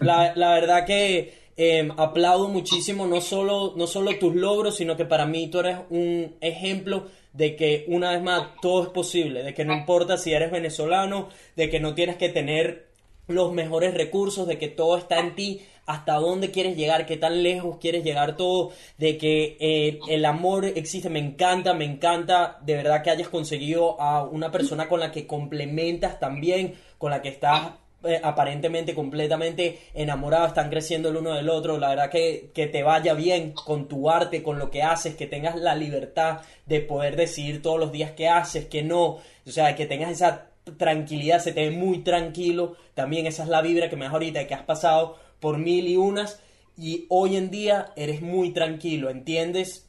la, 0.00 0.32
la 0.36 0.54
verdad 0.54 0.86
que 0.86 1.34
eh, 1.56 1.88
aplaudo 1.96 2.48
muchísimo 2.48 3.08
no 3.08 3.20
solo, 3.20 3.74
no 3.76 3.88
solo 3.88 4.16
tus 4.18 4.32
logros, 4.36 4.76
sino 4.76 4.96
que 4.96 5.06
para 5.06 5.26
mí 5.26 5.48
tú 5.48 5.58
eres 5.58 5.78
un 5.90 6.36
ejemplo 6.40 7.08
de 7.32 7.56
que 7.56 7.84
una 7.88 8.12
vez 8.12 8.22
más 8.22 8.46
todo 8.62 8.84
es 8.84 8.88
posible, 8.90 9.42
de 9.42 9.54
que 9.54 9.64
no 9.64 9.74
importa 9.74 10.16
si 10.18 10.32
eres 10.32 10.52
venezolano, 10.52 11.30
de 11.56 11.68
que 11.68 11.80
no 11.80 11.94
tienes 11.94 12.16
que 12.16 12.28
tener 12.28 12.86
los 13.26 13.52
mejores 13.52 13.92
recursos, 13.94 14.46
de 14.46 14.58
que 14.58 14.68
todo 14.68 14.96
está 14.96 15.18
en 15.18 15.34
ti, 15.34 15.62
hasta 15.86 16.14
dónde 16.14 16.50
quieres 16.50 16.76
llegar, 16.76 17.06
qué 17.06 17.16
tan 17.16 17.42
lejos 17.42 17.78
quieres 17.78 18.04
llegar 18.04 18.36
todo, 18.36 18.72
de 18.98 19.18
que 19.18 19.56
eh, 19.60 19.98
el 20.08 20.24
amor 20.24 20.64
existe, 20.64 21.10
me 21.10 21.18
encanta, 21.18 21.74
me 21.74 21.84
encanta 21.84 22.58
de 22.62 22.76
verdad 22.76 23.02
que 23.02 23.10
hayas 23.10 23.28
conseguido 23.28 24.00
a 24.00 24.22
una 24.24 24.50
persona 24.50 24.88
con 24.88 25.00
la 25.00 25.12
que 25.12 25.26
complementas 25.26 26.18
también, 26.18 26.74
con 26.98 27.10
la 27.10 27.20
que 27.20 27.28
estás 27.28 27.72
eh, 28.04 28.20
aparentemente 28.22 28.94
completamente 28.94 29.78
enamorados, 29.94 30.48
están 30.48 30.68
creciendo 30.68 31.08
el 31.08 31.16
uno 31.16 31.34
del 31.34 31.48
otro, 31.48 31.78
la 31.78 31.88
verdad 31.88 32.10
que, 32.10 32.50
que 32.54 32.66
te 32.66 32.82
vaya 32.82 33.14
bien 33.14 33.52
con 33.52 33.88
tu 33.88 34.10
arte, 34.10 34.42
con 34.42 34.58
lo 34.58 34.70
que 34.70 34.82
haces, 34.82 35.14
que 35.16 35.26
tengas 35.26 35.56
la 35.56 35.74
libertad 35.74 36.40
de 36.66 36.80
poder 36.80 37.16
decidir 37.16 37.62
todos 37.62 37.80
los 37.80 37.92
días 37.92 38.12
qué 38.12 38.28
haces, 38.28 38.66
qué 38.66 38.82
no, 38.82 39.04
o 39.04 39.50
sea, 39.50 39.74
que 39.74 39.86
tengas 39.86 40.10
esa 40.10 40.48
tranquilidad, 40.76 41.38
se 41.40 41.52
te 41.52 41.68
ve 41.68 41.76
muy 41.76 41.98
tranquilo, 41.98 42.76
también 42.94 43.26
esa 43.26 43.42
es 43.42 43.48
la 43.48 43.62
vibra 43.62 43.88
que 43.88 43.96
me 43.96 44.04
das 44.04 44.12
ahorita, 44.12 44.46
que 44.46 44.54
has 44.54 44.64
pasado 44.64 45.16
por 45.44 45.58
mil 45.58 45.86
y 45.86 45.98
unas 45.98 46.40
y 46.74 47.04
hoy 47.10 47.36
en 47.36 47.50
día 47.50 47.92
eres 47.96 48.22
muy 48.22 48.54
tranquilo, 48.54 49.10
¿entiendes? 49.10 49.86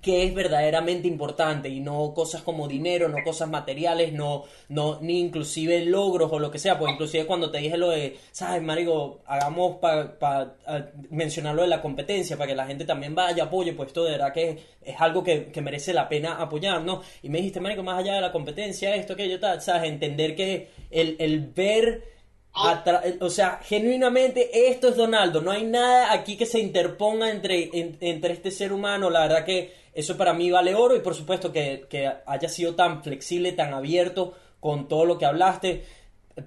que 0.00 0.22
es 0.22 0.32
verdaderamente 0.34 1.08
importante 1.08 1.68
y 1.68 1.80
no 1.80 2.12
cosas 2.14 2.42
como 2.42 2.68
dinero, 2.68 3.08
no 3.08 3.24
cosas 3.24 3.48
materiales, 3.48 4.12
no, 4.12 4.44
no, 4.68 5.00
ni 5.00 5.18
inclusive 5.18 5.84
logros 5.84 6.30
o 6.30 6.38
lo 6.38 6.52
que 6.52 6.60
sea, 6.60 6.78
pues 6.78 6.92
inclusive 6.92 7.26
cuando 7.26 7.50
te 7.50 7.58
dije 7.58 7.76
lo 7.76 7.90
de, 7.90 8.16
sabes, 8.30 8.62
marico, 8.62 9.22
hagamos 9.26 9.78
para 9.78 10.54
mencionarlo 11.10 11.62
de 11.62 11.68
la 11.68 11.82
competencia, 11.82 12.36
para 12.36 12.48
que 12.48 12.54
la 12.54 12.66
gente 12.66 12.84
también 12.84 13.14
vaya, 13.14 13.44
apoye, 13.44 13.72
pues 13.72 13.88
esto 13.88 14.04
de 14.04 14.12
verdad 14.12 14.32
que 14.32 14.58
es 14.82 15.00
algo 15.00 15.24
que, 15.24 15.50
merece 15.60 15.92
la 15.92 16.08
pena 16.08 16.36
apoyar, 16.40 16.82
¿no? 16.82 17.02
Y 17.24 17.28
me 17.28 17.38
dijiste, 17.38 17.58
marico, 17.58 17.82
más 17.82 17.98
allá 17.98 18.14
de 18.14 18.20
la 18.20 18.30
competencia, 18.30 18.94
esto, 18.94 19.14
aquello, 19.14 19.40
tal, 19.40 19.60
sabes, 19.60 19.90
entender 19.90 20.36
que 20.36 20.68
el, 20.92 21.16
el 21.18 21.40
ver 21.48 22.15
o 23.20 23.30
sea, 23.30 23.60
genuinamente 23.62 24.68
esto 24.68 24.88
es 24.88 24.96
Donaldo, 24.96 25.40
no 25.42 25.50
hay 25.50 25.64
nada 25.64 26.12
aquí 26.12 26.36
que 26.36 26.46
se 26.46 26.58
interponga 26.58 27.30
entre, 27.30 27.70
en- 27.72 27.96
entre 28.00 28.32
este 28.32 28.50
ser 28.50 28.72
humano, 28.72 29.10
la 29.10 29.20
verdad 29.20 29.44
que 29.44 29.72
eso 29.94 30.16
para 30.16 30.32
mí 30.34 30.50
vale 30.50 30.74
oro 30.74 30.96
y 30.96 31.00
por 31.00 31.14
supuesto 31.14 31.52
que, 31.52 31.86
que 31.88 32.10
haya 32.26 32.48
sido 32.48 32.74
tan 32.74 33.02
flexible, 33.02 33.52
tan 33.52 33.72
abierto 33.74 34.34
con 34.60 34.88
todo 34.88 35.04
lo 35.04 35.18
que 35.18 35.26
hablaste, 35.26 35.84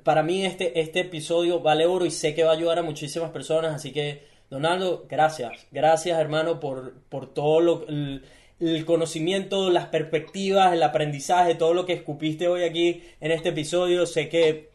para 0.03 0.23
mí 0.23 0.45
este, 0.45 0.79
este 0.79 1.01
episodio 1.01 1.59
vale 1.61 1.85
oro 1.85 2.05
y 2.05 2.11
sé 2.11 2.33
que 2.35 2.43
va 2.43 2.51
a 2.51 2.55
ayudar 2.55 2.79
a 2.79 2.83
muchísimas 2.83 3.31
personas, 3.31 3.73
así 3.75 3.91
que 3.91 4.27
Donaldo, 4.49 5.05
gracias, 5.07 5.67
gracias 5.71 6.19
hermano 6.19 6.59
por, 6.59 6.93
por 7.09 7.31
todo 7.33 7.59
lo, 7.59 7.85
el 7.87 8.85
conocimiento, 8.85 9.69
las 9.69 9.85
perspectivas, 9.87 10.73
el 10.73 10.83
aprendizaje, 10.83 11.55
todo 11.55 11.73
lo 11.73 11.85
que 11.85 11.93
escupiste 11.93 12.47
hoy 12.47 12.63
aquí 12.63 13.03
en 13.21 13.31
este 13.31 13.49
episodio, 13.49 14.05
sé 14.05 14.27
que 14.27 14.68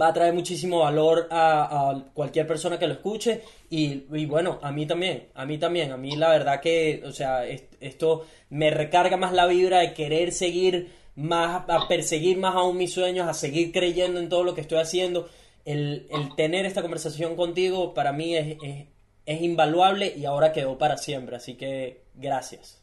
va 0.00 0.08
a 0.08 0.12
traer 0.12 0.34
muchísimo 0.34 0.80
valor 0.80 1.28
a, 1.30 2.04
cualquier 2.14 2.46
persona 2.46 2.78
que 2.78 2.86
lo 2.86 2.94
escuche 2.94 3.42
y, 3.70 3.96
bueno, 4.26 4.58
a 4.62 4.72
mí 4.72 4.86
también, 4.86 5.28
a 5.34 5.44
mí 5.46 5.58
también, 5.58 5.92
a 5.92 5.96
mí 5.96 6.16
la 6.16 6.30
verdad 6.30 6.60
que, 6.60 7.02
o 7.04 7.12
sea, 7.12 7.46
es- 7.46 7.64
esto 7.80 8.26
me 8.50 8.70
recarga 8.70 9.16
más 9.16 9.32
la 9.32 9.46
vibra 9.46 9.80
de 9.80 9.94
querer 9.94 10.32
seguir 10.32 10.92
más, 11.16 11.64
a 11.68 11.86
perseguir 11.88 12.38
más 12.38 12.54
aún 12.54 12.76
mis 12.76 12.92
sueños, 12.92 13.28
a 13.28 13.34
seguir 13.34 13.72
creyendo 13.72 14.20
en 14.20 14.28
todo 14.28 14.44
lo 14.44 14.54
que 14.54 14.60
estoy 14.60 14.78
haciendo. 14.78 15.28
El, 15.64 16.06
el 16.10 16.34
tener 16.36 16.66
esta 16.66 16.82
conversación 16.82 17.36
contigo 17.36 17.94
para 17.94 18.12
mí 18.12 18.36
es, 18.36 18.56
es, 18.62 18.86
es 19.26 19.42
invaluable 19.42 20.12
y 20.16 20.24
ahora 20.24 20.52
quedó 20.52 20.76
para 20.76 20.96
siempre, 20.96 21.36
así 21.36 21.54
que 21.54 22.02
gracias. 22.14 22.80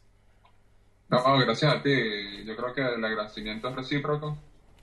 No, 1.08 1.38
gracias 1.38 1.74
a 1.74 1.82
ti. 1.82 1.90
Yo 2.46 2.56
creo 2.56 2.72
que 2.72 2.80
el 2.80 3.04
agradecimiento 3.04 3.68
es 3.68 3.76
recíproco. 3.76 4.38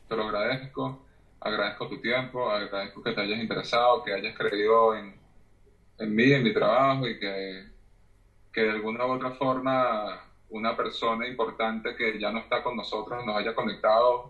Te 0.08 0.16
lo 0.16 0.24
agradezco. 0.24 1.02
Agradezco 1.42 1.88
tu 1.88 1.98
tiempo, 1.98 2.50
agradezco 2.50 3.02
que 3.02 3.14
te 3.14 3.22
hayas 3.22 3.40
interesado, 3.40 4.02
que 4.02 4.14
hayas 4.14 4.34
creído 4.34 4.94
en, 4.96 5.20
en 5.98 6.16
mí, 6.16 6.32
en 6.34 6.44
mi 6.44 6.52
trabajo 6.54 7.08
y 7.08 7.16
que, 7.18 7.66
que 8.52 8.62
de 8.64 8.72
alguna 8.72 9.06
u 9.06 9.12
otra 9.12 9.32
forma 9.32 10.20
una 10.50 10.76
persona 10.76 11.28
importante 11.28 11.94
que 11.96 12.18
ya 12.20 12.32
no 12.32 12.40
está 12.40 12.62
con 12.62 12.76
nosotros 12.76 13.24
nos 13.24 13.36
haya 13.38 13.54
conectado 13.54 14.26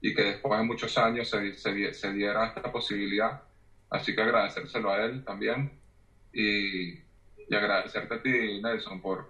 y 0.00 0.12
que 0.12 0.22
después 0.24 0.58
de 0.58 0.64
muchos 0.64 0.96
años 0.98 1.28
se, 1.28 1.52
se, 1.54 1.92
se 1.92 2.12
diera 2.12 2.44
esta 2.46 2.70
posibilidad. 2.70 3.38
Así 3.90 4.14
que 4.14 4.22
agradecérselo 4.22 4.90
a 4.90 5.04
él 5.04 5.22
también. 5.24 5.70
y, 6.32 6.90
y 7.48 7.54
agradecerte 7.54 8.14
a 8.14 8.18
ti, 8.18 8.60
Nelson, 8.60 9.00
por, 9.00 9.26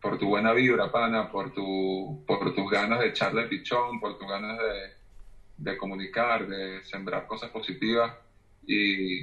por 0.00 0.16
tu 0.18 0.26
buena 0.28 0.52
vibra, 0.52 0.88
pana, 0.88 1.24
por, 1.24 1.50
tu, 1.50 2.18
por 2.26 2.50
tus 2.52 2.68
ganas 2.70 2.98
de 2.98 3.06
echarle 3.06 3.46
pichón, 3.46 3.98
por 3.98 4.14
tus 4.16 4.28
ganas 4.28 4.56
de, 4.58 4.92
de 5.62 5.76
comunicar, 5.76 6.46
de 6.46 6.82
sembrar 6.82 7.26
cosas 7.26 7.50
positivas 7.50 8.12
y 8.66 9.20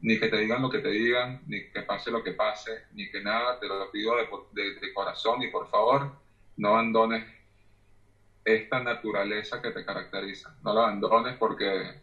ni 0.00 0.16
que 0.18 0.28
te 0.28 0.38
digan 0.38 0.62
lo 0.62 0.68
que 0.68 0.80
te 0.80 0.90
digan, 0.90 1.38
ni 1.46 1.62
que 1.64 1.82
pase 1.82 2.10
lo 2.10 2.22
que 2.22 2.32
pase, 2.32 2.82
ni 2.92 3.08
que 3.08 3.20
nada, 3.20 3.58
te 3.58 3.66
lo 3.68 3.88
pido 3.90 4.16
de, 4.16 4.26
de- 4.50 4.72
de 4.80 4.92
corazón 4.92 5.42
y 5.42 5.48
por 5.48 5.66
favor, 5.68 6.10
no 6.56 6.70
abandones 6.70 7.24
esta 8.44 8.80
naturaleza 8.80 9.60
que 9.60 9.70
te 9.72 9.82
caracteriza. 9.84 10.54
No 10.62 10.72
la 10.72 10.82
abandones 10.82 11.34
porque 11.36 11.94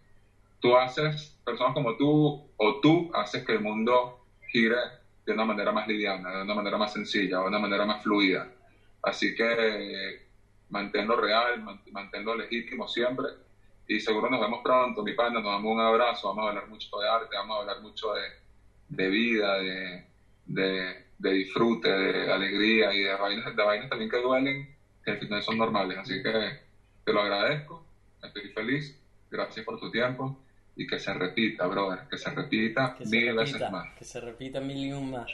tú 0.60 0.76
haces, 0.76 1.34
personas 1.46 1.74
como 1.74 1.96
tú 1.96 2.40
o 2.58 2.76
tú 2.80 3.08
haces 3.14 3.44
que 3.44 3.54
el 3.54 3.62
mundo 3.62 4.14
gire 4.52 4.78
de 5.26 5.34
una 5.34 5.46
manera 5.46 5.72
más 5.72 5.88
liviana, 5.88 6.38
de 6.38 6.44
una 6.44 6.56
manera 6.56 6.78
más 6.78 6.92
sencilla, 6.94 7.40
de 7.40 7.46
una 7.48 7.60
manera 7.60 7.86
más 7.86 8.02
fluida. 8.02 8.48
Así 9.04 9.34
que 9.34 10.20
manténlo 10.78 11.16
real, 11.16 11.62
man- 11.62 11.80
manténlo 11.92 12.36
legítimo 12.36 12.88
siempre 12.88 13.28
y 13.88 14.00
seguro 14.00 14.28
nos 14.30 14.40
vemos 14.42 14.60
pronto, 14.64 15.04
mi 15.04 15.14
pana, 15.14 15.40
nos 15.40 15.52
damos 15.52 15.72
un 15.72 15.80
abrazo, 15.80 16.28
vamos 16.30 16.46
a 16.46 16.50
hablar 16.50 16.68
mucho 16.68 16.88
de 17.00 17.08
arte, 17.08 17.36
vamos 17.36 17.56
a 17.56 17.60
hablar 17.62 17.80
mucho 17.80 18.14
de, 18.14 18.22
de 18.90 19.08
vida, 19.10 19.58
de, 19.60 20.04
de, 20.46 21.04
de 21.20 21.32
disfrute, 21.32 21.90
de 21.90 22.32
alegría 22.32 22.92
y 22.94 23.00
de 23.02 23.14
vainas, 23.16 23.56
de 23.56 23.64
vainas 23.64 23.90
también 23.90 24.10
que 24.10 24.18
duelen, 24.22 24.68
que 25.04 25.12
al 25.12 25.18
final 25.20 25.42
son 25.44 25.58
normales. 25.58 25.98
Así 25.98 26.22
que 26.24 26.58
te 27.04 27.14
lo 27.14 27.22
agradezco, 27.22 27.84
estoy 28.24 28.50
feliz, 28.50 28.96
gracias 29.30 29.64
por 29.66 29.78
tu 29.78 29.92
tiempo 29.92 30.34
y 30.76 30.88
que 30.88 30.98
se 30.98 31.14
repita, 31.14 31.68
brother, 31.68 32.06
que 32.10 32.18
se 32.18 32.30
repita 32.32 32.94
Que 32.98 33.06
se 33.06 33.12
mil 33.16 33.36
repita, 33.36 33.42
veces 33.44 33.70
más. 33.72 33.94
que 33.98 34.06
se 34.06 34.20
repita 34.22 34.60
mil 34.62 34.78
y 34.78 34.92
un 34.94 35.12
más. 35.12 35.30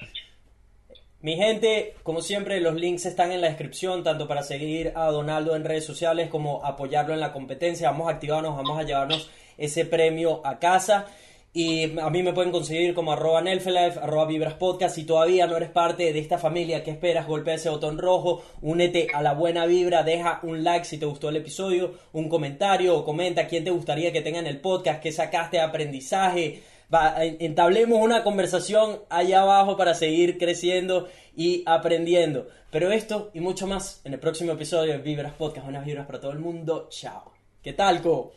Mi 1.22 1.36
gente, 1.36 1.96
como 2.04 2.22
siempre, 2.22 2.62
los 2.62 2.76
links 2.76 3.06
están 3.06 3.34
en 3.34 3.42
la 3.42 3.48
descripción, 3.48 4.04
tanto 4.04 4.26
para 4.26 4.42
seguir 4.42 4.94
a 4.96 5.08
Donaldo 5.08 5.54
en 5.54 5.66
redes 5.66 5.84
sociales 5.84 6.30
como 6.30 6.64
apoyarlo 6.66 7.14
en 7.14 7.20
la 7.20 7.34
competencia. 7.34 7.92
Vamos 7.92 8.08
a 8.08 8.12
activarnos, 8.12 8.56
vamos 8.56 8.80
a 8.80 8.84
llevarnos 8.84 9.30
ese 9.58 9.84
premio 9.84 10.40
a 10.46 10.60
casa. 10.60 11.08
Y 11.52 12.00
a 12.00 12.10
mí 12.10 12.24
me 12.24 12.32
pueden 12.32 12.54
conseguir 12.54 12.94
como 12.94 13.12
arroba 13.12 13.42
Nelfelife, 13.42 14.00
arroba 14.00 14.28
Vibras 14.28 14.54
Podcast. 14.54 14.96
Si 14.96 15.04
todavía 15.04 15.46
no 15.46 15.58
eres 15.58 15.72
parte 15.72 16.14
de 16.14 16.20
esta 16.20 16.38
familia, 16.38 16.84
¿qué 16.84 16.92
esperas? 16.92 17.28
Golpea 17.28 17.56
ese 17.56 17.70
botón 17.70 17.98
rojo, 17.98 18.42
únete 18.62 19.08
a 19.14 19.22
la 19.22 19.34
buena 19.34 19.66
vibra, 19.66 20.04
deja 20.04 20.40
un 20.44 20.64
like 20.64 20.86
si 20.86 21.00
te 21.00 21.06
gustó 21.06 21.28
el 21.28 21.36
episodio, 21.36 21.96
un 22.14 22.30
comentario 22.30 22.96
o 22.96 23.04
comenta 23.04 23.48
quién 23.48 23.66
te 23.66 23.72
gustaría 23.72 24.14
que 24.14 24.22
tenga 24.22 24.40
en 24.40 24.48
el 24.48 24.62
podcast, 24.62 25.02
qué 25.02 25.12
sacaste 25.12 25.58
de 25.58 25.64
aprendizaje. 25.64 26.62
Va, 26.94 27.24
en- 27.24 27.38
entablemos 27.40 28.00
una 28.02 28.24
conversación 28.24 29.00
allá 29.10 29.42
abajo 29.42 29.78
para 29.78 29.94
seguir 29.94 30.38
creciendo 30.38 31.08
y 31.36 31.64
aprendiendo. 31.66 32.48
Pero 32.72 32.92
esto 32.92 33.32
y 33.34 33.40
mucho 33.40 33.68
más 33.68 34.02
en 34.06 34.14
el 34.14 34.20
próximo 34.20 34.52
episodio 34.54 34.94
de 34.94 34.98
Vibras 35.00 35.34
Podcast. 35.34 35.68
Unas 35.68 35.86
vibras 35.86 36.06
para 36.08 36.20
todo 36.20 36.32
el 36.32 36.40
mundo. 36.40 36.88
Chao. 36.92 37.32
¿Qué 37.64 37.74
tal, 37.74 38.02
Co? 38.02 38.34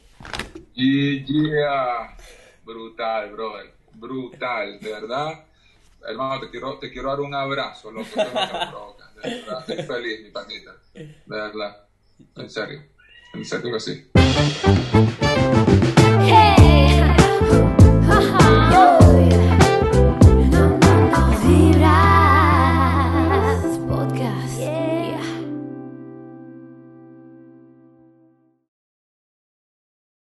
Yeah, 0.74 2.16
brutal, 2.64 3.30
brother, 3.32 3.72
brutal, 3.94 4.78
de 4.80 4.90
verdad. 4.92 5.44
Hermano, 6.06 6.40
te 6.40 6.50
quiero, 6.50 6.78
te 6.78 6.90
quiero 6.90 7.08
dar 7.10 7.20
un 7.20 7.34
abrazo, 7.34 7.92
loco, 7.92 8.06
estoy 9.22 9.82
feliz, 9.84 10.20
mi 10.24 10.30
panita, 10.30 10.72
de 10.94 11.14
verdad, 11.26 11.76
en 12.36 12.50
serio, 12.50 12.82
en 13.34 13.44
serio 13.44 13.72
que 13.72 13.80
sí. 13.80 14.10